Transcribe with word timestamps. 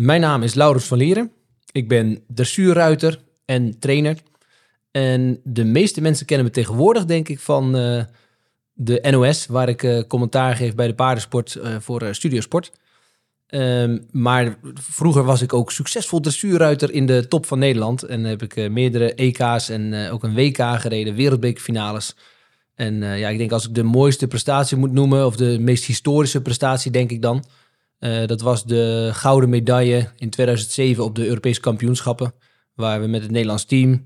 Mijn 0.00 0.20
naam 0.20 0.42
is 0.42 0.54
Laurens 0.54 0.84
van 0.84 0.98
Lieren. 0.98 1.32
Ik 1.72 1.88
ben 1.88 2.24
dressuurruiter 2.28 3.20
en 3.44 3.78
trainer. 3.78 4.16
En 4.90 5.40
de 5.44 5.64
meeste 5.64 6.00
mensen 6.00 6.26
kennen 6.26 6.46
me 6.46 6.52
tegenwoordig, 6.52 7.04
denk 7.04 7.28
ik, 7.28 7.38
van 7.38 7.76
uh, 7.76 8.02
de 8.72 9.06
NOS, 9.10 9.46
waar 9.46 9.68
ik 9.68 9.82
uh, 9.82 10.02
commentaar 10.08 10.56
geef 10.56 10.74
bij 10.74 10.86
de 10.86 10.94
paardensport 10.94 11.54
uh, 11.54 11.76
voor 11.78 12.14
Studiosport. 12.14 12.72
Um, 13.48 14.06
maar 14.10 14.58
vroeger 14.74 15.24
was 15.24 15.42
ik 15.42 15.52
ook 15.52 15.72
succesvol 15.72 16.20
dressuurruiter 16.20 16.92
in 16.92 17.06
de 17.06 17.28
top 17.28 17.46
van 17.46 17.58
Nederland. 17.58 18.02
En 18.02 18.24
heb 18.24 18.42
ik 18.42 18.70
meerdere 18.70 19.14
EK's 19.14 19.68
en 19.68 20.10
ook 20.10 20.22
een 20.22 20.34
WK 20.34 20.80
gereden, 20.80 21.14
wereldbekerfinales. 21.14 22.16
En 22.74 23.02
ja, 23.02 23.28
ik 23.28 23.38
denk 23.38 23.52
als 23.52 23.68
ik 23.68 23.74
de 23.74 23.82
mooiste 23.82 24.26
prestatie 24.26 24.76
moet 24.76 24.92
noemen, 24.92 25.26
of 25.26 25.36
de 25.36 25.58
meest 25.58 25.84
historische 25.84 26.42
prestatie, 26.42 26.90
denk 26.90 27.10
ik 27.10 27.22
dan. 27.22 27.44
Dat 28.26 28.40
was 28.40 28.64
de 28.64 29.10
gouden 29.12 29.48
medaille 29.48 30.08
in 30.16 30.30
2007 30.30 31.04
op 31.04 31.14
de 31.14 31.26
Europese 31.26 31.60
kampioenschappen. 31.60 32.34
Waar 32.74 33.00
we 33.00 33.06
met 33.06 33.22
het 33.22 33.30
Nederlands 33.30 33.64
team 33.64 34.04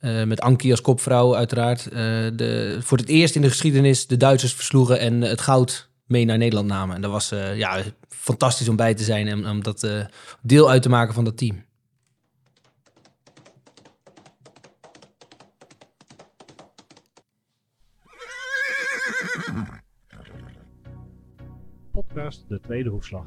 uh, 0.00 0.24
met 0.24 0.40
Ankie 0.40 0.70
als 0.70 0.80
kopvrouw 0.80 1.36
uiteraard. 1.36 1.86
Uh, 1.86 1.92
de, 2.34 2.78
voor 2.80 2.98
het 2.98 3.08
eerst 3.08 3.34
in 3.34 3.42
de 3.42 3.48
geschiedenis 3.48 4.06
de 4.06 4.16
Duitsers 4.16 4.54
versloegen 4.54 4.98
en 4.98 5.20
het 5.20 5.40
goud 5.40 5.90
mee 6.06 6.24
naar 6.24 6.38
Nederland 6.38 6.68
namen. 6.68 6.94
En 6.94 7.02
dat 7.02 7.10
was 7.10 7.28
ja, 7.54 7.82
fantastisch 8.08 8.68
om 8.68 8.76
bij 8.76 8.94
te 8.94 9.04
zijn 9.04 9.28
en 9.28 9.46
om 9.46 9.62
dat 9.62 9.88
deel 10.42 10.70
uit 10.70 10.82
te 10.82 10.88
maken 10.88 11.14
van 11.14 11.24
dat 11.24 11.36
team. 11.36 11.65
Podcast 22.16 22.48
De 22.48 22.60
Tweede 22.60 22.88
Hoefslag. 22.88 23.24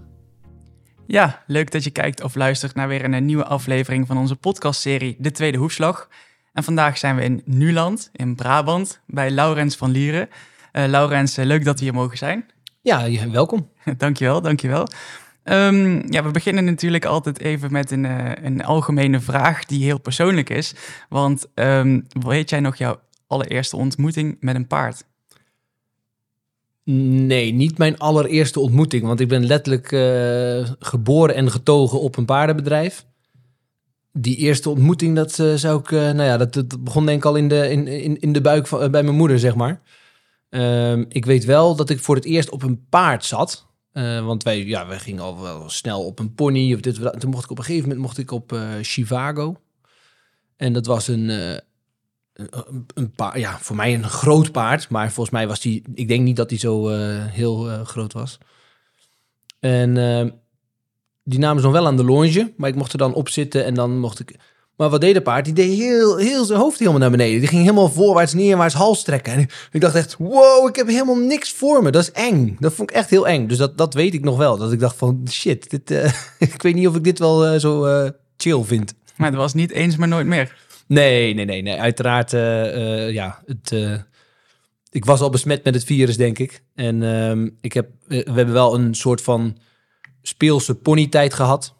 Ja, 1.08 1.44
leuk 1.48 1.72
dat 1.72 1.84
je 1.84 1.90
kijkt 1.90 2.24
of 2.24 2.36
luistert 2.36 2.76
naar 2.76 2.88
weer 2.88 3.04
een 3.04 3.26
nieuwe 3.26 3.46
aflevering 3.46 4.08
van 4.08 4.18
onze 4.18 4.36
podcastserie 4.36 5.16
De 5.20 5.32
Tweede 5.32 5.58
Hoefslag. 5.58 6.10
En 6.54 6.64
vandaag 6.64 6.98
zijn 6.98 7.16
we 7.16 7.24
in 7.24 7.42
Nuland, 7.46 8.10
in 8.14 8.36
Brabant, 8.36 9.02
bij 9.08 9.32
Laurens 9.32 9.76
van 9.76 9.92
Lieren. 9.92 10.30
Uh, 10.74 10.86
Laurens, 10.86 11.38
eh, 11.38 11.46
leuk 11.46 11.66
dat 11.66 11.80
we 11.80 11.86
hier 11.86 11.94
mogen 11.94 12.18
zijn. 12.18 12.46
Ja, 12.82 13.30
welkom. 13.32 13.70
dankjewel, 13.98 14.42
dankjewel. 14.42 14.88
Um, 15.44 16.12
ja, 16.12 16.24
we 16.24 16.32
beginnen 16.32 16.66
natuurlijk 16.66 17.06
altijd 17.06 17.40
even 17.40 17.72
met 17.72 17.92
een, 17.92 18.04
uh, 18.04 18.32
een 18.42 18.64
algemene 18.64 19.20
vraag 19.20 19.66
die 19.66 19.84
heel 19.84 20.00
persoonlijk 20.00 20.50
is. 20.50 20.76
Want 21.10 21.48
um, 21.56 22.06
weet 22.10 22.50
jij 22.50 22.60
nog 22.60 22.76
jouw 22.76 23.00
allereerste 23.28 23.76
ontmoeting 23.78 24.38
met 24.40 24.56
een 24.56 24.68
paard? 24.68 25.04
Nee, 26.92 27.54
niet 27.54 27.78
mijn 27.78 27.98
allereerste 27.98 28.60
ontmoeting. 28.60 29.04
Want 29.04 29.20
ik 29.20 29.28
ben 29.28 29.46
letterlijk 29.46 29.92
uh, 29.92 30.70
geboren 30.80 31.36
en 31.36 31.52
getogen 31.52 32.02
op 32.02 32.18
een 32.18 32.26
paardenbedrijf 32.26 33.06
die 34.12 34.36
eerste 34.36 34.70
ontmoeting, 34.70 35.16
dat 35.16 35.38
uh, 35.38 35.54
zou 35.54 35.80
ik, 35.80 35.92
uh, 35.92 36.00
nou 36.00 36.24
ja, 36.24 36.38
dat, 36.38 36.84
begon 36.84 37.06
denk 37.06 37.18
ik 37.18 37.26
al 37.26 37.36
in 37.36 37.48
de, 37.48 37.70
in, 37.70 37.88
in, 37.88 38.20
in 38.20 38.34
de 38.34 38.42
buik 38.42 38.68
van, 38.68 38.92
bij 38.92 39.04
mijn 39.04 39.16
moeder, 39.16 39.40
zeg 39.40 39.56
maar. 39.56 39.82
Um, 40.50 41.06
ik 41.10 41.26
weet 41.26 41.46
wel 41.46 41.76
dat 41.76 41.90
ik 41.90 42.00
voor 42.00 42.16
het 42.16 42.26
eerst 42.26 42.50
op 42.50 42.64
een 42.64 42.86
paard 42.90 43.26
zat. 43.26 43.68
want 44.24 44.44
wij, 44.44 44.66
ja, 44.66 44.88
wij 44.88 45.00
gingen 45.00 45.24
al 45.24 45.42
wel 45.42 45.70
snel 45.70 46.06
op 46.06 46.20
een 46.20 46.34
pony. 46.34 46.74
Of 46.74 46.80
dit, 46.80 47.20
toen 47.20 47.30
mocht 47.30 47.44
ik 47.44 47.52
op 47.52 47.58
een 47.58 47.64
gegeven 47.64 47.88
moment 47.88 48.06
mocht 48.06 48.18
ik 48.18 48.32
op 48.32 48.58
Chivago. 48.82 49.56
En 50.56 50.74
dat 50.74 50.86
was 50.86 51.08
een, 51.08 51.62
een, 52.94 53.12
paard, 53.12 53.40
ja, 53.40 53.58
voor 53.60 53.76
mij 53.76 53.94
een 53.94 54.10
groot 54.10 54.52
paard. 54.52 54.90
Maar 54.90 55.12
volgens 55.12 55.36
mij 55.36 55.48
was 55.48 55.60
die, 55.60 55.84
ik 55.94 56.08
denk 56.08 56.24
niet 56.24 56.36
dat 56.36 56.50
die 56.50 56.60
zo 56.60 56.88
heel 57.28 57.84
groot 57.86 58.14
was. 58.14 58.38
En 59.60 59.98
ehm, 59.98 60.30
die 61.24 61.40
namen 61.40 61.60
ze 61.60 61.68
nog 61.68 61.76
wel 61.76 61.88
aan 61.88 61.98
de 61.98 62.04
longe, 62.04 62.54
maar 62.58 62.70
ik 62.70 62.76
mocht 62.76 62.92
er 62.92 62.98
dan 62.98 63.14
op 63.14 63.30
zitten 63.30 63.66
en 63.66 63.74
dan 63.74 64.00
mocht 64.00 64.20
ik... 64.20 64.36
Maar 64.76 64.90
wat 64.90 65.02
deed 65.02 65.14
de 65.14 65.22
paard? 65.22 65.46
Die 65.46 65.54
deed 65.54 65.78
heel, 65.78 66.18
heel 66.18 66.46
zijn 66.46 66.60
hoofd 66.60 66.80
helemaal 66.80 67.00
naar 67.00 67.12
beneden. 67.12 67.40
Die 67.40 67.48
ging 67.48 67.62
helemaal 67.62 67.90
voorwaarts, 67.90 68.34
neerwaarts, 68.34 68.76
hals 68.76 69.04
trekken. 69.04 69.34
En 69.34 69.48
ik 69.72 69.82
dacht 69.82 69.96
echt, 69.96 70.16
wow, 70.18 70.68
ik 70.68 70.76
heb 70.76 70.88
helemaal 70.88 71.18
niks 71.18 71.52
voor 71.52 71.84
me. 71.84 71.92
Dat 71.92 72.02
is 72.02 72.12
eng. 72.12 72.58
Dat 72.60 72.74
vond 72.74 72.90
ik 72.90 72.96
echt 72.96 73.10
heel 73.10 73.28
eng. 73.28 73.48
Dus 73.48 73.58
dat, 73.58 73.78
dat 73.78 73.94
weet 73.94 74.14
ik 74.14 74.24
nog 74.24 74.38
wel. 74.38 74.58
Dat 74.58 74.72
ik 74.72 74.80
dacht 74.80 74.96
van, 74.96 75.28
shit, 75.30 75.70
dit, 75.70 75.92
uh, 75.92 76.14
ik 76.54 76.62
weet 76.62 76.76
niet 76.76 76.88
of 76.88 76.96
ik 76.96 77.04
dit 77.04 77.20
wel 77.20 77.60
zo 77.60 78.10
chill 78.38 78.64
vind. 78.64 78.94
Maar 79.16 79.28
het 79.28 79.38
was 79.38 79.54
niet 79.54 79.72
eens, 79.72 79.96
maar 79.96 80.08
nooit 80.08 80.28
meer. 80.28 80.56
Nee, 80.90 81.34
nee, 81.34 81.46
nee. 81.46 81.62
nee. 81.62 81.80
Uiteraard, 81.80 82.32
ja, 83.12 83.44
het 83.46 83.72
ik 84.92 85.06
was 85.06 85.22
al 85.22 85.30
besmet 85.30 85.64
met 85.64 85.74
het 85.74 85.84
virus, 85.84 86.18
denk 86.18 86.40
ik. 86.40 86.64
En 86.76 87.02
um, 87.02 87.58
ik 87.62 87.74
heb, 87.74 87.90
we 88.08 88.24
hebben 88.26 88.52
wel 88.52 88.76
een 88.76 88.96
soort 88.96 89.22
van 89.22 89.58
speelse 90.22 90.76
ponytijd 90.76 91.34
gehad. 91.34 91.78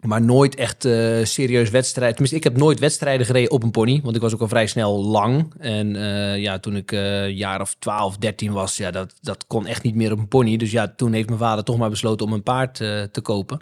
Maar 0.00 0.22
nooit 0.22 0.54
echt 0.54 0.84
uh, 0.84 1.24
serieus 1.24 1.70
wedstrijd. 1.70 2.10
Tenminste, 2.10 2.36
ik 2.36 2.44
heb 2.44 2.56
nooit 2.56 2.78
wedstrijden 2.78 3.26
gereden 3.26 3.50
op 3.50 3.62
een 3.62 3.70
pony. 3.70 4.00
Want 4.02 4.16
ik 4.16 4.22
was 4.22 4.34
ook 4.34 4.40
al 4.40 4.48
vrij 4.48 4.66
snel 4.66 5.04
lang. 5.04 5.54
En 5.58 5.94
ja, 6.40 6.58
toen 6.58 6.76
ik 6.76 6.90
jaar 7.30 7.60
of 7.60 7.74
12, 7.78 8.16
13 8.16 8.52
was, 8.52 8.76
ja, 8.76 8.90
dat, 8.90 9.14
dat 9.20 9.46
kon 9.46 9.66
echt 9.66 9.82
niet 9.82 9.94
meer 9.94 10.12
op 10.12 10.18
een 10.18 10.28
pony. 10.28 10.56
Dus 10.56 10.70
ja, 10.70 10.92
toen 10.96 11.12
heeft 11.12 11.28
mijn 11.28 11.40
vader 11.40 11.64
toch 11.64 11.76
maar 11.78 11.90
besloten 11.90 12.26
om 12.26 12.32
een 12.32 12.42
paard 12.42 12.74
te 12.74 13.20
kopen. 13.22 13.60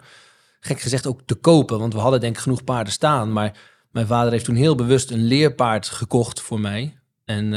Gek 0.59 0.79
gezegd 0.79 1.07
ook 1.07 1.21
te 1.25 1.35
kopen, 1.35 1.79
want 1.79 1.93
we 1.93 1.99
hadden 1.99 2.19
denk 2.19 2.35
ik 2.35 2.41
genoeg 2.41 2.63
paarden 2.63 2.93
staan. 2.93 3.31
Maar 3.31 3.57
mijn 3.93 4.07
vader 4.07 4.31
heeft 4.31 4.45
toen 4.45 4.55
heel 4.55 4.75
bewust 4.75 5.11
een 5.11 5.23
leerpaard 5.23 5.89
gekocht 5.89 6.41
voor 6.41 6.59
mij. 6.59 6.97
En 7.25 7.53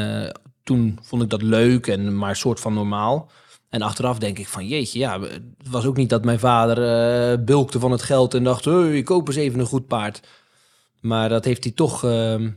toen 0.62 0.98
vond 1.02 1.22
ik 1.22 1.30
dat 1.30 1.42
leuk 1.42 1.86
en 1.86 2.16
maar 2.18 2.36
soort 2.36 2.60
van 2.60 2.74
normaal. 2.74 3.30
En 3.68 3.82
achteraf 3.82 4.18
denk 4.18 4.38
ik 4.38 4.48
van 4.48 4.66
jeetje, 4.66 4.98
ja, 4.98 5.20
het 5.20 5.68
was 5.70 5.84
ook 5.84 5.96
niet 5.96 6.10
dat 6.10 6.24
mijn 6.24 6.38
vader 6.38 6.78
uh, 6.78 7.44
bulkte 7.44 7.78
van 7.78 7.90
het 7.90 8.02
geld 8.02 8.34
en 8.34 8.44
dacht, 8.44 8.64
hey, 8.64 8.96
ik 8.96 9.04
koop 9.04 9.28
eens 9.28 9.36
even 9.36 9.60
een 9.60 9.66
goed 9.66 9.86
paard. 9.86 10.20
Maar 11.00 11.28
dat 11.28 11.44
heeft 11.44 11.64
hij 11.64 11.72
toch 11.72 12.04
uh, 12.04 12.48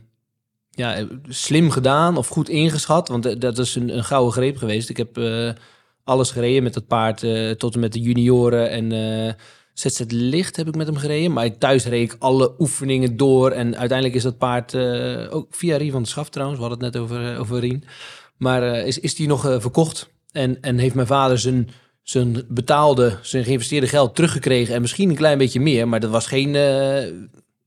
ja, 0.70 1.06
slim 1.28 1.70
gedaan 1.70 2.16
of 2.16 2.28
goed 2.28 2.48
ingeschat, 2.48 3.08
want 3.08 3.26
eh, 3.26 3.38
dat 3.38 3.58
is 3.58 3.74
een, 3.74 3.96
een 3.96 4.04
gouden 4.04 4.32
greep 4.32 4.56
geweest. 4.56 4.88
Ik 4.88 4.96
heb 4.96 5.20
alles 6.04 6.30
gereden 6.30 6.62
met 6.62 6.74
dat 6.74 6.86
paard 6.86 7.24
tot 7.58 7.74
en 7.74 7.80
met 7.80 7.92
de 7.92 8.00
junioren 8.00 8.70
en 8.70 9.36
ZZ 9.80 10.00
Licht 10.08 10.56
heb 10.56 10.68
ik 10.68 10.76
met 10.76 10.86
hem 10.86 10.96
gereden. 10.96 11.32
Maar 11.32 11.58
thuis 11.58 11.84
reed 11.84 12.12
ik 12.12 12.16
alle 12.18 12.54
oefeningen 12.58 13.16
door 13.16 13.50
en 13.50 13.76
uiteindelijk 13.76 14.16
is 14.16 14.22
dat 14.22 14.38
paard 14.38 14.74
ook 15.30 15.46
via 15.50 15.76
Rien 15.76 15.90
van 15.90 16.02
de 16.02 16.08
Schaf 16.08 16.28
trouwens, 16.28 16.60
we 16.60 16.66
hadden 16.66 16.84
het 16.84 16.94
net 16.94 17.02
over, 17.02 17.38
over 17.38 17.58
Rien. 17.58 17.84
Maar 18.36 18.62
is, 18.62 18.98
is 18.98 19.14
die 19.14 19.28
nog 19.28 19.40
verkocht? 19.40 20.10
En, 20.32 20.60
en 20.60 20.78
heeft 20.78 20.94
mijn 20.94 21.06
vader 21.06 21.38
zijn, 21.38 21.70
zijn 22.02 22.44
betaalde, 22.48 23.18
zijn 23.22 23.44
geïnvesteerde 23.44 23.86
geld 23.86 24.14
teruggekregen. 24.14 24.74
En 24.74 24.80
misschien 24.80 25.10
een 25.10 25.16
klein 25.16 25.38
beetje 25.38 25.60
meer. 25.60 25.88
Maar 25.88 26.00
dat 26.00 26.10
was 26.10 26.26
geen, 26.26 26.54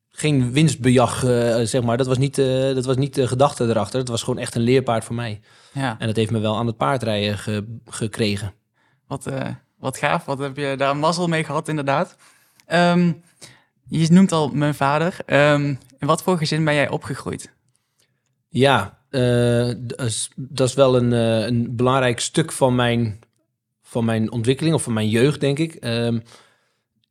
geen 0.09 0.52
winstbejag, 0.52 1.19
zeg 1.63 1.84
maar. 1.84 1.97
Dat 1.97 2.07
was 2.07 2.18
niet, 2.18 2.35
dat 2.75 2.85
was 2.85 2.96
niet 2.96 3.16
de 3.16 3.28
gedachte 3.28 3.63
erachter. 3.63 4.00
Het 4.00 4.09
was 4.09 4.23
gewoon 4.23 4.40
echt 4.40 4.56
een 4.56 4.62
leerpaard 4.62 5.03
voor 5.03 5.16
mij. 5.16 5.40
Ja. 5.73 5.96
En 6.00 6.07
dat 6.07 6.16
heeft 6.16 6.31
me 6.31 6.40
wel 6.40 6.57
aan 6.57 6.68
het 6.68 6.78
paardrijden 6.78 7.38
ge, 7.38 7.79
gekregen. 7.85 8.53
Wat, 9.07 9.28
wat 9.83 9.97
gaaf. 9.97 10.25
Wat 10.25 10.39
heb 10.39 10.57
je 10.57 10.75
daar 10.77 10.97
mazzel 10.97 11.27
mee 11.27 11.44
gehad, 11.44 11.67
inderdaad. 11.67 12.16
Um, 12.73 13.21
je 13.88 14.07
noemt 14.11 14.31
al 14.31 14.49
mijn 14.49 14.75
vader. 14.75 15.17
Um, 15.25 15.79
in 15.99 16.07
wat 16.07 16.23
voor 16.23 16.38
gezin 16.38 16.66
ben 16.66 16.73
jij 16.73 16.89
opgegroeid? 16.89 17.51
Ja, 18.49 18.97
uh, 19.09 19.73
dat, 20.38 20.69
is, 20.69 20.73
wel 20.73 20.95
een, 20.95 21.11
uh, 21.11 21.45
een 21.45 21.75
belangrijk 21.75 22.19
stuk 22.19 22.51
van 22.51 22.75
mijn, 22.75 23.19
van 23.81 24.05
mijn 24.05 24.31
ontwikkeling 24.31 24.75
of 24.75 24.83
van 24.83 24.93
mijn 24.93 25.09
jeugd, 25.09 25.39
denk 25.39 25.59
ik. 25.59 25.85
Uh, 25.85 26.07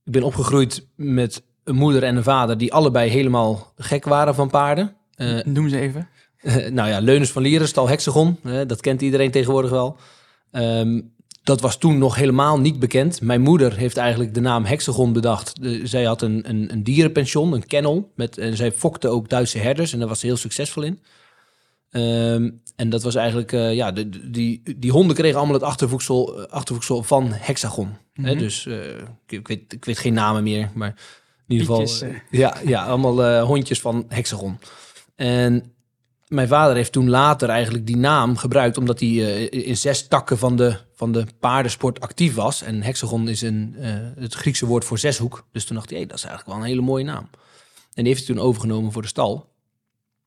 ik 0.05 0.13
ben 0.13 0.23
opgegroeid 0.23 0.87
met 0.97 1.43
een 1.65 1.75
moeder 1.75 2.03
en 2.03 2.17
een 2.17 2.23
vader 2.23 2.59
die 2.59 2.73
allebei 2.73 3.11
helemaal 3.11 3.73
gek 3.77 4.05
waren 4.05 4.35
van 4.35 4.51
paarden. 4.51 4.97
Uh, 5.17 5.45
Noem 5.45 5.69
ze 5.69 5.79
even. 5.79 6.09
nou 6.77 6.89
ja, 6.89 6.99
Leunens 6.99 7.31
van 7.31 7.43
Lieren, 7.43 7.69
stal 7.69 7.89
Hexagon. 7.89 8.39
dat 8.43 8.81
kent 8.81 9.03
iedereen 9.03 9.31
tegenwoordig 9.31 9.71
wel. 9.71 9.97
Um, 10.53 11.13
dat 11.43 11.61
was 11.61 11.79
toen 11.79 11.99
nog 11.99 12.15
helemaal 12.15 12.61
niet 12.61 12.79
bekend. 12.79 13.21
Mijn 13.21 13.41
moeder 13.41 13.77
heeft 13.77 13.97
eigenlijk 13.97 14.35
de 14.35 14.41
naam 14.41 14.65
Hexagon 14.65 15.13
bedacht. 15.13 15.53
zij 15.83 16.05
had 16.05 16.23
een, 16.23 16.49
een, 16.49 16.73
een 16.73 16.83
dierenpension, 16.83 17.53
een 17.53 17.67
kennel. 17.67 18.13
Met, 18.15 18.39
en 18.39 18.57
zij 18.57 18.73
fokte 18.73 19.09
ook 19.09 19.29
Duitse 19.29 19.59
herders 19.59 19.93
en 19.93 19.99
daar 19.99 20.09
was 20.09 20.21
ze 20.21 20.27
heel 20.27 20.37
succesvol 20.37 20.83
in. 20.83 21.01
Um, 21.91 22.61
en 22.77 22.91
dat 22.91 23.03
was 23.03 23.15
eigenlijk, 23.15 23.53
uh, 23.53 23.75
ja, 23.75 23.93
de, 23.93 24.31
die, 24.31 24.63
die 24.77 24.91
honden 24.91 25.17
kregen 25.17 25.37
allemaal 25.37 25.55
het 25.55 25.65
achtervoegsel, 25.65 26.49
eh, 26.49 27.03
van 27.03 27.33
Hexagon. 27.33 27.87
Mm 27.87 27.95
-hmm. 28.15 28.25
Hè? 28.25 28.31
Mhm. 28.31 28.41
Dus 28.41 28.67
uh, 28.67 28.77
ik, 29.27 29.49
weet, 29.49 29.73
ik 29.73 29.85
weet 29.85 29.99
geen 29.99 30.15
namen 30.15 30.43
meer, 30.43 30.71
maar 30.75 30.95
in 31.49 31.59
ieder 31.59 31.67
geval. 31.67 32.09
Uh, 32.09 32.17
ja, 32.31 32.57
ja, 32.65 32.85
allemaal 32.85 33.41
hondjes 33.41 33.81
van 33.81 34.05
Hexagon. 34.09 34.59
En 35.17 35.73
mijn 36.29 36.49
vader 36.49 36.77
heeft 36.77 36.93
toen 36.93 37.09
later 37.09 37.49
eigenlijk 37.49 37.87
die 37.87 37.97
naam 37.97 38.37
gebruikt, 38.37 38.79
omdat 38.79 39.01
hij 39.01 39.09
in 39.49 39.77
zes 39.77 40.09
takken 40.09 40.39
van 40.39 40.57
de, 40.57 40.77
van 41.03 41.13
de 41.13 41.27
paardensport 41.41 42.01
actief 42.01 42.35
was. 42.35 42.63
En 42.63 42.83
Hexagon 42.83 43.29
is 43.29 43.43
een, 43.43 43.75
het 44.19 44.35
Griekse 44.35 44.67
woord 44.67 44.85
voor 44.85 44.99
zeshoek. 44.99 45.47
Dus 45.53 45.65
toen 45.65 45.77
dacht 45.77 45.91
hij, 45.91 45.99
hey, 45.99 46.07
dat 46.07 46.17
is 46.17 46.25
eigenlijk 46.25 46.55
wel 46.55 46.65
een 46.65 46.71
hele 46.71 46.87
mooie 46.87 47.05
naam. 47.05 47.29
En 47.95 48.05
die 48.05 48.07
heeft 48.07 48.27
hij 48.27 48.35
toen 48.35 48.45
overgenomen 48.45 48.93
voor 48.93 49.03
de 49.03 49.09
stal. 49.09 49.49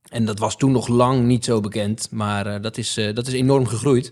En 0.09 0.25
dat 0.25 0.39
was 0.39 0.57
toen 0.57 0.71
nog 0.71 0.87
lang 0.87 1.23
niet 1.23 1.45
zo 1.45 1.59
bekend, 1.59 2.07
maar 2.11 2.47
uh, 2.47 2.61
dat, 2.61 2.77
is, 2.77 2.97
uh, 2.97 3.13
dat 3.13 3.27
is 3.27 3.33
enorm 3.33 3.67
gegroeid. 3.67 4.11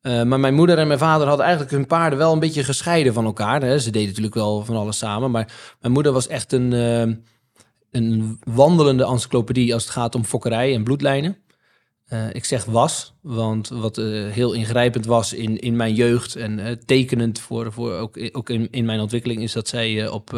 Eh, 0.00 0.22
maar 0.22 0.40
mijn 0.40 0.54
moeder 0.54 0.78
en 0.78 0.86
mijn 0.86 0.98
vader 0.98 1.26
hadden 1.26 1.44
eigenlijk 1.46 1.74
hun 1.74 1.86
paarden 1.86 2.18
wel 2.18 2.32
een 2.32 2.38
beetje 2.38 2.64
gescheiden 2.64 3.12
van 3.12 3.24
elkaar. 3.24 3.62
Hè. 3.62 3.78
Ze 3.78 3.90
deden 3.90 4.08
natuurlijk 4.08 4.34
wel 4.34 4.64
van 4.64 4.76
alles 4.76 4.98
samen. 4.98 5.30
Maar 5.30 5.76
mijn 5.80 5.92
moeder 5.92 6.12
was 6.12 6.26
echt 6.26 6.52
een, 6.52 6.72
eh, 6.72 7.14
een 7.90 8.38
wandelende 8.44 9.04
encyclopedie 9.04 9.74
als 9.74 9.82
het 9.82 9.92
gaat 9.92 10.14
om 10.14 10.24
fokkerij 10.24 10.74
en 10.74 10.84
bloedlijnen. 10.84 11.36
Eh, 12.12 12.34
ik 12.34 12.44
zeg 12.44 12.64
was, 12.64 13.14
want 13.20 13.68
wat 13.68 13.98
eh, 13.98 14.04
heel 14.28 14.52
ingrijpend 14.52 15.06
was 15.06 15.32
in, 15.32 15.58
in 15.58 15.76
mijn 15.76 15.94
jeugd 15.94 16.36
en 16.36 16.58
eh, 16.58 16.72
tekenend 16.72 17.40
voor, 17.40 17.72
voor 17.72 17.92
ook, 17.92 18.18
ook 18.32 18.50
in, 18.50 18.70
in 18.70 18.84
mijn 18.84 19.00
ontwikkeling, 19.00 19.42
is 19.42 19.52
dat 19.52 19.68
zij 19.68 20.08
op. 20.08 20.30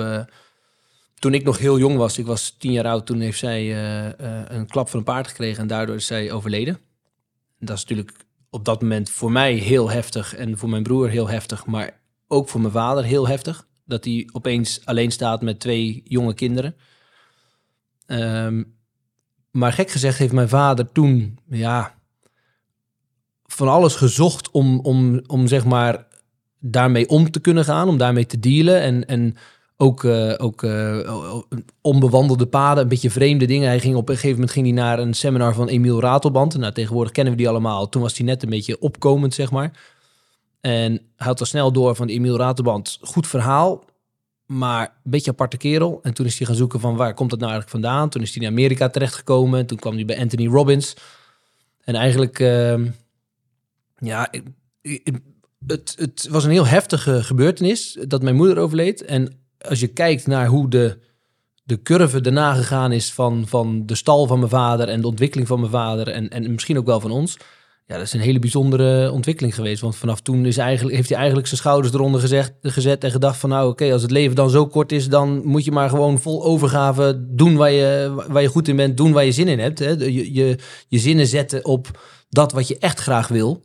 toen 1.14 1.34
ik 1.34 1.44
nog 1.44 1.58
heel 1.58 1.78
jong 1.78 1.96
was, 1.96 2.18
ik 2.18 2.26
was 2.26 2.56
tien 2.58 2.72
jaar 2.72 2.86
oud, 2.86 3.06
toen 3.06 3.20
heeft 3.20 3.38
zij 3.38 3.76
een 4.48 4.66
klap 4.66 4.88
van 4.88 4.98
een 4.98 5.04
paard 5.04 5.26
gekregen 5.26 5.62
en 5.62 5.66
daardoor 5.66 5.94
is 5.94 6.06
zij 6.06 6.32
overleden. 6.32 6.74
En 7.58 7.66
dat 7.66 7.76
is 7.76 7.82
natuurlijk 7.82 8.24
op 8.50 8.64
dat 8.64 8.82
moment 8.82 9.10
voor 9.10 9.32
mij 9.32 9.54
heel 9.54 9.90
heftig 9.90 10.34
en 10.34 10.58
voor 10.58 10.68
mijn 10.68 10.82
broer 10.82 11.08
heel 11.08 11.28
heftig, 11.28 11.66
maar 11.66 12.00
ook 12.28 12.48
voor 12.48 12.60
mijn 12.60 12.72
vader 12.72 13.04
heel 13.04 13.28
heftig. 13.28 13.66
Dat 13.84 14.04
hij 14.04 14.28
opeens 14.32 14.80
alleen 14.84 15.12
staat 15.12 15.42
met 15.42 15.60
twee 15.60 16.00
jonge 16.04 16.34
kinderen. 16.34 16.76
Ehm, 18.06 18.62
maar 19.54 19.72
gek 19.72 19.90
gezegd 19.90 20.18
heeft 20.18 20.32
mijn 20.32 20.48
vader 20.48 20.92
toen, 20.92 21.38
ja, 21.48 21.94
van 23.46 23.68
alles 23.68 23.94
gezocht 23.94 24.50
om, 24.50 24.80
om, 24.80 25.22
om 25.26 25.46
zeg 25.46 25.64
maar 25.64 26.06
daarmee 26.58 27.08
om 27.08 27.30
te 27.30 27.40
kunnen 27.40 27.64
gaan, 27.64 27.88
om 27.88 27.98
daarmee 27.98 28.26
te 28.26 28.38
dealen. 28.38 28.80
En, 28.80 29.06
en 29.06 29.36
ook, 29.76 30.04
eh, 30.04 30.34
ook 30.36 30.62
eh, 30.62 31.32
onbewandelde 31.80 32.46
paden, 32.46 32.82
een 32.82 32.88
beetje 32.88 33.10
vreemde 33.10 33.46
dingen. 33.46 33.68
Hij 33.68 33.80
ging 33.80 33.96
op 33.96 34.08
een 34.08 34.14
gegeven 34.14 34.34
moment 34.34 34.52
ging 34.52 34.66
hij 34.66 34.74
naar 34.74 34.98
een 34.98 35.14
seminar 35.14 35.54
van 35.54 35.68
Emiel 35.68 36.00
Ratelband. 36.00 36.56
Nou, 36.56 36.72
tegenwoordig 36.72 37.12
kennen 37.12 37.32
we 37.32 37.38
die 37.38 37.48
allemaal. 37.48 37.88
Toen 37.88 38.02
was 38.02 38.16
hij 38.16 38.26
net 38.26 38.42
een 38.42 38.50
beetje 38.50 38.80
opkomend, 38.80 39.34
zeg 39.34 39.50
maar. 39.50 39.80
En 40.60 40.92
hij 40.92 41.26
had 41.26 41.40
al 41.40 41.46
snel 41.46 41.72
door 41.72 41.94
van 41.94 42.08
Emiel 42.08 42.36
Ratelband. 42.36 42.98
Goed 43.00 43.26
verhaal, 43.26 43.84
maar 44.54 44.86
een 45.04 45.10
beetje 45.10 45.30
aparte 45.30 45.56
kerel. 45.56 45.98
En 46.02 46.14
toen 46.14 46.26
is 46.26 46.38
hij 46.38 46.46
gaan 46.46 46.56
zoeken 46.56 46.80
van 46.80 46.96
waar 46.96 47.14
komt 47.14 47.30
dat 47.30 47.38
nou 47.38 47.52
eigenlijk 47.52 47.82
vandaan. 47.82 48.08
Toen 48.08 48.22
is 48.22 48.34
hij 48.34 48.42
naar 48.42 48.50
Amerika 48.50 48.88
terechtgekomen. 48.88 49.66
Toen 49.66 49.78
kwam 49.78 49.94
hij 49.94 50.04
bij 50.04 50.18
Anthony 50.18 50.46
Robbins. 50.46 50.96
En 51.84 51.94
eigenlijk, 51.94 52.38
ehm, 52.38 52.86
ja, 53.98 54.30
het, 55.66 55.94
het 55.98 56.28
was 56.30 56.44
een 56.44 56.50
heel 56.50 56.66
heftige 56.66 57.22
gebeurtenis 57.22 57.98
dat 58.08 58.22
mijn 58.22 58.36
moeder 58.36 58.58
overleed. 58.58 59.04
En 59.04 59.38
als 59.58 59.80
je 59.80 59.86
kijkt 59.86 60.26
naar 60.26 60.46
hoe 60.46 60.68
de, 60.68 60.98
de 61.62 61.82
curve 61.82 62.20
daarna 62.20 62.54
gegaan 62.54 62.92
is 62.92 63.12
van, 63.12 63.46
van 63.46 63.86
de 63.86 63.94
stal 63.94 64.26
van 64.26 64.38
mijn 64.38 64.50
vader 64.50 64.88
en 64.88 65.00
de 65.00 65.06
ontwikkeling 65.06 65.48
van 65.48 65.60
mijn 65.60 65.72
vader 65.72 66.08
en, 66.08 66.28
en 66.28 66.50
misschien 66.50 66.78
ook 66.78 66.86
wel 66.86 67.00
van 67.00 67.10
ons. 67.10 67.36
Ja, 67.86 67.96
dat 67.96 68.06
is 68.06 68.12
een 68.12 68.20
hele 68.20 68.38
bijzondere 68.38 69.10
ontwikkeling 69.10 69.54
geweest. 69.54 69.80
Want 69.80 69.96
vanaf 69.96 70.20
toen 70.20 70.46
is 70.46 70.56
eigenlijk, 70.56 70.96
heeft 70.96 71.08
hij 71.08 71.18
eigenlijk 71.18 71.46
zijn 71.46 71.60
schouders 71.60 71.94
eronder 71.94 72.20
gezegd, 72.20 72.52
gezet 72.62 73.04
en 73.04 73.10
gedacht 73.10 73.36
van 73.38 73.50
nou 73.50 73.68
oké, 73.70 73.92
als 73.92 74.02
het 74.02 74.10
leven 74.10 74.36
dan 74.36 74.50
zo 74.50 74.66
kort 74.66 74.92
is, 74.92 75.08
dan 75.08 75.40
moet 75.44 75.64
je 75.64 75.72
maar 75.72 75.88
gewoon 75.88 76.18
vol 76.20 76.44
overgave 76.44 77.26
doen 77.28 77.56
waar 77.56 77.70
je, 77.70 78.14
waar 78.28 78.42
je 78.42 78.48
goed 78.48 78.68
in 78.68 78.76
bent, 78.76 78.96
doen 78.96 79.12
waar 79.12 79.24
je 79.24 79.32
zin 79.32 79.48
in 79.48 79.58
hebt. 79.58 79.78
Hè. 79.78 79.88
Je, 79.90 80.32
je, 80.32 80.58
je 80.88 80.98
zinnen 80.98 81.26
zetten 81.26 81.64
op 81.64 82.00
dat 82.28 82.52
wat 82.52 82.68
je 82.68 82.78
echt 82.78 82.98
graag 83.00 83.28
wil 83.28 83.64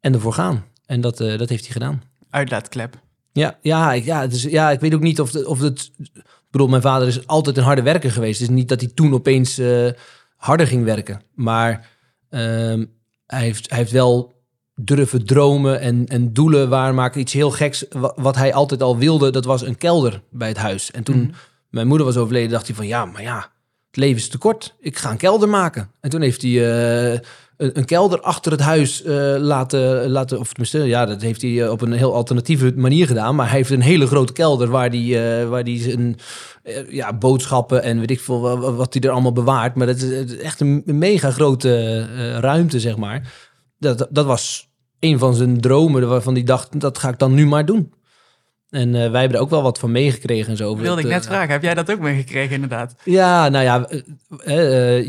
en 0.00 0.12
ervoor 0.14 0.32
gaan. 0.32 0.64
En 0.86 1.00
dat, 1.00 1.20
eh, 1.20 1.38
dat 1.38 1.48
heeft 1.48 1.64
hij 1.64 1.72
gedaan. 1.72 2.02
Uitlaatklep. 2.30 3.00
Ja, 3.32 3.58
ja, 3.62 3.92
ik- 3.92 4.04
ja, 4.04 4.22
is, 4.22 4.42
ja, 4.42 4.70
ik 4.70 4.80
weet 4.80 4.94
ook 4.94 5.00
niet 5.00 5.20
of, 5.20 5.32
het- 5.32 5.44
of 5.46 5.60
het... 5.60 5.90
Ik 6.02 6.50
bedoel, 6.50 6.68
mijn 6.68 6.82
vader 6.82 7.08
is 7.08 7.26
altijd 7.26 7.56
een 7.56 7.62
harde 7.64 7.82
werker 7.82 8.10
geweest. 8.10 8.40
Het 8.40 8.48
is 8.48 8.54
niet 8.54 8.68
dat 8.68 8.80
hij 8.80 8.90
toen 8.94 9.12
opeens 9.14 9.58
eh, 9.58 9.88
harder 10.36 10.66
ging 10.66 10.84
werken. 10.84 11.20
Maar 11.34 11.88
ehm, 12.30 12.84
hij, 13.26 13.40
heeft, 13.42 13.68
hij 13.70 13.78
heeft 13.78 13.90
wel 13.92 14.32
durven 14.74 15.26
dromen 15.26 15.80
en, 15.80 16.06
en 16.06 16.32
doelen 16.32 16.68
waarmaken. 16.68 17.20
Iets 17.20 17.32
heel 17.32 17.50
geks 17.50 17.84
wa- 17.90 18.12
wat 18.16 18.36
hij 18.36 18.54
altijd 18.54 18.82
al 18.82 18.96
wilde, 18.98 19.30
dat 19.30 19.44
was 19.44 19.62
een 19.62 19.76
kelder 19.78 20.22
bij 20.30 20.48
het 20.48 20.56
huis. 20.56 20.90
En 20.90 21.02
toen 21.04 21.16
Mhm. 21.18 21.30
mijn 21.70 21.86
moeder 21.86 22.06
was 22.06 22.16
overleden, 22.16 22.50
dacht 22.50 22.66
hij 22.66 22.76
van... 22.76 22.86
Ja, 22.86 23.04
maar 23.04 23.22
ja, 23.22 23.36
het 23.86 23.96
leven 23.96 24.16
is 24.16 24.28
te 24.28 24.38
kort. 24.38 24.74
Ik 24.80 24.96
ga 24.98 25.10
een 25.10 25.16
kelder 25.16 25.48
maken. 25.48 25.90
En 26.00 26.10
toen 26.10 26.20
heeft 26.20 26.42
hij 26.42 27.12
eh, 27.12 27.20
een, 27.56 27.78
een 27.78 27.84
kelder 27.84 28.20
achter 28.20 28.52
het 28.52 28.60
huis 28.60 29.02
eh, 29.02 29.34
laten, 29.38 30.08
laten... 30.10 30.38
Of 30.38 30.48
tenminste, 30.48 30.78
ja, 30.78 31.06
dat 31.06 31.22
heeft 31.22 31.42
hij 31.42 31.62
eh, 31.62 31.70
op 31.70 31.80
een 31.80 31.92
heel 31.92 32.14
alternatieve 32.14 32.72
manier 32.76 33.06
gedaan. 33.06 33.34
Maar 33.34 33.46
hij 33.48 33.56
heeft 33.56 33.70
een 33.70 33.80
hele 33.80 34.06
grote 34.06 34.32
kelder 34.32 34.68
waar 34.68 34.88
hij, 34.88 35.40
eh, 35.40 35.48
waar 35.48 35.62
hij 35.62 35.78
zijn 35.78 36.16
ja, 36.88 37.12
boodschappen 37.12 37.82
en 37.82 37.98
weet 37.98 38.10
ik 38.10 38.20
veel 38.20 38.40
wa- 38.40 38.56
wa- 38.56 38.72
wat 38.72 38.94
hij 38.94 39.02
er 39.02 39.10
allemaal 39.10 39.32
bewaart. 39.32 39.74
Maar 39.74 39.86
dat 39.86 39.96
is 39.96 40.02
het 40.18 40.30
is 40.30 40.38
echt 40.38 40.60
een, 40.60 40.82
mega 40.84 41.30
grote 41.30 42.00
ruimte, 42.40 42.80
zeg 42.80 42.96
maar. 42.96 43.32
Dat, 43.78 44.06
dat 44.10 44.26
was 44.26 44.68
een 45.00 45.18
van 45.18 45.34
zijn 45.34 45.60
dromen 45.60 46.08
waarvan 46.08 46.34
hij 46.34 46.42
dacht, 46.42 46.80
dat 46.80 46.98
ga 46.98 47.08
ik 47.08 47.18
dan 47.18 47.34
nu 47.34 47.46
maar 47.46 47.66
doen. 47.66 47.92
En 48.70 48.92
wij 48.92 49.20
hebben 49.20 49.34
er 49.38 49.44
ook 49.44 49.50
wel 49.50 49.62
wat 49.62 49.78
van 49.78 49.92
meegekregen 49.92 50.50
en 50.50 50.56
zo. 50.56 50.76
Wilde 50.76 51.00
ik 51.00 51.06
net 51.08 51.26
vragen. 51.26 51.50
Heb 51.52 51.62
jij 51.62 51.74
dat 51.74 51.90
ook 51.90 52.00
meegekregen 52.00 52.54
inderdaad? 52.54 52.94
ja, 53.04 53.48
nou 53.48 53.64
ja, 53.64 53.86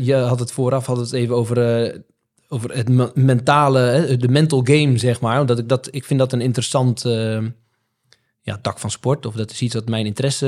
je 0.02 0.14
had 0.14 0.38
het 0.38 0.52
vooraf 0.52 0.86
had 0.86 0.96
het 0.96 1.12
even 1.12 1.34
over, 1.34 1.56
over 2.48 2.76
het 2.76 2.88
me- 2.88 3.10
mentale, 3.14 4.16
de 4.18 4.28
mental 4.28 4.60
game, 4.64 4.98
zeg 4.98 5.20
maar. 5.20 5.40
Omdat 5.40 5.58
ik 5.58 5.68
dat, 5.68 5.88
ik 5.90 6.04
vind 6.04 6.18
dat 6.18 6.32
een 6.32 6.40
interessant 6.40 7.04
eh, 7.04 7.38
ja, 8.46 8.58
tak 8.62 8.78
van 8.78 8.90
sport. 8.90 9.26
Of 9.26 9.34
dat 9.34 9.50
is 9.50 9.62
iets 9.62 9.74
wat 9.74 9.88
mijn 9.88 10.06
interesse 10.06 10.46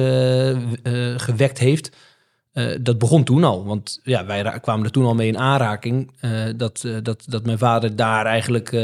eh, 0.83 1.12
eh, 1.12 1.19
gewekt 1.19 1.59
heeft. 1.59 1.97
Eh, 2.53 2.79
dat 2.81 2.99
begon 2.99 3.25
toen 3.25 3.45
al, 3.45 3.65
want 3.65 4.00
ja, 4.03 4.27
wij 4.27 4.61
kwamen 4.61 4.85
er 4.85 4.91
toen 4.91 5.05
al 5.05 5.15
mee 5.15 5.29
in 5.29 5.39
aanraking. 5.39 6.12
dat, 6.56 6.85
dat, 7.03 7.25
dat 7.27 7.45
mijn 7.45 7.59
vader 7.59 7.97
daar 7.97 8.27
eigenlijk 8.27 8.77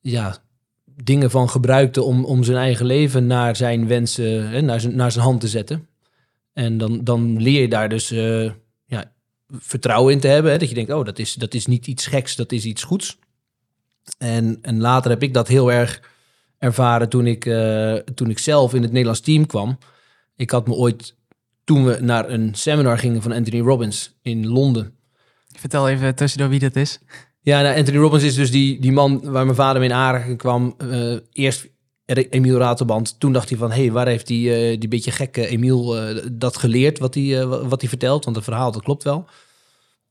ja, 0.00 0.36
dingen 0.84 1.30
van 1.30 1.48
gebruikte 1.48 2.02
om, 2.02 2.24
om 2.24 2.44
zijn 2.44 2.56
eigen 2.56 2.86
leven 2.86 3.26
naar 3.26 3.56
zijn 3.56 3.86
wensen, 3.86 4.48
hè, 4.48 4.60
naar, 4.60 4.80
zijn, 4.80 4.96
naar 4.96 5.12
zijn 5.12 5.24
hand 5.24 5.40
te 5.40 5.48
zetten. 5.48 5.86
En 6.52 6.78
dan, 6.78 7.04
dan 7.04 7.42
leer 7.42 7.60
je 7.60 7.68
daar 7.68 7.88
dus 7.88 8.14
vertrouwen 9.58 10.12
in 10.12 10.20
te 10.20 10.28
hebben. 10.28 10.52
Hè? 10.52 10.58
Dat 10.58 10.68
je 10.68 10.74
denkt, 10.74 10.92
oh, 10.92 11.04
dat 11.04 11.18
is, 11.18 11.34
dat 11.34 11.54
is 11.54 11.66
niet 11.66 11.86
iets 11.86 12.06
geks, 12.06 12.36
dat 12.36 12.52
is 12.52 12.64
iets 12.64 12.82
goeds. 12.82 13.18
En, 14.18 14.58
en 14.62 14.80
later 14.80 15.10
heb 15.10 15.22
ik 15.22 15.34
dat 15.34 15.48
heel 15.48 15.72
erg 15.72 16.10
ervaren 16.58 17.08
toen 17.08 17.26
ik, 17.26 17.46
eh, 17.46 17.94
toen 17.94 18.30
ik 18.30 18.38
zelf 18.38 18.74
in 18.74 18.82
het 18.82 18.90
Nederlands 18.90 19.20
team 19.20 19.46
kwam. 19.46 19.78
Ik 20.36 20.50
had 20.50 20.66
me 20.66 20.74
ooit, 20.74 21.14
toen 21.64 21.84
we 21.84 21.98
naar 22.00 22.30
een 22.30 22.54
seminar 22.54 22.98
gingen 22.98 23.22
van 23.22 23.32
Anthony 23.32 23.60
Robbins 23.60 24.18
in 24.22 24.46
Londen. 24.46 24.94
Vertel 25.58 25.88
even 25.88 26.14
tussendoor 26.14 26.48
wie 26.48 26.58
dat 26.58 26.76
is. 26.76 26.98
Ja, 27.40 27.62
nou, 27.62 27.76
Anthony 27.76 27.98
Robbins 27.98 28.22
is 28.24 28.34
dus 28.34 28.50
die, 28.50 28.80
die 28.80 28.92
man 28.92 29.20
waar 29.30 29.44
mijn 29.44 29.56
vader 29.56 29.80
mee 29.80 29.88
in 29.88 29.94
aanraking 29.94 30.38
kwam. 30.38 30.74
Eh, 30.78 31.16
eerst 31.32 31.68
Emiel 32.04 32.58
Ratelband. 32.58 33.20
Toen 33.20 33.32
dacht 33.32 33.48
hij 33.48 33.58
van, 33.58 33.70
hé, 33.70 33.82
hey, 33.82 33.92
waar 33.92 34.06
heeft 34.06 34.26
die, 34.26 34.54
eh, 34.54 34.80
die 34.80 34.88
beetje 34.88 35.10
gekke 35.10 35.46
Emiel 35.46 35.96
dat 36.32 36.56
geleerd, 36.56 36.98
wat 36.98 37.14
hij, 37.14 37.46
wa- 37.46 37.66
wat 37.66 37.80
hij 37.80 37.88
vertelt? 37.88 38.24
Want 38.24 38.36
het 38.36 38.44
verhaal, 38.44 38.72
dat 38.72 38.82
klopt 38.82 39.02
wel. 39.02 39.28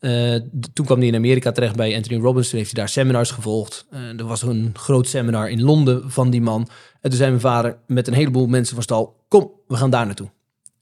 Eh, 0.01 0.35
toen 0.73 0.85
kwam 0.85 0.97
hij 0.97 1.07
in 1.07 1.15
Amerika 1.15 1.51
terecht 1.51 1.75
bij 1.75 1.95
Anthony 1.95 2.21
Robbins. 2.21 2.49
Toen 2.49 2.57
heeft 2.57 2.71
hij 2.71 2.79
daar 2.79 2.89
seminars 2.91 3.31
gevolgd. 3.31 3.85
Eh, 3.89 4.19
er 4.19 4.25
was 4.25 4.41
een 4.41 4.69
groot 4.73 5.07
seminar 5.07 5.49
in 5.49 5.61
Londen 5.61 6.11
van 6.11 6.29
die 6.29 6.41
man. 6.41 6.69
En 7.01 7.09
toen 7.09 7.19
zei 7.19 7.29
mijn 7.29 7.41
vader 7.41 7.77
met 7.87 8.07
een 8.07 8.13
heleboel 8.13 8.47
mensen 8.47 8.73
van 8.73 8.83
stal... 8.83 9.23
kom, 9.27 9.51
we 9.67 9.75
gaan 9.75 9.89
daar 9.89 10.05
naartoe. 10.05 10.29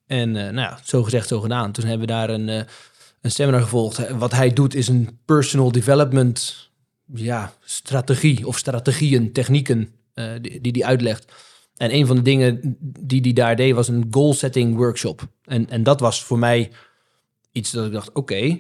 En 0.08 0.36
eh, 0.36 0.44
nou 0.44 0.56
ja, 0.56 0.80
zo 0.84 1.04
gezegd, 1.04 1.28
zo 1.28 1.40
gedaan. 1.40 1.72
Toen 1.72 1.86
hebben 1.86 2.08
we 2.08 2.14
daar 2.14 2.30
een, 2.30 2.48
een 3.22 3.32
seminar 3.32 3.62
gevolgd. 3.62 4.10
Wat 4.10 4.32
hij 4.32 4.54
doet 4.54 4.76
is 4.76 4.88
een 4.88 5.20
personal 5.26 5.72
development 5.72 6.70
ja, 7.14 7.54
strategie 7.64 8.48
of 8.48 8.58
strategieën, 8.58 9.32
technieken 9.32 9.90
die, 10.42 10.62
die 10.62 10.72
hij 10.72 10.84
uitlegt. 10.84 11.34
En 11.78 11.94
een 11.94 12.08
van 12.08 12.16
de 12.16 12.22
dingen 12.22 12.78
die 13.00 13.22
hij 13.22 13.34
daar 13.34 13.56
deed 13.56 13.74
was 13.74 13.88
een 13.88 14.08
goal-setting 14.12 14.76
workshop. 14.76 15.28
En, 15.44 15.70
en 15.70 15.84
dat 15.84 16.00
was 16.00 16.24
voor 16.24 16.40
mij 16.40 16.72
iets 17.52 17.72
dat 17.72 17.86
ik 17.86 17.92
dacht, 17.92 18.12
oké. 18.12 18.60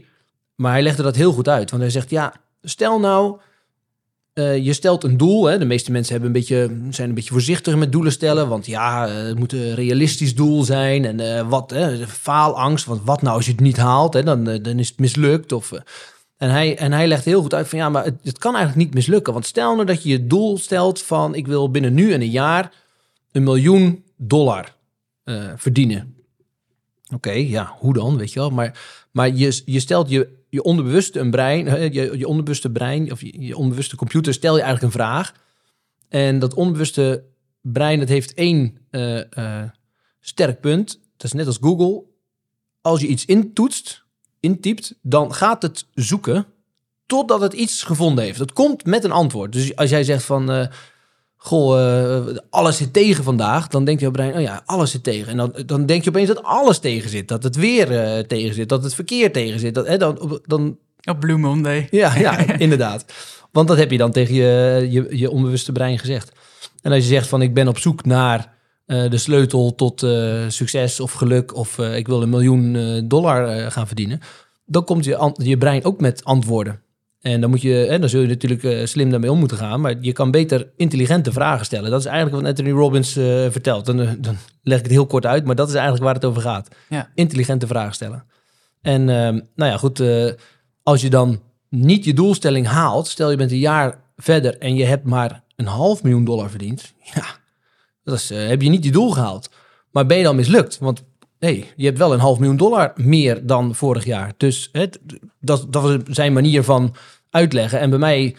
Maar 0.59 0.71
hij 0.71 0.81
legde 0.81 1.03
dat 1.03 1.15
heel 1.15 1.31
goed 1.31 1.47
uit. 1.47 1.69
Want 1.69 1.81
hij 1.81 1.91
zegt, 1.91 2.09
ja, 2.09 2.33
stel 2.61 2.99
nou, 2.99 3.39
eh, 4.33 4.65
je 4.65 4.73
stelt 4.73 5.03
een 5.03 5.17
doel. 5.17 5.45
Hè? 5.45 5.57
De 5.57 5.65
meeste 5.65 5.91
mensen 5.91 6.11
hebben 6.11 6.29
een 6.29 6.39
beetje, 6.39 6.77
zijn 6.89 7.09
een 7.09 7.15
beetje 7.15 7.31
voorzichtig 7.31 7.75
met 7.75 7.91
doelen 7.91 8.11
stellen. 8.11 8.47
Want 8.47 8.65
ja, 8.65 9.07
eh, 9.07 9.15
het 9.15 9.39
moet 9.39 9.53
een 9.53 9.75
realistisch 9.75 10.35
doel 10.35 10.63
zijn. 10.63 11.05
En 11.05 11.19
eh, 11.19 11.49
wat, 11.49 11.69
hè, 11.69 12.07
faalangst. 12.07 12.85
Want 12.85 13.01
wat 13.03 13.21
nou 13.21 13.35
als 13.35 13.45
je 13.45 13.51
het 13.51 13.61
niet 13.61 13.77
haalt? 13.77 14.13
Hè? 14.13 14.23
Dan, 14.23 14.43
dan 14.43 14.79
is 14.79 14.89
het 14.89 14.99
mislukt. 14.99 15.51
Of, 15.51 15.71
en, 16.37 16.49
hij, 16.49 16.77
en 16.77 16.91
hij 16.91 17.07
legt 17.07 17.25
heel 17.25 17.41
goed 17.41 17.53
uit 17.53 17.67
van 17.67 17.79
ja, 17.79 17.89
maar 17.89 18.03
het, 18.03 18.15
het 18.23 18.37
kan 18.37 18.55
eigenlijk 18.55 18.85
niet 18.85 18.93
mislukken. 18.93 19.33
Want 19.33 19.45
stel 19.45 19.73
nou 19.73 19.85
dat 19.85 20.03
je 20.03 20.09
je 20.09 20.27
doel 20.27 20.57
stelt 20.57 21.01
van 21.01 21.35
ik 21.35 21.47
wil 21.47 21.71
binnen 21.71 21.93
nu 21.93 22.13
en 22.13 22.21
een 22.21 22.29
jaar 22.29 22.71
een 23.31 23.43
miljoen 23.43 24.03
dollar 24.17 24.77
verdienen. 25.55 26.15
Oké, 27.13 27.31
ja, 27.31 27.75
hoe 27.79 27.93
dan, 27.93 28.17
weet 28.17 28.33
je 28.33 28.39
wel. 28.39 28.49
Maar, 28.49 28.79
maar 29.11 29.29
je, 29.35 29.61
je 29.65 29.79
stelt 29.79 30.09
je, 30.09 30.38
je 30.49 30.63
onderbewuste 30.63 31.19
een 31.19 31.31
brein, 31.31 31.93
je, 31.93 32.17
je 32.17 32.27
onderbewuste 32.27 32.71
brein, 32.71 33.11
of 33.11 33.21
je, 33.21 33.55
onderbewuste 33.55 33.95
computer, 33.95 34.33
stel 34.33 34.55
je 34.55 34.61
eigenlijk 34.61 34.93
een 34.93 35.01
vraag. 35.01 35.33
En 36.09 36.39
dat 36.39 36.53
onbewuste 36.53 37.23
brein, 37.61 37.99
dat 37.99 38.07
heeft 38.07 38.33
één 38.33 38.77
eh, 38.89 39.37
eh, 39.37 39.69
sterk 40.19 40.61
punt. 40.61 40.99
Dat 41.17 41.25
is 41.25 41.33
net 41.33 41.47
als 41.47 41.57
Google. 41.61 42.03
Als 42.81 43.01
je 43.01 43.07
iets 43.07 43.25
intoetst, 43.25 44.03
intypt, 44.39 44.95
dan 45.01 45.33
gaat 45.33 45.61
het 45.61 45.85
zoeken 45.93 46.45
totdat 47.05 47.41
het 47.41 47.53
iets 47.53 47.83
gevonden 47.83 48.23
heeft. 48.23 48.39
Het 48.39 48.53
komt 48.53 48.85
met 48.85 49.03
een 49.03 49.11
antwoord. 49.11 49.51
Dus 49.51 49.75
als 49.75 49.89
jij 49.89 50.03
zegt 50.03 50.23
van, 50.23 50.51
eh, 50.51 50.67
goh, 51.41 51.79
eh, 51.79 52.37
alles 52.49 52.77
zit 52.77 52.93
tegen 52.93 53.23
vandaag, 53.23 53.67
dan 53.67 53.85
denk 53.85 53.99
je 53.99 54.07
op 54.07 54.13
brein, 54.13 54.35
oh 54.35 54.41
ja, 54.41 54.61
alles 54.65 54.91
zit 54.91 55.03
tegen. 55.03 55.27
En 55.27 55.37
dan, 55.37 55.53
dan 55.65 55.85
denk 55.85 56.03
je 56.03 56.09
opeens 56.09 56.27
dat 56.27 56.43
alles 56.43 56.79
tegen 56.79 57.09
zit. 57.09 57.27
Dat 57.27 57.43
het 57.43 57.55
weer 57.55 57.99
eh, 57.99 58.23
tegen 58.23 58.53
zit, 58.53 58.69
dat 58.69 58.83
het 58.83 58.95
verkeer 58.95 59.31
tegen 59.31 59.59
zit. 59.59 59.73
Dat, 59.73 59.87
hè, 59.87 59.97
dan, 59.97 60.41
dan, 60.45 60.77
Op 61.03 61.19
Blue 61.19 61.37
Monday. 61.37 61.87
ja, 61.91 62.15
ja, 62.17 62.47
inderdaad. 62.57 63.05
Want 63.51 63.67
dat 63.67 63.77
heb 63.77 63.91
je 63.91 63.97
dan 63.97 64.11
tegen 64.11 64.35
je, 64.35 64.87
je, 64.89 65.17
je 65.17 65.29
onbewuste 65.29 65.71
brein 65.71 65.99
gezegd. 65.99 66.31
En 66.81 66.91
als 66.91 67.03
je 67.03 67.09
zegt 67.09 67.27
van, 67.27 67.41
ik 67.41 67.53
ben 67.53 67.67
op 67.67 67.77
zoek 67.77 68.05
naar 68.05 68.53
eh, 68.85 69.09
de 69.09 69.17
sleutel 69.17 69.75
tot 69.75 70.07
succes 70.47 70.99
of 70.99 71.11
geluk... 71.11 71.55
of 71.55 71.77
ik 71.77 72.07
wil 72.07 72.21
een 72.21 72.29
miljoen 72.29 73.03
dollar 73.07 73.71
gaan 73.71 73.87
verdienen... 73.87 74.19
dan 74.65 74.83
komt 74.83 75.05
je, 75.05 75.33
je 75.33 75.57
brein 75.57 75.83
ook 75.85 75.99
met 75.99 76.23
antwoorden. 76.23 76.81
En 77.21 77.41
dan, 77.41 77.49
moet 77.49 77.61
je, 77.61 77.69
hè, 77.69 77.99
dan 77.99 78.09
zul 78.09 78.21
je 78.21 78.27
natuurlijk 78.27 78.63
eh, 78.63 78.85
slim 78.85 79.09
daarmee 79.09 79.31
om 79.31 79.39
moeten 79.39 79.57
gaan... 79.57 79.81
maar 79.81 79.95
je 80.01 80.11
kan 80.11 80.31
beter 80.31 80.71
intelligente 80.75 81.31
vragen 81.31 81.65
stellen. 81.65 81.91
Dat 81.91 81.99
is 81.99 82.05
eigenlijk 82.05 82.35
wat 82.35 82.45
Anthony 82.45 82.71
Robbins 82.71 83.15
eh, 83.15 83.45
vertelt. 83.49 83.85
Dan, 83.85 84.01
eh, 84.01 84.11
dan 84.19 84.37
leg 84.63 84.77
ik 84.77 84.83
het 84.83 84.93
heel 84.93 85.05
kort 85.05 85.25
uit, 85.25 85.45
maar 85.45 85.55
dat 85.55 85.67
is 85.67 85.73
eigenlijk 85.73 86.03
waar 86.03 86.13
het 86.13 86.25
over 86.25 86.41
gaat. 86.41 86.67
Ja. 86.89 87.09
Intelligente 87.15 87.67
vragen 87.67 87.93
stellen. 87.93 88.23
En 88.81 89.09
ehm, 89.09 89.39
nou 89.55 89.71
ja, 89.71 89.77
goed, 89.77 90.03
als 90.83 91.01
je 91.01 91.09
dan 91.09 91.41
niet 91.69 92.05
je 92.05 92.13
doelstelling 92.13 92.67
haalt... 92.67 93.07
stel 93.07 93.31
je 93.31 93.37
bent 93.37 93.51
een 93.51 93.57
jaar 93.57 94.01
verder 94.15 94.57
en 94.57 94.75
je 94.75 94.85
hebt 94.85 95.05
maar 95.05 95.43
een 95.55 95.67
half 95.67 96.03
miljoen 96.03 96.25
dollar 96.25 96.49
verdiend... 96.49 96.93
ja, 97.13 97.25
dat 98.03 98.15
is, 98.15 98.29
heb 98.29 98.61
je 98.61 98.69
niet 98.69 98.83
je 98.83 98.91
doel 98.91 99.11
gehaald. 99.11 99.49
Maar 99.91 100.05
ben 100.05 100.17
je 100.17 100.23
dan 100.23 100.35
mislukt? 100.35 100.77
Want 100.77 101.03
hey, 101.39 101.73
je 101.75 101.85
hebt 101.85 101.97
wel 101.97 102.13
een 102.13 102.19
half 102.19 102.39
miljoen 102.39 102.57
dollar 102.57 102.91
meer 102.95 103.45
dan 103.45 103.75
vorig 103.75 104.05
jaar. 104.05 104.33
Dus 104.37 104.71
dat, 105.39 105.65
dat 105.69 105.83
was 105.83 105.97
zijn 106.05 106.33
manier 106.33 106.63
van 106.63 106.95
uitleggen. 107.29 107.79
En 107.79 107.89
bij 107.89 107.99
mij 107.99 108.35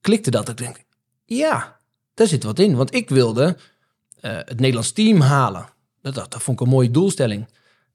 klikte 0.00 0.30
dat. 0.30 0.48
Ik 0.48 0.56
denk, 0.56 0.84
ja, 1.24 1.76
daar 2.14 2.26
zit 2.26 2.42
wat 2.42 2.58
in. 2.58 2.76
Want 2.76 2.94
ik 2.94 3.08
wilde 3.08 3.56
eh, 4.20 4.32
het 4.34 4.60
Nederlands 4.60 4.92
team 4.92 5.20
halen. 5.20 5.68
Dat, 6.02 6.14
dat, 6.14 6.36
vond 6.38 6.60
ik 6.60 6.66
een 6.66 6.72
mooie 6.72 6.90
doelstelling. 6.90 7.46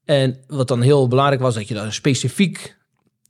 En 0.04 0.38
wat 0.46 0.68
dan 0.68 0.80
heel 0.80 1.08
belangrijk 1.08 1.40
was, 1.40 1.54
dat 1.54 1.68
je 1.68 1.74
daar 1.74 1.84
een 1.84 1.92
specifiek, 1.92 2.76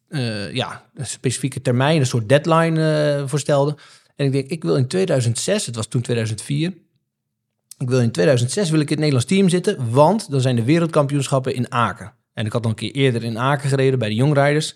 eh, 0.09 0.55
ja, 0.55 0.91
een 0.95 1.07
specifieke 1.07 1.61
termijn, 1.61 2.01
een 2.01 2.07
soort 2.07 2.29
deadline 2.29 3.17
eh, 3.17 3.29
voor 3.29 3.39
stelde. 3.39 3.77
En 4.17 4.27
ik 4.27 4.33
denk, 4.33 4.51
ik 4.51 4.63
wil 4.63 4.77
in 4.77 4.87
2006, 4.87 5.67
het 5.67 5.77
was 5.77 5.87
toen 5.87 6.01
2004, 6.01 6.75
ik 7.78 7.88
wil 7.88 8.00
in 8.00 8.11
2006 8.11 8.70
wil 8.70 8.80
ik 8.80 8.90
in 8.90 8.90
het 8.90 8.99
Nederlands 8.99 9.26
team 9.26 9.49
zitten, 9.49 9.90
want 9.90 10.30
dan 10.30 10.40
zijn 10.40 10.56
de 10.56 10.64
wereldkampioenschappen 10.64 11.54
in 11.54 11.73
Aken. 11.73 12.12
En 12.35 12.47
ik 12.47 12.52
had 12.52 12.64
al 12.64 12.70
een 12.70 12.76
keer 12.76 12.92
eerder 12.92 13.25
in 13.25 13.38
Aken 13.38 13.68
gereden 13.68 13.99
bij 13.99 14.08
de 14.08 14.14
jongrijders. 14.14 14.75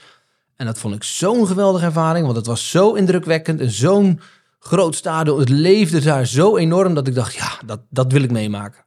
En 0.56 0.66
dat 0.66 0.78
vond 0.78 0.94
ik 0.94 1.02
zo'n 1.02 1.46
geweldige 1.46 1.84
ervaring, 1.84 2.24
want 2.24 2.36
het 2.36 2.46
was 2.46 2.70
zo 2.70 2.92
indrukwekkend 2.92 3.60
en 3.60 3.70
zo'n 3.70 4.20
groot 4.58 4.94
stadion. 4.94 5.38
Het 5.38 5.48
leefde 5.48 6.00
daar 6.00 6.26
zo 6.26 6.56
enorm 6.56 6.94
dat 6.94 7.06
ik 7.06 7.14
dacht, 7.14 7.34
ja, 7.34 7.58
dat, 7.66 7.80
dat 7.90 8.12
wil 8.12 8.22
ik 8.22 8.30
meemaken. 8.30 8.84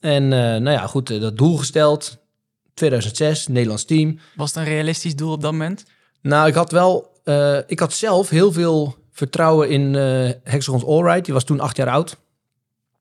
En 0.00 0.22
eh, 0.22 0.38
nou 0.38 0.70
ja, 0.70 0.86
goed, 0.86 1.10
eh, 1.10 1.20
dat 1.20 1.36
doel 1.36 1.56
gesteld. 1.56 2.18
2006, 2.74 3.46
Nederlands 3.46 3.84
team. 3.84 4.18
Was 4.36 4.48
het 4.48 4.58
een 4.58 4.72
realistisch 4.72 5.16
doel 5.16 5.32
op 5.32 5.40
dat 5.40 5.52
moment? 5.52 5.84
Nou, 6.22 6.48
ik 6.48 6.54
had 6.54 6.70
wel, 6.70 7.20
eh, 7.24 7.58
ik 7.66 7.78
had 7.78 7.92
zelf 7.92 8.28
heel 8.28 8.52
veel 8.52 8.96
vertrouwen 9.12 9.70
in 9.70 9.94
Hexagons 10.44 10.84
Allright. 10.84 11.24
Die 11.24 11.34
was 11.34 11.44
toen 11.44 11.60
acht 11.60 11.76
jaar 11.76 11.88
oud. 11.88 12.16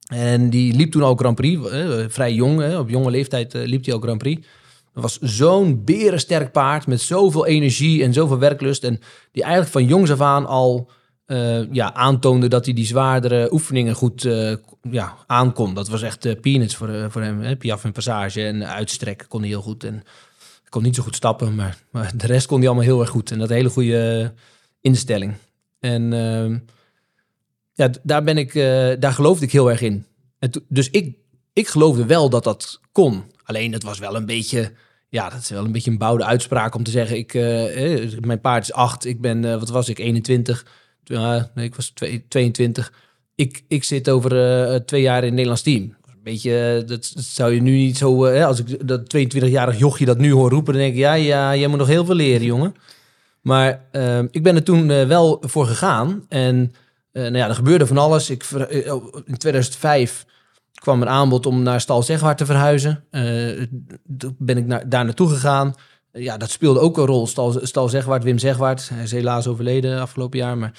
En 0.07 0.49
die 0.49 0.73
liep 0.73 0.91
toen 0.91 1.03
ook 1.03 1.19
Grand 1.19 1.35
Prix, 1.35 1.69
eh, 1.69 2.05
vrij 2.07 2.33
jong, 2.33 2.77
op 2.77 2.89
jonge 2.89 3.11
leeftijd 3.11 3.53
eh, 3.53 3.65
liep 3.65 3.85
hij 3.85 3.93
ook 3.93 4.03
Grand 4.03 4.17
Prix. 4.17 4.47
Dat 4.93 5.03
was 5.03 5.19
zo'n 5.19 5.83
berensterk 5.83 6.51
paard 6.51 6.87
met 6.87 7.01
zoveel 7.01 7.45
energie 7.45 8.03
en 8.03 8.13
zoveel 8.13 8.39
werklust. 8.39 8.83
En 8.83 8.99
die 9.31 9.43
eigenlijk 9.43 9.71
van 9.71 9.85
jongs 9.85 10.11
af 10.11 10.21
aan 10.21 10.45
al 10.45 10.89
eh, 11.25 11.73
ja, 11.73 11.93
aantoonde 11.93 12.47
dat 12.47 12.65
hij 12.65 12.73
die 12.73 12.85
zwaardere 12.85 13.53
oefeningen 13.53 13.95
goed 13.95 14.25
eh, 14.25 14.53
ja, 14.91 15.15
aankon. 15.25 15.73
Dat 15.73 15.87
was 15.87 16.01
echt 16.01 16.41
peanuts 16.41 16.75
voor, 16.75 17.11
voor 17.11 17.21
hem. 17.21 17.41
Hè? 17.41 17.55
Piaf 17.55 17.83
en 17.83 17.91
passage 17.91 18.45
en 18.45 18.67
uitstrekken 18.67 19.27
kon 19.27 19.39
hij 19.39 19.49
heel 19.49 19.61
goed. 19.61 19.83
En 19.83 20.03
kon 20.69 20.83
niet 20.83 20.95
zo 20.95 21.03
goed 21.03 21.15
stappen, 21.15 21.55
maar, 21.55 21.77
maar 21.91 22.11
de 22.15 22.27
rest 22.27 22.47
kon 22.47 22.57
hij 22.57 22.67
allemaal 22.67 22.85
heel 22.85 23.01
erg 23.01 23.09
goed. 23.09 23.31
En 23.31 23.39
dat 23.39 23.49
hele 23.49 23.69
goede 23.69 24.33
instelling. 24.81 25.33
En 25.79 26.13
ehm, 26.13 26.57
ja, 27.77 27.89
daar, 28.03 28.23
ben 28.23 28.37
ik, 28.37 28.55
eh, 28.55 28.89
daar 28.99 29.13
geloofde 29.13 29.45
ik 29.45 29.51
heel 29.51 29.69
erg 29.69 29.81
in. 29.81 30.05
En 30.39 30.51
dus 30.67 30.89
ik, 30.89 31.15
ik 31.53 31.67
geloofde 31.67 32.05
wel 32.05 32.29
dat 32.29 32.43
dat 32.43 32.79
kon. 32.91 33.23
Alleen 33.43 33.73
het 33.73 33.83
was 33.83 33.99
wel 33.99 34.15
een 34.15 34.25
beetje, 34.25 34.71
ja, 35.09 35.29
dat 35.29 35.39
is 35.39 35.49
wel 35.49 35.65
een 35.65 35.71
beetje 35.71 35.91
een 35.91 35.97
bouwde 35.97 36.23
uitspraak 36.23 36.75
om 36.75 36.83
te 36.83 36.91
zeggen: 36.91 37.17
ik, 37.17 37.33
eh, 37.33 38.03
eh, 38.03 38.19
mijn 38.19 38.41
paard 38.41 38.63
is 38.63 38.73
acht, 38.73 39.05
ik 39.05 39.21
ben, 39.21 39.59
wat 39.59 39.69
was 39.69 39.89
ik, 39.89 39.99
21. 39.99 40.65
Ja, 41.03 41.51
nee, 41.55 41.65
ik 41.65 41.75
was 41.75 41.89
twee- 41.89 42.25
22. 42.27 42.93
Ik, 43.35 43.63
ik 43.67 43.83
zit 43.83 44.09
over 44.09 44.85
twee 44.85 45.01
jaar 45.01 45.17
in 45.17 45.23
het 45.23 45.33
Nederlands 45.33 45.61
team. 45.61 45.83
Een 45.83 46.23
beetje, 46.23 46.83
dat, 46.85 47.13
zou 47.15 47.53
je 47.53 47.61
nu 47.61 47.71
niet 47.71 47.97
zo, 47.97 48.25
als 48.25 48.59
ik 48.59 48.87
dat 48.87 49.15
22-jarig 49.17 49.77
jochje 49.77 50.05
dat 50.05 50.17
nu 50.17 50.31
hoor 50.31 50.49
roepen, 50.49 50.73
dan 50.73 50.81
denk 50.81 50.93
ik: 50.93 50.99
ja, 50.99 51.13
ja, 51.13 51.55
jij 51.55 51.67
moet 51.67 51.77
nog 51.79 51.87
heel 51.87 52.05
veel 52.05 52.15
leren, 52.15 52.45
jongen. 52.45 52.75
Maar 53.41 53.85
ehm, 53.91 54.27
ik 54.31 54.43
ben 54.43 54.55
er 54.55 54.63
toen 54.63 54.87
wel 54.87 55.43
voor 55.45 55.65
gegaan. 55.65 56.25
En 56.29 56.71
nou 57.21 57.37
ja, 57.37 57.47
er 57.47 57.55
gebeurde 57.55 57.87
van 57.87 57.97
alles. 57.97 58.29
Ik, 58.29 58.43
eh, 58.43 58.93
oh, 58.93 59.15
in 59.25 59.37
2005 59.37 60.25
kwam 60.79 61.01
een 61.01 61.09
aanbod 61.09 61.45
om 61.45 61.63
naar 61.63 61.81
Stal 61.81 62.03
Zegwaard 62.03 62.37
te 62.37 62.45
verhuizen. 62.45 63.03
Eh, 63.09 63.65
toen 64.17 64.35
ben 64.37 64.57
ik 64.57 64.65
naar, 64.65 64.89
daar 64.89 65.05
naartoe 65.05 65.29
gegaan. 65.29 65.75
Eh, 66.11 66.23
ja, 66.23 66.37
dat 66.37 66.49
speelde 66.49 66.79
ook 66.79 66.97
een 66.97 67.05
rol. 67.05 67.27
Stal, 67.27 67.59
Stal 67.61 67.89
Wim 68.19 68.37
Zegwaard. 68.37 68.89
Hij 68.89 69.03
is 69.03 69.11
helaas 69.11 69.47
overleden 69.47 69.99
afgelopen 69.99 70.39
jaar. 70.39 70.57
Maar 70.57 70.71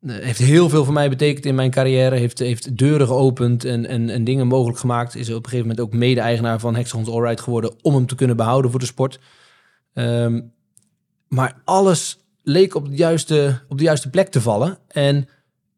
eh, 0.00 0.14
heeft 0.16 0.38
heel 0.38 0.68
veel 0.68 0.84
voor 0.84 0.94
mij 0.94 1.08
betekend 1.08 1.46
in 1.46 1.54
mijn 1.54 1.70
carrière. 1.70 2.16
Heeft, 2.16 2.38
heeft 2.38 2.76
deuren 2.76 3.06
geopend 3.06 3.64
en, 3.64 3.86
en, 3.86 4.08
en 4.08 4.24
dingen 4.24 4.46
mogelijk 4.46 4.78
gemaakt. 4.78 5.14
Is 5.14 5.28
op 5.28 5.34
een 5.34 5.50
gegeven 5.50 5.68
moment 5.68 5.80
ook 5.80 5.92
mede-eigenaar 5.92 6.60
van 6.60 6.74
Hexagons 6.74 7.08
Allright 7.08 7.40
geworden... 7.40 7.74
om 7.82 7.94
hem 7.94 8.06
te 8.06 8.14
kunnen 8.14 8.36
behouden 8.36 8.70
voor 8.70 8.80
de 8.80 8.86
sport. 8.86 9.20
Ehm, 9.94 10.40
maar 11.28 11.60
alles 11.64 12.18
leek 12.42 12.74
op 12.74 12.88
de, 12.88 12.96
juiste, 12.96 13.60
op 13.68 13.78
de 13.78 13.84
juiste 13.84 14.10
plek 14.10 14.28
te 14.28 14.40
vallen. 14.40 14.78
En 14.88 15.28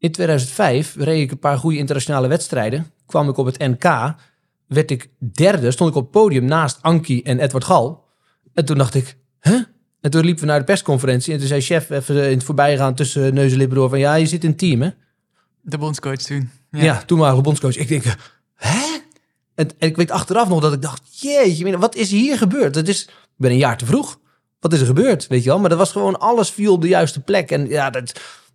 in 0.03 0.11
2005 0.11 0.95
reed 0.97 1.21
ik 1.21 1.31
een 1.31 1.39
paar 1.39 1.57
goede 1.57 1.77
internationale 1.77 2.27
wedstrijden. 2.27 2.91
Kwam 3.05 3.29
ik 3.29 3.37
op 3.37 3.45
het 3.45 3.57
NK. 3.57 4.15
Werd 4.67 4.91
ik 4.91 5.09
derde. 5.17 5.71
Stond 5.71 5.89
ik 5.89 5.95
op 5.95 6.01
het 6.01 6.11
podium 6.11 6.45
naast 6.45 6.77
Anki 6.81 7.21
en 7.21 7.39
Edward 7.39 7.63
Gal. 7.63 8.05
En 8.53 8.65
toen 8.65 8.77
dacht 8.77 8.95
ik, 8.95 9.17
huh? 9.41 9.61
En 10.01 10.11
toen 10.11 10.25
liepen 10.25 10.43
we 10.43 10.49
naar 10.49 10.59
de 10.59 10.65
persconferentie. 10.65 11.33
En 11.33 11.39
toen 11.39 11.47
zei 11.47 11.61
chef 11.61 11.89
even 11.89 12.15
in 12.15 12.37
het 12.37 12.43
voorbijgaan 12.43 12.95
tussen 12.95 13.33
neus 13.33 13.51
en 13.51 13.57
lippen 13.57 13.77
door 13.77 13.89
van... 13.89 13.99
Ja, 13.99 14.15
je 14.15 14.25
zit 14.25 14.43
in 14.43 14.55
team, 14.55 14.81
hè? 14.81 14.89
De 15.61 15.77
bondscoach 15.77 16.17
toen. 16.17 16.49
Ja, 16.71 17.03
toen 17.05 17.19
waren 17.19 17.37
we 17.37 17.41
bondscoach. 17.41 17.77
Ik 17.77 17.87
denk, 17.87 18.03
hè? 18.55 18.81
En, 19.55 19.69
en 19.77 19.87
ik 19.87 19.95
weet 19.95 20.11
achteraf 20.11 20.49
nog 20.49 20.61
dat 20.61 20.73
ik 20.73 20.81
dacht, 20.81 21.21
jeetje, 21.21 21.77
wat 21.77 21.95
is 21.95 22.11
hier 22.11 22.37
gebeurd? 22.37 22.75
Het 22.75 22.87
is, 22.87 23.03
ik 23.03 23.09
ben 23.37 23.51
een 23.51 23.57
jaar 23.57 23.77
te 23.77 23.85
vroeg. 23.85 24.19
Wat 24.59 24.73
is 24.73 24.79
er 24.79 24.85
gebeurd, 24.85 25.27
weet 25.27 25.43
je 25.43 25.49
wel? 25.49 25.59
Maar 25.59 25.69
dat 25.69 25.77
was 25.77 25.91
gewoon, 25.91 26.19
alles 26.19 26.49
viel 26.49 26.73
op 26.73 26.81
de 26.81 26.87
juiste 26.87 27.19
plek. 27.19 27.51
En 27.51 27.67
ja, 27.67 27.89
dat, 27.89 28.13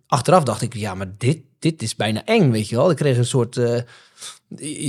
achteraf 0.09 0.43
dacht 0.43 0.61
ik, 0.61 0.73
ja, 0.73 0.95
maar 0.95 1.13
dit, 1.17 1.39
dit 1.59 1.81
is 1.81 1.95
bijna 1.95 2.25
eng, 2.25 2.51
weet 2.51 2.69
je 2.69 2.75
wel? 2.75 2.89
Ik 2.89 2.97
kreeg 2.97 3.17
een 3.17 3.25
soort 3.25 3.57
eh, 3.57 3.81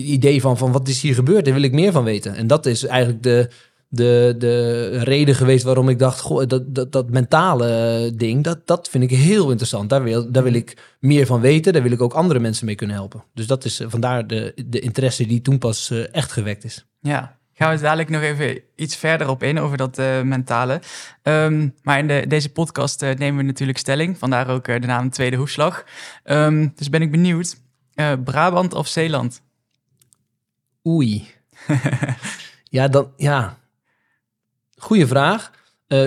idee 0.06 0.40
van, 0.40 0.58
van, 0.58 0.72
wat 0.72 0.88
is 0.88 1.02
hier 1.02 1.14
gebeurd? 1.14 1.44
Daar 1.44 1.54
wil 1.54 1.62
ik 1.62 1.72
meer 1.72 1.92
van 1.92 2.04
weten. 2.04 2.34
En 2.34 2.46
dat 2.46 2.66
is 2.66 2.84
eigenlijk 2.84 3.22
de, 3.22 3.48
de, 3.88 4.34
de 4.38 4.88
reden 4.98 5.34
geweest 5.34 5.64
waarom 5.64 5.88
ik 5.88 5.98
dacht, 5.98 6.20
goh, 6.20 6.46
dat, 6.46 6.74
dat, 6.74 6.92
dat 6.92 7.10
mentale 7.10 8.12
ding, 8.14 8.44
dat, 8.44 8.66
dat 8.66 8.88
vind 8.88 9.04
ik 9.04 9.10
heel 9.10 9.48
interessant. 9.48 9.90
Daar 9.90 10.02
wil, 10.02 10.30
daar 10.30 10.42
wil 10.42 10.54
ik 10.54 10.96
meer 11.00 11.26
van 11.26 11.40
weten. 11.40 11.72
Daar 11.72 11.82
wil 11.82 11.92
ik 11.92 12.00
ook 12.00 12.14
andere 12.14 12.40
mensen 12.40 12.66
mee 12.66 12.74
kunnen 12.74 12.96
helpen. 12.96 13.24
Dus 13.34 13.46
dat 13.46 13.64
is 13.64 13.80
eh, 13.80 13.86
vandaar 13.90 14.26
de, 14.26 14.52
de 14.66 14.80
interesse 14.80 15.26
die 15.26 15.40
toen 15.40 15.58
pas 15.58 15.90
eh, 15.90 16.14
echt 16.14 16.32
gewekt 16.32 16.64
is. 16.64 16.86
Ja, 17.00 17.38
gaan 17.60 17.76
we 17.76 17.82
dadelijk 17.82 18.08
nog 18.08 18.22
even 18.22 18.60
iets 18.76 18.96
verder 18.96 19.28
op 19.28 19.42
in 19.42 19.58
over 19.58 19.76
dat 19.76 19.98
eh, 19.98 20.22
mentale. 20.22 20.80
Ehm, 21.22 21.68
maar 21.82 21.98
in 21.98 22.06
de, 22.06 22.24
deze 22.28 22.52
podcast 22.52 23.02
eh, 23.02 23.14
nemen 23.14 23.36
we 23.36 23.42
natuurlijk 23.42 23.78
stelling, 23.78 24.18
vandaar 24.18 24.48
ook 24.48 24.68
eh, 24.68 24.80
de 24.80 24.86
naam 24.86 25.10
Tweede 25.10 25.36
Hoefslag. 25.36 25.84
Ehm, 26.24 26.68
dus 26.74 26.90
ben 26.90 27.02
ik 27.02 27.10
benieuwd, 27.10 27.56
Brabant 28.24 28.74
of 28.74 28.86
Zeeland? 28.86 29.42
Oei. 30.86 31.28
ja, 32.76 32.88
dan, 32.88 33.12
ja. 33.16 33.58
Goeie 34.76 35.06
vraag. 35.06 35.50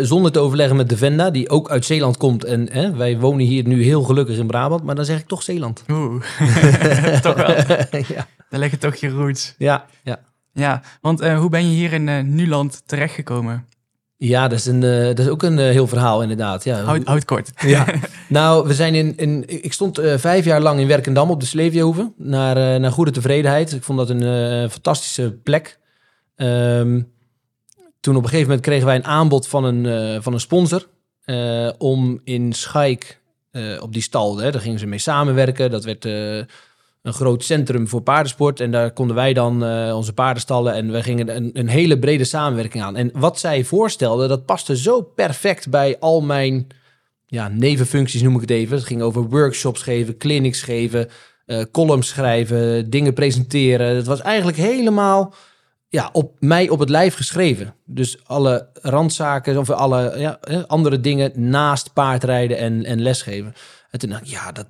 Zonder 0.02 0.32
te 0.32 0.40
overleggen 0.40 0.76
met 0.76 0.90
Devenda, 0.90 1.30
die 1.30 1.50
ook 1.50 1.70
uit 1.70 1.86
Zeeland 1.86 2.18
komt. 2.18 2.44
En 2.44 2.72
hè, 2.72 2.96
wij 2.96 3.20
wonen 3.20 3.46
hier 3.46 3.68
nu 3.68 3.84
heel 3.84 4.04
gelukkig 4.04 4.38
in 4.38 4.48
Brabant, 4.48 4.84
maar 4.84 4.96
dan 4.96 5.06
zeg 5.06 5.20
ik 5.20 5.28
toch 5.28 5.44
Zeeland. 5.44 5.84
Oeh, 5.90 6.24
toch 7.22 7.36
wel. 7.36 7.48
ja. 8.16 8.28
Daar 8.50 8.60
liggen 8.60 8.80
toch 8.80 8.96
je 8.96 9.10
roots. 9.10 9.56
Ja, 9.58 9.86
ja. 10.04 10.20
Ja, 10.54 10.82
want 11.02 11.22
eh, 11.22 11.40
hoe 11.40 11.50
ben 11.50 11.70
je 11.70 11.76
hier 11.76 11.94
in 11.94 12.10
eh, 12.10 12.20
Nuland 12.24 12.84
terechtgekomen? 12.86 13.68
ja 14.18 14.48
dat, 14.48 14.60
is 14.60 14.66
een, 14.66 14.84
eh, 14.84 15.06
dat 15.06 15.20
is 15.20 15.28
ook 15.28 15.44
een 15.44 15.58
heel 15.58 15.88
verhaal 15.88 16.22
inderdaad. 16.22 16.64
Ja. 16.64 16.84
Houd, 16.84 17.06
houd 17.06 17.26
kort. 17.26 17.52
Ja, 17.66 17.86
nou, 18.28 18.68
we 18.68 18.74
zijn 18.74 18.96
in, 18.96 19.18
in 19.18 19.44
ik 19.48 19.74
stond 19.74 20.02
vijf 20.16 20.46
jaar 20.46 20.62
lang 20.62 20.80
in 20.80 20.88
Werkendam 20.88 21.30
op 21.30 21.40
de 21.40 21.46
Sleefjehoeve, 21.46 22.12
naar, 22.18 22.80
naar 22.80 22.92
goede 22.92 23.12
tevredenheid. 23.12 23.72
Ik 23.72 23.84
vond 23.84 23.98
dat 23.98 24.10
een 24.10 24.70
fantastische 24.70 25.32
plek. 25.44 25.80
Ehm, 26.36 27.02
toen 28.00 28.16
op 28.16 28.24
een 28.24 28.30
gegeven 28.30 28.48
moment 28.48 28.66
kregen 28.66 28.86
wij 28.86 28.96
een 28.96 29.06
aanbod 29.06 29.48
van 29.48 29.64
een, 29.64 30.24
van 30.24 30.34
een 30.34 30.40
sponsor. 30.40 30.88
om 31.78 32.22
in 32.24 32.54
Schaik 32.54 33.22
op 33.80 33.94
die 33.94 34.02
stal, 34.02 34.38
hè, 34.38 34.52
daar 34.52 34.62
gingen 34.62 34.80
ze 34.80 34.86
mee 34.86 35.00
samenwerken. 35.00 35.72
Dat 35.72 35.84
werd 35.84 36.06
een 37.04 37.14
groot 37.14 37.44
centrum 37.44 37.88
voor 37.88 38.02
paardensport. 38.02 38.60
En 38.60 38.72
daar 38.72 38.92
konden 38.92 39.16
wij 39.16 39.34
dan 39.34 39.64
eh, 39.64 39.96
onze 39.96 40.14
paarden 40.14 40.42
stallen. 40.42 40.74
En 40.74 40.92
we 40.92 41.04
gingen 41.04 41.36
een, 41.36 41.50
een 41.54 41.68
hele 41.68 42.00
brede 42.00 42.24
samenwerking 42.24 42.84
aan. 42.84 42.96
En 42.96 43.12
wat 43.14 43.40
zij 43.40 43.64
voorstelden, 43.64 44.30
dat 44.30 44.46
paste 44.46 44.78
zo 44.78 45.02
perfect 45.02 45.70
bij 45.70 46.00
al 46.00 46.22
mijn 46.22 46.68
ja, 47.26 47.48
nevenfuncties, 47.48 48.22
noem 48.22 48.36
ik 48.36 48.42
het 48.42 48.50
even. 48.50 48.78
Het 48.78 48.86
ging 48.86 49.02
over 49.02 49.30
workshops 49.30 49.82
geven, 49.82 50.18
clinics 50.18 50.62
geven, 50.62 51.10
eh 51.46 51.62
columns 51.72 52.08
schrijven, 52.08 52.90
dingen 52.90 53.14
presenteren. 53.14 53.96
Het 53.96 54.06
was 54.06 54.22
eigenlijk 54.22 54.58
helemaal 54.58 55.34
ja, 55.90 56.10
op 56.12 56.36
mij 56.40 56.70
op 56.70 56.80
het 56.80 56.90
lijf 56.90 57.16
geschreven. 57.16 57.76
Dus 57.86 58.18
alle 58.26 58.70
randzaken 58.74 59.58
of 59.58 59.70
alle 59.70 60.14
ja, 60.18 60.40
eh, 60.40 60.64
andere 60.68 61.00
dingen 61.00 61.32
naast 61.36 61.94
paardrijden 61.94 62.58
en, 62.58 62.86
en 62.86 63.02
lesgeven. 63.02 63.54
En 63.90 64.00
toen 64.00 64.10
dacht 64.10 64.22
ik, 64.22 64.28
ja, 64.28 64.52
dat, 64.52 64.68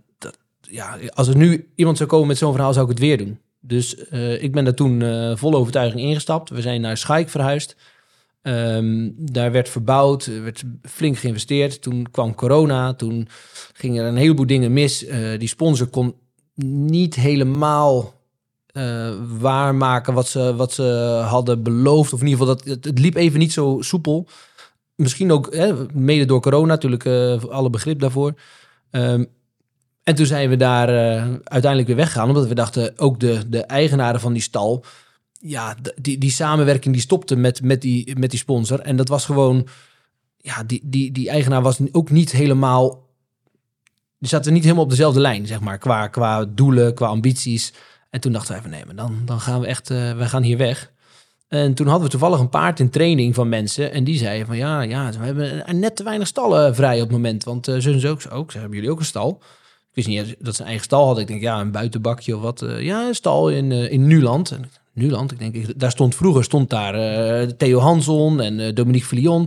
ja, 0.70 0.98
als 1.14 1.28
er 1.28 1.38
nu 1.38 1.72
iemand 1.76 1.98
zou 1.98 2.10
komen 2.10 2.28
met 2.28 2.38
zo'n 2.38 2.52
verhaal, 2.52 2.74
zou 2.74 2.86
ik 2.86 2.92
het 2.92 3.02
weer 3.02 3.18
doen. 3.18 3.40
Dus 3.66 4.08
eh, 4.08 4.44
ik 4.44 4.52
ben 4.52 4.64
daar 4.64 4.74
toen 4.74 5.02
eh, 5.02 5.36
vol 5.36 5.54
overtuiging 5.54 6.02
ingestapt. 6.02 6.50
We 6.50 6.62
zijn 6.62 6.82
naar 6.82 6.98
Schaik 6.98 7.30
verhuisd. 7.30 7.76
Ehm, 8.42 9.10
daar 9.16 9.52
werd 9.52 9.70
verbouwd, 9.70 10.26
er 10.26 10.44
werd 10.44 10.64
flink 10.82 11.18
geïnvesteerd. 11.18 11.82
Toen 11.82 12.12
kwam 12.12 12.36
corona, 12.36 12.94
toen 12.94 13.28
gingen 13.74 14.04
er 14.04 14.10
een 14.10 14.16
heleboel 14.16 14.46
dingen 14.46 14.74
mis. 14.74 15.06
Eh, 15.06 15.40
die 15.40 15.48
sponsor 15.48 15.88
kon 15.88 16.16
niet 16.66 17.16
helemaal 17.16 18.22
waarmaken 19.40 20.14
wat 20.14 20.28
ze, 20.28 20.56
wat 20.56 20.74
ze 20.74 20.84
hadden 21.28 21.64
beloofd. 21.64 22.14
Of 22.14 22.22
in 22.22 22.28
ieder 22.28 22.40
geval, 22.40 22.56
dat, 22.56 22.84
het, 22.86 23.00
liep 23.00 23.16
even 23.16 23.40
niet 23.40 23.54
zo 23.54 23.78
soepel. 23.82 24.28
Misschien 24.96 25.32
ook 25.32 25.56
hè, 25.56 25.74
mede 25.94 26.26
door 26.26 26.42
corona, 26.42 26.66
natuurlijk 26.66 27.06
alle 27.50 27.70
begrip 27.70 28.00
daarvoor. 28.00 28.34
Ehm, 28.92 29.24
en 30.04 30.16
toen 30.16 30.26
zijn 30.26 30.50
we 30.50 30.56
daar 30.56 30.90
eh, 30.90 31.24
uiteindelijk 31.44 31.88
weer 31.88 31.96
weggegaan. 31.96 32.28
Omdat 32.28 32.48
we 32.48 32.56
dachten, 32.56 32.94
ook 32.98 33.20
de, 33.20 33.50
de 33.50 33.62
eigenaren 33.62 34.20
van 34.20 34.34
die 34.34 34.42
stal... 34.42 34.86
Ja, 35.40 35.76
die, 36.02 36.18
die 36.18 36.32
samenwerking 36.32 36.94
die 36.94 37.04
stopte 37.04 37.36
met, 37.36 37.62
met, 37.62 37.82
die, 37.82 38.20
met 38.20 38.30
die 38.30 38.40
sponsor. 38.40 38.80
En 38.80 38.96
dat 38.96 39.08
was 39.08 39.26
gewoon... 39.26 39.68
Ja, 40.38 40.64
die, 40.64 40.82
die, 40.84 41.12
die 41.12 41.30
eigenaar 41.30 41.62
was 41.62 41.80
ook 41.92 42.10
niet 42.10 42.32
helemaal... 42.32 43.02
Die 44.20 44.30
zaten 44.30 44.54
niet 44.54 44.64
helemaal 44.64 44.84
op 44.84 44.90
dezelfde 44.90 45.20
lijn, 45.20 45.48
zeg 45.48 45.60
maar. 45.60 45.78
Qua, 45.78 46.08
qua 46.08 46.46
doelen, 46.46 46.94
qua 46.94 47.08
ambities. 47.08 47.74
En 48.10 48.20
toen 48.20 48.32
dachten 48.32 48.52
wij 48.52 48.62
van 48.62 48.72
nee, 48.72 48.86
maar 48.86 48.96
dan, 48.96 49.22
dan 49.26 49.40
gaan 49.40 49.60
we 49.60 49.68
echt... 49.68 49.90
eh 49.90 50.14
wij 50.16 50.28
gaan 50.28 50.44
hier 50.44 50.58
weg. 50.58 50.92
En 51.48 51.74
toen 51.74 51.88
hadden 51.88 52.06
we 52.06 52.12
toevallig 52.12 52.40
een 52.40 52.50
paard 52.50 52.80
in 52.80 52.90
training 52.90 53.36
van 53.36 53.50
mensen. 53.50 53.92
En 53.92 54.04
die 54.04 54.18
zeiden 54.18 54.48
van 54.48 54.58
ja, 54.58 54.82
ja 54.82 55.12
we 55.12 55.26
hebben 55.26 55.80
net 55.80 55.96
te 55.96 56.04
weinig 56.04 56.28
stallen 56.28 56.76
vrij 56.76 56.96
op 56.96 57.02
het 57.02 57.12
moment. 57.12 57.44
Want 57.44 57.68
uh, 57.68 57.76
zullen 57.80 58.00
ze 58.00 58.08
ook, 58.08 58.22
ook, 58.30 58.52
ze 58.52 58.58
hebben 58.58 58.76
jullie 58.76 58.92
ook 58.92 59.00
een 59.00 59.06
stal? 59.06 59.42
Ik 59.94 60.06
wist 60.06 60.26
niet 60.26 60.36
dat 60.40 60.56
ze 60.56 60.62
een 60.62 60.68
eigen 60.68 60.86
stal 60.86 61.06
hadden. 61.06 61.24
Ik 61.24 61.30
denk 61.30 61.42
ja, 61.42 61.60
een 61.60 61.72
buitenbakje 61.72 62.36
of 62.36 62.42
wat. 62.42 62.62
Eh, 62.62 62.82
ja, 62.82 63.08
een 63.08 63.16
stal 63.16 63.50
in, 63.50 63.72
eh, 63.72 63.92
in 63.92 64.08
Nuland. 64.08 64.60
Nuland, 64.94 65.32
ik 65.32 65.40
denk, 65.40 65.80
daar 65.80 65.92
stond 65.92 66.16
vroeger 66.16 66.44
stond 66.44 66.70
daar 66.70 66.96
eh, 66.96 67.50
Theo 67.50 67.80
Hanson 67.80 68.42
en 68.42 68.76
Dominique 68.76 69.08
Filion. 69.08 69.44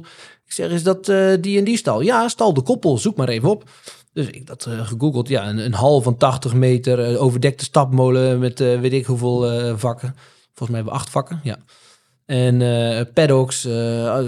Ik 0.46 0.52
zeg, 0.52 0.70
is 0.70 0.82
dat 0.82 1.04
die 1.40 1.58
en 1.58 1.64
die 1.64 1.76
stal? 1.76 2.00
Ja, 2.00 2.28
stal 2.28 2.54
de 2.54 2.62
koppel, 2.62 2.98
zoek 2.98 3.16
maar 3.16 3.28
even 3.28 3.48
op. 3.48 3.70
Dus 4.12 4.26
ik 4.26 4.46
dat 4.46 4.68
gegoogeld. 4.82 5.28
Ja, 5.28 5.48
een, 5.48 5.58
een 5.58 5.74
hal 5.74 6.00
van 6.00 6.16
80 6.16 6.54
meter, 6.54 7.18
overdekte 7.18 7.64
stapmolen 7.64 8.38
met 8.38 8.58
weet 8.58 8.92
ik 8.92 9.06
hoeveel 9.06 9.40
vakken. 9.78 10.14
Volgens 10.54 10.68
mij 10.68 10.76
hebben 10.76 10.92
we 10.92 10.98
acht 10.98 11.10
vakken, 11.10 11.40
ja. 11.42 11.56
En 12.26 13.12
paddocks, 13.12 13.64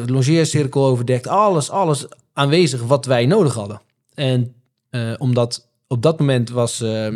longeercirkel 0.07 0.87
overdekt, 0.87 1.27
alles, 1.27 1.71
alles 1.71 2.07
aanwezig 2.33 2.83
wat 2.83 3.07
wij 3.07 3.27
nodig 3.27 3.55
hadden. 3.55 3.81
En 4.15 4.55
omdat 5.19 5.68
op 5.89 6.03
dat 6.03 6.19
moment 6.19 6.51
was 6.51 6.81
eh 6.81 7.15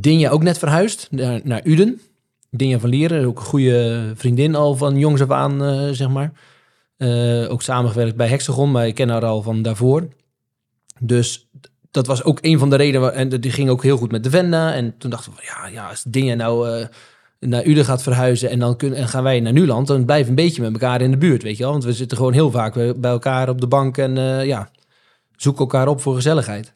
Dinja 0.00 0.30
ook 0.30 0.42
net 0.42 0.58
verhuisd 0.58 1.08
naar, 1.10 1.40
naar 1.44 1.60
Uden. 1.64 2.00
Dinja 2.50 2.78
van 2.78 2.88
Lieren, 2.88 3.26
ook 3.26 3.38
een 3.38 3.44
goede 3.44 4.12
vriendin 4.14 4.54
al 4.54 4.74
van 4.74 4.98
jongs 4.98 5.20
af 5.20 5.30
aan, 5.30 5.64
eh, 5.64 5.88
zeg 5.90 6.08
maar. 6.08 6.32
Eh, 6.96 7.50
ook 7.50 7.62
samengewerkt 7.62 8.16
bij 8.16 8.28
Hexagon, 8.28 8.70
maar 8.70 8.86
ik 8.86 8.94
ken 8.94 9.08
haar 9.08 9.24
al 9.24 9.42
van 9.42 9.62
daarvoor. 9.62 10.08
Dus 11.00 11.48
dat 11.90 12.06
was 12.06 12.22
ook 12.22 12.38
een 12.40 12.58
van 12.58 12.70
de 12.70 12.76
redenen. 12.76 13.14
En 13.14 13.28
die 13.28 13.50
ging 13.50 13.68
ook 13.68 13.82
heel 13.82 13.96
goed 13.96 14.12
met 14.12 14.24
de 14.24 14.30
Venda. 14.30 14.74
En 14.74 14.94
toen 14.98 15.10
dachten 15.10 15.32
we, 15.32 15.38
ja, 15.42 15.66
ja 15.66 15.88
als 15.88 16.02
Dinja 16.02 16.34
nou 16.34 16.68
eh, 16.68 16.86
naar 17.38 17.64
Uden 17.64 17.84
gaat 17.84 18.02
verhuizen 18.02 18.50
en 18.50 18.58
dan 18.58 18.78
en 18.78 19.08
gaan 19.08 19.22
wij 19.22 19.40
naar 19.40 19.52
Nuland, 19.52 19.86
dan 19.86 20.04
blijven 20.04 20.28
een 20.28 20.34
beetje 20.34 20.62
met 20.62 20.72
elkaar 20.72 21.00
in 21.00 21.10
de 21.10 21.16
buurt, 21.16 21.42
weet 21.42 21.56
je 21.56 21.62
wel. 21.62 21.72
Want 21.72 21.84
we 21.84 21.92
zitten 21.92 22.16
gewoon 22.16 22.32
heel 22.32 22.50
vaak 22.50 22.74
bij 22.74 23.10
elkaar 23.10 23.48
op 23.48 23.60
de 23.60 23.66
bank 23.66 23.98
en 23.98 24.16
ja, 24.46 24.70
zoeken 25.36 25.60
elkaar 25.60 25.88
op 25.88 26.00
voor 26.00 26.14
gezelligheid. 26.14 26.72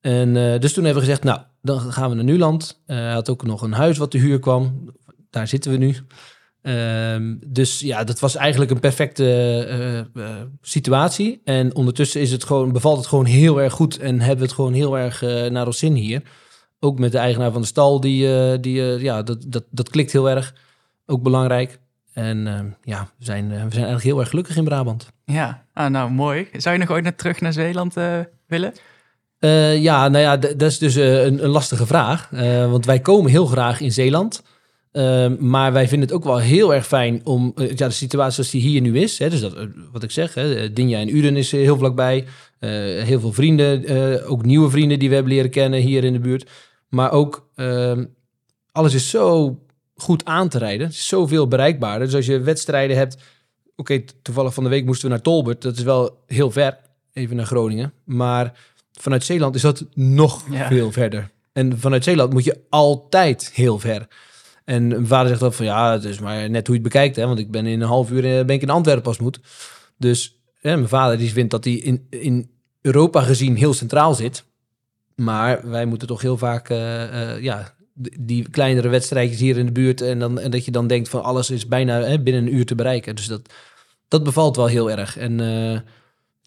En 0.00 0.36
eh, 0.36 0.60
dus 0.60 0.72
toen 0.72 0.84
hebben 0.84 1.02
we 1.02 1.08
gezegd, 1.08 1.24
nou, 1.24 1.40
dan 1.62 1.80
gaan 1.80 2.08
we 2.10 2.14
naar 2.14 2.24
Nuland. 2.24 2.82
Eh, 2.86 2.96
Hij 2.96 3.12
had 3.12 3.30
ook 3.30 3.44
nog 3.44 3.62
een 3.62 3.72
huis 3.72 3.98
wat 3.98 4.10
te 4.10 4.18
huur 4.18 4.38
kwam. 4.38 4.94
Daar 5.30 5.48
zitten 5.48 5.70
we 5.70 5.76
nu. 5.76 5.96
Ehm, 6.62 7.36
dus 7.46 7.80
ja, 7.80 8.04
dat 8.04 8.20
was 8.20 8.36
eigenlijk 8.36 8.70
een 8.70 8.80
perfecte 8.80 10.06
eh, 10.14 10.30
situatie. 10.60 11.40
En 11.44 11.74
ondertussen 11.74 12.20
is 12.20 12.30
het 12.30 12.44
gewoon, 12.44 12.72
bevalt 12.72 12.96
het 12.96 13.06
gewoon 13.06 13.24
heel 13.24 13.60
erg 13.60 13.72
goed. 13.72 13.98
En 13.98 14.18
hebben 14.20 14.38
we 14.38 14.44
het 14.44 14.52
gewoon 14.52 14.72
heel 14.72 14.98
erg 14.98 15.20
naar 15.50 15.66
ons 15.66 15.78
zin 15.78 15.94
hier. 15.94 16.22
Ook 16.80 16.98
met 16.98 17.12
de 17.12 17.18
eigenaar 17.18 17.52
van 17.52 17.60
de 17.60 17.66
stal. 17.66 18.00
Die, 18.00 18.60
die, 18.60 18.82
ja, 18.82 19.22
dat, 19.22 19.44
dat, 19.48 19.64
dat 19.70 19.88
klikt 19.88 20.12
heel 20.12 20.30
erg. 20.30 20.54
Ook 21.06 21.22
belangrijk. 21.22 21.78
En 22.12 22.46
ehm, 22.46 22.70
ja, 22.82 23.08
we 23.18 23.24
zijn, 23.24 23.48
we 23.48 23.54
zijn 23.54 23.70
eigenlijk 23.70 24.02
heel 24.02 24.18
erg 24.20 24.28
gelukkig 24.28 24.56
in 24.56 24.64
Brabant. 24.64 25.12
Ja, 25.24 25.64
ah, 25.72 25.90
nou 25.90 26.10
mooi. 26.10 26.48
Zou 26.52 26.74
je 26.74 26.80
nog 26.80 26.90
ooit 26.90 27.04
naar 27.04 27.16
terug 27.16 27.40
naar 27.40 27.52
Zeeland 27.52 27.94
willen? 28.46 28.72
Eh, 29.38 29.82
ja, 29.82 30.08
nou 30.08 30.24
ja, 30.24 30.36
dat 30.36 30.62
is 30.62 30.78
dus 30.78 30.96
eh, 30.96 31.24
een, 31.24 31.44
een 31.44 31.50
lastige 31.50 31.86
vraag. 31.86 32.32
Eh, 32.32 32.70
want 32.70 32.86
wij 32.86 33.00
komen 33.00 33.30
heel 33.30 33.46
graag 33.46 33.80
in 33.80 33.92
Zeeland. 33.92 34.42
Ehm, 34.92 35.36
maar 35.38 35.72
wij 35.72 35.88
vinden 35.88 36.08
het 36.08 36.16
ook 36.16 36.24
wel 36.24 36.38
heel 36.38 36.74
erg 36.74 36.86
fijn 36.86 37.20
om 37.24 37.52
ja, 37.56 37.86
de 37.86 37.90
situatie 37.90 38.32
zoals 38.34 38.50
die 38.50 38.60
hier 38.60 38.80
nu 38.80 38.98
is. 38.98 39.18
Hè, 39.18 39.30
dus 39.30 39.40
dat, 39.40 39.54
wat 39.92 40.02
ik 40.02 40.10
zeg, 40.10 40.32
Dinja 40.72 40.98
en 40.98 41.16
Uden 41.16 41.36
is 41.36 41.52
heel 41.52 41.76
vlakbij. 41.76 42.24
Heel 43.04 43.20
veel 43.20 43.32
vrienden, 43.32 44.26
ook 44.26 44.44
nieuwe 44.44 44.70
vrienden 44.70 44.98
die 44.98 45.08
we 45.08 45.14
hebben 45.14 45.32
leren 45.32 45.50
kennen 45.50 45.80
hier 45.80 46.04
in 46.04 46.12
de 46.12 46.18
buurt. 46.18 46.50
Maar 46.88 47.12
ook 47.12 47.48
ehm, 47.54 48.04
alles 48.72 48.94
is 48.94 49.10
zo 49.10 49.58
goed 49.96 50.24
aan 50.24 50.48
te 50.48 50.58
rijden. 50.58 50.92
Zoveel 50.92 51.48
bereikbaarder. 51.48 52.06
Dus 52.06 52.16
als 52.16 52.26
je 52.26 52.40
wedstrijden 52.40 52.96
hebt. 52.96 53.16
Oké, 53.76 54.04
toevallig 54.22 54.54
van 54.54 54.64
de 54.64 54.70
week 54.70 54.84
moesten 54.84 55.08
we 55.08 55.14
naar 55.14 55.22
Tolbert. 55.22 55.62
Dat 55.62 55.76
is 55.76 55.82
wel 55.82 56.22
heel 56.26 56.50
ver, 56.50 56.78
even 57.12 57.36
naar 57.36 57.46
Groningen. 57.46 57.92
Maar 58.04 58.52
vanuit 59.00 59.24
Zeeland 59.24 59.54
is 59.54 59.60
dat 59.62 59.84
nog 59.94 60.44
Ja. 60.50 60.68
veel 60.68 60.92
verder. 60.92 61.30
En 61.52 61.78
vanuit 61.78 62.04
Zeeland 62.04 62.32
moet 62.32 62.44
je 62.44 62.60
altijd 62.68 63.50
heel 63.54 63.78
ver. 63.78 64.06
En 64.64 64.86
mijn 64.88 65.06
vader 65.06 65.28
zegt 65.28 65.40
dan 65.40 65.52
van 65.52 65.64
ja, 65.66 65.92
het 65.92 66.04
is 66.04 66.18
maar 66.20 66.50
net 66.50 66.66
hoe 66.66 66.76
je 66.76 66.82
het 66.82 66.92
bekijkt. 66.92 67.16
Hè? 67.16 67.26
Want 67.26 67.38
ik 67.38 67.50
ben 67.50 67.66
in 67.66 67.80
een 67.80 67.86
half 67.88 68.10
uur 68.10 68.24
eh, 68.38 68.44
ben 68.44 68.56
ik 68.56 68.62
in 68.62 68.70
Antwerpen 68.70 69.02
pas 69.02 69.18
moet. 69.18 69.40
Dus 69.98 70.40
hè, 70.60 70.76
mijn 70.76 70.88
vader 70.88 71.18
die 71.18 71.32
vindt 71.32 71.50
dat 71.50 71.64
hij 71.64 71.72
in, 71.72 72.06
in 72.10 72.50
Europa 72.80 73.20
gezien 73.20 73.56
heel 73.56 73.74
centraal 73.74 74.14
zit. 74.14 74.44
Maar 75.14 75.68
wij 75.70 75.84
moeten 75.86 76.08
toch 76.08 76.22
heel 76.22 76.36
vaak 76.38 76.68
eh, 76.68 77.32
eh, 77.32 77.42
ja, 77.42 77.74
die 78.20 78.50
kleinere 78.50 78.88
wedstrijdjes 78.88 79.40
hier 79.40 79.56
in 79.58 79.66
de 79.66 79.72
buurt. 79.72 80.00
En, 80.00 80.18
dan, 80.18 80.38
en 80.38 80.50
dat 80.50 80.64
je 80.64 80.70
dan 80.70 80.86
denkt 80.86 81.08
van 81.08 81.22
alles 81.22 81.50
is 81.50 81.66
bijna 81.66 82.00
hè, 82.00 82.20
binnen 82.20 82.46
een 82.46 82.54
uur 82.54 82.66
te 82.66 82.74
bereiken. 82.74 83.16
Dus 83.16 83.26
dat, 83.26 83.52
dat 84.08 84.24
bevalt 84.24 84.56
wel 84.56 84.66
heel 84.66 84.90
erg. 84.90 85.16
En 85.16 85.40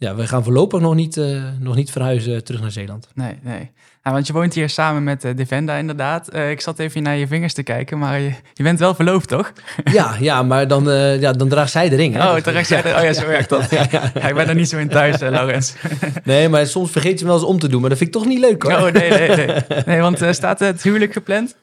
ja, 0.02 0.16
we 0.16 0.28
gaan 0.28 0.44
voorlopig 0.44 0.80
nog 0.80 0.96
niet, 0.96 1.18
eh, 1.18 1.44
nog 1.60 1.76
niet 1.76 1.92
verhuizen 1.92 2.44
terug 2.44 2.62
naar 2.62 2.72
Zeeland. 2.72 3.08
Nee, 3.14 3.40
nee. 3.44 3.72
Nou, 4.04 4.16
want 4.16 4.28
je 4.28 4.34
woont 4.34 4.54
hier 4.54 4.70
samen 4.70 5.04
met 5.04 5.24
eh, 5.24 5.36
Devenda 5.36 5.76
inderdaad. 5.76 6.28
Eh, 6.28 6.50
ik 6.52 6.62
zat 6.62 6.80
even 6.80 7.04
naar 7.04 7.18
je 7.18 7.28
vingers 7.28 7.54
te 7.54 7.64
kijken, 7.64 7.98
maar 7.98 8.20
je, 8.20 8.32
je 8.54 8.64
bent 8.64 8.80
wel 8.80 8.96
verloofd, 8.96 9.28
toch? 9.28 9.52
Ja, 9.94 10.16
ja 10.20 10.44
maar 10.44 10.68
dan, 10.68 10.84
ja, 11.20 11.32
dan 11.32 11.50
draagt 11.50 11.72
zij 11.72 11.90
de 11.90 11.96
ring. 11.96 12.16
Hè? 12.16 12.30
Oh, 12.32 12.36
terecht. 12.36 12.70
Ja, 12.70 12.80
oh 12.80 13.04
ja, 13.04 13.14
zo 13.14 13.28
werkt 13.28 13.50
dat. 13.50 13.70
Ja, 13.72 13.86
ja. 13.92 14.12
Ja, 14.14 14.28
ik 14.28 14.36
ben 14.36 14.48
er 14.48 14.56
niet 14.56 14.70
zo 14.70 14.78
in 14.78 14.88
thuis, 14.90 15.20
Laurens. 15.20 15.74
Nee, 16.24 16.50
maar 16.50 16.68
soms 16.68 16.92
vergeet 16.92 17.12
je 17.12 17.18
hem 17.18 17.28
wel 17.28 17.36
eens 17.36 17.46
om 17.46 17.60
te 17.60 17.68
doen. 17.68 17.82
Maar 17.82 17.90
dat 17.90 17.98
vind 17.98 18.16
ik 18.16 18.22
toch 18.22 18.30
niet 18.30 18.40
leuk 18.40 18.64
hoor. 18.64 18.72
Oh, 18.74 18.92
nee, 18.92 19.10
nee, 19.10 19.36
nee. 19.36 19.56
Nee, 19.86 20.00
want 20.02 20.26
staat 20.32 20.60
het 20.60 20.84
huwelijk 20.84 21.14
gepland? 21.14 21.56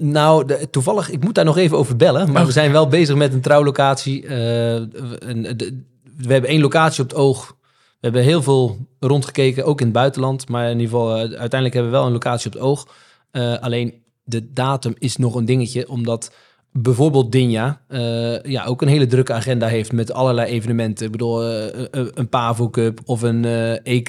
Nou, 0.00 0.44
de- 0.46 0.68
toevallig, 0.70 1.10
ik 1.10 1.24
moet 1.24 1.34
daar 1.34 1.44
nog 1.44 1.56
even 1.56 1.76
over 1.78 1.96
bellen. 1.96 2.32
Maar 2.32 2.40
Oh. 2.40 2.46
we 2.46 2.52
zijn 2.52 2.72
wel 2.72 2.88
bezig 2.88 3.16
met 3.16 3.32
een 3.32 3.40
trouwlocatie. 3.40 4.30
Een- 4.32 5.54
de- 5.56 5.82
we 6.26 6.32
hebben 6.32 6.50
één 6.50 6.60
locatie 6.60 7.02
op 7.02 7.08
het 7.08 7.18
oog. 7.18 7.56
We 7.90 7.98
hebben 8.06 8.22
heel 8.22 8.42
veel 8.42 8.86
rondgekeken, 9.00 9.64
ook 9.64 9.78
in 9.80 9.86
het 9.86 9.94
buitenland. 9.94 10.48
Maar 10.48 10.64
in 10.70 10.80
ieder 10.80 10.98
geval, 10.98 11.14
eh, 11.14 11.18
uiteindelijk 11.20 11.74
hebben 11.74 11.92
we 11.92 11.96
wel 11.96 12.06
een 12.06 12.12
locatie 12.12 12.46
op 12.46 12.52
het 12.52 12.62
oog. 12.62 12.86
Eh, 13.30 13.58
alleen 13.58 13.94
de 14.24 14.52
datum 14.52 14.94
is 14.98 15.16
nog 15.16 15.34
een 15.34 15.44
dingetje, 15.44 15.88
omdat 15.88 16.32
bijvoorbeeld 16.72 17.32
Dinja 17.32 17.80
eh, 17.88 18.42
ja, 18.42 18.64
ook 18.64 18.82
een 18.82 18.88
hele 18.88 19.06
drukke 19.06 19.32
agenda 19.32 19.66
heeft 19.66 19.92
met 19.92 20.12
allerlei 20.12 20.50
evenementen. 20.50 21.06
Ik 21.06 21.12
bedoel, 21.12 21.44
een, 21.44 22.10
een 22.14 22.28
Pavo 22.28 22.70
Cup 22.70 23.00
of 23.04 23.22
een 23.22 23.44
EK. 23.82 24.08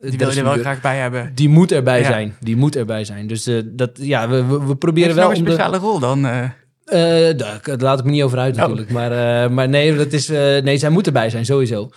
Die 0.00 0.18
wil 0.18 0.30
je 0.30 0.38
er 0.38 0.44
wel 0.44 0.52
graag 0.56 0.80
bij 0.80 0.98
hebben. 0.98 1.34
Die 1.34 1.48
moet 1.48 1.72
erbij 1.72 2.00
Ja. 2.00 2.06
zijn. 2.06 2.34
Die 2.40 2.56
moet 2.56 2.76
erbij 2.76 3.04
zijn. 3.04 3.26
Dus 3.26 3.50
dat, 3.64 3.90
ja, 3.94 4.28
we, 4.28 4.66
we, 4.66 4.76
proberen 4.76 5.14
wel 5.14 5.28
een 5.28 5.44
de... 5.44 5.50
speciale 5.50 5.78
rol 5.78 5.98
dan? 5.98 6.26
Eh, 6.84 7.36
daar, 7.36 7.60
laat 7.78 7.98
ik 7.98 8.04
me 8.04 8.10
niet 8.10 8.22
over 8.22 8.38
uit 8.38 8.54
Oh. 8.54 8.60
natuurlijk. 8.60 8.90
Maar, 8.90 9.42
eh, 9.44 9.50
maar 9.50 9.68
nee, 9.68 9.96
dat 9.96 10.12
is, 10.12 10.28
eh, 10.28 10.62
nee, 10.62 10.76
zij 10.76 10.90
moet 10.90 11.06
erbij 11.06 11.30
zijn, 11.30 11.44
sowieso. 11.44 11.90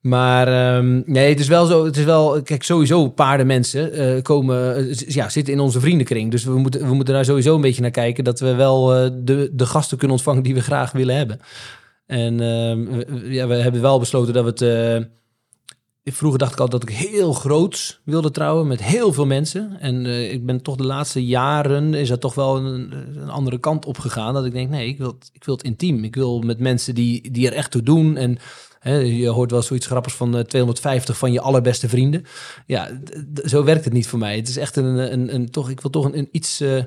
Maar 0.00 0.48
ehm, 0.48 1.02
nee, 1.06 1.28
het 1.28 1.40
is 1.40 1.48
wel 1.48 1.66
zo. 1.66 1.84
Het 1.84 1.96
is 1.96 2.04
wel. 2.04 2.42
Kijk, 2.42 2.62
sowieso 2.62 3.08
paardenmensen 3.08 3.92
eh 3.92 4.22
komen. 4.22 4.88
ja, 5.06 5.28
zitten 5.28 5.52
in 5.52 5.60
onze 5.60 5.80
vriendenkring. 5.80 6.30
Dus 6.30 6.44
we 6.44 6.58
moeten, 6.58 6.88
we 6.88 6.94
moeten 6.94 7.14
daar 7.14 7.24
sowieso 7.24 7.54
een 7.54 7.60
beetje 7.60 7.82
naar 7.82 7.90
kijken. 7.90 8.24
Dat 8.24 8.40
we 8.40 8.54
wel 8.54 8.86
de, 9.24 9.50
de 9.52 9.66
gasten 9.66 9.98
kunnen 9.98 10.16
ontvangen 10.16 10.42
die 10.42 10.54
we 10.54 10.60
graag 10.60 10.92
willen 10.92 11.16
hebben. 11.16 11.40
En 12.06 12.40
ehm, 12.40 13.32
ja, 13.32 13.46
we 13.46 13.54
hebben 13.54 13.80
wel 13.80 13.98
besloten 13.98 14.32
dat 14.34 14.58
we 14.58 14.66
het. 14.66 15.08
Eh, 16.04 16.12
vroeger 16.12 16.38
dacht 16.38 16.52
ik 16.52 16.60
altijd 16.60 16.80
dat 16.82 16.90
ik 16.90 16.96
heel 16.96 17.32
groots 17.32 18.00
wilde 18.04 18.30
trouwen 18.30 18.66
met 18.66 18.82
heel 18.82 19.12
veel 19.12 19.26
mensen. 19.26 19.76
En 19.80 20.06
eh, 20.06 20.32
ik 20.32 20.46
ben 20.46 20.62
toch 20.62 20.76
de 20.76 20.84
laatste 20.86 21.26
jaren 21.26 21.94
is 21.94 22.08
dat 22.08 22.20
toch 22.20 22.34
wel 22.34 22.56
een, 22.56 22.92
een 23.16 23.30
andere 23.30 23.58
kant 23.58 23.86
op 23.86 23.98
gegaan. 23.98 24.34
Dat 24.34 24.44
ik 24.44 24.52
denk, 24.52 24.70
nee, 24.70 24.88
ik 24.88 24.98
wil 24.98 25.06
het, 25.18 25.30
ik 25.32 25.44
wil 25.44 25.54
het 25.54 25.64
intiem. 25.64 26.04
Ik 26.04 26.14
wil 26.14 26.40
met 26.40 26.58
mensen 26.58 26.94
die, 26.94 27.30
die 27.30 27.46
er 27.46 27.52
echt 27.56 27.70
toe 27.70 27.82
doen. 27.82 28.16
En 28.16 28.38
hè, 28.78 28.96
je 28.96 29.28
hoort 29.28 29.50
wel 29.50 29.62
zoiets 29.62 29.86
grappigs 29.86 30.16
van 30.16 30.36
eh, 30.36 30.40
250 30.44 31.18
van 31.18 31.32
je 31.32 31.40
allerbeste 31.40 31.88
vrienden. 31.88 32.24
Ja, 32.66 33.00
zo 33.44 33.64
werkt 33.64 33.84
het 33.84 33.92
niet 33.92 34.06
voor 34.06 34.18
mij. 34.18 34.36
Het 34.36 34.48
is 34.48 34.56
echt 34.56 34.76
een, 34.76 35.12
een, 35.12 35.34
een, 35.34 35.50
toch, 35.50 35.70
ik 35.70 35.80
wil 35.80 35.90
toch 35.90 36.04
een, 36.04 36.18
een 36.18 36.28
iets 36.32 36.60
eh, 36.60 36.82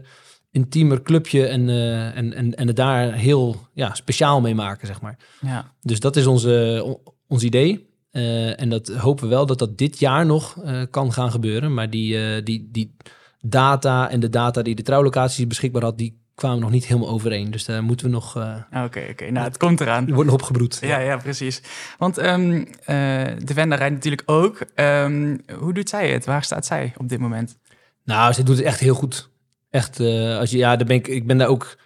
intiemer 0.51 1.01
clubje 1.01 1.45
en, 1.47 1.69
eh, 1.69 2.17
en, 2.17 2.33
en, 2.33 2.55
en 2.55 2.67
het 2.67 2.75
daar 2.75 3.13
heel 3.13 3.55
ja, 3.73 3.93
speciaal 3.93 4.41
mee 4.41 4.55
maken, 4.55 4.87
zeg 4.87 5.01
maar. 5.01 5.17
Ja, 5.41 5.73
Dus 5.81 5.99
dat 5.99 6.15
is 6.15 6.25
onze, 6.25 6.81
on- 6.85 7.13
ons 7.27 7.43
idee. 7.43 7.86
Eh, 8.17 8.61
en 8.61 8.69
dat 8.69 8.87
hopen 8.87 9.23
we 9.23 9.29
wel 9.29 9.45
dat 9.45 9.59
dat 9.59 9.77
dit 9.77 9.99
jaar 9.99 10.25
nog 10.25 10.63
eh, 10.63 10.81
kan 10.91 11.13
gaan 11.13 11.31
gebeuren. 11.31 11.73
Maar 11.73 11.89
die, 11.89 12.35
eh, 12.35 12.43
die, 12.43 12.69
die 12.71 12.95
data 13.41 14.09
en 14.09 14.19
de 14.19 14.29
data 14.29 14.61
die 14.61 14.75
de 14.75 14.81
trouwlocatie 14.81 15.47
beschikbaar 15.47 15.81
had, 15.81 15.97
die 15.97 16.21
kwamen 16.35 16.59
nog 16.59 16.69
niet 16.69 16.85
helemaal 16.85 17.09
overeen. 17.09 17.51
Dus 17.51 17.65
daar 17.65 17.83
moeten 17.83 18.05
we 18.05 18.11
nog, 18.11 18.35
eh 18.35 18.83
oké, 18.83 19.07
oké. 19.09 19.29
Nou, 19.29 19.45
het 19.45 19.57
komt 19.57 19.81
eraan. 19.81 20.07
er 20.07 20.13
wordt 20.13 20.29
nog 20.29 20.39
opgebroed. 20.39 20.77
Ja, 20.81 20.99
ja, 20.99 21.17
precies. 21.17 21.61
Want 21.97 22.17
ehm 22.17 22.63
eh, 22.85 22.95
de 23.43 23.53
Venda 23.53 23.75
rijdt 23.75 23.93
natuurlijk 23.93 24.23
ook. 24.25 24.65
Ehm, 24.75 25.37
hoe 25.59 25.73
doet 25.73 25.89
zij 25.89 26.11
het? 26.11 26.25
Waar 26.25 26.43
staat 26.43 26.65
zij 26.65 26.93
op 26.97 27.09
dit 27.09 27.19
moment? 27.19 27.57
Nou, 28.03 28.33
ze 28.33 28.43
doet 28.43 28.57
het 28.57 28.65
echt 28.65 28.79
heel 28.79 28.95
goed. 28.95 29.29
Echt, 29.69 29.99
als 30.39 30.51
je, 30.51 30.57
ja, 30.57 30.75
daar 30.75 30.87
ben 30.87 30.95
ik, 30.95 31.07
ik 31.07 31.27
ben 31.27 31.37
daar 31.37 31.47
ook. 31.47 31.77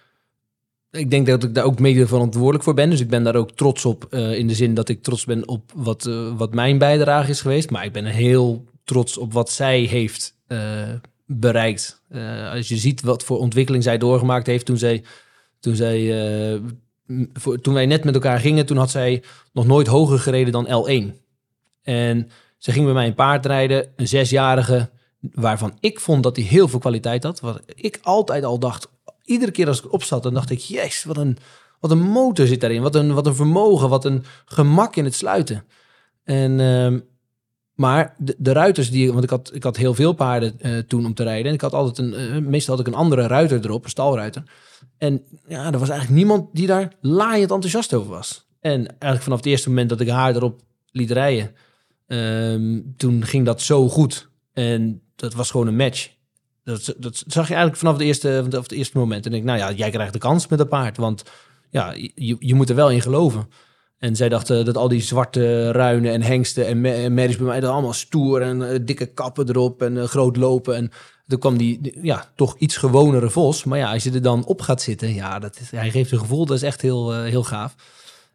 Ik 0.92 1.10
denk 1.10 1.26
dat 1.26 1.42
ik 1.42 1.54
daar 1.54 1.64
ook 1.64 1.78
mede 1.78 2.06
verantwoordelijk 2.06 2.64
voor 2.64 2.74
ben. 2.74 2.90
Dus 2.90 3.00
ik 3.00 3.08
ben 3.08 3.22
daar 3.24 3.36
ook 3.36 3.50
trots 3.50 3.84
op. 3.84 4.06
eh, 4.10 4.38
in 4.38 4.48
de 4.48 4.54
zin 4.54 4.74
dat 4.74 4.88
ik 4.88 5.02
trots 5.02 5.24
ben 5.24 5.48
op 5.48 5.72
wat, 5.74 6.06
eh, 6.06 6.36
wat 6.36 6.54
mijn 6.54 6.78
bijdrage 6.78 7.30
is 7.30 7.40
geweest. 7.40 7.70
Maar 7.70 7.84
ik 7.84 7.92
ben 7.92 8.04
heel 8.04 8.64
trots 8.84 9.18
op 9.18 9.32
wat 9.32 9.50
zij 9.50 9.80
heeft 9.80 10.36
eh, 10.46 10.88
bereikt. 11.26 12.02
Als 12.52 12.68
je 12.68 12.76
ziet 12.76 13.00
wat 13.00 13.24
voor 13.24 13.38
ontwikkeling 13.38 13.82
zij 13.84 13.98
doorgemaakt 13.98 14.46
heeft 14.46 14.66
toen 14.66 14.78
zij. 14.78 15.02
Toen, 15.60 15.76
zij 15.76 16.60
toen 17.60 17.74
wij 17.74 17.86
net 17.86 18.04
met 18.04 18.14
elkaar 18.14 18.40
gingen, 18.40 18.66
toen 18.66 18.76
had 18.76 18.90
zij 18.90 19.22
nog 19.52 19.66
nooit 19.66 19.86
hoger 19.86 20.18
gereden 20.18 20.52
dan 20.52 20.66
L1. 20.66 21.14
En 21.82 22.30
ze 22.58 22.72
ging 22.72 22.84
bij 22.84 22.94
mij 22.94 23.06
een 23.06 23.14
paard 23.14 23.46
rijden, 23.46 23.92
een 23.96 24.08
zesjarige, 24.08 24.90
waarvan 25.20 25.76
ik 25.80 26.00
vond 26.00 26.22
dat 26.22 26.36
hij 26.36 26.44
heel 26.44 26.68
veel 26.68 26.78
kwaliteit 26.78 27.22
had. 27.22 27.40
Wat 27.40 27.62
ik 27.66 27.98
altijd 28.02 28.44
al 28.44 28.58
dacht, 28.58 28.88
iedere 29.24 29.50
keer 29.50 29.66
als 29.66 29.82
ik 29.82 29.92
opzat, 29.92 30.22
dan 30.22 30.34
dacht 30.34 30.50
ik, 30.50 30.58
yes, 30.58 31.04
wat 31.04 31.16
een, 31.16 31.36
wat 31.80 31.90
een 31.90 32.02
motor 32.02 32.46
zit 32.46 32.60
daarin. 32.60 32.82
Wat 32.82 32.94
een, 32.94 33.14
wat 33.14 33.26
een 33.26 33.34
vermogen, 33.34 33.88
wat 33.88 34.04
een 34.04 34.24
gemak 34.44 34.96
in 34.96 35.04
het 35.04 35.14
sluiten. 35.14 35.64
En, 36.24 36.60
ehm, 36.60 37.00
maar 37.74 38.14
de, 38.18 38.34
de 38.38 38.52
ruiters 38.52 38.90
die, 38.90 39.12
want 39.12 39.24
ik 39.24 39.30
had, 39.30 39.50
ik 39.54 39.62
had 39.62 39.76
heel 39.76 39.94
veel 39.94 40.12
paarden 40.12 40.60
eh, 40.60 40.78
toen 40.78 41.06
om 41.06 41.14
te 41.14 41.22
rijden. 41.22 41.46
En 41.46 41.54
ik 41.54 41.60
had 41.60 41.72
altijd 41.72 41.98
een, 41.98 42.14
eh, 42.14 42.38
meestal 42.38 42.76
had 42.76 42.86
ik 42.86 42.92
een 42.92 42.98
andere 42.98 43.26
ruiter 43.26 43.64
erop, 43.64 43.84
een 43.84 43.90
stalruiter. 43.90 44.42
En 44.98 45.22
ja, 45.48 45.72
er 45.72 45.78
was 45.78 45.88
eigenlijk 45.88 46.18
niemand 46.18 46.48
die 46.52 46.66
daar 46.66 46.92
laaiend 47.00 47.50
enthousiast 47.50 47.94
over 47.94 48.10
was. 48.10 48.46
En 48.60 48.86
eigenlijk 48.86 49.22
vanaf 49.22 49.38
het 49.38 49.46
eerste 49.46 49.68
moment 49.68 49.88
dat 49.88 50.00
ik 50.00 50.08
haar 50.08 50.34
erop 50.34 50.60
liet 50.90 51.10
rijden, 51.10 51.54
ehm, 52.06 52.80
toen 52.96 53.24
ging 53.24 53.46
dat 53.46 53.60
zo 53.60 53.88
goed. 53.88 54.28
En 54.52 55.02
dat 55.16 55.34
was 55.34 55.50
gewoon 55.50 55.66
een 55.66 55.76
match. 55.76 56.10
Dat, 56.64 56.94
dat 56.98 57.22
zag 57.26 57.48
je 57.48 57.54
eigenlijk 57.54 57.76
vanaf, 57.76 57.96
de 57.96 58.04
eerste, 58.04 58.40
vanaf 58.44 58.62
het 58.62 58.72
eerste 58.72 58.98
moment. 58.98 59.26
En 59.26 59.32
ik, 59.32 59.44
nou 59.44 59.58
ja, 59.58 59.72
jij 59.72 59.90
krijgt 59.90 60.12
de 60.12 60.18
kans 60.18 60.46
met 60.48 60.58
dat 60.58 60.68
paard. 60.68 60.96
Want 60.96 61.22
ja, 61.70 61.92
je, 62.14 62.36
je 62.38 62.54
moet 62.54 62.68
er 62.68 62.76
wel 62.76 62.90
in 62.90 63.00
geloven. 63.00 63.48
En 63.98 64.16
zij 64.16 64.28
dachten 64.28 64.64
dat 64.64 64.76
al 64.76 64.88
die 64.88 65.00
zwarte 65.00 65.70
ruinen 65.70 66.12
en 66.12 66.22
hengsten 66.22 66.66
en, 66.66 66.80
me- 66.80 67.08
merries 67.08 67.36
bij 67.36 67.46
mij... 67.46 67.60
dat 67.60 67.70
allemaal 67.70 67.92
stoer 67.92 68.42
en 68.42 68.70
eh, 68.70 68.78
dikke 68.82 69.06
kappen 69.06 69.48
erop 69.48 69.82
en 69.82 69.98
eh, 69.98 70.04
groot 70.04 70.36
lopen. 70.36 70.76
En 70.76 70.90
toen 71.26 71.38
kwam 71.38 71.56
die, 71.56 71.98
ja, 72.02 72.30
toch 72.36 72.56
iets 72.58 72.76
gewonere 72.76 73.30
vos. 73.30 73.64
Maar 73.64 73.78
ja, 73.78 73.92
als 73.92 74.04
je 74.04 74.12
er 74.12 74.22
dan 74.22 74.44
op 74.44 74.60
gaat 74.60 74.82
zitten... 74.82 75.14
ja, 75.14 75.38
dat 75.38 75.58
hij 75.70 75.90
geeft 75.90 76.12
een 76.12 76.18
gevoel, 76.18 76.46
dat 76.46 76.56
is 76.56 76.62
echt 76.62 76.80
heel, 76.80 77.12
eh, 77.14 77.22
heel 77.22 77.44
gaaf. 77.44 77.74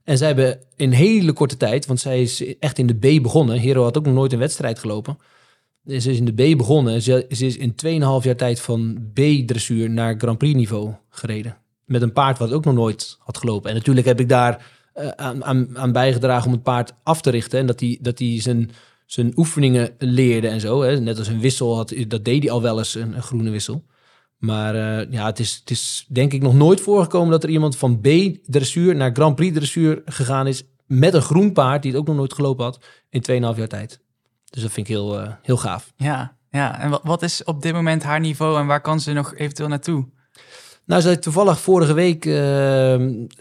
En 0.03 0.17
zij 0.17 0.27
hebben 0.27 0.59
in 0.75 0.91
hele 0.91 1.33
korte 1.33 1.57
tijd... 1.57 1.85
want 1.85 1.99
zij 1.99 2.21
is 2.21 2.57
echt 2.59 2.77
in 2.77 2.87
de 2.87 3.17
B 3.17 3.23
begonnen. 3.23 3.59
Hero 3.59 3.83
had 3.83 3.97
ook 3.97 4.05
nog 4.05 4.13
nooit 4.13 4.33
een 4.33 4.39
wedstrijd 4.39 4.79
gelopen. 4.79 5.17
Ze 5.87 5.95
is 5.95 6.05
in 6.05 6.25
de 6.25 6.53
B 6.53 6.57
begonnen. 6.57 7.01
Ze, 7.01 7.25
is 7.27 7.57
in 7.57 7.71
2,5 7.71 7.77
jaar 8.25 8.35
tijd 8.35 8.59
van 8.59 9.09
B-dressuur 9.13 9.89
naar 9.89 10.15
Grand 10.17 10.37
Prix 10.37 10.55
niveau 10.55 10.93
gereden. 11.09 11.57
Met 11.85 12.01
een 12.01 12.13
paard 12.13 12.37
wat 12.37 12.51
ook 12.51 12.65
nog 12.65 12.73
nooit 12.73 13.17
had 13.19 13.37
gelopen. 13.37 13.69
En 13.69 13.75
natuurlijk 13.75 14.07
heb 14.07 14.19
ik 14.19 14.29
daar 14.29 14.65
eh, 14.93 15.07
aan, 15.07 15.77
aan, 15.77 15.91
bijgedragen 15.91 16.45
om 16.45 16.51
het 16.51 16.63
paard 16.63 16.93
af 17.03 17.21
te 17.21 17.29
richten. 17.29 17.59
En 17.59 17.65
dat 17.65 17.79
hij 17.79 17.97
dat 18.01 18.21
zijn, 18.37 18.71
zijn 19.05 19.33
oefeningen 19.35 19.91
leerde 19.97 20.47
en 20.47 20.59
zo. 20.59 20.81
Hè. 20.81 20.99
Net 20.99 21.17
als 21.17 21.27
een 21.27 21.39
wissel, 21.39 21.75
had, 21.75 21.93
dat 22.07 22.25
deed 22.25 22.43
hij 22.43 22.51
al 22.51 22.61
wel 22.61 22.77
eens, 22.77 22.95
een, 22.95 23.15
een 23.15 23.23
groene 23.23 23.49
wissel. 23.49 23.83
Maar 24.37 24.75
eh, 24.75 25.11
ja, 25.11 25.25
het 25.25 25.39
is, 25.39 25.55
het 25.59 25.69
is 25.69 26.05
denk 26.09 26.33
ik 26.33 26.41
nog 26.41 26.53
nooit 26.53 26.81
voorgekomen 26.81 27.31
dat 27.31 27.43
er 27.43 27.49
iemand 27.49 27.77
van 27.77 27.99
B-dressuur 27.99 28.95
naar 28.95 29.13
Grand 29.13 29.35
Prix-dressuur 29.35 30.01
gegaan 30.05 30.47
is 30.47 30.63
met 30.85 31.13
een 31.13 31.21
groen 31.21 31.53
paard 31.53 31.81
die 31.81 31.91
het 31.91 31.99
ook 31.99 32.07
nog 32.07 32.15
nooit 32.15 32.33
gelopen 32.33 32.65
had 32.65 32.79
in 33.09 33.21
2,5 33.21 33.57
jaar 33.57 33.67
tijd. 33.67 33.99
Dus 34.49 34.61
dat 34.61 34.71
vind 34.71 34.87
ik 34.87 34.93
heel, 34.95 35.19
eh, 35.19 35.31
heel 35.41 35.57
gaaf. 35.57 35.93
Ja, 35.95 36.35
ja. 36.49 36.79
En 36.79 36.89
wat, 36.89 37.01
wat 37.03 37.21
is 37.21 37.43
op 37.43 37.61
dit 37.61 37.73
moment 37.73 38.03
haar 38.03 38.19
niveau 38.19 38.59
en 38.59 38.65
waar 38.65 38.81
kan 38.81 38.99
ze 38.99 39.13
nog 39.13 39.35
eventueel 39.35 39.69
naartoe? 39.69 40.05
Nou, 40.85 41.01
ze 41.01 41.07
heeft 41.07 41.21
toevallig 41.21 41.59
vorige 41.59 41.93
week 41.93 42.25
eh, 42.25 42.33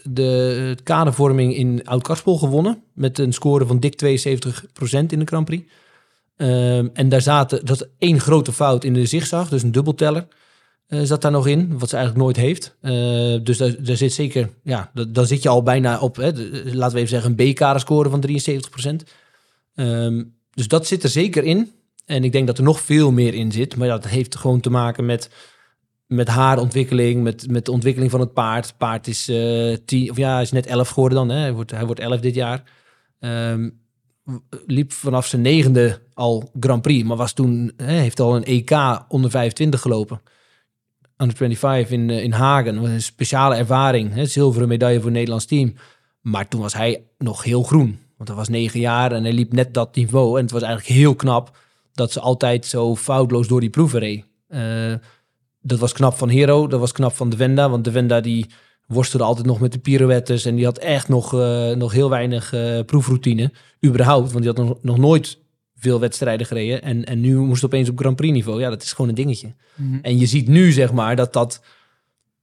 de 0.03 0.77
kadervorming 0.83 1.55
in 1.55 1.81
Oud-Karspel 1.85 2.37
gewonnen. 2.37 2.83
Met 2.93 3.19
een 3.19 3.33
score 3.33 3.65
van 3.65 3.79
dik 3.79 3.95
72% 3.95 5.11
in 5.11 5.19
de 5.19 5.25
Grand 5.25 5.45
Prix. 5.45 5.71
Ehm, 6.37 6.87
en 6.93 7.09
daar 7.09 7.21
zaten, 7.21 7.65
dat 7.65 7.87
één 7.97 8.19
grote 8.19 8.53
fout 8.53 8.83
in 8.83 8.93
de 8.93 9.05
zigzag, 9.05 9.49
dus 9.49 9.63
een 9.63 9.71
dubbelteller. 9.71 10.27
eh, 10.87 11.01
zat 11.03 11.21
daar 11.21 11.31
nog 11.31 11.47
in, 11.47 11.79
wat 11.79 11.89
ze 11.89 11.95
eigenlijk 11.95 12.25
nooit 12.25 12.37
heeft. 12.45 12.75
Eh, 12.81 12.91
dus 13.43 13.57
daar, 13.57 13.75
daar 13.83 13.95
zit 13.95 14.13
zeker, 14.13 14.49
ja, 14.63 14.91
da- 14.93 15.05
dan 15.07 15.25
zit 15.25 15.43
je 15.43 15.49
al 15.49 15.63
bijna 15.63 15.99
op, 15.99 16.15
hè, 16.15 16.33
de- 16.33 16.61
laten 16.75 16.93
we 16.95 17.01
even 17.03 17.09
zeggen, 17.21 17.35
een 17.37 17.53
B-kaderscore 17.53 18.09
van 18.09 18.19
73%. 18.21 19.03
Ehm, 19.75 20.23
dus 20.57 20.67
dat 20.67 20.87
zit 20.87 21.03
er 21.03 21.09
zeker 21.09 21.43
in. 21.43 21.71
En 22.05 22.23
ik 22.23 22.31
denk 22.31 22.47
dat 22.47 22.57
er 22.57 22.63
nog 22.63 22.81
veel 22.81 23.11
meer 23.11 23.33
in 23.33 23.51
zit. 23.51 23.75
Maar 23.75 23.87
dat 23.87 24.07
heeft 24.07 24.35
gewoon 24.35 24.59
te 24.59 24.69
maken 24.69 25.05
met 25.05 25.29
met 26.07 26.27
haar 26.27 26.59
ontwikkeling, 26.59 27.23
met, 27.23 27.49
met 27.49 27.65
de 27.65 27.71
ontwikkeling 27.71 28.11
van 28.11 28.19
het 28.19 28.33
paard. 28.33 28.65
Het 28.65 28.77
paard 28.77 29.07
is, 29.07 29.27
eh 29.27 29.77
tien, 29.85 30.09
of 30.11 30.17
ja, 30.17 30.39
is 30.39 30.51
net 30.51 30.65
elf 30.65 30.89
geworden 30.89 31.17
dan. 31.17 31.29
Hè. 31.29 31.39
Hij, 31.41 31.53
wordt, 31.53 31.71
hij 31.71 31.85
wordt 31.85 31.99
elf 31.99 32.19
dit 32.19 32.35
jaar. 32.35 32.63
Ehm, 33.19 33.69
liep 34.65 34.91
vanaf 34.91 35.25
zijn 35.25 35.41
negende 35.41 36.01
al 36.13 36.51
Grand 36.59 36.81
Prix, 36.81 37.07
maar 37.07 37.17
was 37.17 37.33
toen, 37.33 37.71
hè, 37.77 37.93
heeft 37.93 38.19
al 38.19 38.35
een 38.35 38.43
EK 38.43 38.71
onder 39.07 39.31
25 39.31 39.81
gelopen. 39.81 40.21
Under 41.17 41.37
25 41.37 41.89
in, 41.89 42.09
eh, 42.09 42.23
in 42.23 42.31
Hagen. 42.31 42.83
Een 42.83 43.01
speciale 43.01 43.55
ervaring. 43.55 44.13
Hè. 44.13 44.25
Zilveren 44.25 44.67
medaille 44.67 44.97
voor 44.97 45.05
het 45.05 45.13
Nederlands 45.13 45.45
team. 45.45 45.73
Maar 46.21 46.47
toen 46.47 46.61
was 46.61 46.73
hij 46.73 47.03
nog 47.17 47.43
heel 47.43 47.63
groen. 47.63 47.99
Want 48.17 48.29
hij 48.29 48.37
was 48.37 48.49
negen 48.49 48.79
jaar 48.79 49.11
en 49.11 49.23
hij 49.23 49.33
liep 49.33 49.53
net 49.53 49.73
dat 49.73 49.95
niveau. 49.95 50.37
En 50.37 50.43
het 50.43 50.51
was 50.51 50.61
eigenlijk 50.61 50.99
heel 50.99 51.15
knap 51.15 51.57
dat 51.93 52.11
ze 52.11 52.19
altijd 52.19 52.65
zo 52.65 52.95
foutloos 52.95 53.47
door 53.47 53.59
die 53.59 53.69
proeven 53.69 53.99
reed. 53.99 54.25
Eh, 54.47 54.93
dat 55.61 55.79
was 55.79 55.93
knap 55.93 56.17
van 56.17 56.29
Hero, 56.29 56.67
dat 56.67 56.79
was 56.79 56.91
knap 56.91 57.15
van 57.15 57.29
de 57.29 57.37
Wenda. 57.37 57.69
Want 57.69 57.83
de 57.83 57.91
Wenda 57.91 58.21
die 58.21 58.45
worstelde 58.87 59.25
altijd 59.25 59.45
nog 59.45 59.59
met 59.59 59.71
de 59.71 59.79
pirouettes. 59.79 60.45
En 60.45 60.55
die 60.55 60.65
had 60.65 60.77
echt 60.77 61.07
nog, 61.07 61.33
eh, 61.33 61.71
nog 61.71 61.91
heel 61.91 62.09
weinig 62.09 62.53
eh, 62.53 62.79
proefroutine. 62.85 63.51
Überhaupt, 63.85 64.31
want 64.31 64.43
die 64.43 64.53
had 64.53 64.65
nog, 64.65 64.77
nog 64.81 64.97
nooit 64.97 65.39
veel 65.75 65.99
wedstrijden 65.99 66.47
gereden. 66.47 66.81
En, 66.81 67.05
en 67.05 67.19
nu 67.19 67.37
moest 67.37 67.61
het 67.61 67.73
opeens 67.73 67.89
op 67.89 67.99
Grand 67.99 68.15
Prix 68.15 68.33
niveau. 68.33 68.59
Ja, 68.59 68.69
dat 68.69 68.83
is 68.83 68.91
gewoon 68.93 69.09
een 69.09 69.15
dingetje. 69.15 69.55
Mhm. 69.75 69.97
En 70.01 70.17
je 70.17 70.25
ziet 70.25 70.47
nu, 70.47 70.71
zeg 70.71 70.93
maar, 70.93 71.15
dat 71.15 71.33
dat, 71.33 71.61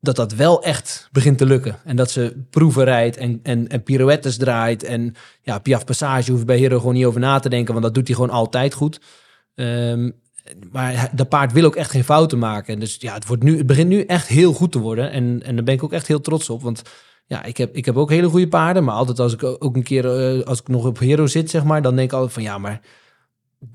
dat 0.04 0.16
dat 0.16 0.34
wel 0.34 0.62
echt 0.62 1.08
begint 1.12 1.38
te 1.38 1.46
lukken. 1.46 1.76
En 1.84 1.96
dat 1.96 2.10
ze 2.10 2.44
proeven 2.50 2.84
rijdt 2.84 3.16
en, 3.16 3.40
en, 3.42 3.68
en 3.68 3.82
pirouettes 3.82 4.36
draait. 4.36 4.82
En 4.82 5.14
ja, 5.42 5.58
Piaf 5.58 5.84
Passage 5.84 6.30
hoef 6.30 6.40
je 6.40 6.46
bij 6.46 6.58
Hero 6.58 6.78
gewoon 6.78 6.94
niet 6.94 7.04
over 7.04 7.20
na 7.20 7.38
te 7.38 7.48
denken. 7.48 7.72
Want 7.72 7.84
dat 7.84 7.94
doet 7.94 8.06
hij 8.06 8.16
gewoon 8.16 8.30
altijd 8.30 8.74
goed. 8.74 9.00
Ehm, 9.54 10.10
maar 10.72 11.10
dat 11.12 11.28
paard 11.28 11.52
wil 11.52 11.64
ook 11.64 11.76
echt 11.76 11.90
geen 11.90 12.04
fouten 12.04 12.38
maken. 12.38 12.78
Dus 12.78 12.96
ja, 12.98 13.14
het, 13.14 13.26
wordt 13.26 13.42
nu, 13.42 13.56
het 13.56 13.66
begint 13.66 13.88
nu 13.88 14.00
echt 14.02 14.26
heel 14.26 14.52
goed 14.52 14.72
te 14.72 14.78
worden. 14.78 15.10
En, 15.10 15.42
en 15.42 15.54
daar 15.54 15.64
ben 15.64 15.74
ik 15.74 15.82
ook 15.82 15.92
echt 15.92 16.06
heel 16.06 16.20
trots 16.20 16.50
op. 16.50 16.62
Want 16.62 16.82
ja, 17.26 17.44
ik 17.44 17.56
heb, 17.56 17.76
ik 17.76 17.84
heb 17.84 17.96
ook 17.96 18.10
hele 18.10 18.28
goede 18.28 18.48
paarden. 18.48 18.84
Maar 18.84 18.94
altijd 18.94 19.18
als 19.18 19.32
ik 19.32 19.44
ook 19.44 19.76
een 19.76 19.82
keer, 19.82 20.36
eh, 20.38 20.46
als 20.46 20.60
ik 20.60 20.68
nog 20.68 20.84
op 20.84 20.98
Hero 20.98 21.26
zit, 21.26 21.50
zeg 21.50 21.64
maar, 21.64 21.82
dan 21.82 21.96
denk 21.96 22.08
ik 22.08 22.14
altijd 22.14 22.32
van 22.32 22.42
ja, 22.42 22.58
maar 22.58 22.80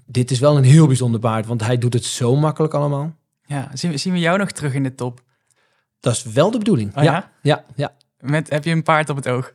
dit 0.05 0.31
is 0.31 0.39
wel 0.39 0.57
een 0.57 0.63
heel 0.63 0.87
bijzonder 0.87 1.19
paard. 1.19 1.45
Want 1.45 1.63
hij 1.63 1.77
doet 1.77 1.93
het 1.93 2.05
zo 2.05 2.35
makkelijk 2.35 2.73
allemaal. 2.73 3.15
Ja, 3.45 3.71
zien 3.73 3.99
zien 3.99 4.13
we 4.13 4.19
jou 4.19 4.37
nog 4.37 4.51
terug 4.51 4.73
in 4.73 4.83
de 4.83 4.95
top? 4.95 5.21
Dat 5.99 6.13
is 6.13 6.23
wel 6.23 6.51
de 6.51 6.57
bedoeling. 6.57 6.97
Oh 6.97 7.03
ja, 7.03 7.13
ja? 7.13 7.31
ja, 7.41 7.65
ja. 7.75 7.93
Met, 8.19 8.49
heb 8.49 8.63
je 8.63 8.71
een 8.71 8.83
paard 8.83 9.09
op 9.09 9.15
het 9.15 9.27
oog? 9.27 9.53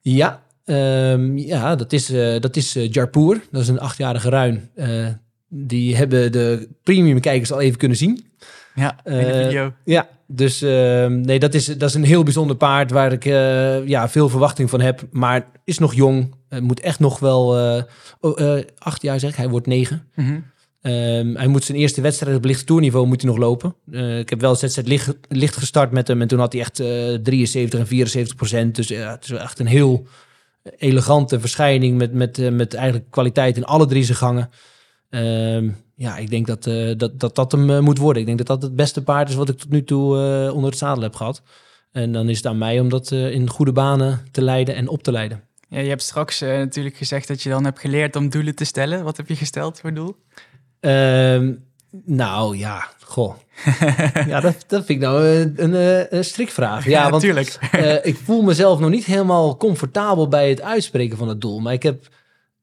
Ja, 0.00 0.42
Ehm, 0.64 1.36
ja, 1.36 1.76
dat 1.76 1.92
is, 1.92 2.10
eh 2.10 2.40
dat 2.40 2.56
is 2.56 2.76
eh, 2.76 2.90
Jarpoer. 2.90 3.40
Dat 3.50 3.62
is 3.62 3.68
een 3.68 3.80
achtjarige 3.80 4.28
ruin. 4.28 4.70
Eh, 4.74 5.06
die 5.48 5.96
hebben 5.96 6.32
de 6.32 6.68
premium 6.82 7.20
kijkers 7.20 7.52
al 7.52 7.60
even 7.60 7.78
kunnen 7.78 7.96
zien. 7.96 8.24
Ja, 8.74 8.96
in 9.04 9.12
de 9.12 9.42
video. 9.44 9.72
Ja, 9.84 10.08
dus 10.26 10.62
ehm, 10.62 11.20
nee, 11.20 11.38
dat 11.38 11.54
is, 11.54 11.66
dat 11.66 11.88
is 11.88 11.94
een 11.94 12.04
heel 12.04 12.22
bijzonder 12.22 12.56
paard 12.56 12.90
waar 12.90 13.12
ik 13.12 13.24
ja, 13.88 14.08
veel 14.08 14.28
verwachting 14.28 14.70
van 14.70 14.80
heb. 14.80 15.02
Maar 15.10 15.46
is 15.64 15.78
nog 15.78 15.94
jong. 15.94 16.34
Moet 16.60 16.80
echt 16.80 16.98
nog 16.98 17.18
wel... 17.18 17.46
oh, 18.20 18.60
acht 18.78 19.02
jaar 19.02 19.20
zeg 19.20 19.30
ik, 19.30 19.36
hij 19.36 19.48
wordt 19.48 19.66
negen. 19.66 20.08
Mhm. 20.14 20.40
Ehm, 20.82 21.34
hij 21.34 21.46
moet 21.46 21.64
zijn 21.64 21.78
eerste 21.78 22.00
wedstrijd 22.00 22.36
op 22.36 22.44
licht 22.44 22.66
toerniveau 22.66 23.06
moet 23.06 23.22
nog 23.22 23.36
lopen. 23.36 23.74
Eh, 23.92 24.18
ik 24.18 24.30
heb 24.30 24.40
wel 24.40 24.54
ZZ 24.54 24.78
licht, 24.84 25.14
licht 25.28 25.56
gestart 25.56 25.90
met 25.90 26.08
hem 26.08 26.20
en 26.20 26.28
toen 26.28 26.38
had 26.38 26.52
hij 26.52 26.60
echt 26.60 26.80
eh 26.80 27.14
73 27.14 27.80
en 27.80 27.86
74 27.86 28.36
procent. 28.36 28.74
Dus 28.74 28.88
het 28.88 29.24
is 29.24 29.30
echt 29.30 29.58
een 29.58 29.66
heel 29.66 30.06
elegante 30.76 31.40
verschijning 31.40 31.98
met, 31.98 32.12
met, 32.12 32.38
eh, 32.38 32.50
met 32.50 32.74
eigenlijk 32.74 33.10
kwaliteit 33.10 33.56
in 33.56 33.64
alle 33.64 33.86
drie 33.86 34.04
zijn 34.04 34.18
gangen. 34.18 34.50
Ehm, 35.10 35.70
ja, 35.94 36.16
ik 36.16 36.30
denk 36.30 36.46
dat, 36.46 36.66
eh, 36.66 36.92
dat, 36.96 37.20
dat 37.20 37.34
dat 37.34 37.52
hem 37.52 37.70
eh, 37.70 37.78
moet 37.78 37.98
worden. 37.98 38.20
Ik 38.20 38.26
denk 38.26 38.38
dat 38.38 38.46
dat 38.46 38.62
het 38.62 38.76
beste 38.76 39.02
paard 39.02 39.28
is 39.28 39.34
wat 39.34 39.48
ik 39.48 39.58
tot 39.58 39.70
nu 39.70 39.84
toe 39.84 40.16
eh, 40.16 40.54
onder 40.54 40.70
het 40.70 40.78
zadel 40.78 41.02
heb 41.02 41.14
gehad. 41.14 41.42
En 41.92 42.12
dan 42.12 42.28
is 42.28 42.36
het 42.36 42.46
aan 42.46 42.58
mij 42.58 42.80
om 42.80 42.88
dat 42.88 43.12
eh, 43.12 43.30
in 43.30 43.48
goede 43.48 43.72
banen 43.72 44.20
te 44.30 44.42
leiden 44.42 44.74
en 44.74 44.88
op 44.88 45.02
te 45.02 45.12
leiden. 45.12 45.44
Ja, 45.68 45.78
je 45.78 45.88
hebt 45.88 46.02
straks 46.02 46.40
eh, 46.40 46.48
natuurlijk 46.48 46.96
gezegd 46.96 47.28
dat 47.28 47.42
je 47.42 47.48
dan 47.48 47.64
hebt 47.64 47.80
geleerd 47.80 48.16
om 48.16 48.28
doelen 48.28 48.54
te 48.54 48.64
stellen. 48.64 49.04
Wat 49.04 49.16
heb 49.16 49.28
je 49.28 49.36
gesteld 49.36 49.80
voor 49.80 49.94
doel? 49.94 50.16
Ehm, 50.82 51.52
nou 52.04 52.56
ja, 52.56 52.88
goh. 53.04 53.34
ja, 54.26 54.40
dat, 54.40 54.64
dat 54.66 54.84
vind 54.84 54.88
ik 54.88 55.08
nou 55.08 55.26
een, 55.26 55.52
een, 55.56 55.74
eh, 55.74 56.18
een 56.18 56.24
strikvraag. 56.24 56.84
Ja, 56.84 57.10
want 57.10 57.12
natuurlijk. 57.12 57.58
eh, 57.72 58.06
ik 58.06 58.16
voel 58.16 58.42
mezelf 58.42 58.78
nog 58.78 58.90
niet 58.90 59.04
helemaal 59.04 59.56
comfortabel 59.56 60.28
bij 60.28 60.48
het 60.48 60.62
uitspreken 60.62 61.16
van 61.16 61.28
het 61.28 61.40
doel. 61.40 61.60
Maar 61.60 61.72
ik, 61.72 61.82
heb, 61.82 62.08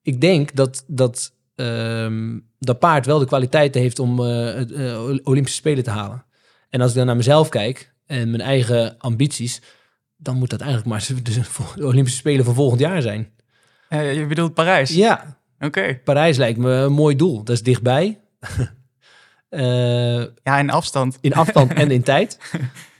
ik 0.02 0.20
denk 0.20 0.54
dat 0.54 0.84
dat, 0.86 1.32
ehm, 1.54 2.38
dat 2.58 2.78
paard 2.78 3.06
wel 3.06 3.18
de 3.18 3.26
kwaliteiten 3.26 3.80
heeft 3.80 3.98
om 3.98 4.24
eh, 4.24 5.18
Olympische 5.22 5.58
Spelen 5.58 5.84
te 5.84 5.90
halen. 5.90 6.24
En 6.70 6.80
als 6.80 6.90
ik 6.90 6.96
dan 6.96 7.06
naar 7.06 7.16
mezelf 7.16 7.48
kijk 7.48 7.92
en 8.06 8.30
mijn 8.30 8.42
eigen 8.42 8.94
ambities, 8.98 9.62
dan 10.16 10.36
moet 10.36 10.50
dat 10.50 10.60
eigenlijk 10.60 10.90
maar 10.90 11.08
de, 11.76 11.84
Olympische 11.86 12.18
Spelen 12.18 12.44
van 12.44 12.54
volgend 12.54 12.80
jaar 12.80 13.02
zijn. 13.02 13.32
Je 13.90 14.26
bedoelt 14.28 14.54
Parijs? 14.54 14.90
Ja, 14.90 15.39
Oké. 15.60 16.00
Parijs 16.04 16.36
lijkt 16.36 16.58
me 16.58 16.72
een 16.72 16.92
mooi 16.92 17.16
doel. 17.16 17.44
Dat 17.44 17.54
is 17.56 17.62
dichtbij. 17.62 18.18
Eh, 19.48 20.20
Ja, 20.20 20.58
in 20.58 20.70
afstand. 20.70 21.18
in 21.20 21.34
afstand 21.34 21.72
en 21.72 21.90
in 21.90 22.02
tijd. 22.12 22.38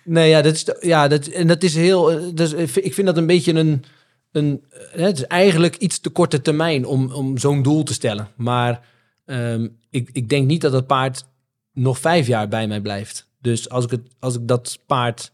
Nee, 0.04 0.28
ja, 0.28 0.42
dat 0.42 0.54
is, 0.54 0.66
ja, 0.80 1.08
dat, 1.08 1.26
en 1.26 1.46
dat 1.46 1.62
is 1.62 1.74
heel. 1.74 2.34
Dat 2.34 2.52
is, 2.52 2.72
ik 2.74 2.94
vind 2.94 3.06
dat 3.06 3.16
een 3.16 3.26
beetje 3.26 3.52
een. 3.52 3.84
een 4.32 4.64
eh, 4.92 5.04
het 5.04 5.16
is 5.18 5.26
eigenlijk 5.26 5.76
iets 5.76 5.98
te 5.98 6.10
korte 6.10 6.40
termijn 6.42 6.84
om, 6.86 7.12
om 7.12 7.38
zo'n 7.38 7.62
doel 7.62 7.82
te 7.82 7.92
stellen. 7.92 8.28
Maar 8.36 8.80
ehm, 9.24 9.68
ik, 9.90 10.10
ik 10.12 10.28
denk 10.28 10.46
niet 10.46 10.60
dat 10.60 10.72
het 10.72 10.86
paard 10.86 11.24
nog 11.72 11.98
vijf 11.98 12.26
jaar 12.26 12.48
bij 12.48 12.66
mij 12.66 12.80
blijft. 12.80 13.28
Dus 13.40 13.68
als 13.68 13.84
ik, 13.84 13.90
het, 13.90 14.08
als 14.18 14.34
ik 14.34 14.48
dat 14.48 14.78
paard. 14.86 15.32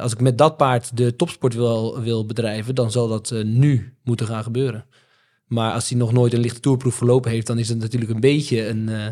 als 0.00 0.12
ik 0.12 0.20
met 0.20 0.38
dat 0.38 0.56
paard 0.56 0.96
de 0.96 1.16
topsport 1.16 1.54
wil, 1.54 2.00
wil 2.00 2.26
bedrijven, 2.26 2.74
dan 2.74 2.90
zal 2.90 3.08
dat 3.08 3.30
nu 3.44 3.94
moeten 4.04 4.26
gaan 4.26 4.42
gebeuren. 4.42 4.84
Maar 5.48 5.72
als 5.72 5.88
hij 5.88 5.98
nog 5.98 6.12
nooit 6.12 6.32
een 6.32 6.40
lichte 6.40 6.60
toerproef 6.60 6.94
verlopen 6.94 7.30
heeft, 7.30 7.46
dan 7.46 7.58
is 7.58 7.68
het 7.68 7.78
natuurlijk 7.78 8.10
een 8.10 8.20
beetje 8.20 8.68
een, 8.68 8.88
eh, 8.88 9.06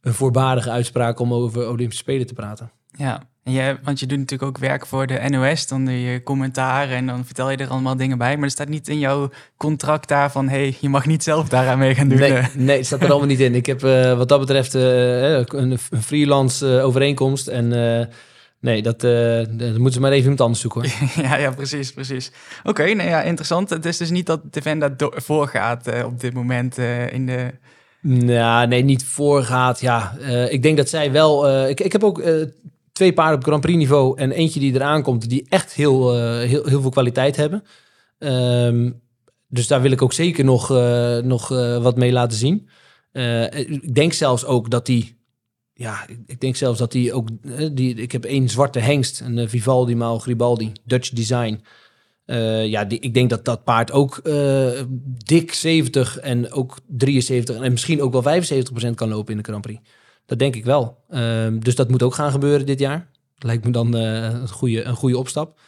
een 0.00 0.14
voorbarige 0.14 0.70
uitspraak 0.70 1.18
om 1.18 1.32
over 1.32 1.68
Olympische 1.68 2.02
Spelen 2.02 2.26
te 2.26 2.34
praten. 2.34 2.70
Ja, 2.96 3.22
en 3.44 3.52
je, 3.52 3.76
want 3.82 4.00
je 4.00 4.06
doet 4.06 4.18
natuurlijk 4.18 4.48
ook 4.48 4.58
werk 4.58 4.86
voor 4.86 5.06
de 5.06 5.28
NOS. 5.28 5.66
Dan 5.66 5.84
doe 5.84 6.02
je 6.02 6.22
commentaren 6.22 6.96
en 6.96 7.06
dan 7.06 7.24
vertel 7.24 7.50
je 7.50 7.56
er 7.56 7.68
allemaal 7.68 7.96
dingen 7.96 8.18
bij. 8.18 8.34
Maar 8.34 8.44
er 8.44 8.50
staat 8.50 8.68
niet 8.68 8.88
in 8.88 8.98
jouw 8.98 9.30
contract 9.56 10.08
daar 10.08 10.30
van... 10.30 10.48
hey, 10.48 10.76
je 10.80 10.88
mag 10.88 11.06
niet 11.06 11.22
zelf 11.22 11.48
daaraan 11.48 11.78
mee 11.78 11.94
gaan 11.94 12.08
doen. 12.08 12.18
Nee, 12.18 12.32
eh. 12.32 12.54
nee, 12.54 12.76
het 12.76 12.86
staat 12.86 13.02
er 13.02 13.10
allemaal 13.10 13.28
niet 13.28 13.40
in. 13.40 13.54
Ik 13.54 13.66
heb 13.66 13.84
eh, 13.84 14.16
wat 14.16 14.28
dat 14.28 14.40
betreft 14.40 14.74
een, 14.74 15.70
een 15.90 16.02
freelance 16.02 16.80
overeenkomst. 16.80 17.48
En 17.48 17.72
nee, 18.62 18.82
dat, 18.82 19.04
eh, 19.04 19.36
dat 19.50 19.72
moeten 19.72 19.92
ze 19.92 20.00
maar 20.00 20.10
even 20.10 20.22
iemand 20.22 20.40
anders 20.40 20.60
zoeken. 20.60 20.80
Hoor. 20.80 20.90
ja, 21.24 21.36
ja, 21.36 21.50
precies, 21.50 21.92
precies. 21.92 22.32
Oké, 22.64 22.94
nou 22.94 23.08
ja, 23.08 23.22
interessant. 23.22 23.70
Het 23.70 23.84
is 23.84 23.96
dus 23.96 24.10
niet 24.10 24.26
dat 24.26 24.40
de 24.50 24.62
Venda 24.62 24.88
do- 24.88 25.12
voorgaat 25.14 25.86
eh, 25.86 26.04
op 26.04 26.20
dit 26.20 26.34
moment 26.34 26.78
eh, 26.78 27.12
in 27.12 27.26
de... 27.26 27.50
Nou, 28.00 28.66
nee, 28.66 28.82
niet 28.82 29.04
voorgaat. 29.04 29.80
Ja, 29.80 30.16
ik 30.48 30.62
denk 30.62 30.76
dat 30.76 30.88
zij 30.88 31.12
wel. 31.12 31.68
ik, 31.68 31.80
ik 31.80 31.92
heb 31.92 32.04
ook 32.04 32.22
twee 32.92 33.12
paarden 33.12 33.36
op 33.38 33.44
Grand 33.44 33.60
Prix 33.60 33.78
niveau 33.78 34.18
en 34.18 34.30
eentje 34.30 34.60
die 34.60 34.74
eraan 34.74 35.02
komt, 35.02 35.28
die 35.28 35.46
echt 35.48 35.72
heel, 35.72 36.20
heel, 36.38 36.66
heel 36.66 36.80
veel 36.80 36.90
kwaliteit 36.90 37.36
hebben. 37.36 37.64
Ehm, 38.18 38.90
dus 39.48 39.66
daar 39.66 39.82
wil 39.82 39.90
ik 39.90 40.02
ook 40.02 40.12
zeker 40.12 40.44
nog, 40.44 40.68
nog 41.24 41.48
wat 41.82 41.96
mee 41.96 42.12
laten 42.12 42.38
zien. 42.38 42.68
Ik 43.50 43.94
denk 43.94 44.12
zelfs 44.12 44.44
ook 44.44 44.70
dat 44.70 44.86
die. 44.86 45.21
Ja, 45.82 46.08
ik, 46.08 46.18
ik 46.26 46.40
denk 46.40 46.56
zelfs 46.56 46.78
dat 46.78 46.92
die 46.92 47.12
ook. 47.12 47.28
eh, 47.42 47.68
die, 47.72 47.94
ik 47.94 48.12
heb 48.12 48.24
één 48.24 48.48
zwarte 48.48 48.78
hengst, 48.78 49.20
een 49.20 49.38
eh, 49.38 49.48
Vivaldi 49.48 49.96
Maal 49.96 50.18
Gribaldi, 50.18 50.72
Dutch 50.84 51.10
Design. 51.10 51.64
Eh, 52.24 52.66
ja, 52.66 52.84
die, 52.84 52.98
ik 52.98 53.14
denk 53.14 53.30
dat 53.30 53.44
dat 53.44 53.64
paard 53.64 53.92
ook 53.92 54.20
dik 55.24 55.52
70 55.52 56.18
en 56.18 56.52
ook 56.52 56.78
73 56.86 57.56
en 57.56 57.72
misschien 57.72 58.02
ook 58.02 58.22
wel 58.22 58.42
75% 58.42 58.94
kan 58.94 59.08
lopen 59.08 59.32
in 59.32 59.38
de 59.38 59.44
Grand 59.44 59.62
Prix. 59.62 59.80
Dat 60.26 60.38
denk 60.38 60.54
ik 60.54 60.64
wel. 60.64 60.98
Ehm, 61.08 61.58
dus 61.58 61.74
dat 61.74 61.90
moet 61.90 62.02
ook 62.02 62.14
gaan 62.14 62.30
gebeuren 62.30 62.66
dit 62.66 62.78
jaar. 62.78 63.10
Lijkt 63.38 63.64
me 63.64 63.70
dan 63.70 63.94
een, 63.94 64.48
goede, 64.48 64.82
een 64.82 64.96
goede 64.96 65.18
opstap. 65.18 65.60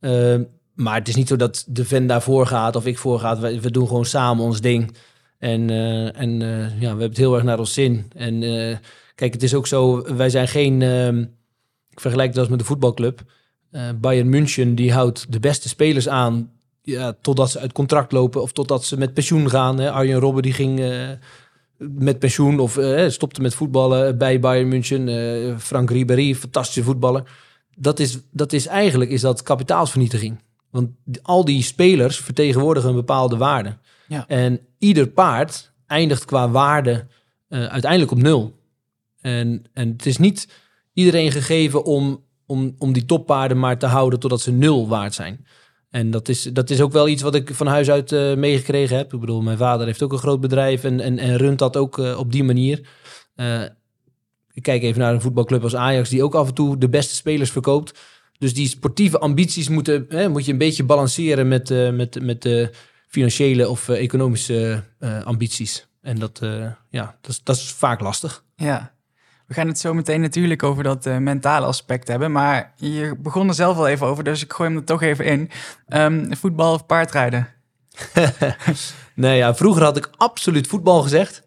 Ehm, 0.00 0.42
maar 0.74 0.94
het 0.94 1.08
is 1.08 1.14
niet 1.14 1.28
zo 1.28 1.36
dat 1.36 1.64
de 1.68 1.84
Ven 1.84 2.06
daarvoor 2.06 2.46
gaat 2.46 2.76
of 2.76 2.86
ik 2.86 2.98
voor 2.98 3.20
gaat. 3.20 3.38
We, 3.38 3.60
we 3.60 3.70
doen 3.70 3.86
gewoon 3.86 4.04
samen 4.04 4.44
ons 4.44 4.60
ding. 4.60 4.96
En, 5.38 5.70
en 6.14 6.40
ja, 6.40 6.78
we 6.78 6.86
hebben 6.86 7.08
het 7.08 7.16
heel 7.16 7.34
erg 7.34 7.44
naar 7.44 7.58
ons 7.58 7.74
zin. 7.74 8.10
En 8.14 8.42
kijk, 9.18 9.32
het 9.32 9.42
is 9.42 9.54
ook 9.54 9.66
zo, 9.66 10.02
wij 10.16 10.30
zijn 10.30 10.48
geen... 10.48 10.82
ehm, 10.82 11.24
ik 11.90 12.00
vergelijk 12.00 12.28
het 12.28 12.38
als 12.38 12.48
met 12.48 12.58
de 12.58 12.64
voetbalclub. 12.64 13.22
Eh, 13.70 13.88
Bayern 14.00 14.28
München 14.28 14.74
die 14.74 14.92
houdt 14.92 15.32
de 15.32 15.40
beste 15.40 15.68
spelers 15.68 16.08
aan 16.08 16.50
ja, 16.82 17.16
totdat 17.20 17.50
ze 17.50 17.58
uit 17.58 17.72
contract 17.72 18.12
lopen 18.12 18.42
of 18.42 18.52
totdat 18.52 18.84
ze 18.84 18.96
met 18.96 19.14
pensioen 19.14 19.50
gaan. 19.50 19.78
Hè. 19.78 19.90
Arjen 19.90 20.18
Robben 20.18 20.42
die 20.42 20.52
ging 20.52 20.80
eh, 20.80 21.08
met 21.76 22.18
pensioen 22.18 22.58
of 22.58 22.76
eh, 22.76 23.08
stopte 23.08 23.40
met 23.40 23.54
voetballen 23.54 24.18
bij 24.18 24.40
Bayern 24.40 24.68
München. 24.68 25.60
Frank 25.60 25.90
Ribéry, 25.90 26.34
fantastische 26.34 26.82
voetballer. 26.82 27.22
Dat 27.76 27.98
is, 27.98 28.18
dat 28.30 28.52
is 28.52 28.66
eigenlijk 28.66 29.10
is 29.10 29.20
dat 29.20 29.42
kapitaalsvernietiging. 29.42 30.38
Want 30.70 30.90
al 31.22 31.44
die 31.44 31.62
spelers 31.62 32.16
vertegenwoordigen 32.16 32.88
een 32.88 32.94
bepaalde 32.94 33.36
waarde. 33.36 33.76
Ja. 34.08 34.24
En 34.26 34.60
ieder 34.78 35.08
paard 35.08 35.72
eindigt 35.86 36.24
qua 36.24 36.50
waarde 36.50 37.06
uiteindelijk 37.48 38.10
op 38.10 38.22
nul. 38.22 38.57
En, 39.20 39.64
en 39.72 39.88
het 39.88 40.06
is 40.06 40.16
niet 40.16 40.48
iedereen 40.92 41.32
gegeven 41.32 41.84
om, 41.84 42.24
om, 42.46 42.74
om 42.78 42.92
die 42.92 43.04
toppaarden 43.04 43.58
maar 43.58 43.78
te 43.78 43.86
houden 43.86 44.20
totdat 44.20 44.40
ze 44.40 44.52
nul 44.52 44.88
waard 44.88 45.14
zijn. 45.14 45.46
En 45.90 46.10
dat 46.10 46.28
is, 46.28 46.42
dat 46.42 46.70
is 46.70 46.80
ook 46.80 46.92
wel 46.92 47.08
iets 47.08 47.22
wat 47.22 47.34
ik 47.34 47.54
van 47.54 47.66
huis 47.66 47.90
uit 47.90 48.12
eh, 48.12 48.34
meegekregen 48.34 48.96
heb. 48.96 49.14
Ik 49.14 49.20
bedoel, 49.20 49.42
mijn 49.42 49.58
vader 49.58 49.86
heeft 49.86 50.02
ook 50.02 50.12
een 50.12 50.18
groot 50.18 50.40
bedrijf 50.40 50.84
en, 50.84 51.00
en, 51.00 51.18
en 51.18 51.36
runt 51.36 51.58
dat 51.58 51.76
ook 51.76 51.98
eh, 51.98 52.18
op 52.18 52.32
die 52.32 52.44
manier. 52.44 52.88
Eh, 53.34 53.62
ik 54.52 54.62
kijk 54.62 54.82
even 54.82 55.00
naar 55.00 55.14
een 55.14 55.20
voetbalclub 55.20 55.62
als 55.62 55.76
Ajax, 55.76 56.08
die 56.08 56.22
ook 56.22 56.34
af 56.34 56.48
en 56.48 56.54
toe 56.54 56.78
de 56.78 56.88
beste 56.88 57.14
spelers 57.14 57.50
verkoopt. 57.50 57.98
Dus 58.38 58.54
die 58.54 58.68
sportieve 58.68 59.18
ambities 59.18 59.68
moeten, 59.68 60.06
hè, 60.08 60.28
moet 60.28 60.44
je 60.44 60.52
een 60.52 60.58
beetje 60.58 60.84
balanceren 60.84 61.48
met, 61.48 61.68
met, 61.92 62.22
met 62.22 62.42
de 62.42 62.70
financiële 63.06 63.68
of 63.68 63.88
economische 63.88 64.84
ambities. 65.24 65.86
En 66.02 66.18
dat, 66.18 66.38
ja, 66.90 67.18
dat, 67.20 67.30
is, 67.30 67.42
dat 67.42 67.56
is 67.56 67.72
vaak 67.72 68.00
lastig. 68.00 68.44
Ja, 68.56 68.94
we 69.48 69.54
gaan 69.54 69.66
het 69.66 69.78
zo 69.78 69.94
meteen 69.94 70.20
natuurlijk 70.20 70.62
over 70.62 70.82
dat 70.82 71.06
eh, 71.06 71.16
mentale 71.16 71.66
aspect 71.66 72.08
hebben. 72.08 72.32
Maar 72.32 72.72
je 72.76 73.14
begon 73.18 73.48
er 73.48 73.54
zelf 73.54 73.76
al 73.76 73.88
even 73.88 74.06
over, 74.06 74.24
dus 74.24 74.42
ik 74.42 74.52
gooi 74.52 74.68
hem 74.68 74.78
er 74.78 74.84
toch 74.84 75.02
even 75.02 75.24
in. 75.24 75.50
Ehm, 75.86 76.32
voetbal 76.32 76.72
of 76.72 76.86
paardrijden? 76.86 77.48
Nee, 79.14 79.36
ja, 79.36 79.54
vroeger 79.54 79.82
had 79.82 79.96
ik 79.96 80.10
absoluut 80.16 80.66
voetbal 80.66 81.02
gezegd. 81.02 81.42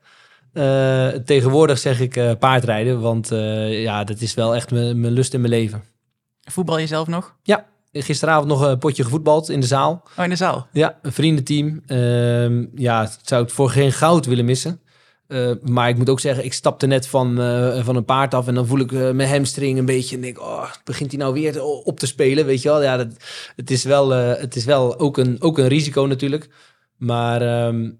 Eh, 0.53 1.07
tegenwoordig 1.07 1.77
zeg 1.77 1.99
ik 1.99 2.15
eh, 2.15 2.31
paardrijden, 2.39 3.01
want 3.01 3.29
ja, 3.69 4.03
dat 4.03 4.21
is 4.21 4.33
wel 4.33 4.55
echt 4.55 4.71
mijn 4.71 5.11
lust 5.11 5.33
in 5.33 5.41
mijn 5.41 5.53
leven. 5.53 5.83
Voetbal 6.43 6.79
jezelf 6.79 7.07
nog? 7.07 7.35
Gisteravond 7.93 8.47
nog 8.47 8.61
een 8.61 8.77
potje 8.77 9.03
gevoetbald 9.03 9.49
in 9.49 9.59
de 9.59 9.65
zaal. 9.65 10.03
Oh, 10.17 10.23
in 10.23 10.29
de 10.29 10.35
zaal. 10.35 10.67
Ja, 10.71 10.99
een 11.01 11.11
vriendenteam. 11.11 11.81
Ehm, 11.85 12.65
ja, 12.75 13.09
zou 13.21 13.43
het 13.43 13.51
voor 13.51 13.69
geen 13.69 13.91
goud 13.91 14.25
willen 14.25 14.45
missen. 14.45 14.81
Eh, 15.31 15.51
maar 15.61 15.89
ik 15.89 15.97
moet 15.97 16.09
ook 16.09 16.19
zeggen, 16.19 16.45
ik 16.45 16.53
stapte 16.53 16.87
net 16.87 17.07
van, 17.07 17.41
eh, 17.41 17.83
van 17.85 17.95
een 17.95 18.05
paard 18.05 18.33
af 18.33 18.47
en 18.47 18.53
dan 18.53 18.67
voel 18.67 18.79
ik 18.79 18.91
eh, 18.91 19.11
mijn 19.11 19.29
hamstring 19.29 19.77
een 19.77 19.85
beetje 19.85 20.15
en 20.15 20.21
denk, 20.21 20.39
oh, 20.39 20.71
begint 20.83 21.11
hij 21.11 21.19
nou 21.19 21.33
weer 21.33 21.63
op 21.63 21.99
te 21.99 22.05
spelen, 22.05 22.45
weet 22.45 22.61
je 22.61 22.69
wel? 22.69 22.83
Ja, 22.83 22.97
dat, 22.97 23.07
het 23.55 23.71
is 23.71 23.83
wel, 23.83 24.09
het 24.09 24.55
is 24.55 24.65
wel 24.65 24.99
ook, 24.99 25.17
een, 25.17 25.41
ook 25.41 25.57
een 25.57 25.67
risico 25.67 26.05
natuurlijk. 26.05 26.49
Maar 26.97 27.41
ehm, 27.41 27.91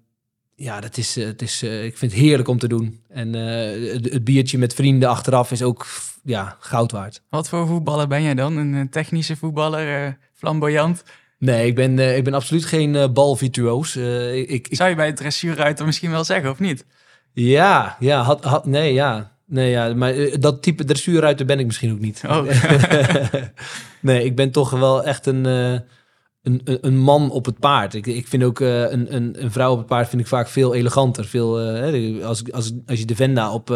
ja, 0.54 0.80
dat 0.80 0.96
is, 0.96 1.14
het 1.14 1.42
is, 1.42 1.62
ik 1.62 1.96
vind 1.98 2.12
het 2.12 2.20
heerlijk 2.20 2.48
om 2.48 2.58
te 2.58 2.68
doen. 2.68 3.00
En 3.08 3.32
het, 3.32 4.12
het 4.12 4.24
biertje 4.24 4.58
met 4.58 4.74
vrienden 4.74 5.08
achteraf 5.08 5.50
is 5.50 5.62
ook 5.62 5.86
ja, 6.24 6.56
goud 6.60 6.92
waard. 6.92 7.22
Wat 7.28 7.48
voor 7.48 7.66
voetballer 7.66 8.08
ben 8.08 8.22
jij 8.22 8.34
dan? 8.34 8.56
Een 8.56 8.90
technische 8.90 9.36
voetballer, 9.36 10.18
flamboyant? 10.34 11.02
Nee, 11.38 11.66
ik 11.66 11.74
ben, 11.74 11.98
ik 12.16 12.24
ben 12.24 12.34
absoluut 12.34 12.64
geen 12.64 13.12
balvirtuoos. 13.12 13.96
Ik, 13.96 14.48
ik, 14.48 14.66
Zou 14.70 14.90
je 14.90 14.96
bij 14.96 15.06
het 15.06 15.16
dressuurruiter 15.16 15.86
misschien 15.86 16.10
wel 16.10 16.24
zeggen, 16.24 16.50
of 16.50 16.58
niet? 16.58 16.84
Ja, 17.32 17.96
ja, 18.00 18.22
had, 18.22 18.44
had, 18.44 18.66
nee, 18.66 18.92
ja. 18.92 19.30
Nee, 19.46 19.70
ja, 19.70 19.94
maar 19.94 20.12
eh, 20.14 20.34
dat 20.40 20.62
type 20.62 20.84
dressuurruiter 20.84 21.46
ben 21.46 21.58
ik 21.58 21.66
misschien 21.66 21.92
ook 21.92 21.98
niet. 22.00 22.22
Oh. 22.26 22.42
nee, 24.00 24.24
ik 24.24 24.36
ben 24.36 24.50
toch 24.50 24.70
wel 24.70 25.04
echt 25.04 25.26
een, 25.26 25.46
eh, 25.46 25.72
een, 25.72 26.60
een- 26.64 26.78
een 26.80 26.96
man 26.96 27.30
op 27.30 27.44
het 27.44 27.58
paard. 27.58 27.94
Ik, 27.94 28.06
ik 28.06 28.26
vind 28.28 28.42
ook 28.42 28.60
eh, 28.60 28.80
een, 28.80 29.14
een, 29.14 29.42
een 29.42 29.52
vrouw 29.52 29.72
op 29.72 29.78
het 29.78 29.86
paard 29.86 30.08
vind 30.08 30.22
ik 30.22 30.28
vaak 30.28 30.48
veel 30.48 30.74
eleganter. 30.74 31.24
Veel, 31.24 31.54
hè, 31.56 32.18
als, 32.24 32.52
als, 32.52 32.72
als 32.86 32.98
je 32.98 33.04
de 33.04 33.14
Venda 33.14 33.52
op 33.52 33.70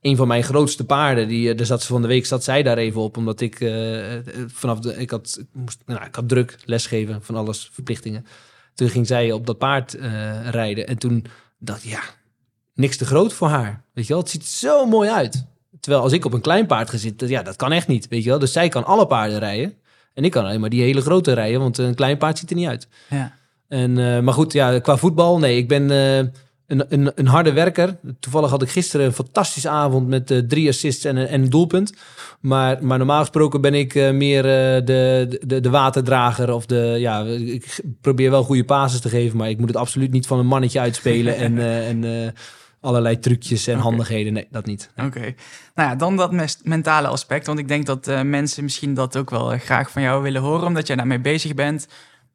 een 0.00 0.16
van 0.16 0.28
mijn 0.28 0.42
grootste 0.42 0.84
paarden, 0.84 1.28
die, 1.28 1.54
daar 1.54 1.66
zat 1.66 1.80
ze 1.82 1.86
van 1.86 2.02
de 2.02 2.08
week, 2.08 2.26
zat 2.26 2.44
zij 2.44 2.62
daar 2.62 2.78
even 2.78 3.00
op, 3.00 3.16
omdat 3.16 3.40
ik 3.40 3.72
vanaf 4.46 4.78
de, 4.78 4.96
ik 4.96 5.10
had, 5.10 5.36
ik 5.40 5.46
moest, 5.52 5.82
nou, 5.86 6.04
ik 6.04 6.14
had 6.14 6.28
druk 6.28 6.56
lesgeven 6.64 7.22
van 7.22 7.36
alles, 7.36 7.70
verplichtingen. 7.72 8.26
Toen 8.74 8.88
ging 8.88 9.06
zij 9.06 9.32
op 9.32 9.46
dat 9.46 9.58
paard 9.58 9.96
rijden 10.50 10.86
en 10.86 10.98
toen 10.98 11.24
dacht 11.58 11.84
ik, 11.84 11.90
ja, 11.90 12.00
niks 12.76 12.96
te 12.96 13.04
groot 13.06 13.32
voor 13.32 13.48
haar. 13.48 13.82
Weet 13.92 14.06
je 14.06 14.12
wel, 14.12 14.22
het 14.22 14.30
ziet 14.30 14.44
zo 14.46 14.86
mooi 14.86 15.10
uit. 15.10 15.44
Terwijl 15.80 16.02
als 16.04 16.12
ik 16.12 16.24
op 16.24 16.32
een 16.32 16.40
klein 16.40 16.66
paard 16.66 16.90
ga 16.90 16.96
zitten, 16.96 17.28
ja, 17.28 17.42
dat 17.42 17.56
kan 17.56 17.72
echt 17.72 17.86
niet, 17.88 18.08
weet 18.08 18.22
je 18.24 18.30
wel. 18.30 18.38
Dus 18.38 18.52
zij 18.52 18.68
kan 18.68 18.84
alle 18.84 19.06
paarden 19.06 19.38
rijden. 19.38 19.74
En 20.14 20.24
ik 20.24 20.30
kan 20.30 20.44
alleen 20.44 20.60
maar 20.60 20.70
die 20.70 20.82
hele 20.82 21.00
grote 21.00 21.32
rijden, 21.32 21.60
want 21.60 21.78
een 21.78 21.94
klein 21.94 22.16
paard 22.18 22.38
ziet 22.38 22.50
er 22.50 22.56
niet 22.56 22.68
uit. 22.68 22.88
Ja. 23.10 23.32
En, 23.68 23.98
eh, 23.98 24.20
maar 24.20 24.34
goed, 24.34 24.52
ja, 24.52 24.78
qua 24.78 24.96
voetbal, 24.96 25.38
nee, 25.38 25.56
ik 25.56 25.68
ben 25.68 25.90
eh, 25.90 26.16
een, 26.18 26.84
een, 26.88 27.12
een 27.14 27.26
harde 27.26 27.52
werker. 27.52 27.96
Toevallig 28.20 28.50
had 28.50 28.62
ik 28.62 28.68
gisteren 28.70 29.06
een 29.06 29.12
fantastische 29.12 29.68
avond 29.68 30.08
met 30.08 30.30
eh, 30.30 30.38
drie 30.38 30.68
assists 30.68 31.04
en, 31.04 31.16
een- 31.16 31.26
en 31.26 31.42
een 31.42 31.50
doelpunt. 31.50 31.92
Maar, 32.40 32.84
maar 32.84 32.98
normaal 32.98 33.20
gesproken 33.20 33.60
ben 33.60 33.74
ik 33.74 33.94
meer 34.12 34.42
de, 34.42 35.38
de, 35.46 35.60
de 35.60 35.70
waterdrager. 35.70 36.52
Of 36.54 36.66
de, 36.66 36.96
ja, 36.98 37.24
ik 37.24 37.80
probeer 38.00 38.30
wel 38.30 38.42
goede 38.44 38.64
pases 38.64 39.00
te 39.00 39.08
geven, 39.08 39.36
maar 39.36 39.48
ik 39.50 39.58
moet 39.58 39.68
het 39.68 39.76
absoluut 39.76 40.12
niet 40.12 40.26
van 40.26 40.38
een 40.38 40.46
mannetje 40.46 40.80
uitspelen. 40.80 41.36
en 41.36 41.58
en 41.58 42.34
allerlei 42.86 43.18
trucjes 43.18 43.66
en 43.66 43.78
handigheden. 43.78 44.32
Nee, 44.32 44.46
dat 44.50 44.66
niet. 44.66 44.90
Oké. 44.96 45.20
Nou 45.74 45.88
ja, 45.88 45.94
dan 45.94 46.16
dat 46.16 46.32
mentale 46.62 47.08
aspect. 47.08 47.46
Want 47.46 47.58
ik 47.58 47.68
denk 47.68 47.86
dat 47.86 48.08
eh, 48.08 48.22
mensen 48.22 48.62
misschien 48.64 48.94
dat 48.94 49.16
ook 49.16 49.30
wel 49.30 49.52
eh, 49.52 49.60
graag 49.60 49.90
van 49.90 50.02
jou 50.02 50.22
willen 50.22 50.42
horen, 50.42 50.66
omdat 50.66 50.86
jij 50.86 50.96
daarmee 50.96 51.20
bezig 51.20 51.54
bent. 51.54 51.86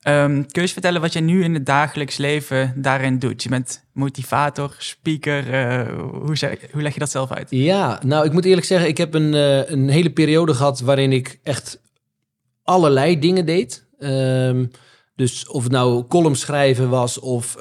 Ehm, 0.01 0.31
kun 0.33 0.45
je 0.51 0.61
eens 0.61 0.71
vertellen 0.71 1.01
wat 1.01 1.13
je 1.13 1.19
nu 1.19 1.43
in 1.43 1.53
het 1.53 1.65
dagelijks 1.65 2.17
leven 2.17 2.73
daarin 2.75 3.19
doet? 3.19 3.43
Je 3.43 3.49
bent 3.49 3.85
motivator, 3.93 4.75
speaker. 4.77 5.53
eh, 5.53 5.97
hoe, 6.25 6.37
zeg- 6.37 6.71
hoe 6.71 6.81
leg 6.81 6.93
je 6.93 6.99
dat 6.99 7.11
zelf 7.11 7.31
uit? 7.31 7.47
Ja, 7.49 7.99
nou, 8.05 8.25
ik 8.25 8.33
moet 8.33 8.45
eerlijk 8.45 8.67
zeggen, 8.67 8.87
ik 8.89 8.97
heb 8.97 9.13
een, 9.13 9.33
een 9.73 9.89
hele 9.89 10.11
periode 10.11 10.53
gehad 10.53 10.79
waarin 10.79 11.11
ik 11.11 11.39
echt 11.43 11.79
allerlei 12.63 13.19
dingen 13.19 13.45
deed. 13.45 13.85
Ehm, 13.99 14.65
dus 15.15 15.47
of 15.47 15.63
het 15.63 15.71
nou 15.71 16.07
columns 16.07 16.39
schrijven 16.39 16.89
was 16.89 17.19
of 17.19 17.55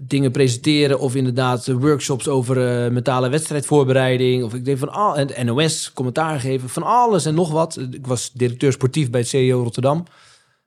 dingen 0.00 0.30
presenteren 0.30 0.98
of 1.00 1.14
inderdaad 1.14 1.66
workshops 1.66 2.28
over 2.28 2.84
eh, 2.84 2.90
mentale 2.90 3.28
wedstrijdvoorbereiding. 3.28 4.44
Of 4.44 4.54
ik 4.54 4.64
deed 4.64 4.78
van 4.78 4.92
al 4.92 5.16
en 5.16 5.46
NOS 5.46 5.92
commentaar 5.92 6.40
geven 6.40 6.68
van 6.68 6.82
alles 6.82 7.24
en 7.24 7.34
nog 7.34 7.50
wat. 7.50 7.78
Ik 7.90 8.06
was 8.06 8.32
directeur 8.32 8.72
sportief 8.72 9.10
bij 9.10 9.20
het 9.20 9.28
CEO 9.28 9.62
Rotterdam. 9.62 10.04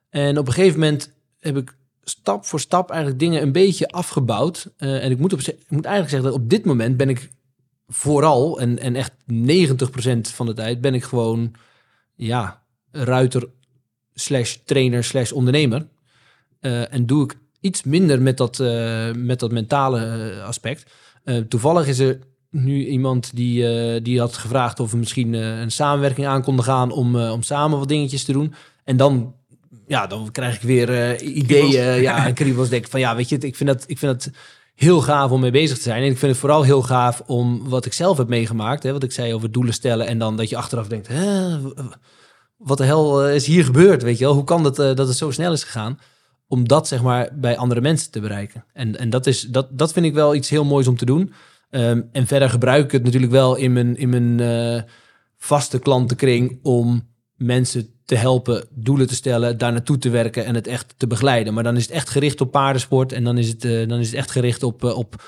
En 0.08 0.38
op 0.38 0.46
een 0.46 0.52
gegeven 0.52 0.80
moment 0.80 1.12
heb 1.38 1.56
ik 1.56 1.76
stap 2.04 2.44
voor 2.44 2.60
stap 2.60 2.90
eigenlijk 2.90 3.20
dingen 3.20 3.42
een 3.42 3.52
beetje 3.52 3.88
afgebouwd. 3.88 4.72
Eh, 4.76 5.04
en 5.04 5.10
ik 5.10 5.18
moet, 5.18 5.32
op, 5.32 5.40
ik 5.40 5.56
moet 5.68 5.84
eigenlijk 5.84 6.14
zeggen 6.14 6.30
dat 6.30 6.40
op 6.40 6.50
dit 6.50 6.64
moment 6.64 6.96
ben 6.96 7.08
ik 7.08 7.30
vooral, 7.86 8.60
en, 8.60 8.78
en 8.78 8.96
echt 8.96 9.12
90% 9.32 10.20
van 10.20 10.46
de 10.46 10.54
tijd, 10.54 10.80
ben 10.80 10.94
ik 10.94 11.04
gewoon, 11.04 11.54
ja, 12.14 12.62
ruiter 12.90 13.48
slash 14.14 14.56
trainer 14.64 15.04
slash 15.04 15.32
ondernemer. 15.32 15.86
Eh, 16.60 16.92
en 16.92 17.06
doe 17.06 17.24
ik 17.24 17.38
iets 17.60 17.82
minder 17.82 18.22
met 18.22 18.36
dat, 18.36 18.60
eh, 18.60 19.12
met 19.12 19.40
dat 19.40 19.52
mentale 19.52 20.00
eh, 20.00 20.44
aspect. 20.44 20.90
Eh, 21.24 21.36
toevallig 21.36 21.86
is 21.86 21.98
er 21.98 22.18
nu 22.50 22.86
iemand 22.86 23.30
die, 23.34 24.02
die 24.02 24.20
had 24.20 24.36
gevraagd 24.36 24.80
of 24.80 24.90
we 24.90 24.96
misschien 24.96 25.32
een 25.32 25.70
samenwerking 25.70 26.26
aan 26.26 26.42
konden 26.42 26.64
gaan 26.64 26.90
om, 26.90 27.16
om 27.16 27.42
samen 27.42 27.78
wat 27.78 27.88
dingetjes 27.88 28.24
te 28.24 28.32
doen. 28.32 28.54
En 28.84 28.96
dan, 28.96 29.34
ja, 29.86 30.06
dan 30.06 30.30
krijg 30.30 30.54
ik 30.54 30.62
weer 30.62 31.20
ideeën, 31.22 32.00
ja, 32.00 32.26
en 32.26 32.34
kriebels. 32.34 32.68
Denk 32.68 32.84
ik 32.84 32.90
van, 32.90 33.00
ja, 33.00 33.16
weet 33.16 33.28
je, 33.28 33.38
ik 33.38 33.56
vind 33.56 33.68
dat, 33.68 33.84
ik 33.86 33.98
vind 33.98 34.12
dat 34.12 34.34
heel 34.74 35.00
gaaf 35.00 35.30
om 35.30 35.40
mee 35.40 35.50
bezig 35.50 35.76
te 35.76 35.82
zijn. 35.82 36.02
En 36.02 36.10
ik 36.10 36.18
vind 36.18 36.32
het 36.32 36.40
vooral 36.40 36.62
heel 36.62 36.82
gaaf 36.82 37.22
om 37.26 37.68
wat 37.68 37.86
ik 37.86 37.92
zelf 37.92 38.16
heb 38.16 38.28
meegemaakt. 38.28 38.82
Hè, 38.82 38.92
wat 38.92 39.02
ik 39.02 39.12
zei 39.12 39.34
over 39.34 39.52
doelen 39.52 39.74
stellen. 39.74 40.06
En 40.06 40.18
dan 40.18 40.36
dat 40.36 40.48
je 40.48 40.56
achteraf 40.56 40.86
denkt, 40.86 41.08
hè, 41.08 41.58
wat 42.56 42.78
de 42.78 42.84
hel 42.84 43.28
is 43.28 43.46
hier 43.46 43.64
gebeurd? 43.64 44.02
Weet 44.02 44.18
je 44.18 44.24
wel? 44.24 44.34
Hoe 44.34 44.44
kan 44.44 44.62
dat, 44.62 44.76
dat 44.76 44.98
het 44.98 45.16
zo 45.16 45.30
snel 45.30 45.52
is 45.52 45.64
gegaan? 45.64 45.98
Om 46.50 46.68
dat 46.68 46.88
zeg 46.88 47.02
maar 47.02 47.28
bij 47.34 47.56
andere 47.56 47.80
mensen 47.80 48.10
te 48.10 48.20
bereiken. 48.20 48.64
En, 48.72 48.98
en 48.98 49.10
dat, 49.10 49.26
is, 49.26 49.42
dat, 49.42 49.78
dat 49.78 49.92
vind 49.92 50.06
ik 50.06 50.14
wel 50.14 50.34
iets 50.34 50.50
heel 50.50 50.64
moois 50.64 50.86
om 50.86 50.96
te 50.96 51.04
doen. 51.04 51.32
Ehm, 51.70 52.02
en 52.12 52.26
verder 52.26 52.50
gebruik 52.50 52.84
ik 52.84 52.92
het 52.92 53.04
natuurlijk 53.04 53.32
wel 53.32 53.56
in 53.56 53.72
mijn, 53.72 53.96
in 53.96 54.08
mijn 54.08 54.40
eh, 54.40 54.82
vaste 55.36 55.78
klantenkring 55.78 56.58
om 56.62 57.08
mensen 57.36 57.88
te 58.04 58.14
helpen 58.14 58.66
doelen 58.70 59.06
te 59.06 59.14
stellen, 59.14 59.58
daar 59.58 59.72
naartoe 59.72 59.98
te 59.98 60.10
werken 60.10 60.44
en 60.44 60.54
het 60.54 60.66
echt 60.66 60.94
te 60.96 61.06
begeleiden. 61.06 61.54
Maar 61.54 61.62
dan 61.62 61.76
is 61.76 61.82
het 61.82 61.90
echt 61.90 62.10
gericht 62.10 62.40
op 62.40 62.50
paardensport 62.50 63.12
en 63.12 63.24
dan 63.24 63.38
is 63.38 63.48
het, 63.48 63.64
eh, 63.64 63.88
dan 63.88 63.98
is 63.98 64.06
het 64.06 64.16
echt 64.16 64.30
gericht 64.30 64.62
op, 64.62 64.84
eh, 64.84 64.96
op 64.96 65.22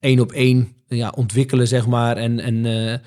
één 0.00 0.20
op 0.20 0.32
één 0.32 0.72
ja, 0.86 1.12
ontwikkelen, 1.16 1.68
zeg 1.68 1.86
maar, 1.86 2.16
en, 2.16 2.40
en 2.40 3.02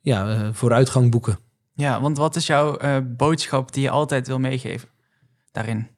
ja, 0.00 0.52
vooruitgang 0.52 1.10
boeken. 1.10 1.38
Ja, 1.74 2.00
want 2.00 2.16
wat 2.16 2.36
is 2.36 2.46
jouw 2.46 2.78
boodschap 3.02 3.72
die 3.72 3.82
je 3.82 3.90
altijd 3.90 4.26
wil 4.26 4.38
meegeven 4.38 4.88
daarin? 5.52 5.95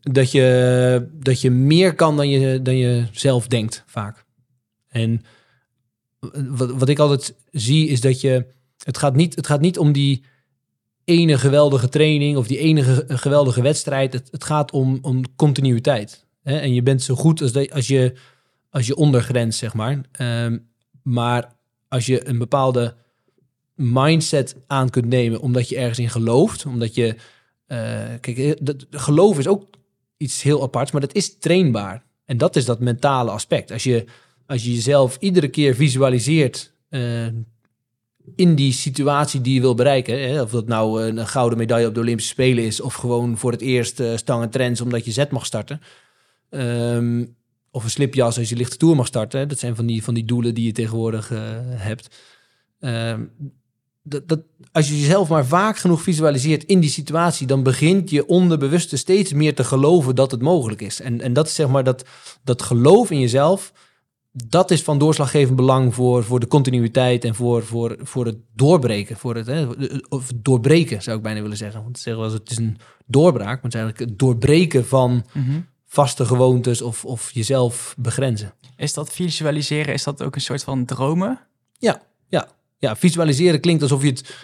Dat 0.00 0.30
je, 0.30 1.08
dat 1.12 1.40
je 1.40 1.50
meer 1.50 1.94
kan 1.94 2.16
dan 2.16 2.28
je, 2.28 2.62
dan 2.62 2.76
je 2.76 3.06
zelf 3.12 3.46
denkt, 3.46 3.82
vaak. 3.86 4.24
En 4.88 5.22
wat, 6.48 6.70
wat 6.70 6.88
ik 6.88 6.98
altijd 6.98 7.34
zie, 7.50 7.88
is 7.88 8.00
dat 8.00 8.20
je. 8.20 8.46
Het 8.78 8.98
gaat, 8.98 9.16
niet, 9.16 9.34
het 9.34 9.46
gaat 9.46 9.60
niet 9.60 9.78
om 9.78 9.92
die 9.92 10.24
ene 11.04 11.38
geweldige 11.38 11.88
training 11.88 12.36
of 12.36 12.46
die 12.46 12.58
enige 12.58 13.04
geweldige 13.08 13.62
wedstrijd. 13.62 14.12
Het, 14.12 14.28
het 14.30 14.44
gaat 14.44 14.72
om, 14.72 14.98
om 15.02 15.36
continuïteit. 15.36 16.26
Hè? 16.42 16.58
En 16.58 16.74
je 16.74 16.82
bent 16.82 17.02
zo 17.02 17.14
goed 17.14 17.42
als, 17.42 17.52
dat, 17.52 17.72
als, 17.72 17.86
je, 17.86 18.12
als 18.70 18.86
je 18.86 18.96
ondergrens, 18.96 19.58
zeg 19.58 19.74
maar. 19.74 20.00
Ehm, 20.12 20.58
maar 21.02 21.56
als 21.88 22.06
je 22.06 22.28
een 22.28 22.38
bepaalde 22.38 22.94
mindset 23.74 24.56
aan 24.66 24.90
kunt 24.90 25.06
nemen, 25.06 25.40
omdat 25.40 25.68
je 25.68 25.76
ergens 25.76 25.98
in 25.98 26.10
gelooft, 26.10 26.66
omdat 26.66 26.94
je. 26.94 27.16
eh, 27.66 28.04
kijk, 28.20 28.66
dat, 28.66 28.86
geloof 28.90 29.38
is 29.38 29.46
ook 29.46 29.66
iets 30.18 30.42
heel 30.42 30.62
aparts, 30.62 30.90
maar 30.90 31.00
dat 31.00 31.14
is 31.14 31.38
trainbaar. 31.38 32.04
En 32.24 32.36
dat 32.36 32.56
is 32.56 32.64
dat 32.64 32.80
mentale 32.80 33.30
aspect. 33.30 33.70
Als 33.70 33.82
je, 33.82 34.04
als 34.46 34.64
je 34.64 34.74
jezelf 34.74 35.16
iedere 35.20 35.48
keer 35.48 35.74
visualiseert 35.74 36.72
eh, 36.88 37.26
in 38.36 38.54
die 38.54 38.72
situatie 38.72 39.40
die 39.40 39.54
je 39.54 39.60
wil 39.60 39.74
bereiken, 39.74 40.28
hè, 40.28 40.42
of 40.42 40.50
dat 40.50 40.66
nou 40.66 41.02
een 41.02 41.26
gouden 41.26 41.58
medaille 41.58 41.86
op 41.86 41.94
de 41.94 42.00
Olympische 42.00 42.32
Spelen 42.32 42.64
is, 42.64 42.80
of 42.80 42.94
gewoon 42.94 43.38
voor 43.38 43.52
het 43.52 43.60
eerst 43.60 44.00
eh 44.00 44.16
stang 44.16 44.42
en 44.42 44.50
trends 44.50 44.80
omdat 44.80 45.04
je 45.04 45.12
zet 45.12 45.30
mag 45.30 45.46
starten, 45.46 45.80
Ehm, 46.50 47.24
of 47.70 47.84
een 47.84 47.90
slipjas 47.90 48.38
als 48.38 48.48
je 48.48 48.56
lichte 48.56 48.76
tour 48.76 48.96
mag 48.96 49.06
starten. 49.06 49.48
Dat 49.48 49.58
zijn 49.58 49.76
van 49.76 49.86
die, 49.86 50.04
van 50.04 50.14
die 50.14 50.24
doelen 50.24 50.54
die 50.54 50.64
je 50.64 50.72
tegenwoordig 50.72 51.30
eh, 51.30 51.40
hebt. 51.64 52.16
Ehm, 52.80 53.24
dat, 54.08 54.28
dat, 54.28 54.40
als 54.72 54.88
je 54.88 55.00
jezelf 55.00 55.28
maar 55.28 55.46
vaak 55.46 55.78
genoeg 55.78 56.02
visualiseert 56.02 56.64
in 56.64 56.80
die 56.80 56.90
situatie, 56.90 57.46
dan 57.46 57.62
begint 57.62 58.10
je 58.10 58.26
onderbewuste 58.26 58.96
steeds 58.96 59.32
meer 59.32 59.54
te 59.54 59.64
geloven 59.64 60.14
dat 60.14 60.30
het 60.30 60.42
mogelijk 60.42 60.80
is. 60.80 61.00
En, 61.00 61.20
en 61.20 61.32
dat 61.32 61.46
is 61.46 61.54
zeg 61.54 61.68
maar 61.68 61.84
dat, 61.84 62.04
dat 62.44 62.62
geloof 62.62 63.10
in 63.10 63.20
jezelf, 63.20 63.72
dat 64.30 64.70
is 64.70 64.82
van 64.82 64.98
doorslaggevend 64.98 65.56
belang 65.56 65.94
voor, 65.94 66.24
voor 66.24 66.40
de 66.40 66.46
continuïteit 66.46 67.24
en 67.24 67.34
voor, 67.34 67.64
voor, 67.64 67.96
voor 68.02 68.26
het 68.26 68.36
doorbreken. 68.54 69.16
Voor 69.16 69.34
het, 69.34 69.46
hè, 69.46 69.66
of 70.08 70.30
doorbreken 70.34 71.02
zou 71.02 71.16
ik 71.16 71.22
bijna 71.22 71.42
willen 71.42 71.56
zeggen. 71.56 71.82
Want 71.82 71.96
ze 71.96 72.02
zeggen 72.02 72.22
wel 72.22 72.32
het 72.32 72.50
is 72.50 72.56
een 72.56 72.78
doorbraak, 73.06 73.46
maar 73.46 73.62
het 73.62 73.74
is 73.74 73.80
eigenlijk 73.80 74.10
het 74.10 74.18
doorbreken 74.18 74.86
van 74.86 75.24
vaste 75.86 76.24
gewoontes 76.24 76.82
of, 76.82 77.04
of 77.04 77.30
jezelf 77.30 77.94
begrenzen. 77.98 78.54
Is 78.76 78.94
dat 78.94 79.12
visualiseren, 79.12 79.94
is 79.94 80.04
dat 80.04 80.22
ook 80.22 80.34
een 80.34 80.40
soort 80.40 80.64
van 80.64 80.84
dromen? 80.84 81.40
Ja, 82.28 82.48
visualiseren 82.80 83.60
klinkt 83.60 83.82
alsof 83.82 84.02
je 84.02 84.08
het... 84.08 84.34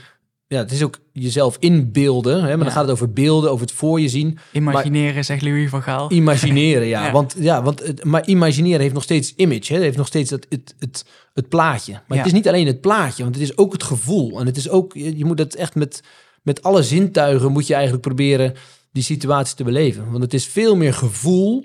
Ja, 0.46 0.58
het 0.58 0.72
is 0.72 0.82
ook 0.82 0.98
jezelf 1.12 1.56
inbeelden, 1.60 2.34
hè, 2.34 2.40
maar 2.40 2.50
Ja. 2.50 2.56
dan 2.56 2.70
gaat 2.72 2.82
het 2.82 2.90
over 2.90 3.12
beelden, 3.12 3.50
over 3.50 3.66
het 3.66 3.74
voor 3.74 4.00
je 4.00 4.08
zien. 4.08 4.38
Imagineren, 4.52 5.24
zegt 5.24 5.42
Louis 5.42 5.70
van 5.70 5.82
Gaal. 5.82 6.12
Imagineren, 6.12 6.86
ja. 6.86 7.04
Ja. 7.06 7.12
Want, 7.12 7.34
ja 7.38 7.62
want, 7.62 7.86
het- 7.86 8.04
maar 8.04 8.26
imagineren 8.26 8.80
heeft 8.80 8.94
nog 8.94 9.02
steeds 9.02 9.32
image. 9.36 9.66
Hè? 9.66 9.74
Het 9.74 9.82
heeft 9.84 9.96
nog 9.96 10.06
steeds 10.06 10.30
het, 10.30 10.46
het, 10.48 10.74
het, 10.78 11.04
het 11.34 11.48
plaatje. 11.48 11.92
Maar 11.92 12.02
Ja. 12.08 12.16
het 12.16 12.26
is 12.26 12.32
niet 12.32 12.48
alleen 12.48 12.66
het 12.66 12.80
plaatje, 12.80 13.22
want 13.22 13.34
het 13.34 13.44
is 13.44 13.56
ook 13.56 13.72
het 13.72 13.82
gevoel. 13.82 14.40
En 14.40 14.46
het 14.46 14.56
is 14.56 14.68
ook, 14.68 14.92
je, 14.94 15.24
moet 15.24 15.38
het 15.38 15.54
echt 15.54 15.74
met, 15.74 16.02
met 16.42 16.62
alle 16.62 16.82
zintuigen 16.82 17.52
moet 17.52 17.66
je 17.66 17.72
eigenlijk 17.74 18.02
proberen 18.02 18.54
die 18.92 19.02
situatie 19.02 19.56
te 19.56 19.64
beleven. 19.64 20.10
Want 20.10 20.22
het 20.22 20.34
is 20.34 20.46
veel 20.46 20.76
meer 20.76 20.94
gevoel 20.94 21.64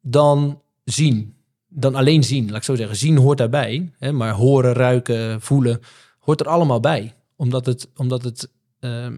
dan 0.00 0.60
zien. 0.84 1.34
Dan 1.74 1.94
alleen 1.94 2.24
zien, 2.24 2.46
laat 2.48 2.56
ik 2.56 2.62
zo 2.62 2.74
zeggen. 2.74 2.96
Zien 2.96 3.16
hoort 3.16 3.38
daarbij. 3.38 3.92
Hè? 3.98 4.12
Maar 4.12 4.32
horen, 4.32 4.72
ruiken, 4.72 5.40
voelen 5.40 5.80
hoort 6.18 6.40
er 6.40 6.48
allemaal 6.48 6.80
bij. 6.80 7.14
Omdat 7.36 7.66
het, 7.66 7.88
omdat 7.96 8.22
het, 8.24 8.48
ehm, 8.80 9.16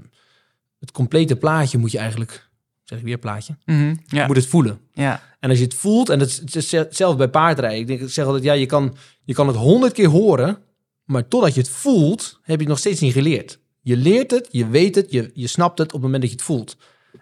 het 0.81 0.93
complete 0.93 1.37
plaatje 1.37 1.79
moet 1.79 1.93
je 1.93 1.99
eigenlijk 1.99 2.49
zeg 2.85 2.99
ik 2.99 3.05
weer 3.05 3.19
plaatje. 3.19 3.57
Mhm, 3.65 3.79
Je 3.89 3.97
Ja. 4.07 4.27
moet 4.27 4.37
het 4.37 4.47
voelen. 4.47 4.79
ja. 4.93 5.23
En 5.41 5.51
als 5.51 5.59
je 5.59 5.65
het 5.65 5.75
voelt, 5.75 6.09
en 6.09 6.21
is 6.21 6.37
het 6.39 6.55
is 6.57 6.73
hetzelfde 6.73 7.17
bij 7.19 7.29
paardrijden. 7.29 7.79
Ik, 7.81 7.87
denk, 7.87 8.01
ik 8.01 8.09
zeg 8.11 8.25
altijd, 8.25 8.45
ja, 8.45 8.53
je 8.53 8.67
kan, 8.67 8.97
je 9.25 9.35
kan 9.35 9.47
het 9.47 9.57
honderd 9.57 9.93
keer 9.93 10.09
horen, 10.09 10.59
maar 11.05 11.29
totdat 11.29 11.55
je 11.55 11.61
het 11.61 11.69
voelt, 11.71 12.39
heb 12.43 12.55
je 12.55 12.61
het 12.61 12.69
nog 12.69 12.79
steeds 12.79 13.01
niet 13.01 13.13
geleerd. 13.13 13.59
Je 13.81 13.97
leert 13.97 14.31
het, 14.31 14.49
je 14.51 14.69
weet 14.69 14.95
het, 14.95 15.11
je, 15.13 15.31
je 15.35 15.47
snapt 15.47 15.79
het 15.79 15.87
op 15.87 15.93
het 15.93 16.03
moment 16.03 16.21
dat 16.23 16.31
je 16.31 16.37
het 16.37 16.47
voelt. 16.47 16.77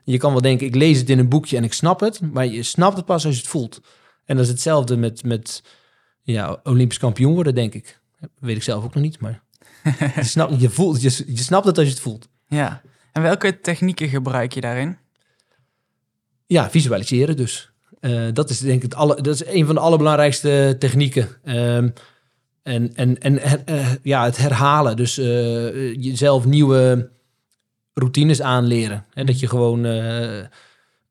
Je 0.05 0.19
kan 0.19 0.33
wel 0.33 0.41
denken, 0.41 0.67
ik 0.67 0.75
lees 0.75 0.99
het 0.99 1.11
in 1.11 1.19
een 1.19 1.29
boekje 1.29 1.57
en 1.57 1.65
ik 1.65 1.73
snap 1.73 2.01
het, 2.01 2.21
maar 2.33 2.47
je 2.47 2.63
snapt 2.63 2.97
het 2.97 3.05
pas 3.07 3.25
als 3.25 3.35
je 3.35 3.41
het 3.41 3.51
voelt. 3.51 3.81
En 4.33 4.39
dat 4.39 4.47
is 4.47 4.53
hetzelfde 4.53 4.97
met, 4.97 5.25
met 5.25 5.63
ja, 6.23 6.61
Olympisch 6.63 6.99
kampioen 6.99 7.35
worden, 7.35 7.55
denk 7.55 7.75
ik. 7.75 8.01
Weet 8.39 8.57
ik 8.57 8.63
zelf 8.63 8.85
ook 8.85 8.95
nog 8.95 9.03
niet, 9.03 9.21
maar 9.21 9.43
je, 10.15 10.25
snapt, 10.25 10.61
je, 10.61 10.71
voelt, 10.71 11.03
je, 11.03 11.25
je 11.27 11.43
snapt 11.43 11.67
het 11.67 11.79
als 11.79 11.87
je 11.87 11.93
het 11.93 12.03
voelt. 12.03 12.29
ja. 12.47 12.83
En 13.13 13.23
welke 13.23 13.61
technieken 13.61 14.09
gebruik 14.09 14.53
je 14.53 14.61
daarin? 14.61 14.97
Ja, 16.47 16.71
visualiseren 16.71 17.37
dus. 17.37 17.73
Eh, 18.01 18.27
dat 18.33 18.51
is 18.51 18.59
denk 18.59 18.77
ik 18.77 18.83
het 18.83 18.95
alle, 18.95 19.21
dat 19.23 19.35
is 19.35 19.47
een 19.47 19.67
van 19.67 19.75
de 19.75 19.81
allerbelangrijkste 19.81 20.77
technieken. 20.79 21.29
Ehm, 21.45 21.89
en 22.63 22.95
en, 22.95 23.19
en 23.21 23.39
her- 23.39 23.63
eh, 23.65 23.87
ja, 24.03 24.25
het 24.25 24.37
herhalen. 24.37 24.97
Dus 24.97 25.19
eh, 25.19 25.95
jezelf 25.95 26.45
nieuwe 26.45 27.11
routines 27.95 28.43
aanleren. 28.43 29.05
Hè, 29.11 29.25
dat 29.25 29.41
je 29.41 29.49
gewoon 29.49 29.85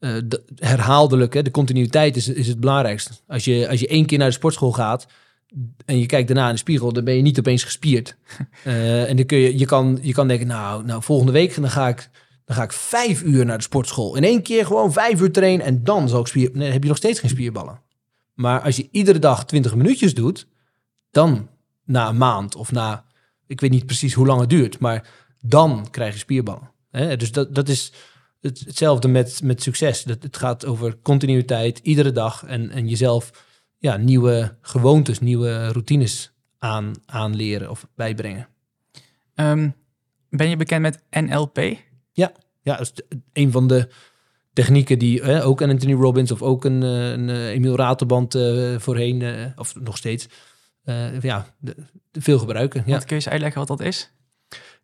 de- 0.02 0.44
herhaaldelijk, 0.56 1.34
hè, 1.34 1.42
de 1.42 1.52
continuïteit 1.52 2.16
is, 2.16 2.28
is 2.28 2.48
het 2.48 2.60
belangrijkste. 2.60 3.14
Als 3.28 3.46
je, 3.46 3.70
als 3.70 3.80
je 3.80 3.88
één 3.88 4.06
keer 4.06 4.18
naar 4.18 4.28
de 4.28 4.34
sportschool 4.34 4.72
gaat 4.72 5.08
en 5.86 6.00
je 6.00 6.06
kijkt 6.06 6.28
daarna 6.28 6.48
in 6.48 6.54
de 6.54 6.60
spiegel, 6.60 6.94
dan 6.94 7.04
ben 7.04 7.16
je 7.16 7.22
niet 7.22 7.40
opeens 7.40 7.64
gespierd. 7.64 8.16
Eh, 8.64 9.10
en 9.10 9.16
dan 9.16 9.26
kun 9.26 9.38
je, 9.38 9.58
je, 9.58 9.66
kan, 9.66 10.00
je 10.02 10.14
kan 10.14 10.28
denken, 10.28 10.48
nou, 10.48 10.86
nou, 10.86 11.04
volgende 11.04 11.32
week 11.32 11.56
dan 11.56 11.70
ga 11.70 11.88
ik 11.88 12.10
dan 12.46 12.56
ga 12.56 12.64
ik 12.64 12.72
vijf 12.74 13.22
uur 13.22 13.46
naar 13.46 13.58
de 13.58 13.64
sportschool. 13.64 14.16
In 14.16 14.24
één 14.24 14.42
keer 14.42 14.66
gewoon 14.66 14.94
vijf 14.94 15.22
uur 15.22 15.32
trainen 15.32 15.66
en 15.66 15.84
dan 15.84 16.10
zal 16.10 16.20
ik 16.20 16.28
spier... 16.28 16.50
Nee, 16.54 16.64
dan 16.64 16.72
heb 16.72 16.82
je 16.82 16.88
nog 16.88 16.98
steeds 16.98 17.20
geen 17.20 17.30
spierballen. 17.30 17.82
Maar 18.34 18.62
als 18.62 18.76
je 18.76 18.88
iedere 18.92 19.20
dag 19.20 19.46
20 19.46 19.76
minuutjes 19.76 20.14
doet, 20.14 20.48
dan 21.12 21.50
na 21.86 22.10
een 22.10 22.18
maand 22.18 22.56
of 22.56 22.72
na... 22.72 23.06
Ik 23.48 23.62
weet 23.62 23.72
niet 23.72 23.86
precies 23.86 24.14
hoe 24.14 24.26
lang 24.26 24.40
het 24.40 24.50
duurt, 24.50 24.80
maar 24.80 25.10
dan 25.40 25.88
krijg 25.92 26.14
je 26.14 26.20
spierballen. 26.20 26.72
Hè? 26.92 27.18
Dus 27.18 27.32
dat, 27.32 27.56
dat 27.56 27.70
is 27.70 27.94
het, 28.42 28.60
hetzelfde 28.60 29.08
met, 29.08 29.42
met 29.44 29.62
succes. 29.62 30.04
Dat, 30.04 30.24
het 30.24 30.38
gaat 30.38 30.66
over 30.66 30.98
continuïteit, 31.02 31.80
iedere 31.84 32.12
dag. 32.12 32.44
En, 32.46 32.70
en 32.70 32.88
jezelf 32.88 33.46
ja, 33.78 33.98
nieuwe 33.98 34.58
gewoontes, 34.62 35.20
nieuwe 35.20 35.68
routines 35.72 36.32
aan, 36.58 36.92
aanleren 37.06 37.70
of 37.70 37.88
bijbrengen. 37.96 38.48
Ehm, 39.36 39.70
ben 40.30 40.50
je 40.50 40.58
bekend 40.58 40.82
met 40.82 41.04
NLP? 41.10 41.60
Ja, 42.64 42.78
dat 42.78 42.92
is 42.94 43.18
een 43.34 43.52
van 43.52 43.68
de 43.68 43.90
technieken 44.54 45.00
die 45.00 45.42
ook 45.42 45.62
een 45.62 45.70
Anthony 45.70 45.94
Robbins 45.94 46.32
of 46.32 46.42
ook 46.42 46.66
een, 46.66 46.84
eh, 46.84 47.12
een 47.12 47.30
eh, 47.30 47.48
Emil 47.48 47.76
Ratelband 47.76 48.36
eh, 48.36 48.78
voorheen, 48.78 49.52
of 49.56 49.76
nog 49.76 49.98
steeds, 49.98 50.28
ja, 51.22 51.56
de- 51.60 51.76
de 52.12 52.22
veel 52.22 52.40
gebruiken. 52.40 52.84
Ja. 52.86 52.92
Want 52.92 53.06
kun 53.06 53.16
je 53.16 53.22
eens 53.24 53.32
uitleggen 53.32 53.60
wat 53.60 53.78
dat 53.78 53.88
is? 53.88 54.12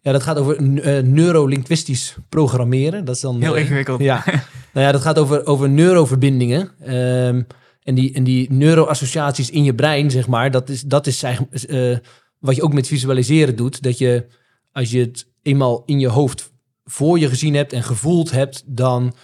Ja, 0.01 0.11
dat 0.11 0.23
gaat 0.23 0.37
over 0.37 0.59
uh, 0.61 1.03
neurolinguistisch 1.03 2.15
programmeren. 2.29 3.05
Dat 3.05 3.15
is 3.15 3.21
dan, 3.21 3.41
Heel 3.41 3.55
eh, 3.55 3.61
ingewikkeld. 3.61 3.99
Ja, 4.01 4.23
nou 4.73 4.85
ja, 4.85 4.91
dat 4.91 5.01
gaat 5.01 5.17
over, 5.19 5.45
over 5.45 5.69
neuroverbindingen. 5.69 6.71
Ehm, 6.79 7.41
en, 7.83 7.95
die, 7.95 8.13
en 8.13 8.23
die 8.23 8.51
neuroassociaties 8.53 9.49
in 9.49 9.63
je 9.63 9.75
brein, 9.75 10.11
zeg 10.11 10.27
maar, 10.27 10.51
dat 10.51 10.69
is, 10.69 10.81
dat 10.81 11.07
is 11.07 11.23
eigenlijk, 11.23 11.63
eh, 11.63 11.97
wat 12.39 12.55
je 12.55 12.63
ook 12.63 12.73
met 12.73 12.87
visualiseren 12.87 13.55
doet. 13.55 13.81
Dat 13.83 13.97
je, 13.97 14.25
als 14.71 14.91
je 14.91 14.99
het 14.99 15.27
eenmaal 15.41 15.83
in 15.85 15.99
je 15.99 16.07
hoofd 16.07 16.51
voor 16.83 17.19
je 17.19 17.27
gezien 17.29 17.55
hebt 17.55 17.73
en 17.73 17.83
gevoeld 17.83 18.31
hebt, 18.31 18.63
dan 18.65 19.15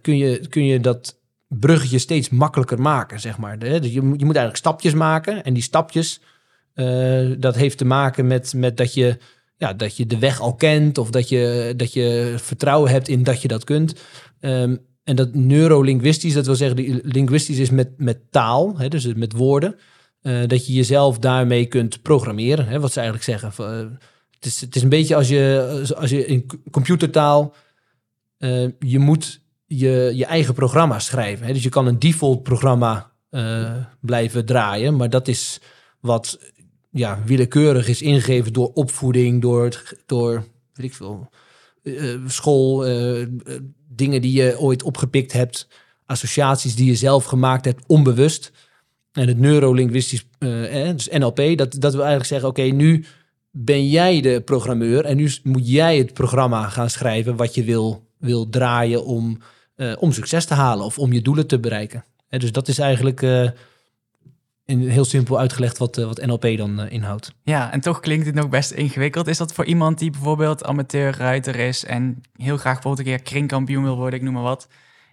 kun, 0.00 0.16
je, 0.16 0.46
kun 0.48 0.64
je 0.64 0.80
dat 0.80 1.18
bruggetje 1.48 1.98
steeds 1.98 2.28
makkelijker 2.28 2.80
maken, 2.80 3.20
zeg 3.20 3.38
maar. 3.38 3.58
De- 3.58 3.80
dus 3.80 3.92
je, 3.92 4.02
moet- 4.02 4.18
je 4.20 4.24
moet 4.24 4.36
eigenlijk 4.36 4.66
stapjes 4.66 4.94
maken. 4.94 5.44
En 5.44 5.54
die 5.54 5.62
stapjes, 5.62 6.20
dat 7.38 7.54
heeft 7.54 7.78
te 7.78 7.84
maken 7.84 8.26
met, 8.26 8.52
met 8.56 8.76
dat, 8.76 8.94
je, 8.94 9.18
ja, 9.56 9.72
dat 9.72 9.96
je 9.96 10.06
de 10.06 10.18
weg 10.18 10.40
al 10.40 10.54
kent... 10.54 10.98
of 10.98 11.10
dat 11.10 11.28
je, 11.28 11.74
dat 11.76 11.92
je 11.92 12.34
vertrouwen 12.36 12.90
hebt 12.90 13.08
in 13.08 13.22
dat 13.22 13.42
je 13.42 13.48
dat 13.48 13.64
kunt. 13.64 13.94
Ehm, 14.40 14.76
en 15.04 15.16
dat 15.16 15.34
neurolinguistisch, 15.34 16.34
dat 16.34 16.46
wil 16.46 16.54
zeggen... 16.54 16.76
Die 16.76 17.00
linguistisch 17.02 17.58
is 17.58 17.70
met, 17.70 17.90
met 17.96 18.18
taal, 18.30 18.78
hè, 18.78 18.88
dus 18.88 19.14
met 19.14 19.32
woorden... 19.32 19.76
eh, 20.20 20.46
dat 20.46 20.66
je 20.66 20.72
jezelf 20.72 21.18
daarmee 21.18 21.66
kunt 21.66 22.02
programmeren. 22.02 22.66
Hè, 22.66 22.80
wat 22.80 22.92
ze 22.92 23.00
eigenlijk 23.00 23.28
zeggen. 23.28 23.66
Eh, 23.66 23.78
het, 24.30 24.44
is, 24.44 24.60
het 24.60 24.76
is 24.76 24.82
een 24.82 24.88
beetje 24.88 25.16
als 25.16 25.28
je, 25.28 25.94
als 25.96 26.10
je 26.10 26.26
in 26.26 26.46
computertaal... 26.70 27.54
eh, 28.38 28.68
je 28.78 28.98
moet 28.98 29.40
je, 29.66 30.12
je 30.14 30.24
eigen 30.24 30.54
programma 30.54 30.98
schrijven. 30.98 31.46
Hè? 31.46 31.52
Dus 31.52 31.62
je 31.62 31.68
kan 31.68 31.86
een 31.86 31.98
default 31.98 32.42
programma 32.42 33.12
blijven 34.00 34.46
draaien, 34.46 34.96
maar 34.96 35.10
dat 35.10 35.28
is 35.28 35.60
wat 36.00 36.38
ja, 36.94 37.22
willekeurig 37.26 37.88
is 37.88 38.02
ingegeven 38.02 38.52
door 38.52 38.70
opvoeding, 38.74 39.42
door, 39.42 39.82
door 40.06 40.44
weet 40.72 40.86
ik 40.86 40.94
veel, 40.94 41.30
eh, 41.82 42.14
school, 42.26 42.86
eh, 42.86 43.22
eh, 43.22 43.28
dingen 43.88 44.22
die 44.22 44.32
je 44.32 44.60
ooit 44.60 44.82
opgepikt 44.82 45.32
hebt, 45.32 45.68
associaties 46.06 46.74
die 46.74 46.86
je 46.86 46.94
zelf 46.94 47.24
gemaakt 47.24 47.64
hebt, 47.64 47.84
onbewust. 47.86 48.52
En 49.12 49.28
het 49.28 49.38
neurolinguistisch, 49.38 50.26
eh, 50.38 50.88
eh, 50.88 50.96
dus 50.96 51.08
NLP, 51.08 51.36
dat, 51.36 51.76
dat 51.78 51.92
wil 51.92 52.04
eigenlijk 52.04 52.26
zeggen, 52.26 52.48
oké, 52.48 52.62
nu 52.62 53.04
ben 53.50 53.88
jij 53.88 54.20
de 54.20 54.40
programmeur 54.40 55.04
en 55.04 55.16
nu 55.16 55.30
moet 55.42 55.70
jij 55.70 55.98
het 55.98 56.14
programma 56.14 56.68
gaan 56.68 56.90
schrijven 56.90 57.36
wat 57.36 57.54
je 57.54 57.64
wil, 57.64 58.06
wil 58.18 58.48
draaien 58.48 59.04
om, 59.04 59.38
eh, 59.76 59.92
om 59.98 60.12
succes 60.12 60.44
te 60.44 60.54
halen 60.54 60.84
of 60.84 60.98
om 60.98 61.12
je 61.12 61.22
doelen 61.22 61.46
te 61.46 61.58
bereiken. 61.58 62.04
Hè, 62.28 62.38
dus 62.38 62.52
dat 62.52 62.68
is 62.68 62.78
eigenlijk 62.78 63.22
eh, 63.22 63.50
in 64.66 64.88
heel 64.88 65.04
simpel 65.04 65.38
uitgelegd 65.38 65.78
wat, 65.78 65.98
eh, 65.98 66.04
wat 66.04 66.26
NLP 66.26 66.56
dan 66.56 66.80
eh, 66.80 66.92
inhoudt. 66.92 67.32
Ja, 67.42 67.72
en 67.72 67.80
toch 67.80 68.00
klinkt 68.00 68.26
het 68.26 68.34
nog 68.34 68.48
best 68.48 68.70
ingewikkeld. 68.70 69.26
Is 69.26 69.38
dat 69.38 69.52
voor 69.52 69.64
iemand 69.64 69.98
die 69.98 70.10
bijvoorbeeld 70.10 70.64
amateurruiter 70.64 71.56
is 71.56 71.84
en 71.84 72.20
heel 72.36 72.56
graag 72.56 72.72
bijvoorbeeld 72.74 73.06
een 73.06 73.14
keer 73.14 73.22
kringkampioen 73.22 73.82
wil 73.82 73.96
worden, 73.96 74.18
ik 74.18 74.24
noem 74.24 74.34
maar 74.34 74.42
wat. 74.42 74.68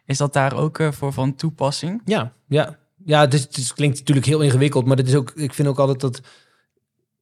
Is 0.06 0.18
dat 0.18 0.34
daar 0.34 0.54
ook 0.56 0.80
eh, 0.80 0.92
voor 0.92 1.14
van 1.14 1.36
toepassing? 1.36 2.02
Ja, 2.06 2.34
ja. 2.48 2.78
Ja, 3.06 3.30
is- 3.30 3.74
klinkt 3.74 3.98
natuurlijk 4.00 4.28
heel 4.28 4.42
ingewikkeld, 4.42 4.86
maar 4.86 4.98
het 4.98 5.08
is 5.08 5.16
ook, 5.16 5.32
ik 5.36 5.54
vind 5.54 5.68
ook 5.68 5.80
altijd 5.80 6.00
dat 6.00 6.22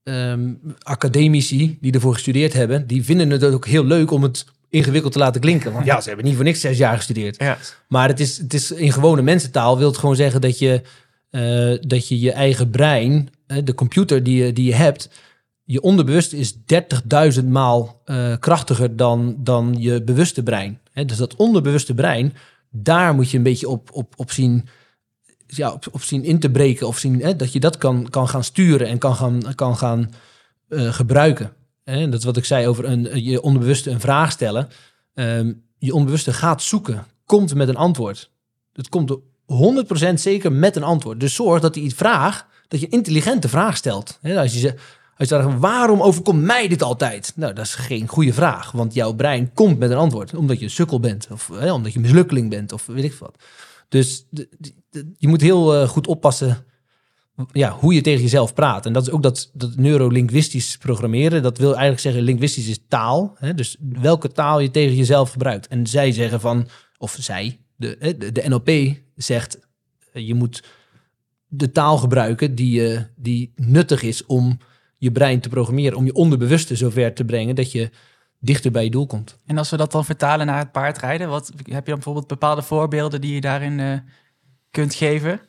ehm, 0.03 0.53
academici 0.80 1.77
die 1.82 1.91
ervoor 1.91 2.13
gestudeerd 2.13 2.53
hebben, 2.53 2.88
die 2.88 3.03
vinden 3.05 3.30
het 3.30 3.43
ook 3.43 3.65
heel 3.65 3.84
leuk 3.86 4.11
om 4.11 4.23
het 4.23 4.45
ingewikkeld 4.69 5.13
te 5.13 5.19
laten 5.19 5.41
klinken. 5.41 5.73
Want 5.73 5.86
ja, 5.86 6.01
ze 6.01 6.07
hebben 6.07 6.25
niet 6.25 6.36
voor 6.36 6.43
niks 6.43 6.59
zes 6.59 6.77
jaar 6.77 6.95
gestudeerd. 6.95 7.36
Ja. 7.39 7.57
Maar 7.88 8.07
het 8.07 8.19
is, 8.19 8.38
het 8.38 8.53
is 8.53 8.71
in 8.71 8.91
gewone 8.91 9.21
mensentaal 9.21 9.77
wil 9.77 9.88
het 9.88 9.97
gewoon 9.97 10.15
zeggen 10.15 10.41
dat 10.41 10.59
je 10.59 10.82
eh, 11.30 11.75
dat 11.82 12.07
je, 12.07 12.19
je 12.19 12.32
eigen 12.32 12.69
brein, 12.69 13.30
eh, 13.47 13.57
de 13.63 13.73
computer 13.73 14.23
die 14.23 14.43
je, 14.43 14.53
die 14.53 14.65
je 14.65 14.73
hebt, 14.73 15.09
je 15.63 15.82
onderbewust 15.82 16.34
is 16.34 16.55
30.000 17.39 17.45
maal 17.45 18.01
eh, 18.05 18.34
krachtiger 18.39 18.95
dan, 18.95 19.36
dan 19.38 19.75
je 19.77 20.03
bewuste 20.03 20.43
brein. 20.43 20.80
Dus 21.05 21.17
dat 21.17 21.36
onderbewuste 21.36 21.93
brein, 21.93 22.34
daar 22.69 23.15
moet 23.15 23.30
je 23.30 23.38
een 23.38 23.43
beetje 23.43 23.69
op, 23.69 23.89
op, 23.93 24.13
op 24.17 24.32
zien 24.32 24.67
ja, 25.47 25.71
op, 25.71 25.86
op 25.91 26.01
zien 26.01 26.23
in 26.23 26.39
te 26.39 26.49
breken 26.49 26.88
of 26.88 26.97
zien 26.97 27.38
dat 27.38 27.53
je 27.53 27.59
dat 27.59 27.77
kan, 27.77 28.09
kan 28.09 28.27
gaan 28.27 28.43
sturen 28.43 28.88
en 28.88 28.97
kan 28.97 29.15
gaan, 29.15 29.55
kan 29.55 29.77
gaan 29.77 30.09
gebruiken. 30.69 31.53
Dat 31.84 32.13
is 32.13 32.23
wat 32.23 32.38
ik 32.38 32.45
zei 32.45 32.67
over 32.67 32.86
een, 32.86 33.23
je 33.23 33.41
onderbewuste 33.41 33.89
een 33.89 33.99
vraag 33.99 34.32
stellen. 34.32 34.67
Ehm, 35.13 35.53
je 35.77 35.93
onbewuste 35.93 36.34
gaat 36.34 36.61
zoeken, 36.61 37.05
komt 37.25 37.55
met 37.55 37.67
een 37.67 37.75
antwoord. 37.75 38.32
Het 38.73 38.89
komt 38.89 39.17
100% 40.11 40.13
zeker 40.13 40.51
met 40.51 40.75
een 40.75 40.83
antwoord. 40.83 41.19
Dus 41.19 41.33
zorg 41.33 41.61
dat 41.61 41.75
hij 41.75 41.83
iets 41.83 41.93
vraagt, 41.93 42.45
dat 42.67 42.79
je 42.79 42.85
een 42.85 42.91
intelligente 42.91 43.49
vraag 43.49 43.77
stelt. 43.77 44.19
Als 44.23 44.53
je 44.53 44.59
zegt, 44.59 44.75
als 45.17 45.29
je 45.29 45.35
zegt, 45.35 45.59
waarom 45.59 46.01
overkomt 46.01 46.41
mij 46.41 46.67
dit 46.67 46.83
altijd? 46.83 47.31
Nou, 47.35 47.53
dat 47.53 47.65
is 47.65 47.75
geen 47.75 48.07
goede 48.07 48.33
vraag, 48.33 48.71
want 48.71 48.93
jouw 48.93 49.13
brein 49.13 49.53
komt 49.53 49.79
met 49.79 49.91
een 49.91 49.97
antwoord. 49.97 50.35
Omdat 50.35 50.59
je 50.59 50.69
sukkel 50.69 50.99
bent, 50.99 51.27
of 51.31 51.49
omdat 51.49 51.93
je 51.93 51.99
mislukkeling 51.99 52.49
bent, 52.49 52.71
of 52.71 52.85
weet 52.85 53.03
ik 53.03 53.13
wat. 53.13 53.35
Dus 53.89 54.25
je 55.17 55.27
moet 55.27 55.41
heel 55.41 55.75
eh, 55.75 55.87
goed 55.87 56.07
oppassen 56.07 56.65
ja, 57.51 57.71
hoe 57.79 57.93
je 57.93 58.01
tegen 58.01 58.21
jezelf 58.21 58.53
praat. 58.53 58.85
En 58.85 58.93
dat 58.93 59.07
is 59.07 59.11
ook 59.11 59.23
dat, 59.23 59.49
dat 59.53 59.75
neurolinguistisch 59.75 60.77
programmeren. 60.77 61.43
Dat 61.43 61.57
wil 61.57 61.69
eigenlijk 61.69 62.01
zeggen, 62.01 62.21
linguistisch 62.21 62.67
is 62.67 62.79
taal. 62.87 63.35
Hè? 63.35 63.53
Dus 63.53 63.77
welke 63.79 64.31
taal 64.31 64.59
je 64.59 64.71
tegen 64.71 64.95
jezelf 64.95 65.31
gebruikt. 65.31 65.67
En 65.67 65.87
zij 65.87 66.11
zeggen 66.11 66.39
van, 66.39 66.67
of 66.97 67.17
zij, 67.19 67.59
de, 67.80 67.95
hè, 67.99 68.17
de, 68.17 68.32
de 68.32 68.43
NLP 68.47 68.97
zegt, 69.15 69.59
eh, 70.13 70.27
je 70.27 70.34
moet 70.34 70.63
de 71.47 71.71
taal 71.71 71.97
gebruiken 71.97 72.55
die, 72.55 72.93
eh, 72.93 73.01
die 73.15 73.51
nuttig 73.55 74.01
is 74.03 74.25
om 74.25 74.57
je 74.97 75.11
brein 75.11 75.39
te 75.39 75.49
programmeren. 75.49 75.97
Om 75.97 76.05
je 76.05 76.13
onderbewuste 76.13 76.75
zover 76.75 77.13
te 77.13 77.25
brengen 77.25 77.55
dat 77.55 77.71
je 77.71 77.89
dichter 78.39 78.71
bij 78.71 78.84
je 78.84 78.89
doel 78.89 79.07
komt. 79.07 79.38
En 79.45 79.57
als 79.57 79.69
we 79.69 79.77
dat 79.77 79.91
dan 79.91 80.05
vertalen 80.05 80.45
naar 80.45 80.57
het 80.57 80.71
paardrijden, 80.71 81.30
wat, 81.30 81.47
heb 81.55 81.65
je 81.67 81.71
dan 81.71 81.84
bijvoorbeeld 81.93 82.27
bepaalde 82.27 82.61
voorbeelden 82.61 83.21
die 83.21 83.34
je 83.34 83.41
daarin 83.41 83.80
eh, 83.80 83.93
kunt 84.71 84.95
geven? 84.95 85.39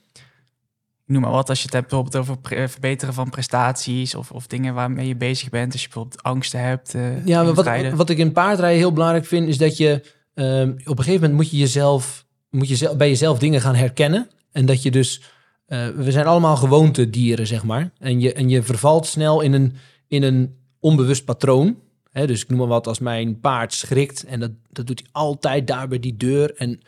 Noem 1.07 1.23
maar 1.23 1.31
wat, 1.31 1.49
als 1.49 1.59
je 1.59 1.65
het 1.65 1.73
hebt 1.73 1.89
bijvoorbeeld 1.89 2.17
over 2.17 2.59
eh, 2.59 2.69
verbeteren 2.69 3.15
van 3.15 3.31
prestaties 3.31 4.15
of, 4.15 4.31
of 4.31 4.47
dingen 4.47 4.75
waarmee 4.75 5.09
je 5.09 5.17
bezig 5.17 5.49
bent. 5.49 5.73
Als 5.73 5.83
je 5.83 5.89
bijvoorbeeld 5.89 6.23
angsten 6.23 6.61
hebt. 6.61 6.95
eh, 6.95 7.27
Ja, 7.27 7.43
maar 7.43 7.55
wat, 7.55 7.91
wat 7.95 8.11
ik 8.11 8.19
in 8.19 8.33
paardrijden 8.33 8.79
heel 8.79 8.93
belangrijk 8.93 9.27
vind, 9.27 9.49
is 9.49 9.59
dat 9.59 9.77
je, 9.77 10.03
ehm, 10.41 10.71
op 10.71 10.99
een 10.99 11.05
gegeven 11.05 11.21
moment 11.21 11.33
moet 11.33 11.51
je 11.51 11.57
jezelf, 11.57 12.27
moet 12.51 12.69
je 12.69 12.97
bij 12.97 13.09
jezelf 13.09 13.39
dingen 13.39 13.61
gaan 13.61 13.75
herkennen. 13.75 14.31
En 14.53 14.67
dat 14.67 14.83
je 14.83 14.91
dus, 14.91 15.23
eh, 15.67 15.89
we 15.89 16.13
zijn 16.13 16.27
allemaal 16.27 16.57
gewoontedieren, 16.57 17.47
zeg 17.47 17.65
maar. 17.65 17.91
En 17.99 18.21
je, 18.21 18.33
en 18.33 18.49
je 18.49 18.63
vervalt 18.63 19.07
snel 19.07 19.41
in 19.41 19.53
een, 19.53 19.75
in 20.09 20.23
een 20.23 20.57
onbewust 20.79 21.25
patroon. 21.25 21.79
Hè, 22.11 22.27
dus 22.27 22.43
ik 22.43 22.49
noem 22.49 22.59
maar 22.59 22.67
wat, 22.67 22.87
als 22.87 22.99
mijn 22.99 23.41
paard 23.41 23.75
schrikt 23.75 24.25
en 24.25 24.41
dat, 24.41 24.51
dat 24.71 24.87
doet 24.87 25.01
hij 25.01 25.09
altijd 25.13 25.67
daar 25.67 25.89
bij 25.89 26.01
die 26.01 26.17
deur. 26.17 26.55
En, 26.55 26.81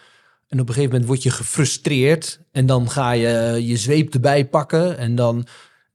en 0.48 0.60
op 0.60 0.68
een 0.68 0.74
gegeven 0.74 0.90
moment 0.90 1.06
word 1.06 1.22
je 1.22 1.30
gefrustreerd 1.30 2.40
en 2.52 2.66
dan 2.66 2.90
ga 2.90 3.12
je 3.12 3.66
je 3.66 3.76
zweep 3.76 4.14
erbij 4.14 4.46
pakken 4.46 4.98
en 4.98 5.14
dan, 5.14 5.46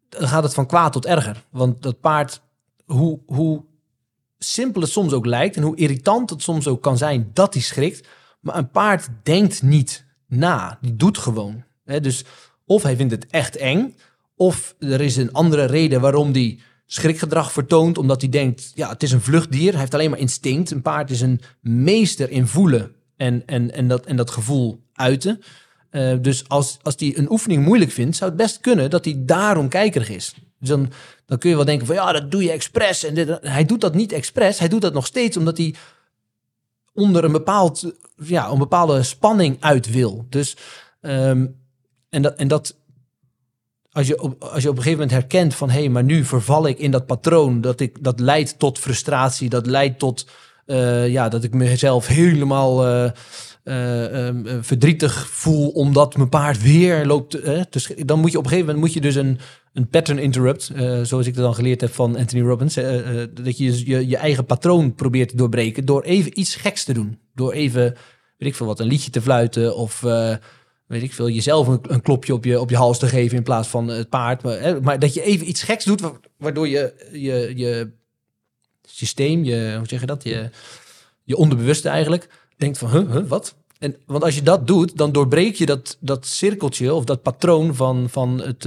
dan 0.09 0.27
gaat 0.27 0.43
het 0.43 0.53
van 0.53 0.65
kwaad 0.65 0.91
tot 0.91 1.05
erger. 1.05 1.43
Want 1.49 1.81
dat 1.81 1.99
paard, 1.99 2.41
hoe, 2.85 3.19
hoe 3.25 3.63
simpel 4.39 4.81
het 4.81 4.91
soms 4.91 5.13
ook 5.13 5.25
lijkt 5.25 5.55
en 5.55 5.63
hoe 5.63 5.75
irritant 5.75 6.29
het 6.29 6.41
soms 6.41 6.67
ook 6.67 6.81
kan 6.81 6.97
zijn 6.97 7.29
dat 7.33 7.53
hij 7.53 7.63
schrikt, 7.63 8.07
maar 8.39 8.57
een 8.57 8.71
paard 8.71 9.09
denkt 9.23 9.61
niet 9.61 10.05
na, 10.27 10.77
die 10.81 10.95
doet 10.95 11.17
gewoon. 11.17 11.63
Dus 11.85 12.25
of 12.65 12.83
hij 12.83 12.95
vindt 12.95 13.11
het 13.11 13.27
echt 13.27 13.55
eng, 13.55 13.95
of 14.35 14.75
er 14.79 15.01
is 15.01 15.15
een 15.15 15.33
andere 15.33 15.65
reden 15.65 16.01
waarom 16.01 16.31
die 16.31 16.61
schrikgedrag 16.85 17.51
vertoont, 17.51 17.97
omdat 17.97 18.21
hij 18.21 18.29
denkt, 18.29 18.71
ja, 18.75 18.89
het 18.89 19.03
is 19.03 19.11
een 19.11 19.21
vluchtdier, 19.21 19.71
hij 19.71 19.79
heeft 19.79 19.93
alleen 19.93 20.09
maar 20.09 20.19
instinct. 20.19 20.71
Een 20.71 20.81
paard 20.81 21.11
is 21.11 21.21
een 21.21 21.41
meester 21.61 22.29
in 22.29 22.47
voelen 22.47 22.95
en, 23.17 23.43
en, 23.45 23.73
en, 23.73 23.87
dat, 23.87 24.05
en 24.05 24.15
dat 24.15 24.31
gevoel 24.31 24.83
uiten. 24.93 25.39
Uh, 25.91 26.15
dus 26.21 26.49
als, 26.49 26.77
als 26.81 26.95
hij 26.97 27.17
een 27.17 27.31
oefening 27.31 27.65
moeilijk 27.65 27.91
vindt, 27.91 28.15
zou 28.15 28.29
het 28.29 28.39
best 28.39 28.59
kunnen 28.59 28.89
dat 28.89 29.05
hij 29.05 29.21
daarom 29.25 29.69
kijkerig 29.69 30.09
is. 30.09 30.35
Dus 30.59 30.69
dan, 30.69 30.91
dan 31.25 31.37
kun 31.37 31.49
je 31.49 31.55
wel 31.55 31.65
denken 31.65 31.87
van, 31.87 31.95
ja, 31.95 32.11
dat 32.11 32.31
doe 32.31 32.43
je 32.43 32.51
expres. 32.51 33.03
En 33.03 33.13
dit, 33.13 33.37
hij 33.41 33.65
doet 33.65 33.81
dat 33.81 33.95
niet 33.95 34.11
expres, 34.11 34.59
hij 34.59 34.67
doet 34.67 34.81
dat 34.81 34.93
nog 34.93 35.05
steeds 35.05 35.37
omdat 35.37 35.57
hij 35.57 35.75
onder 36.93 37.23
een, 37.23 37.31
bepaald, 37.31 37.93
ja, 38.23 38.49
een 38.49 38.57
bepaalde 38.57 39.03
spanning 39.03 39.57
uit 39.59 39.91
wil. 39.91 40.25
Dus, 40.29 40.57
um, 41.01 41.55
en, 42.09 42.21
dat, 42.21 42.35
en 42.35 42.47
dat, 42.47 42.75
als 43.91 44.07
je, 44.07 44.21
op, 44.21 44.43
als 44.43 44.63
je 44.63 44.69
op 44.69 44.77
een 44.77 44.83
gegeven 44.83 45.03
moment 45.03 45.11
herkent 45.11 45.55
van 45.55 45.69
hé, 45.69 45.79
hey, 45.79 45.89
maar 45.89 46.03
nu 46.03 46.23
verval 46.23 46.67
ik 46.67 46.79
in 46.79 46.91
dat 46.91 47.05
patroon, 47.05 47.61
dat, 47.61 47.79
ik, 47.79 48.03
dat 48.03 48.19
leidt 48.19 48.59
tot 48.59 48.79
frustratie, 48.79 49.49
dat 49.49 49.65
leidt 49.65 49.99
tot 49.99 50.27
uh, 50.65 51.07
ja, 51.07 51.29
dat 51.29 51.43
ik 51.43 51.53
mezelf 51.53 52.07
helemaal 52.07 52.87
uh, 52.87 53.11
uh, 53.63 54.29
verdrietig 54.61 55.27
voel 55.29 55.69
omdat 55.69 56.17
mijn 56.17 56.29
paard 56.29 56.61
weer 56.61 57.05
loopt. 57.05 57.45
dus 57.69 57.91
dan 58.05 58.19
moet 58.19 58.31
je 58.31 58.37
op 58.37 58.43
een 58.43 58.49
gegeven 58.49 58.73
moment 58.73 58.85
moet 58.85 58.93
je 58.93 59.01
dus 59.01 59.15
een, 59.15 59.39
een 59.77 59.87
pattern 59.87 60.19
interrupt, 60.19 60.71
zoals 61.01 61.25
ik 61.25 61.35
het 61.35 61.43
dan 61.43 61.55
geleerd 61.55 61.81
heb 61.81 61.93
van 61.93 62.17
Anthony 62.17 62.43
Robbins, 62.43 62.73
dat 63.33 63.57
je, 63.57 63.87
je 63.87 64.07
je 64.07 64.17
eigen 64.17 64.45
patroon 64.45 64.95
probeert 64.95 65.29
te 65.29 65.35
doorbreken 65.35 65.85
door 65.85 66.03
even 66.03 66.39
iets 66.39 66.55
geks 66.55 66.83
te 66.83 66.93
doen. 66.93 67.19
Door 67.35 67.51
even, 67.53 67.95
weet 68.37 68.49
ik 68.49 68.55
veel 68.55 68.65
wat, 68.65 68.79
een 68.79 68.87
liedje 68.87 69.11
te 69.11 69.21
fluiten 69.21 69.75
of 69.75 70.03
weet 70.87 71.03
ik 71.03 71.13
veel, 71.13 71.29
jezelf 71.29 71.67
een, 71.67 71.79
een, 71.81 72.01
klopje 72.01 72.33
op 72.33 72.45
je, 72.45 72.59
op 72.59 72.69
je 72.69 72.75
hals 72.75 72.99
te 72.99 73.07
geven 73.07 73.37
in 73.37 73.43
plaats 73.43 73.67
van 73.67 73.87
het 73.87 74.09
paard. 74.09 74.43
Maar, 74.43 74.59
hè, 74.59 74.81
maar 74.81 74.99
dat 74.99 75.13
je 75.13 75.21
even 75.21 75.49
iets 75.49 75.63
geks 75.63 75.85
doet, 75.85 76.01
waardoor 76.37 76.67
je, 76.67 77.09
je, 77.11 77.53
je 77.55 77.91
systeem, 78.83 79.43
je, 79.43 79.73
hoe 79.77 79.87
zeg 79.87 79.99
je 79.99 80.05
dat, 80.05 80.23
je, 80.23 80.49
je 81.23 81.35
onderbewuste 81.35 81.89
eigenlijk, 81.89 82.29
denkt 82.57 82.77
van, 82.77 83.27
wat? 83.27 83.55
En, 83.79 83.95
want 84.05 84.23
als 84.23 84.35
je 84.35 84.41
dat 84.41 84.67
doet, 84.67 84.97
dan 84.97 85.11
doorbreek 85.11 85.55
je 85.55 85.65
dat, 85.65 85.97
dat 85.99 86.25
cirkeltje 86.25 86.93
of 86.93 87.03
dat 87.03 87.21
patroon 87.21 87.75
van, 87.75 88.09
van 88.09 88.41
het, 88.41 88.65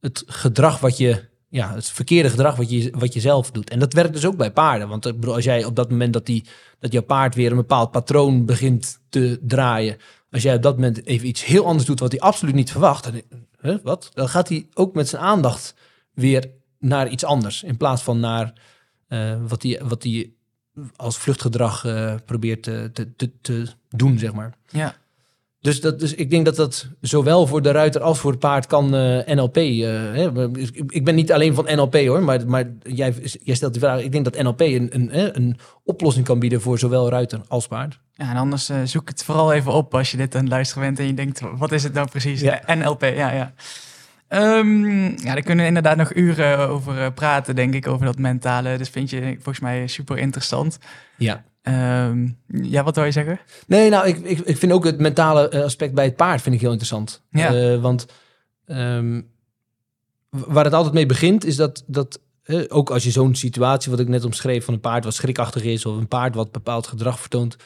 het 0.00 0.22
gedrag 0.26 0.80
wat 0.80 0.96
je, 0.96 1.24
ja, 1.48 1.74
het 1.74 1.88
verkeerde 1.88 2.30
gedrag 2.30 2.56
wat 2.56 2.70
je, 2.70 2.92
wat 2.98 3.12
je 3.12 3.20
zelf 3.20 3.50
doet. 3.50 3.70
En 3.70 3.78
dat 3.78 3.92
werkt 3.92 4.12
dus 4.12 4.26
ook 4.26 4.36
bij 4.36 4.52
paarden. 4.52 4.88
Want 4.88 5.06
ik 5.06 5.20
bedoel, 5.20 5.34
als 5.34 5.44
jij 5.44 5.64
op 5.64 5.76
dat 5.76 5.90
moment 5.90 6.12
dat, 6.12 6.26
die, 6.26 6.44
dat 6.78 6.92
jouw 6.92 7.02
paard 7.02 7.34
weer 7.34 7.50
een 7.50 7.56
bepaald 7.56 7.90
patroon 7.90 8.44
begint 8.44 9.00
te 9.08 9.38
draaien, 9.42 9.96
als 10.30 10.42
jij 10.42 10.54
op 10.54 10.62
dat 10.62 10.74
moment 10.74 11.06
even 11.06 11.28
iets 11.28 11.44
heel 11.44 11.66
anders 11.66 11.86
doet 11.86 12.00
wat 12.00 12.12
hij 12.12 12.20
absoluut 12.20 12.54
niet 12.54 12.70
verwacht, 12.70 13.04
dan, 13.04 13.22
huh, 13.60 13.76
wat? 13.82 14.10
dan 14.14 14.28
gaat 14.28 14.48
hij 14.48 14.66
ook 14.74 14.94
met 14.94 15.08
zijn 15.08 15.22
aandacht 15.22 15.74
weer 16.14 16.50
naar 16.78 17.08
iets 17.08 17.24
anders. 17.24 17.62
In 17.62 17.76
plaats 17.76 18.02
van 18.02 18.20
naar 18.20 18.52
uh, 19.08 19.36
wat 19.48 19.62
hij 19.62 19.80
wat 19.84 20.02
die 20.02 20.36
als 20.96 21.18
vluchtgedrag 21.18 21.84
uh, 21.84 22.14
probeert 22.24 22.62
te, 22.62 22.90
te, 22.92 23.30
te, 23.40 23.66
doen, 23.88 24.18
zeg 24.18 24.32
maar. 24.32 24.54
Ja. 24.66 24.96
Dus, 25.68 25.80
dat, 25.80 25.98
dus 25.98 26.14
ik 26.14 26.30
denk 26.30 26.44
dat 26.44 26.56
dat 26.56 26.88
zowel 27.00 27.46
voor 27.46 27.62
de 27.62 27.70
ruiter 27.70 28.00
als 28.00 28.18
voor 28.18 28.30
het 28.30 28.40
paard 28.40 28.66
kan 28.66 28.94
uh, 28.94 29.26
NLP. 29.26 29.54
Hè, 29.54 30.48
ik 30.86 31.04
ben 31.04 31.14
niet 31.14 31.32
alleen 31.32 31.54
van 31.54 31.64
NLP 31.64 31.94
hoor, 31.94 32.22
maar, 32.22 32.46
maar 32.46 32.64
jij, 32.82 33.14
jij 33.42 33.54
stelt 33.54 33.72
die 33.72 33.82
vraag. 33.82 34.00
Ik 34.00 34.12
denk 34.12 34.24
dat 34.24 34.42
NLP 34.42 34.60
een, 34.60 34.88
een, 34.92 35.36
een 35.36 35.58
oplossing 35.84 36.24
kan 36.24 36.38
bieden 36.38 36.60
voor 36.60 36.78
zowel 36.78 37.10
ruiter 37.10 37.40
als 37.48 37.66
paard. 37.66 38.00
Ja, 38.14 38.30
en 38.30 38.36
anders 38.36 38.70
uh, 38.70 38.76
zoek 38.84 39.08
het 39.08 39.24
vooral 39.24 39.52
even 39.52 39.72
op 39.72 39.94
als 39.94 40.10
je 40.10 40.16
dit 40.16 40.34
aan 40.34 40.40
het 40.40 40.50
luisteren 40.50 40.82
bent 40.82 40.98
en 40.98 41.06
je 41.06 41.14
denkt, 41.14 41.40
wat 41.56 41.72
is 41.72 41.82
het 41.82 41.92
nou 41.92 42.08
precies? 42.08 42.40
Ja. 42.40 42.60
NLP, 42.74 43.02
ja, 43.02 43.32
ja. 43.32 43.52
Um, 44.28 44.86
ja, 45.18 45.32
daar 45.32 45.42
kunnen 45.42 45.62
we 45.62 45.68
inderdaad 45.68 45.96
nog 45.96 46.14
uren 46.14 46.68
over 46.68 46.98
uh, 46.98 47.06
praten, 47.14 47.54
denk 47.54 47.74
ik, 47.74 47.88
over 47.88 48.06
dat 48.06 48.18
mentale. 48.18 48.78
Dus 48.78 48.88
vind 48.88 49.10
je 49.10 49.20
volgens 49.34 49.60
mij 49.60 49.86
super 49.86 50.18
interessant. 50.18 50.78
Ja. 51.16 51.44
Um, 51.62 52.38
ja, 52.46 52.82
wat 52.82 52.94
wil 52.94 53.04
je 53.04 53.10
zeggen? 53.10 53.40
Nee, 53.66 53.90
nou, 53.90 54.06
ik, 54.06 54.18
ik, 54.18 54.38
ik 54.38 54.56
vind 54.56 54.72
ook 54.72 54.84
het 54.84 54.98
mentale 54.98 55.48
eh, 55.48 55.62
aspect 55.62 55.94
bij 55.94 56.04
het 56.04 56.16
paard 56.16 56.42
vind 56.42 56.54
ik 56.54 56.60
heel 56.60 56.70
interessant. 56.70 57.22
Ja. 57.30 57.54
Uh, 57.54 57.80
want 57.80 58.06
um, 58.66 59.30
waar 60.30 60.64
het 60.64 60.72
altijd 60.72 60.94
mee 60.94 61.06
begint, 61.06 61.44
is 61.44 61.56
dat, 61.56 61.84
dat 61.86 62.20
uh, 62.44 62.64
ook 62.68 62.90
als 62.90 63.04
je 63.04 63.10
zo'n 63.10 63.34
situatie, 63.34 63.90
wat 63.90 64.00
ik 64.00 64.08
net 64.08 64.24
omschreef, 64.24 64.64
van 64.64 64.74
een 64.74 64.80
paard 64.80 65.04
wat 65.04 65.14
schrikachtig 65.14 65.62
is, 65.62 65.86
of 65.86 65.96
een 65.96 66.08
paard 66.08 66.34
wat 66.34 66.52
bepaald 66.52 66.86
gedrag 66.86 67.20
vertoont. 67.20 67.56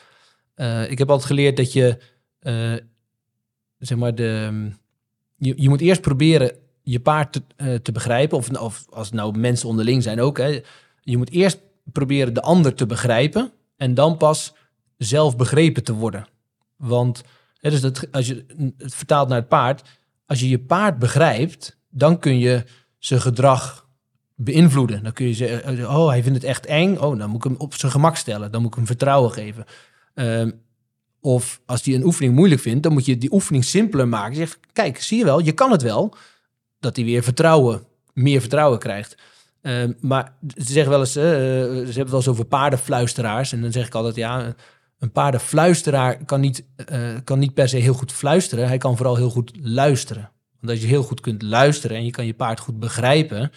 ik 0.88 0.98
heb 0.98 1.10
altijd 1.10 1.28
geleerd 1.28 1.56
dat 1.56 1.72
je, 1.72 1.98
zeg 3.78 3.98
maar, 3.98 4.14
de 4.14 4.70
je, 5.36 5.54
je 5.56 5.68
moet 5.68 5.80
eerst 5.80 6.00
proberen 6.00 6.52
je 6.82 7.00
paard 7.00 7.32
te, 7.56 7.82
te 7.82 7.92
begrijpen. 7.92 8.38
Of, 8.38 8.50
of 8.50 8.84
als 8.90 9.06
het 9.06 9.16
nou 9.16 9.38
mensen 9.38 9.68
onderling 9.68 10.02
zijn 10.02 10.20
ook. 10.20 10.38
Hè. 10.38 10.60
Je 11.00 11.16
moet 11.16 11.30
eerst 11.30 11.60
proberen 11.84 12.34
de 12.34 12.42
ander 12.42 12.74
te 12.74 12.86
begrijpen. 12.86 13.52
En 13.82 13.94
dan 13.94 14.16
pas 14.16 14.54
zelf 14.96 15.36
begrepen 15.36 15.84
te 15.84 15.92
worden. 15.92 16.26
Want 16.76 17.22
hè, 17.58 17.70
dus 17.70 17.80
dat, 17.80 18.12
als 18.12 18.26
je 18.26 18.44
het 18.78 18.94
vertaalt 18.94 19.28
naar 19.28 19.38
het 19.38 19.48
paard. 19.48 19.88
Als 20.26 20.40
je 20.40 20.48
je 20.48 20.58
paard 20.58 20.98
begrijpt, 20.98 21.78
dan 21.90 22.18
kun 22.18 22.38
je 22.38 22.64
zijn 22.98 23.20
gedrag 23.20 23.88
beïnvloeden. 24.34 25.02
Dan 25.02 25.12
kun 25.12 25.26
je 25.26 25.34
zeggen, 25.34 25.90
oh, 25.90 26.08
hij 26.08 26.22
vindt 26.22 26.38
het 26.38 26.46
echt 26.46 26.66
eng. 26.66 26.96
Oh, 26.96 27.18
dan 27.18 27.28
moet 27.30 27.44
ik 27.44 27.50
hem 27.50 27.60
op 27.60 27.74
zijn 27.74 27.92
gemak 27.92 28.16
stellen. 28.16 28.52
Dan 28.52 28.60
moet 28.60 28.70
ik 28.70 28.76
hem 28.76 28.86
vertrouwen 28.86 29.32
geven. 29.32 29.64
Um, 30.14 30.60
of 31.20 31.60
als 31.66 31.84
hij 31.84 31.94
een 31.94 32.04
oefening 32.04 32.34
moeilijk 32.34 32.60
vindt, 32.60 32.82
dan 32.82 32.92
moet 32.92 33.06
je 33.06 33.18
die 33.18 33.32
oefening 33.32 33.64
simpeler 33.64 34.08
maken. 34.08 34.36
Zeg, 34.36 34.58
kijk, 34.72 35.02
zie 35.02 35.18
je 35.18 35.24
wel, 35.24 35.38
je 35.38 35.52
kan 35.52 35.70
het 35.70 35.82
wel. 35.82 36.14
Dat 36.80 36.96
hij 36.96 37.04
weer 37.04 37.22
vertrouwen, 37.22 37.84
meer 38.12 38.40
vertrouwen 38.40 38.78
krijgt. 38.78 39.14
Uh, 39.62 39.84
maar 40.00 40.32
ze 40.40 40.72
zeggen 40.72 40.90
wel 40.90 41.00
eens, 41.00 41.16
uh, 41.16 41.22
ze 41.22 41.28
hebben 41.28 41.96
het 41.96 42.08
wel 42.08 42.18
eens 42.18 42.28
over 42.28 42.44
paardenfluisteraars. 42.44 43.52
En 43.52 43.60
dan 43.60 43.72
zeg 43.72 43.86
ik 43.86 43.94
altijd, 43.94 44.14
ja, 44.14 44.54
een 44.98 45.12
paardenfluisteraar 45.12 46.24
kan 46.24 46.40
niet, 46.40 46.64
uh, 46.92 47.16
kan 47.24 47.38
niet 47.38 47.54
per 47.54 47.68
se 47.68 47.76
heel 47.76 47.94
goed 47.94 48.12
fluisteren. 48.12 48.66
Hij 48.66 48.78
kan 48.78 48.96
vooral 48.96 49.16
heel 49.16 49.30
goed 49.30 49.52
luisteren. 49.60 50.30
Want 50.60 50.72
als 50.72 50.80
je 50.80 50.86
heel 50.88 51.02
goed 51.02 51.20
kunt 51.20 51.42
luisteren 51.42 51.96
en 51.96 52.04
je 52.04 52.10
kan 52.10 52.26
je 52.26 52.34
paard 52.34 52.60
goed 52.60 52.78
begrijpen, 52.78 53.50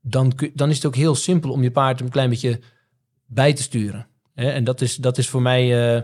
dan, 0.00 0.32
dan 0.54 0.70
is 0.70 0.76
het 0.76 0.86
ook 0.86 0.96
heel 0.96 1.14
simpel 1.14 1.50
om 1.50 1.62
je 1.62 1.70
paard 1.70 2.00
een 2.00 2.08
klein 2.08 2.30
beetje 2.30 2.60
bij 3.26 3.52
te 3.52 3.62
sturen. 3.62 4.06
En 4.34 4.64
dat 4.64 4.80
is, 4.80 4.96
dat 4.96 5.18
is 5.18 5.28
voor 5.28 5.42
mij 5.42 5.94
uh, 5.96 6.02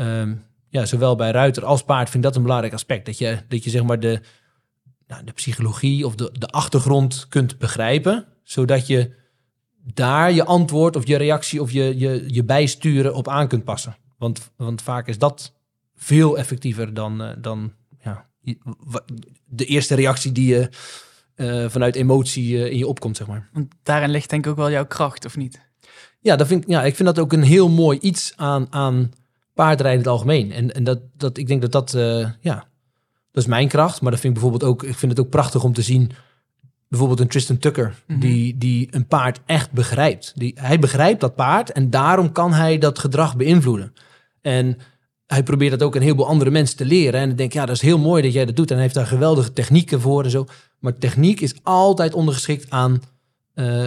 Um, 0.00 0.44
ja, 0.68 0.84
zowel 0.84 1.16
bij 1.16 1.30
ruiter 1.30 1.64
als 1.64 1.82
paard 1.82 2.10
vind 2.10 2.14
ik 2.14 2.22
dat 2.22 2.36
een 2.36 2.42
belangrijk 2.42 2.72
aspect. 2.72 3.06
Dat 3.06 3.18
je, 3.18 3.38
dat 3.48 3.64
je 3.64 3.70
zeg 3.70 3.82
maar 3.82 4.00
de, 4.00 4.20
nou, 5.08 5.24
de 5.24 5.32
psychologie 5.32 6.06
of 6.06 6.14
de, 6.14 6.30
de 6.38 6.46
achtergrond 6.46 7.26
kunt 7.28 7.58
begrijpen, 7.58 8.26
zodat 8.42 8.86
je 8.86 9.10
daar 9.94 10.32
je 10.32 10.44
antwoord 10.44 10.96
of 10.96 11.06
je 11.06 11.16
reactie 11.16 11.62
of 11.62 11.70
je, 11.70 11.98
je, 11.98 12.24
je 12.26 12.44
bijsturen 12.44 13.14
op 13.14 13.28
aan 13.28 13.48
kunt 13.48 13.64
passen. 13.64 13.96
Want, 14.18 14.50
want 14.56 14.82
vaak 14.82 15.08
is 15.08 15.18
dat 15.18 15.52
veel 15.94 16.38
effectiever 16.38 16.94
dan, 16.94 17.22
uh, 17.22 17.30
dan 17.38 17.72
ja, 18.00 18.28
de 19.44 19.64
eerste 19.64 19.94
reactie 19.94 20.32
die 20.32 20.54
je 20.54 20.68
uh, 21.36 21.68
vanuit 21.68 21.96
emotie 21.96 22.50
uh, 22.50 22.70
in 22.70 22.78
je 22.78 22.86
opkomt, 22.86 23.16
zeg 23.16 23.26
maar. 23.26 23.48
Want 23.52 23.74
daarin 23.82 24.10
ligt 24.10 24.30
denk 24.30 24.44
ik 24.44 24.50
ook 24.50 24.56
wel 24.56 24.70
jouw 24.70 24.86
kracht, 24.86 25.24
of 25.24 25.36
niet? 25.36 25.60
Ja, 26.20 26.36
dat 26.36 26.46
vind, 26.46 26.64
ja 26.66 26.82
ik 26.84 26.96
vind 26.96 27.08
dat 27.08 27.18
ook 27.18 27.32
een 27.32 27.42
heel 27.42 27.68
mooi 27.68 27.98
iets 27.98 28.32
aan, 28.36 28.66
aan 28.70 29.10
paardrijden 29.54 29.92
in 29.92 29.98
het 29.98 30.08
algemeen. 30.08 30.52
En, 30.52 30.74
en 30.74 30.84
dat, 30.84 31.00
dat, 31.16 31.36
ik 31.38 31.46
denk 31.46 31.70
dat 31.70 31.72
dat, 31.72 31.92
ja, 32.40 32.67
dat 33.38 33.46
is 33.46 33.54
mijn 33.56 33.68
kracht. 33.68 34.00
Maar 34.00 34.10
dat 34.10 34.20
vind 34.20 34.36
ik 34.36 34.40
bijvoorbeeld 34.40 34.70
ook, 34.70 34.82
ik 34.82 34.96
vind 34.96 35.12
het 35.12 35.20
ook 35.20 35.30
prachtig 35.30 35.64
om 35.64 35.72
te 35.72 35.82
zien, 35.82 36.10
bijvoorbeeld 36.88 37.20
een 37.20 37.28
Tristan 37.28 37.58
Tucker, 37.58 37.86
mm 37.86 37.92
-hmm. 38.06 38.20
die, 38.20 38.58
die 38.58 38.88
een 38.90 39.06
paard 39.06 39.40
echt 39.46 39.72
begrijpt. 39.72 40.32
Die, 40.36 40.52
hij 40.60 40.78
begrijpt 40.78 41.20
dat 41.20 41.34
paard 41.34 41.72
en 41.72 41.90
daarom 41.90 42.32
kan 42.32 42.52
hij 42.52 42.78
dat 42.78 42.98
gedrag 42.98 43.36
beïnvloeden. 43.36 43.92
En 44.40 44.78
hij 45.26 45.42
probeert 45.42 45.70
dat 45.70 45.82
ook 45.82 45.94
een 45.94 46.02
heleboel 46.02 46.26
andere 46.26 46.50
mensen 46.50 46.76
te 46.76 46.84
leren. 46.84 47.20
En 47.20 47.28
dan 47.28 47.36
denk 47.36 47.50
ik, 47.50 47.58
ja, 47.58 47.66
dat 47.66 47.74
is 47.74 47.82
heel 47.82 47.98
mooi 47.98 48.22
dat 48.22 48.32
jij 48.32 48.44
dat 48.44 48.56
doet. 48.56 48.68
En 48.68 48.74
hij 48.74 48.82
heeft 48.82 48.94
daar 48.94 49.06
geweldige 49.06 49.52
technieken 49.52 50.00
voor 50.00 50.24
en 50.24 50.30
zo. 50.30 50.46
Maar 50.78 50.98
techniek 50.98 51.40
is 51.40 51.54
altijd 51.62 52.14
ondergeschikt 52.14 52.70
aan 52.70 53.02
uh, 53.54 53.86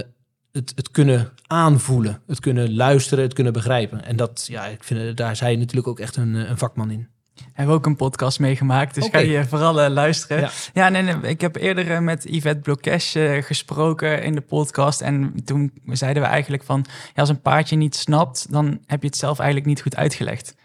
het, 0.51 0.71
het 0.75 0.91
kunnen 0.91 1.31
aanvoelen, 1.47 2.21
het 2.27 2.39
kunnen 2.39 2.75
luisteren, 2.75 3.23
het 3.23 3.33
kunnen 3.33 3.53
begrijpen. 3.53 4.05
En 4.05 4.15
dat, 4.15 4.45
ja, 4.49 4.65
ik 4.65 4.83
vind, 4.83 5.17
daar 5.17 5.31
is 5.31 5.39
hij 5.39 5.55
natuurlijk 5.55 5.87
ook 5.87 5.99
echt 5.99 6.15
een, 6.15 6.33
een 6.33 6.57
vakman 6.57 6.91
in. 6.91 7.07
Hebben 7.53 7.75
ook 7.75 7.85
een 7.85 7.95
podcast 7.95 8.39
meegemaakt, 8.39 8.95
dus 8.95 9.07
ga 9.11 9.19
je 9.19 9.45
vooral 9.45 9.81
eh, 9.81 9.89
luisteren. 9.89 10.41
Ja, 10.41 10.49
Ja. 10.73 10.89
nee, 10.89 11.01
nee, 11.01 11.15
ik 11.21 11.41
heb 11.41 11.55
eerder 11.55 11.91
eh, 11.91 11.99
met 11.99 12.23
Yvette 12.29 12.61
Blokesh 12.61 13.15
eh, 13.15 13.43
gesproken 13.43 14.23
in 14.23 14.35
de 14.35 14.41
podcast. 14.41 15.01
En 15.01 15.33
toen 15.45 15.71
zeiden 15.85 16.23
we 16.23 16.29
eigenlijk 16.29 16.63
van, 16.63 16.85
ja, 16.89 17.21
als 17.21 17.29
een 17.29 17.41
paardje 17.41 17.75
niet 17.75 17.95
snapt, 17.95 18.51
dan 18.51 18.79
heb 18.85 19.01
je 19.01 19.07
het 19.07 19.17
zelf 19.17 19.37
eigenlijk 19.39 19.67
niet 19.69 19.81
goed 19.81 19.95
uitgelegd. 19.95 20.55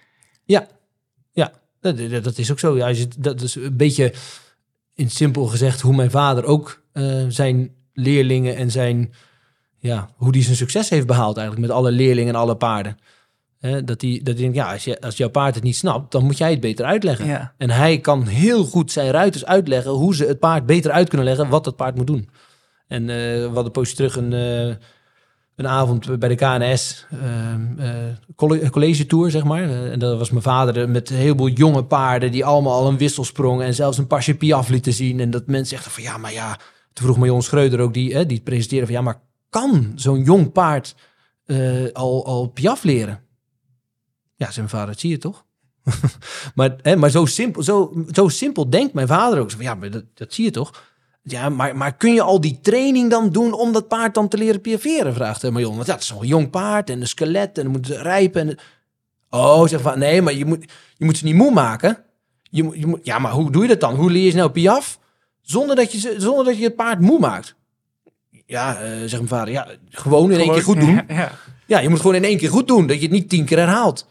Dat, 1.80 1.98
dat- 1.98 2.24
dat 2.24 2.38
is 2.38 2.50
ook 2.50 2.58
zo. 2.58 2.76
Ja, 2.76 3.04
dat 3.18 3.40
is 3.42 3.54
een 3.54 3.76
beetje 3.76 4.14
in 4.94 5.10
simpel 5.10 5.46
gezegd 5.46 5.80
hoe 5.80 5.94
mijn 5.96 6.10
vader 6.10 6.44
ook 6.44 6.82
eh, 6.92 7.24
zijn 7.28 7.70
leerlingen 7.92 8.56
en 8.56 8.70
zijn, 8.70 9.12
ja, 9.78 10.08
hoe 10.16 10.32
die 10.32 10.42
zijn 10.42 10.56
succes 10.56 10.88
heeft 10.90 11.06
behaald 11.06 11.36
eigenlijk 11.36 11.66
met 11.68 11.76
alle 11.76 11.90
leerlingen 11.90 12.34
en 12.34 12.40
alle 12.40 12.56
paarden. 12.56 12.98
Hè, 13.58 13.84
dat 13.84 14.00
hij 14.00 14.20
dat 14.22 14.36
denkt, 14.36 14.54
ja, 14.54 14.72
als, 14.72 14.84
je, 14.84 15.00
als 15.00 15.16
jouw 15.16 15.28
paard 15.28 15.54
het 15.54 15.64
niet 15.64 15.76
snapt, 15.76 16.12
dan 16.12 16.24
moet 16.24 16.38
jij 16.38 16.50
het 16.50 16.60
beter 16.60 16.84
uitleggen. 16.84 17.26
Ja. 17.26 17.52
En 17.58 17.70
hij 17.70 17.98
kan 17.98 18.26
heel 18.26 18.64
goed 18.64 18.92
zijn 18.92 19.10
ruiters 19.10 19.44
uitleggen 19.44 19.90
hoe 19.90 20.14
ze 20.14 20.24
het 20.24 20.38
paard 20.38 20.66
beter 20.66 20.90
uit 20.90 21.08
kunnen 21.08 21.26
leggen 21.26 21.48
wat 21.48 21.64
het 21.64 21.76
paard 21.76 21.96
moet 21.96 22.06
doen. 22.06 22.28
En 22.88 23.02
eh 23.10 23.16
we 23.16 23.42
hadden 23.44 23.64
een 23.64 23.70
poosje 23.70 23.94
terug 23.94 24.16
een, 24.16 24.32
eh, 24.32 24.74
een 25.56 25.66
avond 25.66 26.18
bij 26.18 26.28
de 26.28 26.34
KNS, 26.34 27.06
ehm, 27.10 27.78
eh, 27.78 27.94
colle- 28.36 28.70
college 28.70 29.06
tour, 29.06 29.30
zeg 29.30 29.44
maar. 29.44 29.70
En 29.90 29.98
dat 29.98 30.18
was 30.18 30.30
mijn 30.30 30.42
vader 30.42 30.88
met 30.88 31.10
een 31.10 31.16
heleboel 31.16 31.48
jonge 31.48 31.84
paarden 31.84 32.32
die 32.32 32.44
allemaal 32.44 32.72
al 32.72 32.88
een 32.88 32.98
wissel 32.98 33.24
sprongen 33.24 33.66
en 33.66 33.74
zelfs 33.74 33.98
een 33.98 34.06
pasje 34.06 34.34
piaf 34.34 34.68
lieten 34.68 34.92
zien. 34.92 35.20
En 35.20 35.30
dat 35.30 35.46
mensen 35.46 35.66
zeggen 35.66 35.90
van 35.90 36.02
ja, 36.02 36.16
maar 36.16 36.32
ja. 36.32 36.58
Toen 36.92 37.04
vroeg 37.04 37.16
Marion 37.18 37.42
Schreuder 37.42 37.80
ook, 37.80 37.94
die, 37.94 38.14
hè, 38.14 38.26
die 38.26 38.36
het 38.36 38.44
presenteerde 38.44 38.86
van 38.86 38.94
ja, 38.94 39.00
maar 39.00 39.20
kan 39.50 39.92
zo'n 39.94 40.22
jong 40.22 40.52
paard 40.52 40.94
al, 41.92 42.26
al 42.26 42.46
piaf 42.46 42.82
leren? 42.84 43.20
Ja, 44.36 44.46
zei 44.46 44.56
mijn 44.56 44.68
vader, 44.68 44.86
dat 44.86 45.00
zie 45.00 45.10
je 45.10 45.18
toch? 45.18 45.44
maar, 46.54 46.76
hè, 46.82 46.96
maar 46.96 47.10
zo, 47.10 47.24
simpel, 47.24 47.62
zo, 47.62 48.04
zo 48.12 48.28
simpel 48.28 48.70
denkt 48.70 48.94
mijn 48.94 49.06
vader 49.06 49.38
ook. 49.38 49.50
Van, 49.50 49.62
Ja, 49.62 49.74
maar 49.74 49.90
dat, 49.90 50.04
dat 50.14 50.34
zie 50.34 50.44
je 50.44 50.50
toch? 50.50 50.84
Ja, 51.22 51.48
maar, 51.48 51.76
maar 51.76 51.96
kun 51.96 52.14
je 52.14 52.22
al 52.22 52.40
die 52.40 52.58
training 52.62 53.10
dan 53.10 53.30
doen 53.30 53.52
om 53.52 53.72
dat 53.72 53.88
paard 53.88 54.14
dan 54.14 54.28
te 54.28 54.36
leren 54.36 54.60
piaveren? 54.60 55.14
Vraagt 55.14 55.44
eh, 55.44 55.50
Marion. 55.50 55.74
Want 55.74 55.86
ja, 55.86 55.92
het 55.92 56.02
is 56.02 56.10
nog 56.10 56.20
een 56.20 56.26
jong 56.26 56.50
paard 56.50 56.90
en 56.90 57.00
een 57.00 57.06
skelet 57.06 57.58
en 57.58 57.62
dan 57.62 57.72
moet 57.72 57.86
rijpen. 57.86 58.48
En... 58.48 58.58
Oh, 59.30 59.66
zeg 59.66 59.80
van 59.80 59.98
nee, 59.98 60.22
maar 60.22 60.34
je 60.34 60.44
moet, 60.44 60.72
je 60.96 61.04
moet 61.04 61.16
ze 61.16 61.24
niet 61.24 61.34
moe 61.34 61.52
maken. 61.52 62.04
Je, 62.42 62.70
je 62.78 62.86
moet, 62.86 63.00
ja, 63.02 63.18
maar 63.18 63.32
hoe 63.32 63.50
doe 63.50 63.62
je 63.62 63.68
dat 63.68 63.80
dan? 63.80 63.94
Hoe 63.94 64.10
leer 64.10 64.24
je 64.24 64.30
ze 64.30 64.36
nou 64.36 64.50
piaf? 64.50 64.98
Zonder 65.42 65.76
dat 65.76 65.92
je, 65.92 66.14
zonder 66.18 66.44
dat 66.44 66.58
je 66.58 66.64
het 66.64 66.76
paard 66.76 67.00
moe 67.00 67.18
maakt. 67.18 67.54
Ja, 68.46 68.76
eh 68.76 68.98
zegt 68.98 69.12
mijn 69.12 69.28
vader. 69.28 69.52
Ja, 69.52 69.68
gewoon 69.88 70.32
in 70.32 70.38
één 70.38 70.52
keer 70.52 70.62
goed 70.62 70.80
doen. 70.80 70.94
Ja, 70.94 71.04
ja. 71.14 71.32
Ja, 71.66 71.78
je 71.78 71.88
moet 71.88 72.00
gewoon 72.00 72.14
in 72.14 72.24
één 72.24 72.38
keer 72.38 72.50
goed 72.50 72.68
doen. 72.68 72.86
Dat 72.86 72.96
je 72.96 73.02
het 73.02 73.10
niet 73.10 73.28
tien 73.28 73.44
keer 73.44 73.58
herhaalt. 73.58 74.06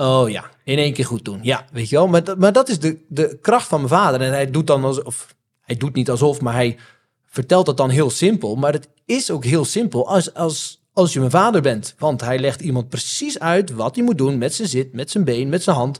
Oh 0.00 0.30
ja, 0.30 0.44
in 0.64 0.78
één 0.78 0.92
keer 0.92 1.04
goed 1.06 1.24
doen. 1.24 1.38
Ja, 1.42 1.64
weet 1.72 1.88
je 1.88 1.96
wel. 1.96 2.08
Maar, 2.08 2.24
dat- 2.24 2.38
maar 2.38 2.52
dat 2.52 2.68
is 2.68 2.78
de, 2.78 2.98
de 3.08 3.38
kracht 3.40 3.68
van 3.68 3.78
mijn 3.78 3.92
vader. 3.92 4.20
En 4.20 4.32
hij 4.32 4.50
doet 4.50 4.66
dan 4.66 4.84
alsof... 4.84 5.34
Hij 5.60 5.76
doet 5.76 5.94
niet 5.94 6.10
alsof, 6.10 6.40
maar 6.40 6.54
hij 6.54 6.78
vertelt 7.26 7.66
het 7.66 7.76
dan 7.76 7.90
heel 7.90 8.10
simpel. 8.10 8.54
Maar 8.56 8.72
het 8.72 8.88
is 9.04 9.30
ook 9.30 9.44
heel 9.44 9.64
simpel 9.64 10.08
als, 10.08 10.34
als, 10.34 10.82
als 10.92 11.12
je 11.12 11.18
mijn 11.18 11.30
vader 11.30 11.60
bent. 11.62 11.94
Want 11.98 12.20
hij 12.20 12.38
legt 12.38 12.60
iemand 12.60 12.88
precies 12.88 13.38
uit 13.38 13.70
wat 13.70 13.94
hij 13.94 14.04
moet 14.04 14.18
doen 14.18 14.38
met 14.38 14.54
zijn 14.54 14.68
zit, 14.68 14.92
met 14.92 15.10
zijn 15.10 15.24
been, 15.24 15.48
met 15.48 15.62
zijn 15.62 15.76
hand. 15.76 15.98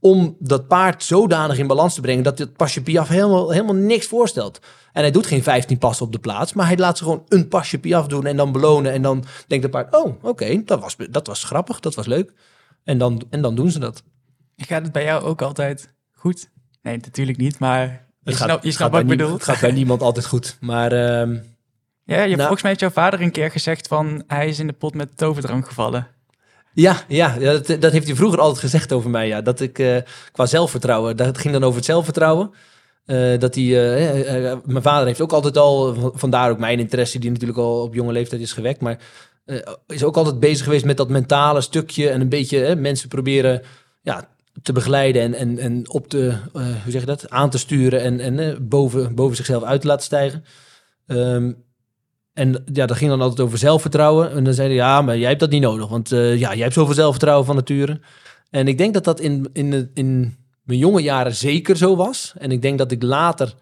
Om 0.00 0.36
dat 0.38 0.66
paard 0.68 1.04
zodanig 1.04 1.58
in 1.58 1.66
balans 1.66 1.94
te 1.94 2.00
brengen 2.00 2.22
dat 2.22 2.38
het 2.38 2.56
pasje 2.56 2.82
piaf 2.82 3.08
helemaal, 3.08 3.50
helemaal 3.50 3.74
niks 3.74 4.06
voorstelt. 4.06 4.58
En 4.92 5.02
hij 5.02 5.10
doet 5.10 5.26
geen 5.26 5.42
15 5.42 5.78
passen 5.78 6.06
op 6.06 6.12
de 6.12 6.18
plaats, 6.18 6.52
maar 6.52 6.66
hij 6.66 6.76
laat 6.76 6.98
ze 6.98 7.04
gewoon 7.04 7.24
een 7.28 7.48
pasje 7.48 7.78
piaf 7.78 8.06
doen 8.06 8.26
en 8.26 8.36
dan 8.36 8.52
belonen. 8.52 8.92
En 8.92 9.02
dan 9.02 9.24
denkt 9.46 9.64
het 9.64 9.72
paard, 9.72 9.94
oh 9.96 10.14
oké, 10.24 10.62
dat, 10.64 10.80
was, 10.80 10.96
dat 11.10 11.26
was 11.26 11.44
grappig, 11.44 11.80
dat 11.80 11.94
was 11.94 12.06
leuk. 12.06 12.32
En 12.84 12.98
dan, 12.98 13.22
en 13.30 13.42
dan 13.42 13.54
doen 13.54 13.70
ze 13.70 13.78
dat. 13.78 14.02
Gaat 14.56 14.82
het 14.82 14.92
bij 14.92 15.04
jou 15.04 15.22
ook 15.22 15.42
altijd 15.42 15.94
goed? 16.12 16.50
Nee, 16.82 16.96
natuurlijk 16.96 17.38
niet, 17.38 17.58
maar 17.58 17.80
je 17.82 18.30
Het 18.30 18.36
snapt, 18.36 18.64
je 18.64 18.70
snapt 18.70 18.92
wat 18.92 19.00
ik 19.00 19.06
bedoel. 19.06 19.32
Het 19.32 19.44
gaat 19.44 19.60
bij 19.60 19.72
niemand 19.72 20.02
altijd 20.02 20.26
goed. 20.26 20.56
Maar 20.60 20.92
ehm, 20.92 21.30
Ja, 22.04 22.14
je 22.14 22.14
hebt 22.14 22.28
Nou- 22.28 22.38
volgens 22.38 22.62
mij 22.62 22.70
heeft 22.70 22.80
jouw 22.80 22.90
vader 22.90 23.20
een 23.20 23.30
keer 23.30 23.50
gezegd 23.50 23.88
van 23.88 24.22
hij 24.26 24.48
is 24.48 24.58
in 24.58 24.66
de 24.66 24.72
pot 24.72 24.94
met 24.94 25.16
toverdrank 25.16 25.66
gevallen. 25.66 26.06
Ja, 26.74 26.96
ja, 27.08 27.38
dat, 27.38 27.66
dat 27.66 27.92
heeft 27.92 28.06
hij 28.06 28.16
vroeger 28.16 28.40
altijd 28.40 28.58
gezegd 28.58 28.92
over 28.92 29.10
mij. 29.10 29.26
Ja. 29.26 29.40
Dat 29.40 29.60
ik 29.60 29.78
eh, 29.78 29.96
qua 30.32 30.46
zelfvertrouwen, 30.46 31.16
dat 31.16 31.38
ging 31.38 31.52
dan 31.52 31.64
over 31.64 31.76
het 31.76 31.84
zelfvertrouwen. 31.84 32.50
Eh, 33.04 33.38
dat 33.38 33.54
hij, 33.54 33.64
eh, 34.26 34.56
mijn 34.64 34.82
vader 34.82 35.06
heeft 35.06 35.20
ook 35.20 35.32
altijd 35.32 35.56
al, 35.56 35.94
vandaar 36.14 36.50
ook 36.50 36.58
mijn 36.58 36.78
interesse, 36.78 37.18
die 37.18 37.30
natuurlijk 37.30 37.58
al 37.58 37.82
op 37.82 37.94
jonge 37.94 38.12
leeftijd 38.12 38.40
is 38.40 38.52
gewekt. 38.52 38.80
Maar 38.80 38.98
eh, 39.44 39.72
is 39.86 40.04
ook 40.04 40.16
altijd 40.16 40.40
bezig 40.40 40.64
geweest 40.64 40.84
met 40.84 40.96
dat 40.96 41.08
mentale 41.08 41.60
stukje 41.60 42.08
en 42.10 42.20
een 42.20 42.28
beetje 42.28 42.64
eh, 42.64 42.76
mensen 42.76 43.08
proberen 43.08 43.62
ja, 44.02 44.28
te 44.62 44.72
begeleiden 44.72 45.22
en, 45.22 45.34
en, 45.34 45.58
en 45.58 45.90
op 45.90 46.08
te, 46.08 46.28
eh, 46.52 46.62
hoe 46.82 46.92
zeg 46.92 47.00
je 47.00 47.06
dat, 47.06 47.30
aan 47.30 47.50
te 47.50 47.58
sturen 47.58 48.00
en, 48.00 48.20
en 48.20 48.38
eh, 48.38 48.56
boven, 48.60 49.14
boven 49.14 49.36
zichzelf 49.36 49.62
uit 49.62 49.80
te 49.80 49.86
laten 49.86 50.04
stijgen. 50.04 50.44
Ehm, 51.06 51.52
en 52.32 52.64
ja, 52.72 52.86
dat 52.86 52.96
ging 52.96 53.10
dan 53.10 53.20
altijd 53.20 53.40
over 53.40 53.58
zelfvertrouwen. 53.58 54.30
En 54.30 54.44
dan 54.44 54.54
zei 54.54 54.68
hij, 54.68 54.76
ja, 54.76 55.02
maar 55.02 55.18
jij 55.18 55.28
hebt 55.28 55.40
dat 55.40 55.50
niet 55.50 55.62
nodig. 55.62 55.88
Want 55.88 56.08
ja, 56.08 56.36
jij 56.36 56.58
hebt 56.58 56.72
zoveel 56.72 56.94
zelfvertrouwen 56.94 57.46
van 57.46 57.56
nature. 57.56 58.00
En 58.50 58.68
ik 58.68 58.78
denk 58.78 58.94
dat 58.94 59.04
dat 59.04 59.20
in, 59.20 59.50
in, 59.52 59.90
in 59.94 60.36
mijn 60.62 60.78
jonge 60.78 61.02
jaren 61.02 61.34
zeker 61.34 61.76
zo 61.76 61.96
was. 61.96 62.32
En 62.38 62.50
ik 62.50 62.62
denk 62.62 62.78
dat 62.78 62.92
ik 62.92 63.02
later... 63.02 63.54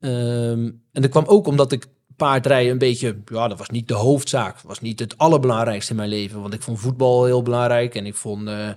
ehm, 0.00 0.70
en 0.92 1.02
dat 1.02 1.10
kwam 1.10 1.24
ook 1.26 1.46
omdat 1.46 1.72
ik 1.72 1.86
paardrijden 2.20 2.72
een 2.72 2.78
beetje... 2.78 3.16
Ja, 3.24 3.48
dat 3.48 3.58
was 3.58 3.68
niet 3.68 3.88
de 3.88 3.94
hoofdzaak. 3.94 4.60
Was 4.60 4.80
niet 4.80 4.98
het 4.98 5.18
allerbelangrijkste 5.18 5.90
in 5.90 5.96
mijn 5.96 6.08
leven. 6.08 6.40
Want 6.40 6.54
ik 6.54 6.62
vond 6.62 6.80
voetbal 6.80 7.24
heel 7.24 7.42
belangrijk. 7.42 7.94
En 7.94 8.06
ik 8.06 8.14
vond, 8.14 8.48
eh, 8.48 8.68
eh, 8.68 8.74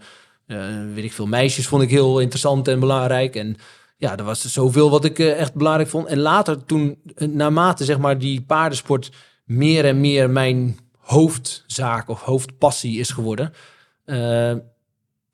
weet 0.94 1.04
ik 1.04 1.14
veel, 1.14 1.28
meisjes 1.28 1.68
vond 1.68 1.82
ik 1.82 1.90
heel 1.90 2.20
interessant 2.20 2.68
en 2.68 2.80
belangrijk. 2.80 3.36
En 3.36 3.56
ja, 3.98 4.18
er 4.18 4.24
was 4.24 4.46
zoveel 4.46 4.90
wat 4.90 5.06
ik 5.06 5.20
eh, 5.20 5.40
echt 5.40 5.54
belangrijk 5.54 5.90
vond. 5.90 6.08
En 6.08 6.20
later, 6.20 6.66
toen, 6.66 6.98
naarmate 7.16 7.86
zeg 7.86 7.98
maar 7.98 8.18
die 8.18 8.42
paardensport 8.42 9.12
meer 9.46 9.86
en 9.86 10.02
meer 10.02 10.30
mijn 10.30 10.78
hoofdzaak 10.98 12.10
of 12.10 12.22
hoofdpassie 12.22 13.00
is 13.00 13.10
geworden, 13.10 13.54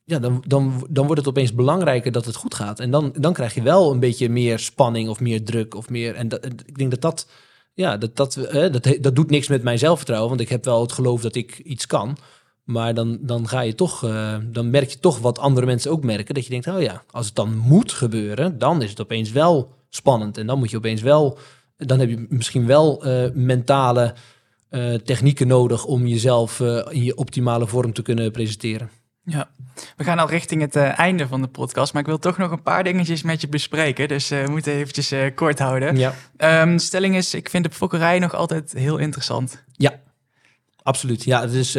ja, 0.03 0.19
dan, 0.19 0.43
dan, 0.47 0.87
dan 0.89 1.05
wordt 1.05 1.21
het 1.21 1.29
opeens 1.29 1.53
belangrijker 1.53 2.11
dat 2.11 2.25
het 2.25 2.35
goed 2.35 2.55
gaat. 2.55 2.79
En 2.79 2.91
dan, 2.91 3.13
dan 3.17 3.33
krijg 3.33 3.53
je 3.53 3.61
wel 3.61 3.91
een 3.91 3.99
beetje 3.99 4.29
meer 4.29 4.59
spanning 4.59 5.09
of 5.09 5.19
meer 5.19 5.43
druk 5.43 5.75
of 5.75 5.89
meer. 5.89 6.15
En 6.15 6.27
dat, 6.27 6.45
ik 6.45 6.77
denk 6.77 6.91
dat 6.91 7.01
dat, 7.01 7.27
ja, 7.79 7.97
dat, 7.97 8.15
dat, 8.15 8.39
dat, 8.51 8.97
dat 9.01 9.15
doet 9.15 9.29
niks 9.29 9.47
met 9.47 9.63
mijn 9.63 9.79
zelfvertrouwen, 9.79 10.29
want 10.29 10.41
ik 10.41 10.49
heb 10.49 10.65
wel 10.65 10.81
het 10.81 10.91
geloof 10.91 11.21
dat 11.21 11.35
ik 11.35 11.57
iets 11.57 11.85
kan. 11.85 12.17
Maar 12.63 12.93
dan, 12.93 13.17
dan 13.21 13.47
ga 13.47 13.61
je 13.61 13.75
toch, 13.75 14.03
eh, 14.03 14.37
dan 14.51 14.69
merk 14.69 14.89
je 14.89 14.99
toch 14.99 15.19
wat 15.19 15.39
andere 15.39 15.65
mensen 15.65 15.91
ook 15.91 16.03
merken. 16.03 16.33
Dat 16.35 16.43
je 16.43 16.49
denkt, 16.49 16.67
oh 16.67 16.81
ja, 16.81 17.03
als 17.11 17.25
het 17.25 17.35
dan 17.35 17.57
moet 17.57 17.91
gebeuren, 17.91 18.57
dan 18.57 18.81
is 18.81 18.89
het 18.89 19.01
opeens 19.01 19.31
wel 19.31 19.73
spannend. 19.89 20.37
En 20.37 20.47
dan 20.47 20.59
moet 20.59 20.69
je 20.69 20.77
opeens 20.77 21.01
wel, 21.01 21.37
dan 21.77 21.99
heb 21.99 22.09
je 22.09 22.25
misschien 22.29 22.65
wel 22.65 23.03
eh, 23.03 23.31
mentale 23.33 24.13
eh, 24.69 24.93
technieken 24.93 25.47
nodig 25.47 25.85
om 25.85 26.07
jezelf 26.07 26.59
in 26.89 27.03
je 27.03 27.15
optimale 27.15 27.67
vorm 27.67 27.93
te 27.93 28.01
kunnen 28.01 28.31
presenteren. 28.31 28.89
Ja, 29.29 29.49
we 29.97 30.03
gaan 30.03 30.19
al 30.19 30.29
richting 30.29 30.61
het 30.61 30.75
eh, 30.75 30.99
einde 30.99 31.27
van 31.27 31.41
de 31.41 31.47
podcast, 31.47 31.93
maar 31.93 32.01
ik 32.01 32.07
wil 32.07 32.19
toch 32.19 32.37
nog 32.37 32.51
een 32.51 32.61
paar 32.61 32.83
dingetjes 32.83 33.23
met 33.23 33.41
je 33.41 33.47
bespreken. 33.47 34.07
Dus 34.07 34.31
eh, 34.31 34.43
we 34.43 34.51
moeten 34.51 34.73
eventjes 34.73 35.11
eh, 35.11 35.35
kort 35.35 35.59
houden. 35.59 35.97
Ja, 35.97 36.13
Ehm, 36.37 36.77
stelling 36.77 37.15
is, 37.15 37.33
ik 37.33 37.49
vind 37.49 37.63
de 37.63 37.71
fokkerij 37.71 38.19
nog 38.19 38.35
altijd 38.35 38.73
heel 38.73 38.97
interessant. 38.97 39.63
absoluut. 40.83 41.23
Ja, 41.23 41.41
het 41.41 41.53
is 41.53 41.77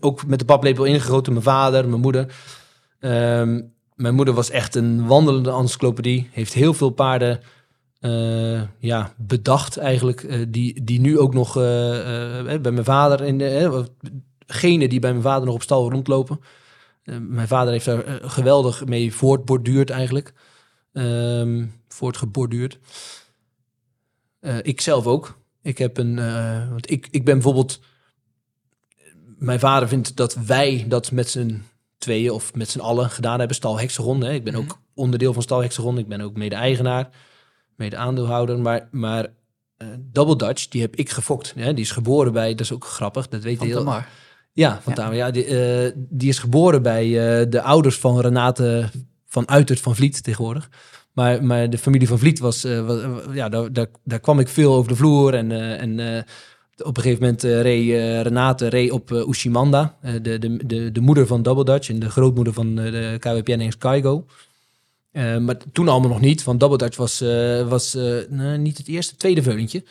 ook 0.00 0.26
met 0.26 0.38
de 0.38 0.44
paplepel 0.44 0.84
ingegoten. 0.84 1.32
Mijn 1.32 1.44
vader, 1.44 1.88
mijn 1.88 2.00
moeder. 2.00 2.34
Ehm, 3.00 3.60
mijn 3.94 4.14
moeder 4.14 4.34
was 4.34 4.50
echt 4.50 4.74
een 4.74 5.06
wandelende 5.06 5.50
encyclopedie. 5.50 6.28
Heeft 6.32 6.52
heel 6.52 6.74
veel 6.74 6.90
paarden 6.90 7.40
ja, 8.78 9.12
bedacht 9.16 9.76
eigenlijk. 9.76 10.52
die, 10.52 10.84
die 10.84 11.00
nu 11.00 11.18
ook 11.18 11.34
nog 11.34 11.52
bij 11.54 12.60
mijn 12.60 12.84
vader... 12.84 13.22
In 13.22 13.38
de, 13.38 13.84
genen 14.46 14.88
die 14.88 15.00
bij 15.00 15.10
mijn 15.10 15.22
vader 15.22 15.44
nog 15.44 15.54
op 15.54 15.62
stal 15.62 15.90
rondlopen. 15.90 16.40
Eh, 17.02 17.16
mijn 17.20 17.48
vader 17.48 17.72
heeft 17.72 17.84
daar 17.84 18.04
eh, 18.04 18.30
geweldig 18.30 18.84
mee 18.86 19.14
voortborduurd 19.14 19.90
eigenlijk. 19.90 20.32
Ehm 20.92 21.66
voortgeborduurd. 21.88 22.78
Eh, 24.40 24.56
ik 24.62 24.80
zelf 24.80 25.06
ook. 25.06 25.38
Ik 25.62 25.78
heb 25.78 25.98
een... 25.98 26.18
eh, 26.18 26.68
want 26.68 26.90
ik, 26.90 27.08
ik 27.10 27.24
ben 27.24 27.34
bijvoorbeeld... 27.34 27.80
Mijn 29.38 29.58
vader 29.60 29.88
vindt 29.88 30.16
dat 30.16 30.34
wij 30.34 30.84
dat 30.88 31.12
met 31.12 31.28
z'n 31.30 31.62
tweeën 31.98 32.30
of 32.30 32.54
met 32.54 32.68
z'n 32.70 32.78
allen 32.80 33.10
gedaan 33.10 33.38
hebben. 33.38 33.56
Stal 33.56 33.78
Hexagon. 33.78 34.20
Hè. 34.22 34.32
Ik 34.32 34.44
ben 34.44 34.52
Mhm. 34.52 34.62
ook 34.62 34.78
onderdeel 34.94 35.32
van 35.32 35.42
Stal 35.42 35.60
Hexagon. 35.62 35.98
Ik 35.98 36.08
ben 36.08 36.20
ook 36.20 36.36
mede-eigenaar, 36.36 37.08
mede-aandeelhouder. 37.76 38.58
Maar, 38.58 38.88
maar 38.90 39.26
Double 39.98 40.36
Dutch, 40.36 40.68
die 40.68 40.80
heb 40.80 40.96
ik 40.96 41.10
gefokt. 41.10 41.52
Hè. 41.56 41.74
Die 41.74 41.84
is 41.84 41.90
geboren 41.90 42.32
bij, 42.32 42.50
dat 42.50 42.60
is 42.60 42.72
ook 42.72 42.84
grappig, 42.84 43.28
dat 43.28 43.42
weet 43.42 43.58
Van 43.58 43.66
heel... 43.66 43.76
Tamar. 43.78 44.08
Ja, 44.60 44.80
van 44.82 44.92
Ja. 44.92 44.98
Tamer. 44.98 45.16
Ja, 45.16 45.30
die, 45.30 45.44
eh, 45.44 45.92
die 45.96 46.28
is 46.28 46.38
geboren 46.38 46.82
bij 46.82 47.04
eh, 47.04 47.46
de 47.50 47.62
ouders 47.62 47.98
van 47.98 48.20
Renate 48.20 48.88
van 49.26 49.48
Uitert 49.48 49.80
van 49.80 49.96
Vliet 49.96 50.22
tegenwoordig. 50.22 50.68
Maar, 51.12 51.44
maar 51.44 51.70
de 51.70 51.78
familie 51.78 52.08
van 52.08 52.18
Vliet 52.18 52.38
was, 52.38 52.64
eh, 52.64 53.06
ja, 53.32 53.48
daar, 53.48 53.72
daar, 53.72 53.86
daar 54.04 54.20
kwam 54.20 54.38
ik 54.38 54.48
veel 54.48 54.74
over 54.74 54.90
de 54.90 54.96
vloer. 54.96 55.34
En, 55.34 55.78
en 55.78 56.24
Op 56.82 56.96
een 56.96 57.02
gegeven 57.02 57.22
moment 57.22 57.42
reed 57.42 57.88
Renate 58.22 58.66
reed 58.66 58.90
op 58.90 59.10
Ushimanda, 59.10 59.96
de, 60.22 60.38
de, 60.38 60.66
de, 60.66 60.92
de 60.92 61.00
moeder 61.00 61.26
van 61.26 61.42
Double 61.42 61.64
Dutch 61.64 61.88
en 61.88 61.98
de 61.98 62.10
grootmoeder 62.10 62.52
van 62.52 62.74
de 62.74 63.16
KWPN 63.18 63.60
en 63.60 63.72
Skygo. 63.72 64.26
maar 65.12 65.56
toen 65.72 65.88
allemaal 65.88 66.10
nog 66.10 66.20
niet, 66.20 66.44
want 66.44 66.60
Double 66.60 66.78
Dutch 66.78 66.96
was, 66.96 67.20
was 67.68 67.94
nou, 68.28 68.58
niet 68.58 68.78
het 68.78 68.88
eerste, 68.88 69.16
tweede 69.16 69.42
veulentje. 69.42 69.84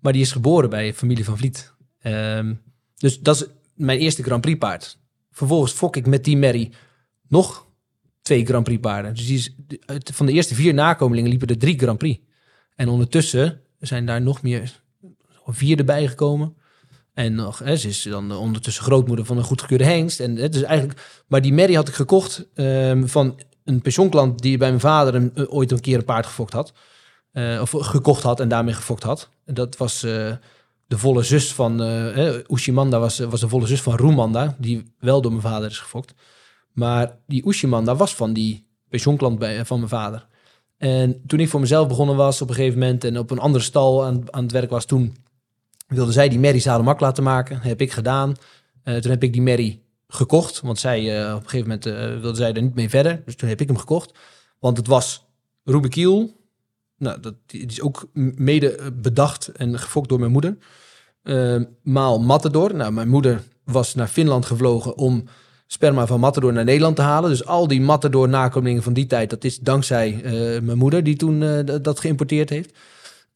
Maar 0.00 0.12
die 0.12 0.22
is 0.22 0.32
geboren 0.32 0.70
bij 0.70 0.94
familie 0.94 1.24
van 1.24 1.38
Vliet. 1.38 1.72
Um, 2.02 2.60
dus 2.96 3.20
dat 3.20 3.36
is 3.36 3.46
mijn 3.74 3.98
eerste 3.98 4.22
Grand 4.22 4.40
Prix 4.40 4.58
paard. 4.58 4.98
Vervolgens 5.30 5.72
fok 5.72 5.96
ik 5.96 6.06
met 6.06 6.24
die 6.24 6.36
Mary 6.36 6.72
nog 7.28 7.66
twee 8.22 8.46
Grand 8.46 8.64
Prix 8.64 8.80
paarden. 8.80 9.14
Dus 9.14 9.26
die 9.26 9.36
is, 9.36 9.54
van 10.12 10.26
de 10.26 10.32
eerste 10.32 10.54
vier 10.54 10.74
nakomelingen 10.74 11.30
liepen 11.30 11.48
er 11.48 11.58
drie 11.58 11.78
Grand 11.78 11.98
Prix. 11.98 12.20
En 12.74 12.88
ondertussen 12.88 13.60
zijn 13.78 14.06
daar 14.06 14.22
nog 14.22 14.42
meer 14.42 14.82
vier 15.46 15.78
erbij 15.78 16.08
gekomen. 16.08 16.56
En 17.14 17.34
nog, 17.34 17.58
hè, 17.58 17.76
ze 17.76 17.88
is 17.88 18.02
dan 18.02 18.32
ondertussen 18.32 18.84
grootmoeder 18.84 19.24
van 19.24 19.36
een 19.36 19.44
goedgekeurde 19.44 19.84
hengst. 19.84 20.20
En 20.20 20.36
het 20.36 20.54
is 20.54 20.62
eigenlijk, 20.62 21.24
maar 21.26 21.42
die 21.42 21.52
Mary 21.52 21.74
had 21.74 21.88
ik 21.88 21.94
gekocht 21.94 22.46
um, 22.54 23.08
van 23.08 23.40
een 23.64 23.80
pensioenklant 23.80 24.42
die 24.42 24.58
bij 24.58 24.68
mijn 24.68 24.80
vader 24.80 25.30
uh, 25.34 25.54
ooit 25.54 25.70
een 25.70 25.80
keer 25.80 25.98
een 25.98 26.04
paard 26.04 26.26
gefokt 26.26 26.52
had. 26.52 26.72
Uh, 27.32 27.60
of 27.60 27.70
gekocht 27.70 28.22
had 28.22 28.40
en 28.40 28.48
daarmee 28.48 28.74
gefokt 28.74 29.02
had. 29.02 29.30
En 29.44 29.54
dat 29.54 29.76
was 29.76 30.04
uh, 30.04 30.32
de 30.94 31.00
volle 31.00 31.22
zus 31.22 31.52
van 31.52 31.82
uh, 31.82 32.38
Ushimanda, 32.48 32.98
was, 32.98 33.18
was 33.18 33.40
de 33.40 33.48
volle 33.48 33.66
zus 33.66 33.82
van 33.82 33.96
Roemanda, 33.96 34.56
die 34.58 34.94
wel 34.98 35.20
door 35.20 35.30
mijn 35.30 35.42
vader 35.42 35.70
is 35.70 35.78
gefokt. 35.78 36.14
Maar 36.72 37.18
die 37.26 37.46
Ushimanda 37.46 37.96
was 37.96 38.14
van 38.14 38.32
die 38.32 38.66
pensioenklant 38.88 39.38
bij, 39.38 39.64
van 39.64 39.78
mijn 39.78 39.88
vader. 39.90 40.26
En 40.76 41.22
toen 41.26 41.40
ik 41.40 41.48
voor 41.48 41.60
mezelf 41.60 41.88
begonnen 41.88 42.16
was 42.16 42.42
op 42.42 42.48
een 42.48 42.54
gegeven 42.54 42.78
moment 42.78 43.04
en 43.04 43.18
op 43.18 43.30
een 43.30 43.38
andere 43.38 43.64
stal 43.64 44.04
aan, 44.04 44.34
aan 44.34 44.42
het 44.42 44.52
werk 44.52 44.70
was, 44.70 44.84
toen 44.84 45.16
wilde 45.86 46.12
zij 46.12 46.28
die 46.28 46.38
merrie 46.38 46.60
zadelmak 46.60 47.00
laten 47.00 47.22
maken. 47.22 47.60
heb 47.60 47.80
ik 47.80 47.92
gedaan. 47.92 48.34
Uh, 48.84 48.96
toen 48.96 49.10
heb 49.10 49.22
ik 49.22 49.32
die 49.32 49.42
merrie 49.42 49.82
gekocht, 50.08 50.60
want 50.60 50.78
zij 50.78 51.32
op 51.32 51.42
een 51.42 51.48
gegeven 51.48 51.68
moment 51.68 51.86
uh, 51.86 52.20
wilde 52.20 52.36
zij 52.36 52.52
er 52.52 52.62
niet 52.62 52.74
mee 52.74 52.88
verder. 52.88 53.22
Dus 53.24 53.36
toen 53.36 53.48
heb 53.48 53.60
ik 53.60 53.68
hem 53.68 53.78
gekocht. 53.78 54.18
Want 54.58 54.76
het 54.76 54.86
was 54.86 55.24
Rubikiel. 55.64 56.42
Nou, 56.98 57.20
dat 57.20 57.34
is 57.46 57.80
ook 57.80 58.08
mede 58.12 58.92
bedacht 58.92 59.48
en 59.48 59.78
gefokt 59.78 60.08
door 60.08 60.18
mijn 60.18 60.32
moeder. 60.32 60.56
Maal 61.82 62.20
Matador. 62.20 62.74
Nou, 62.74 62.92
mijn 62.92 63.08
moeder 63.08 63.42
was 63.64 63.94
naar 63.94 64.08
Finland 64.08 64.46
gevlogen 64.46 64.96
om 64.96 65.24
sperma 65.66 66.06
van 66.06 66.20
Matador 66.20 66.52
naar 66.52 66.64
Nederland 66.64 66.96
te 66.96 67.02
halen. 67.02 67.30
Dus 67.30 67.46
al 67.46 67.68
die 67.68 67.80
Matador 67.80 68.28
nakomelingen 68.28 68.82
van 68.82 68.92
die 68.92 69.06
tijd, 69.06 69.30
dat 69.30 69.44
is 69.44 69.58
dankzij 69.58 70.20
mijn 70.62 70.78
moeder 70.78 71.04
die 71.04 71.16
toen 71.16 71.64
dat 71.82 72.00
geïmporteerd 72.00 72.50
heeft. 72.50 72.72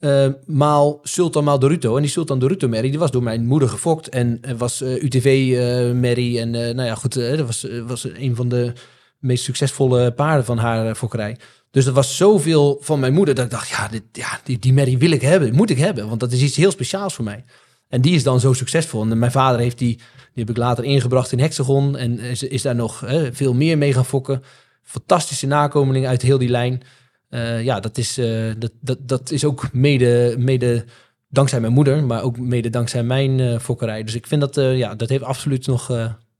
Uh, 0.00 0.26
maal 0.46 1.00
Sultan 1.02 1.44
Maal 1.44 1.58
Doruto. 1.58 1.96
En 1.96 2.02
die 2.02 2.10
Sultan 2.10 2.38
Doruto 2.38 2.68
Merrie, 2.68 2.90
die 2.90 2.98
was 2.98 3.10
door 3.10 3.22
mijn 3.22 3.46
moeder 3.46 3.68
gefokt. 3.68 4.08
En 4.08 4.40
was 4.56 4.82
uh, 4.82 5.02
UTV 5.02 5.26
uh, 5.26 5.92
Merrie. 5.92 6.40
En 6.40 6.50
nou 6.50 6.82
ja, 6.82 6.94
goed, 6.94 7.14
dat 7.14 7.46
was, 7.46 7.66
was 7.86 8.04
een 8.04 8.36
van 8.36 8.48
de 8.48 8.72
meest 9.18 9.44
succesvolle 9.44 10.12
paarden 10.12 10.44
van 10.44 10.58
haar 10.58 10.94
fokkerij. 10.94 11.36
Dus 11.70 11.84
dat 11.84 11.94
was 11.94 12.16
zoveel 12.16 12.78
van 12.80 13.00
mijn 13.00 13.12
moeder 13.12 13.34
dat 13.34 13.44
ik 13.44 13.50
dacht, 13.50 13.68
ja, 13.68 13.88
dit, 13.88 14.02
ja 14.12 14.40
die, 14.44 14.58
die 14.58 14.72
Merrie 14.72 14.98
wil 14.98 15.10
ik 15.10 15.22
hebben, 15.22 15.54
moet 15.54 15.70
ik 15.70 15.78
hebben. 15.78 16.08
Want 16.08 16.20
dat 16.20 16.32
is 16.32 16.42
iets 16.42 16.56
heel 16.56 16.70
speciaals 16.70 17.14
voor 17.14 17.24
mij. 17.24 17.44
En 17.88 18.00
die 18.00 18.14
is 18.14 18.22
dan 18.22 18.40
zo 18.40 18.52
succesvol. 18.52 19.02
En 19.02 19.18
mijn 19.18 19.32
vader 19.32 19.60
heeft 19.60 19.78
die, 19.78 19.96
die 19.96 20.44
heb 20.44 20.50
ik 20.50 20.56
later 20.56 20.84
ingebracht 20.84 21.32
in 21.32 21.40
Hexagon. 21.40 21.96
En 21.96 22.18
is, 22.18 22.42
is 22.42 22.62
daar 22.62 22.74
nog 22.74 23.04
veel 23.32 23.54
meer 23.54 23.78
mee 23.78 23.92
gaan 23.92 24.04
fokken. 24.04 24.42
Fantastische 24.82 25.46
nakomeling 25.46 26.06
uit 26.06 26.22
heel 26.22 26.38
die 26.38 26.48
lijn. 26.48 26.82
Uh, 27.30 27.62
ja, 27.62 27.80
dat 27.80 27.98
is, 27.98 28.18
uh, 28.18 28.52
dat, 28.58 28.70
dat, 28.80 28.98
dat 29.00 29.30
is 29.30 29.44
ook 29.44 29.72
mede, 29.72 30.34
mede 30.38 30.84
dankzij 31.28 31.60
mijn 31.60 31.72
moeder, 31.72 32.04
maar 32.04 32.22
ook 32.22 32.38
mede 32.38 32.70
dankzij 32.70 33.02
mijn 33.02 33.38
uh, 33.38 33.58
fokkerij. 33.58 34.02
Dus 34.04 34.14
ik 34.14 34.26
vind 34.26 34.40
dat, 34.40 34.54
ja, 34.54 34.94
dat 34.94 35.08
heeft 35.08 35.22
absoluut 35.22 35.66
nog 35.66 35.88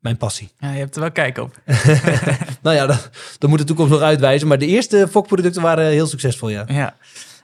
mijn 0.01 0.17
passie. 0.17 0.49
Ja, 0.59 0.73
je 0.73 0.79
hebt 0.79 0.95
er 0.95 1.01
wel 1.01 1.13
kijk 1.13 1.39
op. 1.39 1.61
nou 2.63 2.77
ja, 2.77 2.87
dat, 2.87 3.11
dat 3.39 3.51
moet 3.51 3.59
de 3.59 3.65
toekomst 3.65 3.93
nog 3.93 4.01
uitwijzen. 4.01 4.49
Maar 4.49 4.59
de 4.59 4.67
eerste 4.67 5.09
fokproducten 5.11 5.63
waren 5.63 5.91
heel 5.91 6.07
succesvol, 6.07 6.49
ja. 6.49 6.65
Ja. 6.69 6.97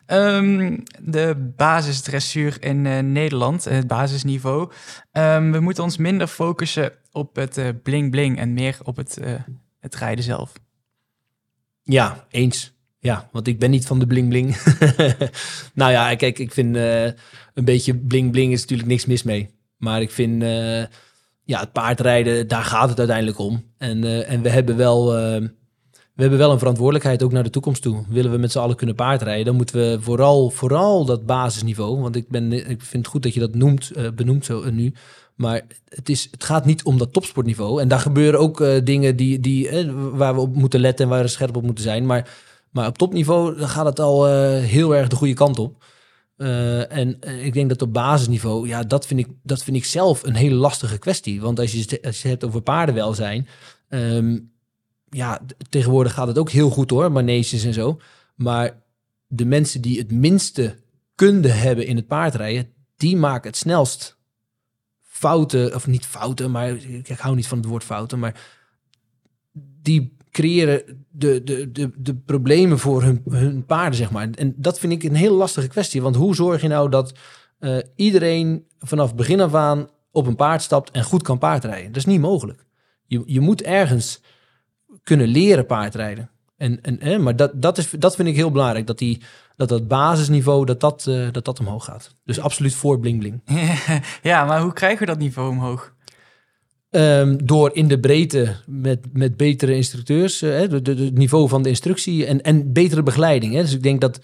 Um, 0.06 0.82
de 1.02 1.52
basisdressuur 1.56 2.56
in 2.60 2.84
uh, 2.84 2.98
Nederland, 2.98 3.64
het 3.64 3.86
basisniveau. 3.86 4.70
Um, 5.12 5.52
we 5.52 5.60
moeten 5.60 5.82
ons 5.82 5.96
minder 5.96 6.26
focussen 6.26 6.92
op 7.12 7.36
het 7.36 7.58
uh, 7.58 7.68
bling 7.82 8.10
bling 8.10 8.38
en 8.38 8.52
meer 8.52 8.78
op 8.82 8.96
het, 8.96 9.18
het 9.80 9.94
rijden 9.94 10.24
zelf. 10.24 10.52
Ja, 11.82 12.26
eens. 12.30 12.72
Ja, 12.98 13.28
want 13.32 13.46
ik 13.46 13.58
ben 13.58 13.70
niet 13.70 13.86
van 13.86 13.98
de 13.98 14.06
bling 14.06 14.28
bling. 14.28 14.56
nou 15.74 15.92
ja, 15.92 16.14
kijk, 16.14 16.38
ik 16.38 16.52
vind 16.52 16.76
een 16.76 17.64
beetje 17.64 17.94
bling 17.94 18.30
bling 18.30 18.52
is 18.52 18.60
natuurlijk 18.60 18.88
niks 18.88 19.06
mis 19.06 19.22
mee. 19.22 19.50
Maar 19.76 20.00
ik 20.00 20.10
vind, 20.10 20.42
ja, 21.44 21.60
het 21.60 21.72
paardrijden, 21.72 22.48
daar 22.48 22.64
gaat 22.64 22.88
het 22.88 22.98
uiteindelijk 22.98 23.38
om. 23.38 23.64
En, 23.78 24.26
en 24.26 24.42
we 24.42 24.48
hebben 24.48 24.76
wel, 24.76 25.12
we 26.14 26.20
hebben 26.22 26.38
wel 26.38 26.52
een 26.52 26.58
verantwoordelijkheid 26.58 27.22
ook 27.22 27.32
naar 27.32 27.42
de 27.42 27.50
toekomst 27.50 27.82
toe. 27.82 28.04
Willen 28.08 28.30
we 28.30 28.38
met 28.38 28.52
z'n 28.52 28.58
allen 28.58 28.76
kunnen 28.76 28.94
paardrijden, 28.94 29.44
dan 29.44 29.56
moeten 29.56 29.76
we 29.76 29.98
vooral, 30.00 30.50
vooral 30.50 31.04
dat 31.04 31.26
basisniveau. 31.26 32.00
Want 32.00 32.16
ik, 32.16 32.28
ben, 32.28 32.52
ik 32.52 32.82
vind 32.82 33.02
het 33.02 33.06
goed 33.06 33.22
dat 33.22 33.34
je 33.34 33.40
dat 33.40 33.54
noemt, 33.54 33.92
benoemt 34.14 34.44
zo 34.44 34.70
nu. 34.70 34.94
Maar 35.34 35.62
het, 35.88 36.08
is, 36.08 36.28
het 36.30 36.44
gaat 36.44 36.64
niet 36.64 36.82
om 36.82 36.98
dat 36.98 37.12
topsportniveau. 37.12 37.80
En 37.80 37.88
daar 37.88 38.00
gebeuren 38.00 38.40
ook 38.40 38.64
dingen 38.84 39.16
die, 39.16 39.40
die, 39.40 39.90
waar 40.12 40.34
we 40.34 40.40
op 40.40 40.54
moeten 40.54 40.80
letten 40.80 41.04
en 41.04 41.10
waar 41.10 41.22
we 41.22 41.28
scherp 41.28 41.56
op 41.56 41.62
moeten 41.62 41.84
zijn. 41.84 42.06
Maar 42.06 42.28
maar 42.74 42.86
op 42.86 42.98
topniveau 42.98 43.58
gaat 43.58 43.84
het 43.84 44.00
al 44.00 44.26
heel 44.58 44.94
erg 44.94 45.08
de 45.08 45.16
goede 45.16 45.34
kant 45.34 45.58
op. 45.58 45.84
En 46.88 47.18
ik 47.42 47.52
denk 47.52 47.68
dat 47.68 47.82
op 47.82 47.92
basisniveau, 47.92 48.68
ja, 48.68 48.82
dat 48.82 49.06
vind, 49.06 49.20
ik, 49.20 49.28
dat 49.42 49.62
vind 49.62 49.76
ik 49.76 49.84
zelf 49.84 50.22
een 50.22 50.34
hele 50.34 50.54
lastige 50.54 50.98
kwestie. 50.98 51.40
Want 51.40 51.60
als 51.60 51.72
je, 51.72 51.98
als 52.02 52.22
het 52.22 52.30
hebt 52.30 52.44
over 52.44 52.62
paardenwelzijn, 52.62 53.48
um, 53.88 54.52
ja, 55.14 55.40
tegenwoordig 55.68 56.12
gaat 56.12 56.26
het 56.26 56.38
ook 56.38 56.50
heel 56.50 56.70
goed 56.70 56.90
hoor, 56.90 57.12
maneges 57.12 57.64
en 57.64 57.72
zo. 57.72 58.00
Maar 58.34 58.82
de 59.26 59.44
mensen 59.44 59.80
die 59.80 59.98
het 59.98 60.12
minste 60.12 60.76
kunde 61.14 61.48
hebben 61.48 61.86
in 61.86 61.96
het 61.96 62.06
paardrijden, 62.06 62.68
die 62.96 63.16
maken 63.16 63.50
het 63.50 63.58
snelst 63.58 64.18
fouten, 65.00 65.74
of 65.74 65.86
niet 65.86 66.06
fouten, 66.06 66.50
maar 66.50 66.70
ik 67.02 67.18
hou 67.18 67.34
niet 67.34 67.46
van 67.46 67.58
het 67.58 67.66
woord 67.66 67.84
fouten, 67.84 68.18
maar 68.18 68.40
die 69.82 70.16
creëren 70.30 71.06
de, 71.10 71.42
de, 71.42 71.72
de, 71.72 71.90
de 71.96 72.14
problemen 72.14 72.78
voor 72.78 73.02
hun, 73.02 73.22
hun 73.28 73.64
paarden, 73.64 73.94
zeg 73.94 74.10
maar. 74.10 74.30
En 74.30 74.54
dat 74.56 74.78
vind 74.78 74.92
ik 74.92 75.02
een 75.02 75.14
heel 75.14 75.34
lastige 75.34 75.68
kwestie. 75.68 76.02
Want 76.02 76.16
hoe 76.16 76.34
zorg 76.34 76.62
je 76.62 76.68
nou 76.68 76.90
dat 76.90 77.14
uh, 77.60 77.78
iedereen 77.96 78.66
vanaf 78.78 79.14
begin 79.14 79.40
af 79.40 79.54
aan 79.54 79.88
op 80.10 80.26
een 80.26 80.36
paard 80.36 80.62
stapt 80.62 80.90
en 80.90 81.04
goed 81.04 81.22
kan 81.22 81.38
paardrijden? 81.38 81.86
Dat 81.86 81.96
is 81.96 82.04
niet 82.04 82.20
mogelijk. 82.20 82.64
Je, 83.06 83.22
je 83.26 83.40
moet 83.40 83.62
ergens 83.62 84.20
kunnen 85.04 85.28
leren 85.28 85.66
paardrijden. 85.66 86.30
En, 86.56 86.82
en, 86.82 86.96
hè, 87.00 87.18
maar 87.18 87.36
dat, 87.36 87.62
dat, 87.62 87.78
is, 87.78 87.90
dat 87.90 88.16
vind 88.16 88.28
ik 88.28 88.36
heel 88.36 88.50
belangrijk. 88.50 88.86
Dat, 88.86 88.98
die, 88.98 89.20
dat 89.56 89.68
dat 89.68 89.88
basisniveau, 89.88 90.64
dat 90.64 90.80
dat, 90.80 91.06
uh, 91.08 91.32
dat 91.32 91.44
dat 91.44 91.60
omhoog 91.60 91.84
gaat. 91.84 92.14
Dus 92.24 92.40
absoluut 92.40 92.74
voor 92.74 93.00
bling 93.00 93.18
bling. 93.18 93.40
Ja, 94.22 94.44
maar 94.44 94.60
hoe 94.60 94.72
krijgen 94.72 94.98
we 94.98 95.06
dat 95.06 95.18
niveau 95.18 95.50
omhoog? 95.50 95.92
Um, 96.90 97.46
door 97.46 97.70
in 97.74 97.88
de 97.88 98.00
breedte 98.00 98.56
met, 98.66 99.06
met 99.12 99.36
betere 99.36 99.74
instructeurs, 99.74 100.42
uh, 100.42 100.58
het 100.60 101.14
niveau 101.14 101.48
van 101.48 101.62
de 101.62 101.68
instructie 101.68 102.26
en, 102.26 102.42
en 102.42 102.72
betere 102.72 103.02
begeleiding. 103.02 103.54
Hè. 103.54 103.60
Dus 103.60 103.74
ik 103.74 103.82
denk 103.82 104.00
dat 104.00 104.20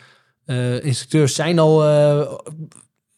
uh, 0.47 0.85
instructeurs 0.85 1.35
zijn 1.35 1.59
al 1.59 1.85
uh, 1.85 2.33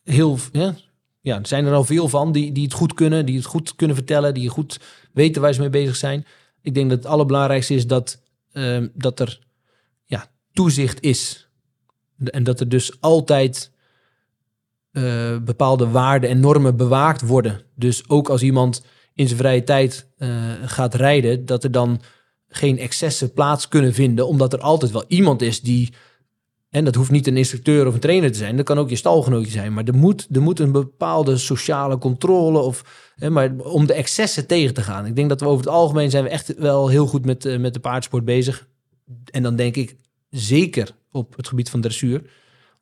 heel, 0.04 0.38
ja, 0.52 0.74
ja, 1.20 1.38
zijn 1.42 1.66
er 1.66 1.72
al 1.72 1.84
veel 1.84 2.08
van 2.08 2.32
die, 2.32 2.52
die 2.52 2.64
het 2.64 2.72
goed 2.72 2.94
kunnen, 2.94 3.26
die 3.26 3.36
het 3.36 3.44
goed 3.44 3.74
kunnen 3.76 3.96
vertellen, 3.96 4.34
die 4.34 4.48
goed 4.48 4.80
weten 5.12 5.42
waar 5.42 5.52
ze 5.52 5.60
mee 5.60 5.70
bezig 5.70 5.96
zijn. 5.96 6.26
Ik 6.62 6.74
denk 6.74 6.90
dat 6.90 6.98
het 6.98 7.12
allerbelangrijkste 7.12 7.74
is 7.74 7.86
dat, 7.86 8.22
uh, 8.52 8.86
dat 8.94 9.20
er 9.20 9.38
ja, 10.04 10.30
toezicht 10.52 11.00
is. 11.00 11.48
En 12.24 12.44
dat 12.44 12.60
er 12.60 12.68
dus 12.68 13.00
altijd 13.00 13.70
bepaalde 15.44 15.88
waarden 15.88 16.30
en 16.30 16.40
normen 16.40 16.76
bewaakt 16.76 17.20
worden. 17.20 17.62
Dus 17.74 18.08
ook 18.08 18.28
als 18.28 18.42
iemand 18.42 18.82
in 19.14 19.26
zijn 19.26 19.38
vrije 19.38 19.64
tijd 19.64 20.08
uh, 20.18 20.28
gaat 20.64 20.94
rijden, 20.94 21.46
dat 21.46 21.64
er 21.64 21.70
dan 21.70 22.00
geen 22.48 22.78
excessen 22.78 23.32
plaats 23.32 23.68
kunnen 23.68 23.94
vinden, 23.94 24.26
omdat 24.26 24.52
er 24.52 24.60
altijd 24.60 24.92
wel 24.92 25.04
iemand 25.08 25.42
is 25.42 25.60
die, 25.60 25.92
en 26.72 26.84
dat 26.84 26.94
hoeft 26.94 27.10
niet 27.10 27.26
een 27.26 27.36
instructeur 27.36 27.86
of 27.86 27.94
een 27.94 28.00
trainer 28.00 28.32
te 28.32 28.38
zijn, 28.38 28.56
dat 28.56 28.64
kan 28.64 28.78
ook 28.78 28.88
je 28.88 28.96
stalgenootje 28.96 29.50
zijn, 29.50 29.72
maar 29.72 29.84
er 29.84 29.94
moet, 29.94 30.28
er 30.30 30.42
moet 30.42 30.60
een 30.60 30.72
bepaalde 30.72 31.36
sociale 31.36 31.98
controle 31.98 32.58
of, 32.58 33.12
hè, 33.16 33.30
maar 33.30 33.52
om 33.58 33.86
de 33.86 33.92
excessen 33.92 34.46
tegen 34.46 34.74
te 34.74 34.82
gaan. 34.82 35.06
Ik 35.06 35.16
denk 35.16 35.28
dat 35.28 35.40
we 35.40 35.46
over 35.46 35.64
het 35.64 35.74
algemeen 35.74 36.10
zijn 36.10 36.24
we 36.24 36.30
echt 36.30 36.54
wel 36.58 36.88
heel 36.88 37.06
goed 37.06 37.24
met, 37.24 37.44
uh, 37.44 37.58
met 37.58 37.74
de 37.74 37.80
paardsport 37.80 38.24
bezig. 38.24 38.68
En 39.30 39.42
dan 39.42 39.56
denk 39.56 39.76
ik 39.76 39.96
zeker 40.30 40.94
op 41.10 41.36
het 41.36 41.48
gebied 41.48 41.70
van 41.70 41.80
dressuur. 41.80 42.18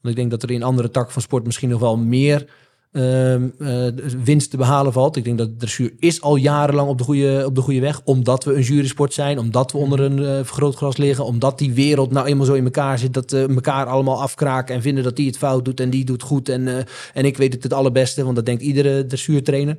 Want 0.01 0.15
ik 0.15 0.17
denk 0.17 0.31
dat 0.31 0.43
er 0.43 0.51
in 0.51 0.63
andere 0.63 0.91
takken 0.91 1.13
van 1.13 1.23
sport 1.23 1.45
misschien 1.45 1.69
nog 1.69 1.81
wel 1.81 1.97
meer 1.97 2.51
ehm, 2.93 3.49
eh, 3.59 3.87
winst 4.25 4.51
te 4.51 4.57
behalen 4.57 4.93
valt. 4.93 5.17
Ik 5.17 5.25
denk 5.25 5.39
dat 5.39 5.49
de 5.49 5.57
dressuur 5.57 5.93
is 5.99 6.21
al 6.21 6.37
jarenlang 6.37 6.89
op 6.89 6.99
de 6.99 7.05
goede, 7.05 7.43
op 7.47 7.55
de 7.55 7.61
goede 7.61 7.81
weg. 7.81 8.01
Omdat 8.05 8.45
we 8.45 8.55
een 8.55 8.63
jurysport 8.63 9.13
zijn, 9.13 9.39
omdat 9.39 9.73
we 9.73 9.79
onder 9.79 10.01
een 10.01 10.19
eh, 10.19 10.45
vergrootglas 10.45 10.97
liggen. 10.97 11.25
Omdat 11.25 11.59
die 11.59 11.73
wereld 11.73 12.11
nou 12.11 12.27
eenmaal 12.27 12.47
zo 12.47 12.55
in 12.55 12.65
elkaar 12.65 12.99
zit 12.99 13.15
dat 13.15 13.31
we 13.31 13.47
elkaar 13.49 13.87
allemaal 13.87 14.21
afkraken 14.21 14.75
en 14.75 14.83
vinden 14.83 15.05
dat 15.05 15.17
die 15.17 15.27
het 15.27 15.39
fout 15.39 15.65
doet 15.65 15.81
en 15.81 15.91
die 15.91 16.05
doet 16.05 16.23
goed. 16.23 16.49
En, 16.49 16.69
eh, 16.69 16.85
en 17.15 17.25
ik 17.25 17.37
weet 17.37 17.53
het 17.53 17.63
het 17.63 17.73
allerbeste, 17.73 18.25
want 18.25 18.37
dat 18.37 18.47
denkt 18.47 18.63
iedere 18.63 19.07
dressuurtrainer. 19.07 19.77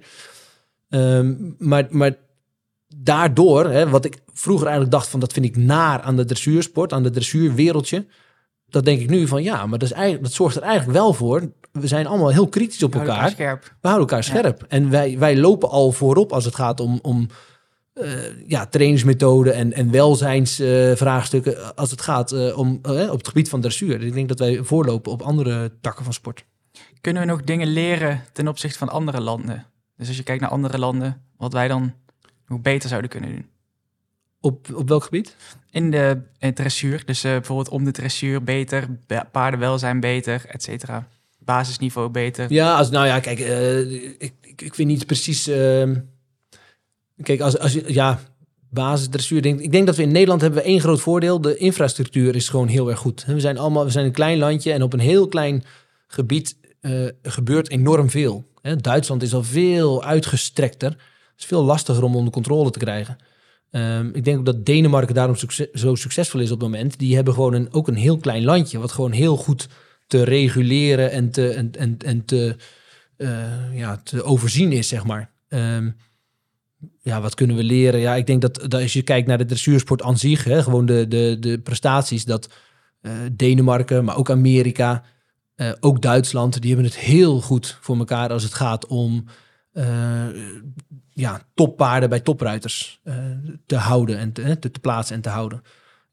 Ehm, 0.89 1.33
maar, 1.57 1.87
maar 1.89 2.15
daardoor, 2.95 3.69
hè, 3.69 3.89
wat 3.89 4.05
ik 4.05 4.21
vroeger 4.33 4.67
eigenlijk 4.67 4.95
dacht 4.95 5.07
van 5.07 5.19
dat 5.19 5.33
vind 5.33 5.45
ik 5.45 5.57
naar 5.57 6.01
aan 6.01 6.15
de 6.15 6.25
dressuursport, 6.25 6.93
aan 6.93 7.03
de 7.03 7.09
dressuurwereldje. 7.09 8.05
Dat 8.69 8.85
denk 8.85 9.01
ik 9.01 9.09
nu 9.09 9.27
van 9.27 9.43
ja, 9.43 9.65
maar 9.65 9.79
dat, 9.79 9.89
is 9.89 9.95
eigenlijk, 9.95 10.23
dat 10.23 10.33
zorgt 10.33 10.55
er 10.55 10.61
eigenlijk 10.61 10.97
wel 10.97 11.13
voor. 11.13 11.51
We 11.71 11.87
zijn 11.87 12.07
allemaal 12.07 12.31
heel 12.31 12.47
kritisch 12.47 12.83
op 12.83 12.95
elkaar. 12.95 13.29
scherp. 13.29 13.63
We 13.63 13.87
houden 13.87 14.07
elkaar 14.07 14.23
scherp. 14.23 14.65
En 14.67 14.89
wij, 14.89 15.17
wij 15.17 15.37
lopen 15.37 15.69
al 15.69 15.91
voorop 15.91 16.31
als 16.31 16.45
het 16.45 16.55
gaat 16.55 16.79
om, 16.79 16.99
om 17.01 17.27
eh, 17.93 18.47
ja, 18.47 18.65
trainingsmethoden 18.65 19.53
en, 19.53 19.73
en 19.73 19.91
welzijnsvraagstukken. 19.91 21.75
als 21.75 21.91
het 21.91 22.01
gaat 22.01 22.31
eh, 22.31 22.57
om 22.57 22.79
eh, 22.81 23.11
op 23.11 23.17
het 23.17 23.27
gebied 23.27 23.49
van 23.49 23.61
dressuur. 23.61 23.99
Dus 23.99 24.07
ik 24.07 24.13
denk 24.13 24.27
dat 24.27 24.39
wij 24.39 24.63
voorlopen 24.63 25.11
op 25.11 25.21
andere 25.21 25.71
takken 25.81 26.03
van 26.03 26.13
sport. 26.13 26.45
Kunnen 27.01 27.21
we 27.21 27.27
nog 27.27 27.41
dingen 27.41 27.67
leren 27.67 28.23
ten 28.33 28.47
opzichte 28.47 28.77
van 28.77 28.89
andere 28.89 29.21
landen? 29.21 29.65
Dus 29.97 30.07
als 30.07 30.17
je 30.17 30.23
kijkt 30.23 30.41
naar 30.41 30.49
andere 30.49 30.77
landen, 30.77 31.21
wat 31.37 31.53
wij 31.53 31.67
dan 31.67 31.93
nog 32.47 32.61
beter 32.61 32.89
zouden 32.89 33.09
kunnen 33.09 33.29
doen. 33.29 33.49
Op, 34.39 34.67
op 34.73 34.87
welk 34.87 35.03
gebied? 35.03 35.35
In 35.69 35.91
de 35.91 36.21
in 36.39 36.53
dressuur, 36.53 37.05
dus 37.05 37.23
eh, 37.23 37.31
bijvoorbeeld 37.31 37.69
om 37.69 37.83
de 37.83 37.91
dressuur 37.91 38.43
beter, 38.43 38.87
paardenwelzijn 39.31 39.99
beter, 39.99 40.45
et 40.47 40.63
cetera. 40.63 41.07
Basisniveau 41.45 42.09
beter. 42.09 42.53
Ja, 42.53 42.77
als, 42.77 42.89
nou 42.89 43.05
ja, 43.07 43.19
kijk, 43.19 43.39
eh, 43.39 43.91
ik, 43.91 44.33
ik, 44.41 44.61
ik 44.61 44.75
weet 44.75 44.87
niet 44.87 45.05
precies. 45.05 45.47
ehm, 45.47 45.95
kijk, 47.23 47.41
als, 47.41 47.59
als 47.59 47.73
ja, 47.87 48.19
basisdressuur. 48.69 49.41
Denk, 49.41 49.59
ik 49.59 49.71
denk 49.71 49.85
dat 49.85 49.95
we 49.95 50.01
in 50.01 50.11
Nederland 50.11 50.41
hebben 50.41 50.59
we 50.59 50.65
één 50.65 50.79
groot 50.79 51.01
voordeel. 51.01 51.41
De 51.41 51.57
infrastructuur 51.57 52.35
is 52.35 52.49
gewoon 52.49 52.67
heel 52.67 52.89
erg 52.89 52.99
goed. 52.99 53.25
We 53.25 53.39
zijn 53.39 53.57
allemaal, 53.57 53.83
we 53.83 53.91
zijn 53.91 54.05
een 54.05 54.11
klein 54.11 54.37
landje 54.37 54.71
en 54.71 54.83
op 54.83 54.93
een 54.93 54.99
heel 54.99 55.27
klein 55.27 55.63
gebied 56.07 56.57
eh, 56.81 57.05
gebeurt 57.21 57.69
enorm 57.69 58.09
veel. 58.09 58.49
Duitsland 58.77 59.23
is 59.23 59.33
al 59.33 59.43
veel 59.43 60.03
uitgestrekter. 60.03 60.89
Het 60.89 61.39
is 61.39 61.45
veel 61.45 61.63
lastiger 61.63 62.03
om 62.03 62.15
onder 62.15 62.33
controle 62.33 62.71
te 62.71 62.79
krijgen. 62.79 63.17
Ehm, 63.71 64.09
ik 64.13 64.23
denk 64.23 64.39
ook 64.39 64.45
dat 64.45 64.65
Denemarken 64.65 65.15
daarom 65.15 65.35
zo 65.73 65.95
succesvol 65.95 66.39
is 66.39 66.51
op 66.51 66.61
het 66.61 66.69
moment. 66.69 66.99
Die 66.99 67.15
hebben 67.15 67.33
gewoon 67.33 67.53
een, 67.53 67.73
ook 67.73 67.87
een 67.87 67.95
heel 67.95 68.17
klein 68.17 68.43
landje, 68.43 68.79
wat 68.79 68.91
gewoon 68.91 69.11
heel 69.11 69.37
goed 69.37 69.67
te 70.11 70.23
reguleren 70.23 71.11
en 71.11 71.31
te, 71.31 71.49
en, 71.49 71.71
en, 71.77 71.97
en 71.97 72.25
te, 72.25 72.55
eh, 73.17 73.77
ja, 73.77 73.97
te 74.03 74.23
overzien 74.23 74.71
is, 74.71 74.87
zeg 74.87 75.05
maar. 75.05 75.31
Ehm, 75.47 75.89
ja, 77.01 77.21
wat 77.21 77.35
kunnen 77.35 77.55
we 77.55 77.63
leren? 77.63 77.99
Ja, 77.99 78.15
ik 78.15 78.27
denk 78.27 78.41
dat, 78.41 78.55
dat 78.55 78.73
als 78.73 78.93
je 78.93 79.01
kijkt 79.01 79.27
naar 79.27 79.37
de 79.37 79.45
dressuursport 79.45 80.01
aan 80.01 80.17
zich, 80.17 80.43
hè, 80.43 80.63
gewoon 80.63 80.85
de, 80.85 81.07
de, 81.07 81.37
de 81.39 81.59
prestaties, 81.59 82.25
dat 82.25 82.49
eh, 83.01 83.11
Denemarken, 83.31 84.03
maar 84.03 84.17
ook 84.17 84.29
Amerika, 84.29 85.03
eh, 85.55 85.71
ook 85.79 86.01
Duitsland, 86.01 86.61
die 86.61 86.71
hebben 86.73 86.89
het 86.89 86.99
heel 86.99 87.41
goed 87.41 87.77
voor 87.81 87.97
elkaar 87.97 88.29
als 88.29 88.43
het 88.43 88.53
gaat 88.53 88.85
om 88.85 89.25
eh, 89.71 90.27
ja, 91.09 91.41
toppaarden 91.53 92.09
bij 92.09 92.19
topruiters 92.19 93.01
te 93.65 93.75
houden 93.75 94.17
en 94.17 94.31
te, 94.31 94.59
te, 94.59 94.71
te 94.71 94.79
plaatsen 94.79 95.15
en 95.15 95.21
te 95.21 95.29
houden. 95.29 95.61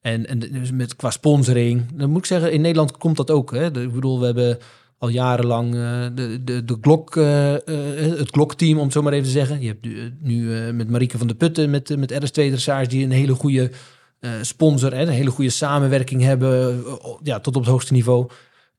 En, 0.00 0.26
en 0.26 0.38
dus 0.38 0.70
met 0.70 0.96
qua 0.96 1.10
sponsoring, 1.10 1.86
dan 1.94 2.10
moet 2.10 2.18
ik 2.18 2.26
zeggen, 2.26 2.52
in 2.52 2.60
Nederland 2.60 2.96
komt 2.96 3.16
dat 3.16 3.30
ook. 3.30 3.52
Hè? 3.52 3.70
De- 3.70 3.82
ik 3.82 3.92
bedoel, 3.92 4.18
we 4.20 4.24
hebben 4.26 4.58
al 4.98 5.08
jarenlang 5.08 5.74
eh, 5.74 6.06
de, 6.14 6.40
de, 6.44 6.64
de 6.64 6.78
Glok, 6.80 7.16
eh, 7.16 7.54
eh, 7.54 8.18
het 8.18 8.30
Glok-team, 8.30 8.78
om 8.78 8.84
het 8.84 8.92
zo 8.92 9.02
maar 9.02 9.12
even 9.12 9.24
te 9.24 9.30
zeggen. 9.30 9.60
Je 9.60 9.66
hebt 9.66 9.86
nu, 10.22 10.72
met 10.72 10.90
Marieke 10.90 11.18
van 11.18 11.26
der 11.26 11.36
Putten, 11.36 11.70
met, 11.70 11.96
met 11.96 12.12
RS2 12.12 12.30
Dressage, 12.30 12.88
die 12.88 13.04
een 13.04 13.10
hele 13.10 13.34
goede 13.34 13.70
sponsor, 14.42 14.92
hè, 14.92 15.02
een 15.02 15.08
hele 15.08 15.30
goede 15.30 15.50
samenwerking 15.50 16.22
hebben, 16.22 16.84
ja, 17.22 17.40
tot 17.40 17.56
op 17.56 17.62
het 17.62 17.70
hoogste 17.70 17.92
niveau. 17.92 18.30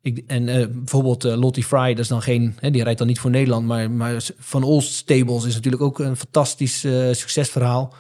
Ik, 0.02 0.24
en 0.28 0.46
bijvoorbeeld 0.74 1.24
Lottie 1.24 1.64
Fry, 1.64 1.90
dat 1.90 2.00
is 2.00 2.08
dan 2.08 2.22
geen, 2.22 2.56
hè, 2.60 2.72
die 2.72 2.84
rijdt 2.84 2.98
dan 3.00 3.08
niet 3.08 3.20
voor 3.20 3.30
Nederland, 3.30 3.66
maar, 3.66 3.92
maar 3.92 4.22
Van 4.38 4.64
Olst 4.64 4.94
Stables 4.94 5.46
is 5.46 5.56
natuurlijk 5.56 5.84
ook 5.84 6.00
een 6.00 6.16
fantastisch 6.16 6.80
succesverhaal. 7.12 7.94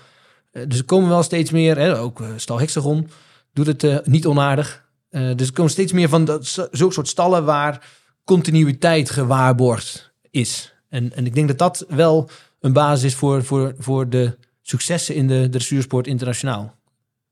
Eh, 0.51 0.63
dus 0.67 0.77
er 0.77 0.85
komen 0.85 1.09
wel 1.09 1.23
steeds 1.23 1.51
meer, 1.51 1.77
hè, 1.77 1.99
ook 1.99 2.21
eh, 2.21 2.27
Stal 2.35 2.59
Hexagon 2.59 3.09
doet 3.53 3.67
het 3.67 3.83
eh, 3.83 3.97
niet 4.03 4.25
onaardig. 4.25 4.87
Dus 5.09 5.47
er 5.47 5.53
komen 5.53 5.71
steeds 5.71 5.91
meer 5.91 6.09
van 6.09 6.25
dat, 6.25 6.45
zulke 6.71 6.93
soort 6.93 7.07
stallen 7.07 7.45
waar 7.45 7.87
continuïteit 8.23 9.09
gewaarborgd 9.09 10.13
is. 10.29 10.73
En, 10.89 11.15
en 11.15 11.25
ik 11.25 11.35
denk 11.35 11.47
dat 11.47 11.57
dat 11.57 11.85
wel 11.87 12.29
een 12.59 12.73
basis 12.73 13.03
is 13.03 13.15
voor, 13.15 13.43
voor, 13.43 13.73
voor 13.77 14.09
de 14.09 14.37
successen 14.61 15.15
in 15.15 15.27
de 15.27 15.47
dressuursport 15.49 16.07
internationaal. 16.07 16.75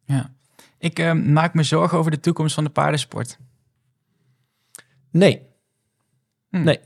Ja. 0.06 0.34
Ik 0.80 1.14
maak 1.14 1.54
me 1.54 1.64
zorgen 1.64 1.98
over 1.98 2.12
de 2.12 2.20
toekomst 2.20 2.54
van 2.56 2.64
de 2.64 2.70
paardensport. 2.70 3.38
Nee. 5.12 5.42
Hm. 6.50 6.64
Nee. 6.64 6.80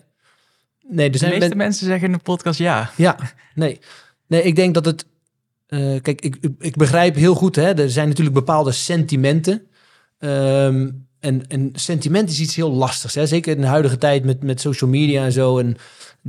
Nee, 0.88 1.10
er 1.10 1.20
De 1.20 1.28
meeste 1.28 1.48
men- 1.48 1.58
mensen 1.58 1.86
zeggen 1.86 2.08
in 2.08 2.14
de 2.14 2.24
podcast 2.24 2.60
ja. 2.60 2.92
Ja, 2.98 3.18
nee. 3.56 3.80
Nee, 4.28 4.44
ik 4.44 4.56
denk 4.56 4.74
dat 4.74 4.86
het... 4.86 5.06
eh, 5.72 6.02
kijk, 6.02 6.22
ik, 6.22 6.38
ik 6.60 6.76
begrijp 6.76 7.16
heel 7.16 7.36
goed, 7.36 7.56
hè, 7.56 7.74
er 7.74 7.90
zijn 7.90 8.08
natuurlijk 8.08 8.36
bepaalde 8.36 8.72
sentimenten. 8.72 9.68
Ehm, 10.20 10.90
en, 11.20 11.48
en 11.48 11.70
sentiment 11.74 12.30
is 12.30 12.40
iets 12.40 12.56
heel 12.56 12.72
lastigs. 12.72 13.16
Hè? 13.16 13.28
Zeker 13.28 13.56
in 13.56 13.62
de 13.62 13.68
huidige 13.68 13.98
tijd 13.98 14.24
met, 14.24 14.44
met 14.44 14.62
social 14.62 14.90
media 14.90 15.24
en 15.24 15.32
zo. 15.32 15.60
En 15.60 15.78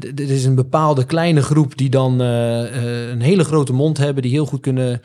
er 0.01 0.31
is 0.31 0.45
een 0.45 0.55
bepaalde 0.55 1.05
kleine 1.05 1.43
groep 1.43 1.79
die 1.79 1.91
dan 1.91 2.21
eh, 2.21 2.77
eh, 2.77 3.09
een 3.09 3.21
hele 3.21 3.45
grote 3.45 3.73
mond 3.73 3.99
hebben. 3.99 4.23
Die 4.23 4.33
heel 4.33 4.47
goed 4.47 4.61
kunnen, 4.61 5.03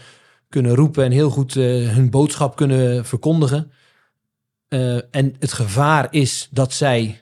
kunnen 0.50 0.76
roepen 0.76 1.04
en 1.04 1.12
heel 1.12 1.30
goed 1.30 1.54
hun 1.54 2.10
boodschap 2.10 2.56
kunnen 2.56 3.06
verkondigen. 3.06 3.72
En 5.12 5.36
het 5.40 5.54
gevaar 5.54 6.08
is 6.12 6.48
dat 6.52 6.74
zij 6.74 7.22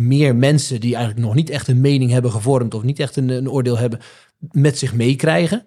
meer 0.00 0.36
mensen 0.36 0.80
die 0.80 0.94
eigenlijk 0.94 1.26
nog 1.26 1.34
niet 1.34 1.50
echt 1.50 1.68
een 1.68 1.80
mening 1.80 2.10
hebben 2.10 2.30
gevormd 2.30 2.74
of 2.74 2.82
niet 2.82 2.98
echt 2.98 3.16
een, 3.16 3.28
een 3.28 3.50
oordeel 3.50 3.78
hebben, 3.78 4.00
met 4.38 4.78
zich 4.78 4.94
meekrijgen. 4.94 5.66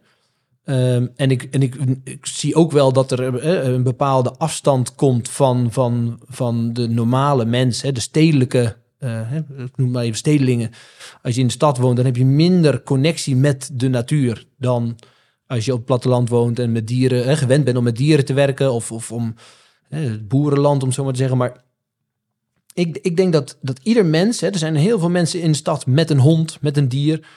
Ehm, 0.63 1.07
en 1.15 1.31
ik, 1.31 1.43
en 1.43 1.61
ik, 1.61 1.77
zie 2.21 2.55
ook 2.55 2.71
wel 2.71 2.93
dat 2.93 3.11
er 3.11 3.38
eh, 3.38 3.73
een 3.73 3.84
bepaalde 3.84 4.31
afstand 4.38 4.95
komt 4.95 5.29
van, 5.29 5.67
van, 5.71 6.19
van 6.27 6.73
de 6.73 6.88
normale 6.88 7.45
mens, 7.45 7.81
hè, 7.81 7.91
de 7.91 7.99
stedelijke, 7.99 8.75
eh, 8.97 9.09
hè, 9.29 9.38
ik 9.38 9.77
noem 9.77 9.91
maar 9.91 10.03
even 10.03 10.17
stedelingen. 10.17 10.71
Als 11.21 11.36
je 11.36 11.41
in 11.41 11.47
de 11.47 11.53
stad 11.53 11.77
woont, 11.77 11.95
dan 11.95 12.05
heb 12.05 12.15
je 12.15 12.25
minder 12.25 12.84
connectie 12.84 13.36
met 13.36 13.69
de 13.73 13.88
natuur 13.88 14.45
dan 14.57 14.95
als 15.47 15.65
je 15.65 15.71
op 15.71 15.77
het 15.77 15.86
platteland 15.86 16.29
woont 16.29 16.59
en 16.59 16.71
met 16.71 16.88
dieren, 16.88 17.23
hè, 17.25 17.36
gewend 17.36 17.63
bent 17.63 17.77
om 17.77 17.84
met 17.84 17.95
dieren 17.97 18.25
te 18.25 18.34
werken 18.34 18.71
of, 18.71 18.91
of 18.91 19.11
om 19.11 19.36
boerenland, 20.27 20.84
om 20.84 20.91
zo 20.91 21.03
maar 21.03 21.13
te 21.13 21.19
zeggen. 21.19 21.38
Maar 21.38 21.62
ik, 22.74 22.97
ik 23.01 23.17
denk 23.17 23.34
dat, 23.34 23.57
dat 23.61 23.80
ieder 23.84 24.05
mens, 24.05 24.39
hè, 24.39 24.47
er 24.47 24.57
zijn 24.57 24.76
heel 24.76 24.99
veel 24.99 25.09
mensen 25.09 25.41
in 25.41 25.51
de 25.51 25.57
stad 25.57 25.86
met 25.86 26.09
een 26.09 26.19
hond, 26.19 26.57
met 26.61 26.78
een 26.78 26.88
dier. 26.88 27.28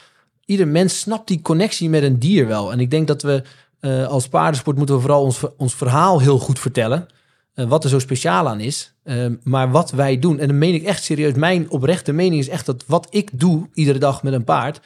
Ieder 0.44 0.68
mens 0.68 0.98
snapt 0.98 1.28
die 1.28 1.42
connectie 1.42 1.88
met 1.88 2.02
een 2.02 2.18
dier 2.18 2.46
wel. 2.46 2.72
En 2.72 2.80
ik 2.80 2.90
denk 2.90 3.06
dat 3.06 3.22
we 3.22 3.42
eh, 3.80 4.06
als 4.06 4.28
paardensport 4.28 4.76
moeten 4.76 4.94
we 4.94 5.00
vooral 5.00 5.22
ons, 5.22 5.40
ons 5.56 5.74
verhaal 5.74 6.20
heel 6.20 6.38
goed 6.38 6.58
vertellen. 6.58 7.06
eh, 7.54 7.68
wat 7.68 7.84
er 7.84 7.90
zo 7.90 7.98
speciaal 7.98 8.48
aan 8.48 8.60
is. 8.60 8.94
Eh, 9.02 9.26
maar 9.42 9.70
wat 9.70 9.90
wij 9.90 10.18
doen, 10.18 10.38
en 10.38 10.46
dan 10.46 10.58
meen 10.58 10.74
ik 10.74 10.82
echt 10.82 11.02
serieus, 11.02 11.34
mijn 11.34 11.70
oprechte 11.70 12.12
mening 12.12 12.40
is 12.40 12.48
echt 12.48 12.66
dat 12.66 12.84
wat 12.86 13.06
ik 13.10 13.30
doe 13.32 13.68
iedere 13.74 13.98
dag 13.98 14.22
met 14.22 14.32
een 14.32 14.44
paard, 14.44 14.80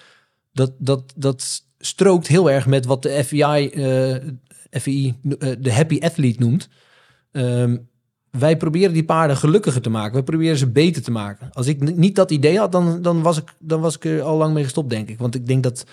dat, 0.52 0.72
dat, 0.78 1.12
dat 1.16 1.62
strookt 1.78 2.26
heel 2.26 2.50
erg 2.50 2.66
met 2.66 2.86
wat 2.86 3.02
de 3.02 3.08
eh, 3.08 3.24
FEI 3.24 3.68
eh, 5.18 5.52
de 5.58 5.72
happy 5.72 5.98
athlete 6.00 6.40
noemt. 6.40 6.68
Ehm, 7.32 7.76
wij 8.30 8.56
proberen 8.56 8.92
die 8.92 9.04
paarden 9.04 9.36
gelukkiger 9.36 9.80
te 9.82 9.90
maken. 9.90 10.16
We 10.16 10.22
proberen 10.24 10.56
ze 10.56 10.66
beter 10.70 11.02
te 11.02 11.10
maken. 11.10 11.50
Als 11.52 11.66
ik 11.66 11.96
niet 11.96 12.14
dat 12.16 12.30
idee 12.30 12.58
had, 12.58 12.72
dan, 12.72 13.02
dan, 13.02 13.22
was, 13.22 13.38
ik, 13.38 13.54
dan 13.58 13.80
was 13.80 13.96
ik 13.96 14.04
er 14.04 14.22
al 14.22 14.36
lang 14.36 14.54
mee 14.54 14.64
gestopt, 14.64 14.90
denk 14.90 15.08
ik. 15.08 15.18
Want 15.18 15.34
ik 15.34 15.46
denk 15.46 15.62
dat... 15.62 15.84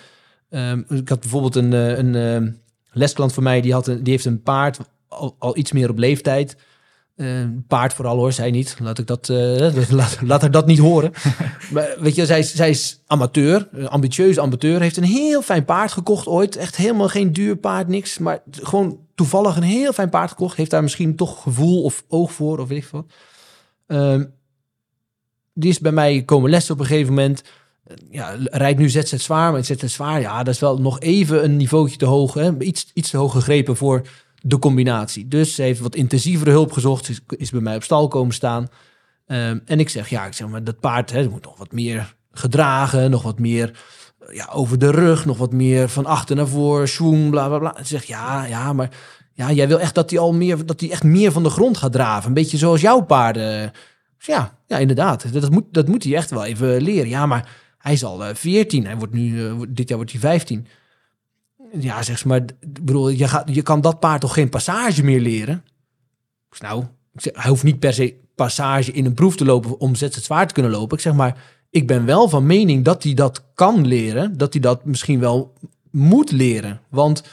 ehm, 0.50 0.82
ik 0.90 1.10
had 1.10 1.20
bijvoorbeeld 1.20 1.56
een, 1.56 1.74
eh, 1.74 1.98
een 1.98 2.16
ehm, 2.16 2.50
lesklant 2.92 3.34
van 3.34 3.44
mij, 3.44 3.62
die, 3.62 3.74
had 3.74 3.88
een, 3.88 4.04
die 4.04 4.14
heeft 4.14 4.26
een 4.26 4.42
paard, 4.42 4.78
al, 5.08 5.36
al 5.40 5.58
iets 5.58 5.72
meer 5.72 5.90
op 5.90 5.98
leeftijd. 5.98 6.58
Eh, 7.16 7.28
paard 7.68 7.94
vooral 7.94 8.18
hoor, 8.18 8.32
zij 8.32 8.52
niet. 8.52 8.78
Laat 8.82 8.98
ik 9.00 9.08
dat, 9.08 9.30
eh, 9.30 9.90
laat, 9.90 10.18
laat 10.22 10.42
haar 10.42 10.52
dat 10.52 10.66
niet 10.68 10.80
horen. 10.80 11.12
maar 11.74 11.96
weet 12.00 12.16
je, 12.16 12.26
zij, 12.26 12.40
is- 12.40 12.56
zij 12.56 12.70
is 12.70 13.02
amateur, 13.08 13.68
een 13.72 13.88
ambitieuze 13.90 14.42
amateur. 14.42 14.82
Heeft 14.82 14.98
een 14.98 15.04
heel 15.04 15.42
fijn 15.42 15.66
paard 15.66 15.92
gekocht 15.92 16.28
ooit. 16.28 16.56
Echt 16.56 16.76
helemaal 16.76 17.08
geen 17.10 17.34
duur 17.34 17.56
paard, 17.56 17.88
niks. 17.88 18.18
Maar 18.18 18.40
gewoon 18.52 18.98
toevallig 19.18 19.56
een 19.56 19.64
heel 19.64 19.94
fijn 19.94 20.10
paard 20.10 20.30
gekocht. 20.30 20.58
Heeft 20.58 20.72
daar 20.72 20.84
misschien 20.84 21.16
toch 21.16 21.42
gevoel 21.42 21.84
of 21.84 22.04
oog 22.08 22.32
voor, 22.32 22.60
of 22.60 22.68
weet 22.68 22.84
ik 22.84 22.90
wat. 22.92 23.06
Ehm, 23.88 24.26
die 25.54 25.70
is 25.70 25.80
bij 25.80 25.92
mij 25.92 26.24
komen 26.24 26.50
lessen 26.50 26.74
op 26.74 26.80
een 26.80 26.86
gegeven 26.86 27.14
moment. 27.14 27.44
Eh, 27.84 27.96
Ja, 28.10 28.36
rijdt 28.44 28.80
nu 28.80 28.90
ZZ 28.90 29.14
zwaar, 29.14 29.52
maar 29.52 29.64
ZZ 29.64 29.84
zwaar, 29.84 30.22
ja, 30.22 30.44
dat 30.44 30.54
is 30.54 30.60
wel 30.60 30.78
nog 30.78 31.00
even 31.00 31.44
een 31.44 31.58
niveautje 31.58 31.98
te 31.98 32.06
hoog. 32.06 32.60
Iets, 32.60 32.92
iets 32.94 33.10
te 33.10 33.18
hoog 33.18 33.32
gegrepen 33.32 33.78
voor 33.78 34.08
de 34.42 34.60
combinatie. 34.60 35.28
Dus 35.28 35.56
ze 35.56 35.62
heeft 35.62 35.80
wat 35.80 35.96
intensievere 35.96 36.52
hulp 36.52 36.72
gezocht. 36.72 37.10
Is, 37.10 37.20
is 37.28 37.52
bij 37.52 37.62
mij 37.62 37.76
op 37.76 37.84
stal 37.84 38.08
komen 38.08 38.34
staan. 38.34 38.68
Ehm, 39.26 39.60
en 39.66 39.80
ik 39.80 39.90
zeg, 39.90 40.10
ja, 40.10 40.26
ik 40.26 40.34
zeg 40.34 40.48
maar, 40.48 40.64
dat 40.64 40.80
paard 40.80 41.12
hè, 41.12 41.30
moet 41.30 41.44
nog 41.46 41.58
wat 41.58 41.72
meer 41.72 42.16
gedragen, 42.32 43.12
nog 43.12 43.22
wat 43.22 43.40
meer 43.40 43.80
ja, 44.32 44.50
over 44.52 44.80
de 44.80 44.92
rug, 44.92 45.26
nog 45.26 45.38
wat 45.38 45.54
meer 45.54 45.90
van 45.90 46.06
achter 46.06 46.36
naar 46.36 46.48
voor, 46.48 46.88
schwung, 46.88 47.30
bla 47.30 47.48
bla 47.48 47.60
bla. 47.60 47.76
Ze 47.78 47.84
zegt, 47.84 48.08
ja, 48.08 48.46
ja, 48.46 48.74
maar 48.74 48.90
ja, 49.34 49.52
jij 49.52 49.68
wil 49.68 49.80
echt 49.80 49.96
dat 49.96 50.10
hij 50.10 50.20
al 50.20 50.34
meer, 50.34 50.66
dat 50.66 50.80
hij 50.80 50.92
echt 50.92 51.04
meer 51.04 51.32
van 51.32 51.44
de 51.44 51.50
grond 51.50 51.78
gaat 51.78 51.92
draven. 51.92 52.28
Een 52.28 52.34
beetje 52.34 52.58
zoals 52.58 52.82
jouw 52.82 53.02
paarden. 53.02 53.72
Dus 54.18 54.26
ja, 54.26 54.58
ja, 54.66 54.78
inderdaad. 54.78 55.34
Dat, 55.34 55.50
moet, 55.52 55.66
dat 55.72 55.88
moet 55.88 56.04
hij 56.04 56.16
echt 56.16 56.30
wel 56.30 56.46
even 56.46 56.82
leren. 56.82 57.10
Ja, 57.10 57.26
maar 57.26 57.50
hij 57.78 57.94
is 57.94 58.04
al 58.04 58.28
uh, 58.28 58.36
14. 58.36 58.86
Hij 58.86 58.98
wordt 58.98 59.14
nu, 59.14 59.36
uh, 59.36 59.62
dit 59.70 59.88
jaar 59.88 59.98
wordt 59.98 60.12
hij 60.12 60.22
15. 60.22 60.68
Ja, 61.80 62.04
zeg 62.04 62.26
maar, 62.26 62.46
bedoel, 62.68 63.10
je, 63.10 63.28
gaat, 63.28 63.56
je 63.56 63.62
kan 63.62 63.82
dat 63.82 64.00
paard 64.00 64.22
toch 64.22 64.34
geen 64.34 64.50
passage 64.50 65.04
meer 65.04 65.20
leren? 65.20 65.64
Nou, 66.60 66.84
zeg, 67.14 67.34
hij 67.36 67.50
hoeft 67.50 67.64
niet 67.64 67.80
per 67.80 67.94
se 67.94 68.20
passage 68.36 68.92
in 68.92 69.06
een 69.06 69.14
proef 69.14 69.36
te 69.36 69.46
lopen 69.46 69.80
om 69.80 69.96
zet 69.96 70.16
het 70.16 70.24
zwaar 70.24 70.48
te 70.48 70.54
kunnen 70.54 70.72
lopen. 70.72 70.98
Ik 70.98 71.04
zeg 71.04 71.14
maar, 71.14 71.44
ik 71.70 71.88
ben 71.88 72.06
wel 72.06 72.30
van 72.30 72.46
mening 72.46 72.86
dat 72.86 73.04
hij 73.04 73.14
dat 73.14 73.44
kan 73.54 73.88
leren. 73.88 74.38
Dat 74.38 74.54
hij 74.54 74.62
dat 74.62 74.86
misschien 74.86 75.20
wel 75.20 75.54
moet 75.92 76.32
leren. 76.32 76.82
Want 76.90 77.24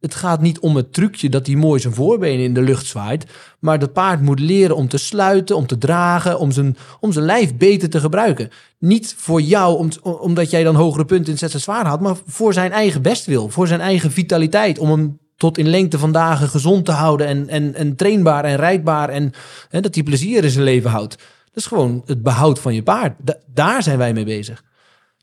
het 0.00 0.14
gaat 0.14 0.40
niet 0.40 0.58
om 0.58 0.76
het 0.76 0.92
trucje 0.92 1.28
dat 1.28 1.46
hij 1.46 1.56
mooi 1.56 1.80
zijn 1.80 1.94
voorbenen 1.94 2.44
in 2.44 2.54
de 2.54 2.62
lucht 2.62 2.86
zwaait. 2.86 3.26
Maar 3.58 3.78
dat 3.78 3.92
paard 3.92 4.22
moet 4.22 4.40
leren 4.40 4.76
om 4.76 4.88
te 4.88 4.98
sluiten, 4.98 5.56
om 5.56 5.66
te 5.66 5.78
dragen, 5.78 6.38
om 6.38 6.50
zijn, 6.50 6.76
om 7.00 7.12
zijn 7.12 7.24
lijf 7.24 7.56
beter 7.56 7.90
te 7.90 8.00
gebruiken. 8.00 8.50
Niet 8.78 9.14
voor 9.16 9.40
jou, 9.40 9.78
om, 9.78 9.90
omdat 10.02 10.50
jij 10.50 10.62
dan 10.62 10.74
hogere 10.74 11.04
punten 11.04 11.32
in 11.32 11.38
zet 11.38 11.50
zwaar 11.50 11.86
had, 11.86 12.00
maar 12.00 12.16
voor 12.26 12.52
zijn 12.52 12.72
eigen 12.72 13.02
bestwil, 13.02 13.48
voor 13.48 13.66
zijn 13.66 13.80
eigen 13.80 14.10
vitaliteit. 14.10 14.78
Om 14.78 14.90
hem 14.90 15.18
tot 15.36 15.58
in 15.58 15.68
lengte 15.68 15.98
van 15.98 16.12
dagen 16.12 16.48
gezond 16.48 16.84
te 16.84 16.92
houden 16.92 17.48
en, 17.48 17.74
en, 17.74 17.96
trainbaar 17.96 18.44
en 18.44 18.56
rijdbaar. 18.56 19.08
En, 19.08 19.32
en 19.70 19.82
dat 19.82 19.94
hij 19.94 20.04
plezier 20.04 20.44
in 20.44 20.50
zijn 20.50 20.64
leven 20.64 20.90
houdt. 20.90 21.16
Is 21.58 21.66
gewoon 21.66 22.02
het 22.06 22.22
behoud 22.22 22.58
van 22.58 22.74
je 22.74 22.82
paard. 22.82 23.14
daar 23.46 23.82
zijn 23.82 23.98
wij 23.98 24.12
mee 24.12 24.24
bezig. 24.24 24.64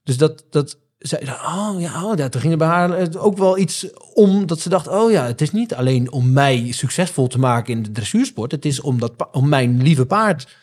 Dus 0.03 0.17
dat, 0.17 0.43
dat, 0.49 0.77
zei, 0.99 1.23
oh 1.23 1.75
ja, 1.77 2.05
oh, 2.05 2.17
ja, 2.17 2.29
toen 2.29 2.41
ging 2.41 2.53
er 2.53 2.59
bij 2.59 2.67
haar 2.67 3.17
ook 3.17 3.38
wel 3.38 3.57
iets 3.57 3.88
om 4.13 4.45
dat 4.45 4.59
ze 4.59 4.69
dacht, 4.69 4.88
oh 4.88 5.11
ja, 5.11 5.25
het 5.25 5.41
is 5.41 5.51
niet 5.51 5.75
alleen 5.75 6.11
om 6.11 6.31
mij 6.31 6.71
succesvol 6.71 7.27
te 7.27 7.39
maken 7.39 7.73
in 7.73 7.83
de 7.83 7.91
dressuursport, 7.91 8.51
het 8.51 8.65
is 8.65 8.81
om, 8.81 8.99
dat, 8.99 9.27
om 9.31 9.49
mijn 9.49 9.81
lieve 9.81 10.05
paard 10.05 10.55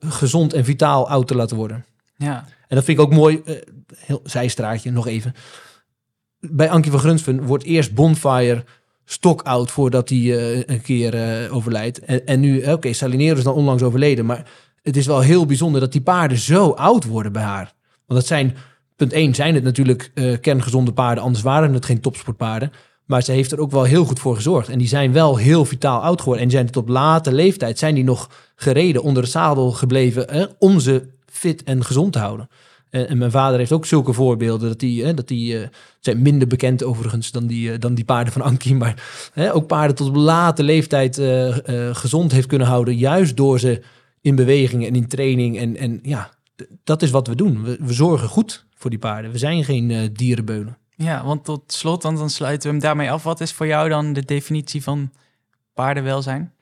gezond 0.00 0.52
en 0.52 0.64
vitaal 0.64 1.08
oud 1.08 1.26
te 1.26 1.34
laten 1.34 1.56
worden. 1.56 1.84
Ja. 2.16 2.44
En 2.68 2.76
dat 2.76 2.84
vind 2.84 2.98
ik 2.98 3.04
ook 3.04 3.12
mooi, 3.12 3.42
uh, 3.44 3.56
heel 3.96 4.20
zijstraatje 4.24 4.90
nog 4.90 5.06
even. 5.06 5.34
Bij 6.40 6.70
Ankie 6.70 6.90
van 6.90 7.00
Grunsven 7.00 7.42
wordt 7.42 7.64
eerst 7.64 7.94
Bonfire 7.94 8.64
stok 9.04 9.42
oud 9.42 9.70
voordat 9.70 10.08
hij 10.08 10.18
uh, 10.18 10.56
een 10.56 10.82
keer 10.82 11.14
uh, 11.14 11.54
overlijdt. 11.54 11.98
En, 11.98 12.26
en 12.26 12.40
nu, 12.40 12.58
oké, 12.58 12.70
okay, 12.70 12.92
Salinero 12.92 13.36
is 13.36 13.44
dan 13.44 13.54
onlangs 13.54 13.82
overleden, 13.82 14.26
maar 14.26 14.50
het 14.82 14.96
is 14.96 15.06
wel 15.06 15.20
heel 15.20 15.46
bijzonder 15.46 15.80
dat 15.80 15.92
die 15.92 16.00
paarden 16.00 16.38
zo 16.38 16.70
oud 16.70 17.04
worden 17.04 17.32
bij 17.32 17.42
haar. 17.42 17.72
Want 18.06 18.20
dat 18.20 18.26
zijn 18.26 18.56
punt 18.96 19.12
1 19.12 19.34
zijn 19.34 19.54
het 19.54 19.64
natuurlijk 19.64 20.10
kerngezonde 20.40 20.92
paarden, 20.92 21.24
anders 21.24 21.44
waren 21.44 21.74
het 21.74 21.84
geen 21.84 22.00
topsportpaarden. 22.00 22.72
Maar 23.06 23.22
ze 23.22 23.32
heeft 23.32 23.52
er 23.52 23.60
ook 23.60 23.70
wel 23.70 23.82
heel 23.82 24.04
goed 24.04 24.20
voor 24.20 24.34
gezorgd. 24.34 24.68
En 24.68 24.78
die 24.78 24.88
zijn 24.88 25.12
wel 25.12 25.36
heel 25.36 25.64
vitaal 25.64 26.00
oud 26.00 26.18
geworden. 26.18 26.44
En 26.44 26.50
zijn 26.50 26.70
tot 26.70 26.88
late 26.88 27.32
leeftijd 27.32 27.78
zijn 27.78 27.94
die 27.94 28.04
nog 28.04 28.30
gereden, 28.54 29.02
onder 29.02 29.22
de 29.22 29.28
zadel 29.28 29.70
gebleven, 29.70 30.50
om 30.58 30.80
ze 30.80 31.08
fit 31.26 31.62
en 31.62 31.84
gezond 31.84 32.12
te 32.12 32.18
houden. 32.18 32.48
En, 32.92 33.08
en, 33.08 33.18
mijn 33.18 33.30
vader 33.30 33.58
heeft 33.58 33.72
ook 33.72 33.86
zulke 33.86 34.12
voorbeelden. 34.12 34.68
Dat 34.68 34.80
die, 34.80 35.14
dat 35.14 35.28
die 35.28 35.58
uh, 35.60 35.66
zijn 36.00 36.22
minder 36.22 36.48
bekend 36.48 36.84
overigens 36.84 37.30
dan 37.30 37.46
die, 37.46 37.72
uh, 37.72 37.78
dan 37.78 37.94
die 37.94 38.04
paarden 38.04 38.32
van 38.32 38.42
Ankie. 38.42 38.74
Maar 38.74 39.02
ook 39.52 39.66
paarden 39.66 39.96
tot 39.96 40.08
op 40.08 40.14
late 40.14 40.62
leeftijd 40.62 41.18
uh, 41.18 41.56
gezond 41.92 42.32
heeft 42.32 42.46
kunnen 42.46 42.66
houden. 42.66 42.96
Juist 42.96 43.36
door 43.36 43.58
ze 43.58 43.82
in 44.20 44.34
beweging 44.34 44.86
en 44.86 44.94
in 44.94 45.08
training. 45.08 45.58
En, 45.58 45.76
en 45.76 45.98
ja, 46.02 46.30
dat 46.84 47.02
is 47.02 47.10
wat 47.10 47.26
we 47.26 47.34
doen. 47.34 47.62
We, 47.62 47.78
we 47.80 47.92
zorgen 47.92 48.28
goed 48.28 48.66
voor 48.74 48.90
die 48.90 48.98
paarden. 48.98 49.30
We 49.30 49.38
zijn 49.38 49.64
geen 49.64 50.10
dierenbeulen. 50.12 50.78
Ja, 50.96 51.24
want 51.24 51.44
tot 51.44 51.72
slot, 51.72 52.02
dan, 52.02 52.16
dan 52.16 52.30
sluiten 52.30 52.66
we 52.68 52.74
hem 52.74 52.84
daarmee 52.84 53.10
af. 53.10 53.22
Wat 53.22 53.40
is 53.40 53.52
voor 53.52 53.66
jou 53.66 53.88
dan 53.88 54.12
de 54.12 54.24
definitie 54.24 54.82
van 54.82 55.10
paardenwelzijn? 55.74 56.52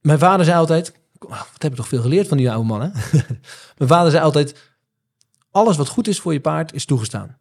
Mijn 0.00 0.18
vader 0.18 0.44
zei 0.44 0.58
altijd, 0.58 0.99
wat 1.28 1.62
heb 1.62 1.70
ik 1.70 1.76
toch 1.76 1.88
veel 1.88 2.00
geleerd 2.00 2.28
van 2.28 2.36
die 2.36 2.50
oude 2.50 2.66
man, 2.66 2.80
hè? 2.80 2.88
Mijn 3.78 3.90
vader 3.90 4.10
zei 4.10 4.24
altijd, 4.24 4.56
alles 5.50 5.76
wat 5.76 5.88
goed 5.88 6.08
is 6.08 6.20
voor 6.20 6.32
je 6.32 6.40
paard 6.40 6.72
is 6.72 6.84
toegestaan. 6.84 7.38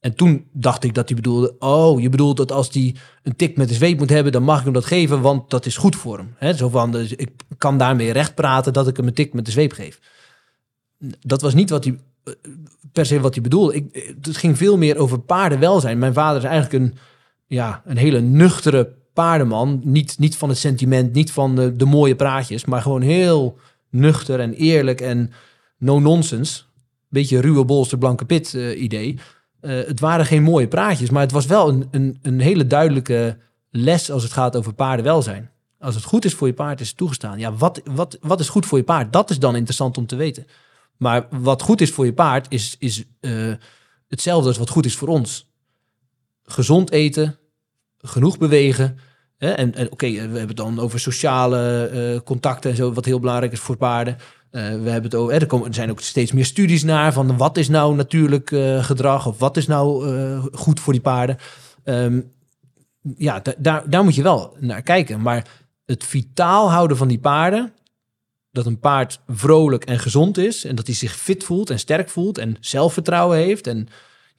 En 0.00 0.14
toen 0.14 0.46
dacht 0.52 0.84
ik 0.84 0.94
dat 0.94 1.08
hij 1.08 1.16
bedoelde, 1.16 1.56
oh, 1.58 2.00
je 2.00 2.08
bedoelt 2.08 2.36
dat 2.36 2.52
als 2.52 2.68
hij 2.72 2.94
een 3.22 3.36
tik 3.36 3.56
met 3.56 3.68
de 3.68 3.74
zweep 3.74 3.98
moet 3.98 4.10
hebben, 4.10 4.32
dan 4.32 4.42
mag 4.42 4.58
ik 4.58 4.64
hem 4.64 4.72
dat 4.72 4.84
geven, 4.84 5.20
want 5.20 5.50
dat 5.50 5.66
is 5.66 5.76
goed 5.76 5.96
voor 5.96 6.18
hem. 6.18 6.34
He, 6.36 6.52
zo 6.52 6.68
van, 6.68 6.92
dus 6.92 7.12
ik 7.12 7.30
kan 7.58 7.78
daarmee 7.78 8.12
recht 8.12 8.34
praten 8.34 8.72
dat 8.72 8.88
ik 8.88 8.96
hem 8.96 9.06
een 9.06 9.14
tik 9.14 9.32
met 9.32 9.44
de 9.44 9.50
zweep 9.50 9.72
geef. 9.72 10.00
Dat 11.20 11.40
was 11.40 11.54
niet 11.54 11.70
wat 11.70 11.84
hij 11.84 11.98
per 12.92 13.06
se 13.06 13.20
wat 13.20 13.34
hij 13.34 13.42
bedoelde. 13.42 13.74
Ik, 13.74 14.14
het 14.20 14.36
ging 14.36 14.56
veel 14.56 14.76
meer 14.78 14.96
over 14.96 15.20
paardenwelzijn. 15.20 15.98
Mijn 15.98 16.14
vader 16.14 16.42
is 16.42 16.48
eigenlijk 16.48 16.84
een, 16.84 16.98
ja, 17.46 17.82
een 17.84 17.96
hele 17.96 18.20
nuchtere 18.20 18.94
paardenman. 19.14 19.80
Niet, 19.84 20.18
niet 20.18 20.36
van 20.36 20.48
het 20.48 20.58
sentiment, 20.58 21.12
niet 21.12 21.32
van 21.32 21.54
de, 21.76 21.84
mooie 21.84 22.16
praatjes, 22.16 22.64
maar 22.64 22.82
gewoon 22.82 23.00
heel 23.00 23.58
nuchter 23.90 24.40
en 24.40 24.54
eerlijk 24.54 25.00
en 25.00 25.32
no-nonsense. 25.78 26.62
Beetje 27.08 27.40
ruwe 27.40 27.64
bolster 27.64 27.98
blanke 27.98 28.24
pit 28.24 28.52
uh, 28.52 28.82
idee. 28.82 29.18
Uh, 29.60 29.86
het 29.86 30.00
waren 30.00 30.26
geen 30.26 30.42
mooie 30.42 30.68
praatjes, 30.68 31.10
maar 31.10 31.22
het 31.22 31.32
was 31.32 31.46
wel 31.46 31.68
een, 31.68 31.88
een, 31.90 32.18
een 32.22 32.40
hele 32.40 32.66
duidelijke 32.66 33.38
les 33.70 34.10
als 34.10 34.22
het 34.22 34.32
gaat 34.32 34.56
over 34.56 34.74
paardenwelzijn. 34.74 35.50
Als 35.78 35.94
het 35.94 36.04
goed 36.04 36.24
is 36.24 36.34
voor 36.34 36.46
je 36.46 36.54
paard, 36.54 36.80
is 36.80 36.88
het 36.88 36.96
toegestaan. 36.96 37.38
Ja, 37.38 37.52
wat, 37.52 37.80
wat, 37.84 38.18
wat 38.20 38.40
is 38.40 38.48
goed 38.48 38.66
voor 38.66 38.78
je 38.78 38.84
paard? 38.84 39.12
Dat 39.12 39.30
is 39.30 39.38
dan 39.38 39.56
interessant 39.56 39.98
om 39.98 40.06
te 40.06 40.16
weten. 40.16 40.46
Maar 40.96 41.26
wat 41.30 41.62
goed 41.62 41.80
is 41.80 41.90
voor 41.90 42.04
je 42.04 42.12
paard 42.12 42.46
is, 42.48 42.76
is 42.78 43.04
uh, 43.20 43.54
hetzelfde 44.08 44.48
als 44.48 44.58
wat 44.58 44.68
goed 44.68 44.84
is 44.84 44.96
voor 44.96 45.08
ons. 45.08 45.50
Gezond 46.44 46.90
eten, 46.90 47.38
genoeg 48.04 48.38
bewegen. 48.38 48.98
Hè? 49.38 49.50
En, 49.50 49.74
en 49.74 49.90
oké, 49.90 50.10
we 50.10 50.18
hebben 50.18 50.48
het 50.48 50.56
dan 50.56 50.80
over 50.80 51.00
sociale 51.00 51.90
uh, 51.92 52.20
contacten 52.20 52.70
en 52.70 52.76
zo, 52.76 52.92
wat 52.92 53.04
heel 53.04 53.20
belangrijk 53.20 53.52
is 53.52 53.60
voor 53.60 53.76
paarden. 53.76 54.16
Uh, 54.16 54.60
we 54.60 54.90
hebben 54.90 55.02
het 55.02 55.14
over, 55.14 55.34
er, 55.34 55.46
komen, 55.46 55.74
zijn 55.74 55.90
ook 55.90 56.00
steeds 56.00 56.32
meer 56.32 56.44
studies 56.44 56.82
naar 56.82 57.12
van 57.12 57.36
wat 57.36 57.56
is 57.56 57.68
nou 57.68 57.94
natuurlijk 57.94 58.48
gedrag 58.80 59.26
of 59.26 59.38
wat 59.38 59.56
is 59.56 59.66
nou 59.66 60.06
goed 60.52 60.80
voor 60.80 60.92
die 60.92 61.02
paarden. 61.02 61.36
Um, 61.84 62.32
ja, 63.16 63.42
daar, 63.58 63.90
daar 63.90 64.04
moet 64.04 64.14
je 64.14 64.22
wel 64.22 64.56
naar 64.60 64.82
kijken. 64.82 65.20
Maar 65.20 65.46
het 65.86 66.04
vitaal 66.04 66.70
houden 66.70 66.96
van 66.96 67.08
die 67.08 67.18
paarden, 67.18 67.72
dat 68.52 68.66
een 68.66 68.78
paard 68.78 69.20
vrolijk 69.28 69.84
en 69.84 69.98
gezond 69.98 70.38
is 70.38 70.64
en 70.64 70.74
dat 70.74 70.86
hij 70.86 70.94
zich 70.94 71.16
fit 71.16 71.44
voelt 71.44 71.70
en 71.70 71.78
sterk 71.78 72.08
voelt 72.08 72.38
en 72.38 72.56
zelfvertrouwen 72.60 73.38
heeft. 73.38 73.66
En 73.66 73.88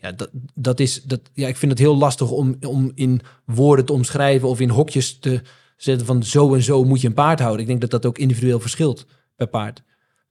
ja, 0.05 0.11
dat, 0.11 0.29
dat 0.53 0.79
is, 0.79 1.03
dat, 1.03 1.19
ja, 1.33 1.47
ik 1.47 1.57
vind 1.57 1.71
het 1.71 1.79
heel 1.79 1.97
lastig 1.97 2.31
om, 2.31 2.55
om 2.61 2.91
in 2.95 3.21
woorden 3.45 3.85
te 3.85 3.93
omschrijven 3.93 4.47
of 4.47 4.59
in 4.59 4.69
hokjes 4.69 5.19
te 5.19 5.41
zetten 5.77 6.05
van 6.05 6.23
zo 6.23 6.53
en 6.53 6.63
zo 6.63 6.83
moet 6.83 7.01
je 7.01 7.07
een 7.07 7.13
paard 7.13 7.39
houden. 7.39 7.61
Ik 7.61 7.67
denk 7.67 7.81
dat 7.81 7.91
dat 7.91 8.05
ook 8.05 8.17
individueel 8.17 8.59
verschilt 8.59 9.05
per 9.35 9.47
paard. 9.47 9.83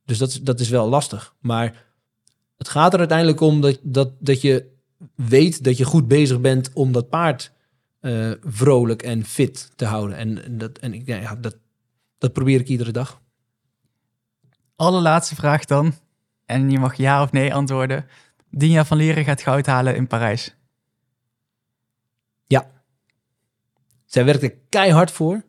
Dus 0.04 0.18
dat, 0.18 0.40
dat 0.42 0.60
is 0.60 0.68
wel 0.68 0.88
lastig. 0.88 1.34
Maar 1.40 1.84
het 2.56 2.68
gaat 2.68 2.92
er 2.92 2.98
uiteindelijk 2.98 3.40
om 3.40 3.60
dat, 3.60 3.78
dat, 3.82 4.12
dat 4.18 4.40
je 4.40 4.72
weet 5.14 5.64
dat 5.64 5.76
je 5.76 5.84
goed 5.84 6.08
bezig 6.08 6.40
bent 6.40 6.70
om 6.72 6.92
dat 6.92 7.08
paard 7.08 7.52
uh, 8.00 8.30
vrolijk 8.44 9.02
en 9.02 9.24
fit 9.24 9.70
te 9.76 9.84
houden. 9.84 10.16
En, 10.16 10.58
dat, 10.58 10.78
en 10.78 11.02
ja, 11.04 11.34
dat, 11.34 11.56
dat 12.18 12.32
probeer 12.32 12.60
ik 12.60 12.68
iedere 12.68 12.92
dag 12.92 13.22
allerlaatste 14.76 15.34
vraag 15.34 15.64
dan. 15.64 15.94
En 16.46 16.70
je 16.70 16.78
mag 16.78 16.94
ja 16.94 17.22
of 17.22 17.32
nee 17.32 17.54
antwoorden. 17.54 18.06
Dinja 18.56 18.84
van 18.84 18.96
Lieren 18.96 19.24
gaat 19.24 19.42
goud 19.42 19.66
halen 19.66 19.96
in 19.96 20.06
Parijs. 20.06 20.54
Ja. 22.44 22.70
Zij 24.04 24.24
werkt 24.24 24.42
er 24.42 24.54
keihard 24.68 25.10
voor. 25.10 25.44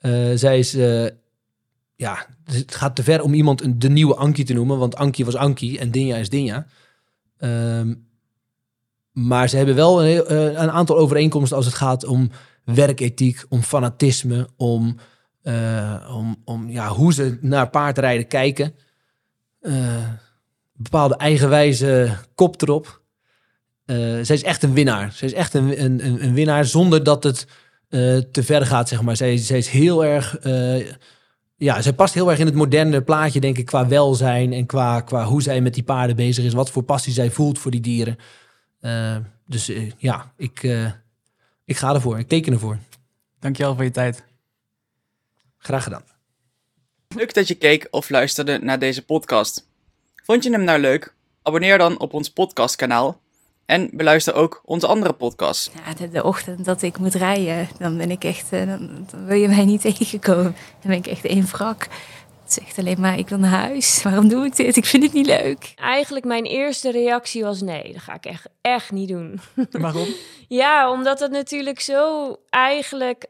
Uh, 0.00 0.30
zij 0.34 0.58
is, 0.58 0.74
uh, 0.74 1.08
ja, 1.94 2.26
het 2.44 2.74
gaat 2.74 2.96
te 2.96 3.02
ver 3.02 3.22
om 3.22 3.34
iemand 3.34 3.62
een, 3.62 3.78
de 3.78 3.88
nieuwe 3.88 4.14
Ankie 4.14 4.44
te 4.44 4.52
noemen, 4.52 4.78
want 4.78 4.96
Ankie 4.96 5.24
was 5.24 5.34
Ankie 5.34 5.78
en 5.78 5.90
Dinja 5.90 6.16
is 6.16 6.28
Dinja. 6.28 6.66
Um, 7.38 8.10
maar 9.12 9.48
ze 9.48 9.56
hebben 9.56 9.74
wel 9.74 10.04
een, 10.04 10.32
uh, 10.32 10.44
een, 10.44 10.70
aantal 10.70 10.96
overeenkomsten 10.96 11.56
als 11.56 11.66
het 11.66 11.74
gaat 11.74 12.04
om 12.04 12.30
werkethiek, 12.64 13.44
om 13.48 13.62
fanatisme, 13.62 14.48
om 14.56 14.98
om, 16.08 16.36
om 16.44 16.70
ja, 16.70 16.88
hoe 16.88 17.12
ze 17.12 17.38
naar 17.40 17.70
paardrijden 17.70 18.26
kijken. 18.26 18.74
Bepaalde 20.82 21.16
eigenwijze 21.16 22.16
kop 22.34 22.62
erop. 22.62 23.02
Uh, 23.86 23.96
zij 24.22 24.36
is 24.36 24.42
echt 24.42 24.62
een 24.62 24.74
winnaar. 24.74 25.12
Zij 25.12 25.28
is 25.28 25.34
echt 25.34 25.54
een, 25.54 25.82
een, 25.82 26.24
een 26.24 26.34
winnaar 26.34 26.64
zonder 26.64 27.04
dat 27.04 27.22
het 27.22 27.46
te 28.32 28.42
ver 28.42 28.66
gaat, 28.66 28.88
zeg 28.88 29.02
maar. 29.02 29.16
Zij, 29.16 29.36
zij 29.36 29.58
is 29.58 29.68
heel 29.68 30.04
erg... 30.04 30.38
ja, 31.56 31.82
zij 31.82 31.92
past 31.92 32.14
heel 32.14 32.30
erg 32.30 32.38
in 32.38 32.46
het 32.46 32.54
moderne 32.54 33.02
plaatje, 33.02 33.40
denk 33.40 33.58
ik, 33.58 33.66
qua 33.66 33.88
welzijn 33.88 34.52
en 34.52 34.66
qua, 34.66 35.00
qua 35.00 35.24
hoe 35.24 35.42
zij 35.42 35.60
met 35.60 35.74
die 35.74 35.82
paarden 35.82 36.16
bezig 36.16 36.44
is. 36.44 36.52
Wat 36.52 36.70
voor 36.70 36.82
passie 36.82 37.12
zij 37.12 37.30
voelt 37.30 37.58
voor 37.58 37.70
die 37.70 37.80
dieren. 37.80 38.16
dus 39.46 39.72
ja, 39.98 40.32
ik, 40.36 40.62
ik 41.64 41.76
ga 41.76 41.94
ervoor. 41.94 42.18
Ik 42.18 42.28
teken 42.28 42.52
ervoor. 42.52 42.78
Dankjewel 43.40 43.74
voor 43.74 43.84
je 43.84 43.90
tijd. 43.90 44.24
Graag 45.58 45.82
gedaan. 45.82 46.04
Leuk 47.08 47.34
dat 47.34 47.48
je 47.48 47.54
keek 47.54 47.88
of 47.90 48.10
luisterde 48.10 48.58
naar 48.58 48.78
deze 48.78 49.04
podcast. 49.04 49.66
Vond 50.22 50.44
je 50.44 50.50
hem 50.50 50.64
nou 50.64 50.80
leuk? 50.80 51.14
Abonneer 51.42 51.78
dan 51.78 51.98
op 51.98 52.14
ons 52.14 52.30
podcastkanaal 52.30 53.20
en 53.66 53.90
beluister 53.92 54.34
ook 54.34 54.62
onze 54.64 54.86
andere 54.86 55.12
podcasts. 55.12 55.70
Ja, 55.84 55.94
de, 55.94 56.08
de 56.08 56.24
ochtend 56.24 56.64
dat 56.64 56.82
ik 56.82 56.98
moet 56.98 57.14
rijden, 57.14 57.68
dan 57.78 57.96
ben 57.96 58.10
ik 58.10 58.24
echt, 58.24 58.52
eh, 58.52 58.66
dan, 58.66 59.06
dan 59.10 59.26
wil 59.26 59.36
je 59.36 59.48
mij 59.48 59.64
niet 59.64 59.80
tegenkomen. 59.96 60.56
Dan 60.80 60.90
ben 60.90 60.96
ik 60.96 61.06
echt 61.06 61.24
één 61.24 61.46
wrak. 61.46 61.88
Het 62.42 62.52
zegt 62.52 62.78
alleen 62.78 63.00
maar, 63.00 63.18
ik 63.18 63.28
wil 63.28 63.38
naar 63.38 63.50
huis. 63.50 64.02
Waarom 64.02 64.28
doe 64.28 64.46
ik 64.46 64.56
dit? 64.56 64.76
Ik 64.76 64.84
vind 64.84 65.02
het 65.02 65.12
niet 65.12 65.26
leuk. 65.26 65.72
Eigenlijk 65.76 66.24
mijn 66.24 66.44
eerste 66.44 66.90
reactie 66.90 67.42
was 67.42 67.60
nee, 67.60 67.92
dat 67.92 68.02
ga 68.02 68.14
ik 68.14 68.24
echt, 68.24 68.46
echt 68.60 68.90
niet 68.92 69.08
doen. 69.08 69.40
Waarom? 69.70 70.08
Ja, 70.48 70.90
omdat 70.90 71.20
het 71.20 71.30
natuurlijk 71.30 71.80
zo 71.80 72.36
eigenlijk 72.50 73.26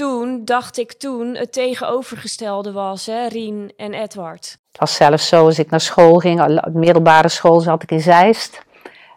toen, 0.00 0.44
dacht 0.44 0.78
ik 0.78 0.92
toen, 0.92 1.34
het 1.34 1.52
tegenovergestelde 1.52 2.72
was, 2.72 3.06
hè, 3.06 3.26
Rien 3.26 3.72
en 3.76 3.94
Edward. 3.94 4.58
Het 4.70 4.80
was 4.80 4.94
zelfs 4.94 5.28
zo, 5.28 5.44
als 5.44 5.58
ik 5.58 5.70
naar 5.70 5.80
school 5.80 6.18
ging, 6.18 6.60
middelbare 6.72 7.28
school 7.28 7.60
zat 7.60 7.82
ik 7.82 7.90
in 7.90 8.00
Zeist. 8.00 8.62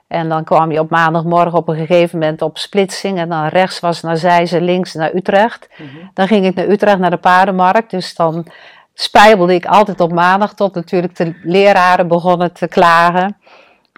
En 0.07 0.29
dan 0.29 0.43
kwam 0.43 0.71
je 0.71 0.79
op 0.79 0.89
maandagmorgen 0.89 1.57
op 1.57 1.67
een 1.67 1.75
gegeven 1.75 2.19
moment 2.19 2.41
op 2.41 2.57
splitsing. 2.57 3.17
En 3.17 3.29
dan 3.29 3.47
rechts 3.47 3.79
was 3.79 4.01
naar 4.01 4.17
Zeist 4.17 4.53
en 4.53 4.63
links 4.63 4.93
naar 4.93 5.15
Utrecht. 5.15 5.69
Dan 6.13 6.27
ging 6.27 6.45
ik 6.45 6.55
naar 6.55 6.67
Utrecht, 6.67 6.99
naar 6.99 7.09
de 7.09 7.17
paardenmarkt. 7.17 7.91
Dus 7.91 8.15
dan 8.15 8.47
spijbelde 8.93 9.53
ik 9.53 9.65
altijd 9.65 9.99
op 9.99 10.11
maandag 10.11 10.53
tot 10.53 10.75
natuurlijk 10.75 11.15
de 11.15 11.39
leraren 11.43 12.07
begonnen 12.07 12.53
te 12.53 12.67
klagen. 12.67 13.37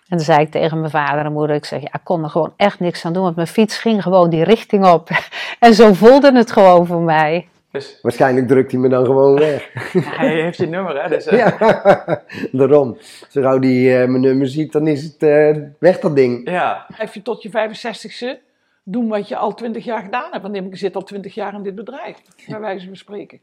En 0.10 0.18
toen 0.18 0.26
zei 0.26 0.39
ik 0.39 0.51
tegen 0.51 0.80
mijn 0.80 0.91
vader 0.91 1.26
en 1.26 1.32
moeder, 1.34 1.56
ik 1.56 1.66
zeg, 1.66 1.82
ja, 1.82 1.93
ik 1.93 1.99
kon 2.03 2.24
er 2.24 2.30
gewoon 2.30 2.53
echt 2.58 2.80
niks 2.80 3.06
aan 3.06 3.14
doen. 3.14 3.24
Want 3.24 3.36
mijn 3.36 3.47
fiets 3.47 3.78
ging 3.78 4.01
gewoon 4.03 4.30
die 4.30 4.43
richting 4.43 4.86
op. 4.86 5.10
En 5.60 5.74
zo 5.74 5.93
voelde 5.93 6.32
het 6.36 6.51
gewoon 6.51 6.86
voor 6.86 7.01
mij. 7.01 7.47
Dus 7.72 7.99
Waarschijnlijk 8.01 8.47
drukt 8.47 8.72
hij 8.72 8.80
me 8.80 8.89
dan 8.89 9.06
gewoon 9.06 9.36
weg. 9.49 9.70
hij 9.93 10.41
heeft 10.41 10.58
je 10.58 10.68
nummer, 10.68 11.01
hè? 11.03 11.10
Dus, 11.10 11.26
eh, 11.26 11.38
Ja, 11.38 11.56
daarom. 12.51 12.97
Zo 13.30 13.41
gauw 13.41 13.60
die 13.60 13.97
eh, 13.97 14.08
mijn 14.08 14.22
nummer 14.22 14.47
ziet, 14.47 14.72
dan 14.72 14.88
is 14.88 15.03
het 15.03 15.24
eh, 15.24 15.56
weg 15.80 15.99
dat 15.99 16.16
ding. 16.16 16.49
ja. 16.49 16.86
Blijf 16.95 17.14
je 17.14 17.22
tot 17.22 17.41
je 17.41 17.49
65ste 17.49 18.41
doen 18.84 19.08
wat 19.08 19.28
je 19.28 19.38
al 19.38 19.53
20 19.53 19.84
jaar 19.86 20.01
gedaan 20.01 20.32
hebt. 20.32 20.43
Want 20.43 20.56
ik 20.56 20.78
zit 20.78 20.95
al 20.95 21.03
20 21.03 21.34
jaar 21.34 21.53
in 21.53 21.64
dit 21.64 21.76
bedrijf, 21.76 22.18
bij 22.47 22.60
wijze 22.60 22.86
van 22.86 22.95
spreken. 22.95 23.39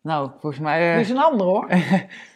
Nou, 0.00 0.30
volgens 0.40 0.62
mij 0.62 0.88
eh, 0.90 0.96
Dit 0.96 1.04
is 1.04 1.10
een 1.10 1.22
ander 1.22 1.46
hoor. 1.46 1.68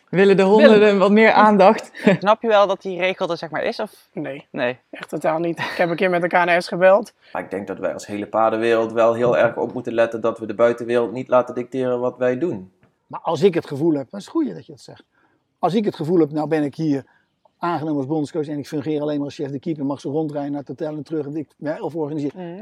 Willen 0.09 0.37
de 0.37 0.43
honden 0.43 0.99
wat 0.99 1.11
meer 1.11 1.33
aandacht. 1.33 1.91
Snap 2.19 2.43
je 2.43 2.49
wel 2.49 2.67
dat 2.67 2.83
die 2.83 2.99
regel 2.99 3.31
er 3.31 3.37
zeg 3.37 3.51
maar 3.51 3.63
is? 3.63 3.81
Of? 3.81 4.09
Nee, 4.13 4.47
Nee. 4.51 4.79
echt 4.91 5.09
totaal 5.09 5.39
niet. 5.39 5.59
Ik 5.59 5.75
heb 5.77 5.91
een 5.91 5.97
keer 5.97 6.11
met 6.11 6.23
de 6.23 6.29
KNS 6.29 6.69
gebeld. 6.69 7.13
Maar 7.33 7.43
ik 7.43 7.51
denk 7.51 7.67
dat 7.67 7.79
wij 7.79 7.93
als 7.93 8.07
hele 8.07 8.27
paardenwereld 8.27 8.93
wel 8.93 9.15
heel 9.15 9.39
erg 9.39 9.57
op 9.57 9.73
moeten 9.73 9.93
letten 9.95 10.21
dat 10.21 10.39
we 10.39 10.47
de 10.47 10.55
buitenwereld 10.55 11.13
niet 11.13 11.29
laten 11.29 11.55
dicteren 11.55 12.01
wat 12.01 12.17
wij 12.19 12.39
doen. 12.39 12.73
Maar 13.07 13.21
als 13.21 13.43
ik 13.43 13.55
het 13.55 13.67
gevoel 13.67 13.93
heb, 13.95 14.11
dat 14.11 14.21
is 14.21 14.27
het 14.27 14.35
goede 14.35 14.55
dat 14.55 14.67
je 14.67 14.73
het 14.73 14.81
zegt. 14.81 15.05
Als 15.59 15.75
ik 15.75 15.85
het 15.85 15.97
gevoel 15.97 16.19
heb, 16.19 16.31
nou 16.33 16.49
ben 16.49 16.63
ik 16.63 16.75
hier 16.75 17.05
aangenomen 17.67 17.97
als 17.99 18.07
bondscoach 18.07 18.49
en 18.49 18.59
ik 18.59 18.67
fungeer 18.67 19.01
alleen 19.01 19.17
maar 19.17 19.25
als 19.25 19.35
chef 19.35 19.51
de 19.51 19.59
keeper, 19.59 19.85
mag 19.87 20.01
ze 20.01 20.09
rondrijden 20.09 20.51
naar 20.51 20.61
het 20.61 20.69
hotel 20.69 20.97
en 20.97 21.03
terug 21.03 21.27
en 21.27 21.37
ik, 21.37 21.49
ja, 21.57 21.81
of 21.81 21.95
organiseren. 21.95 22.45
Nee, 22.47 22.57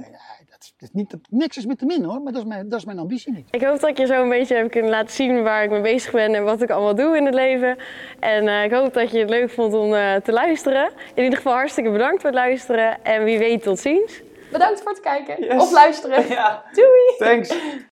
dat 0.51 0.61
is, 0.61 0.75
dat 0.77 0.89
is 0.89 0.91
niet, 0.93 1.11
dat, 1.11 1.21
niks 1.31 1.57
is 1.57 1.67
met 1.67 1.79
te 1.79 1.85
min 1.87 2.05
hoor, 2.05 2.21
maar 2.23 2.33
dat 2.33 2.43
is, 2.43 2.49
mijn, 2.49 2.69
dat 2.69 2.79
is 2.79 2.85
mijn 2.85 2.99
ambitie 2.99 3.33
niet. 3.33 3.49
Ik 3.51 3.63
hoop 3.63 3.81
dat 3.81 3.91
ik 3.91 3.99
je 3.99 4.07
zo 4.07 4.23
een 4.23 4.29
beetje 4.29 4.55
heb 4.57 4.71
kunnen 4.71 4.91
laten 4.91 5.15
zien 5.15 5.43
waar 5.43 5.65
ik 5.65 5.71
mee 5.71 5.81
bezig 5.81 6.13
ben 6.13 6.35
en 6.35 6.45
wat 6.45 6.63
ik 6.63 6.71
allemaal 6.71 6.95
doe 6.95 7.17
in 7.17 7.25
het 7.25 7.35
leven. 7.35 7.77
En 8.21 8.49
eh, 8.49 8.65
ik 8.65 8.73
hoop 8.73 8.95
dat 8.95 9.11
je 9.11 9.19
het 9.19 9.31
leuk 9.31 9.51
vond 9.51 9.75
om 9.75 9.95
eh, 9.95 10.15
te 10.15 10.33
luisteren. 10.33 10.91
In 11.15 11.23
ieder 11.23 11.37
geval 11.39 11.53
hartstikke 11.53 11.91
bedankt 11.91 12.21
voor 12.21 12.31
het 12.31 12.39
luisteren 12.39 13.05
en 13.05 13.25
wie 13.25 13.39
weet 13.39 13.63
tot 13.63 13.79
ziens. 13.79 14.23
Bedankt 14.53 14.83
voor 14.83 14.91
het 14.91 15.01
kijken 15.01 15.45
Yes. 15.45 15.63
of 15.63 15.73
luisteren. 15.73 16.27
Ja. 16.35 16.65
Doei! 16.73 17.17
Thanks. 17.19 17.55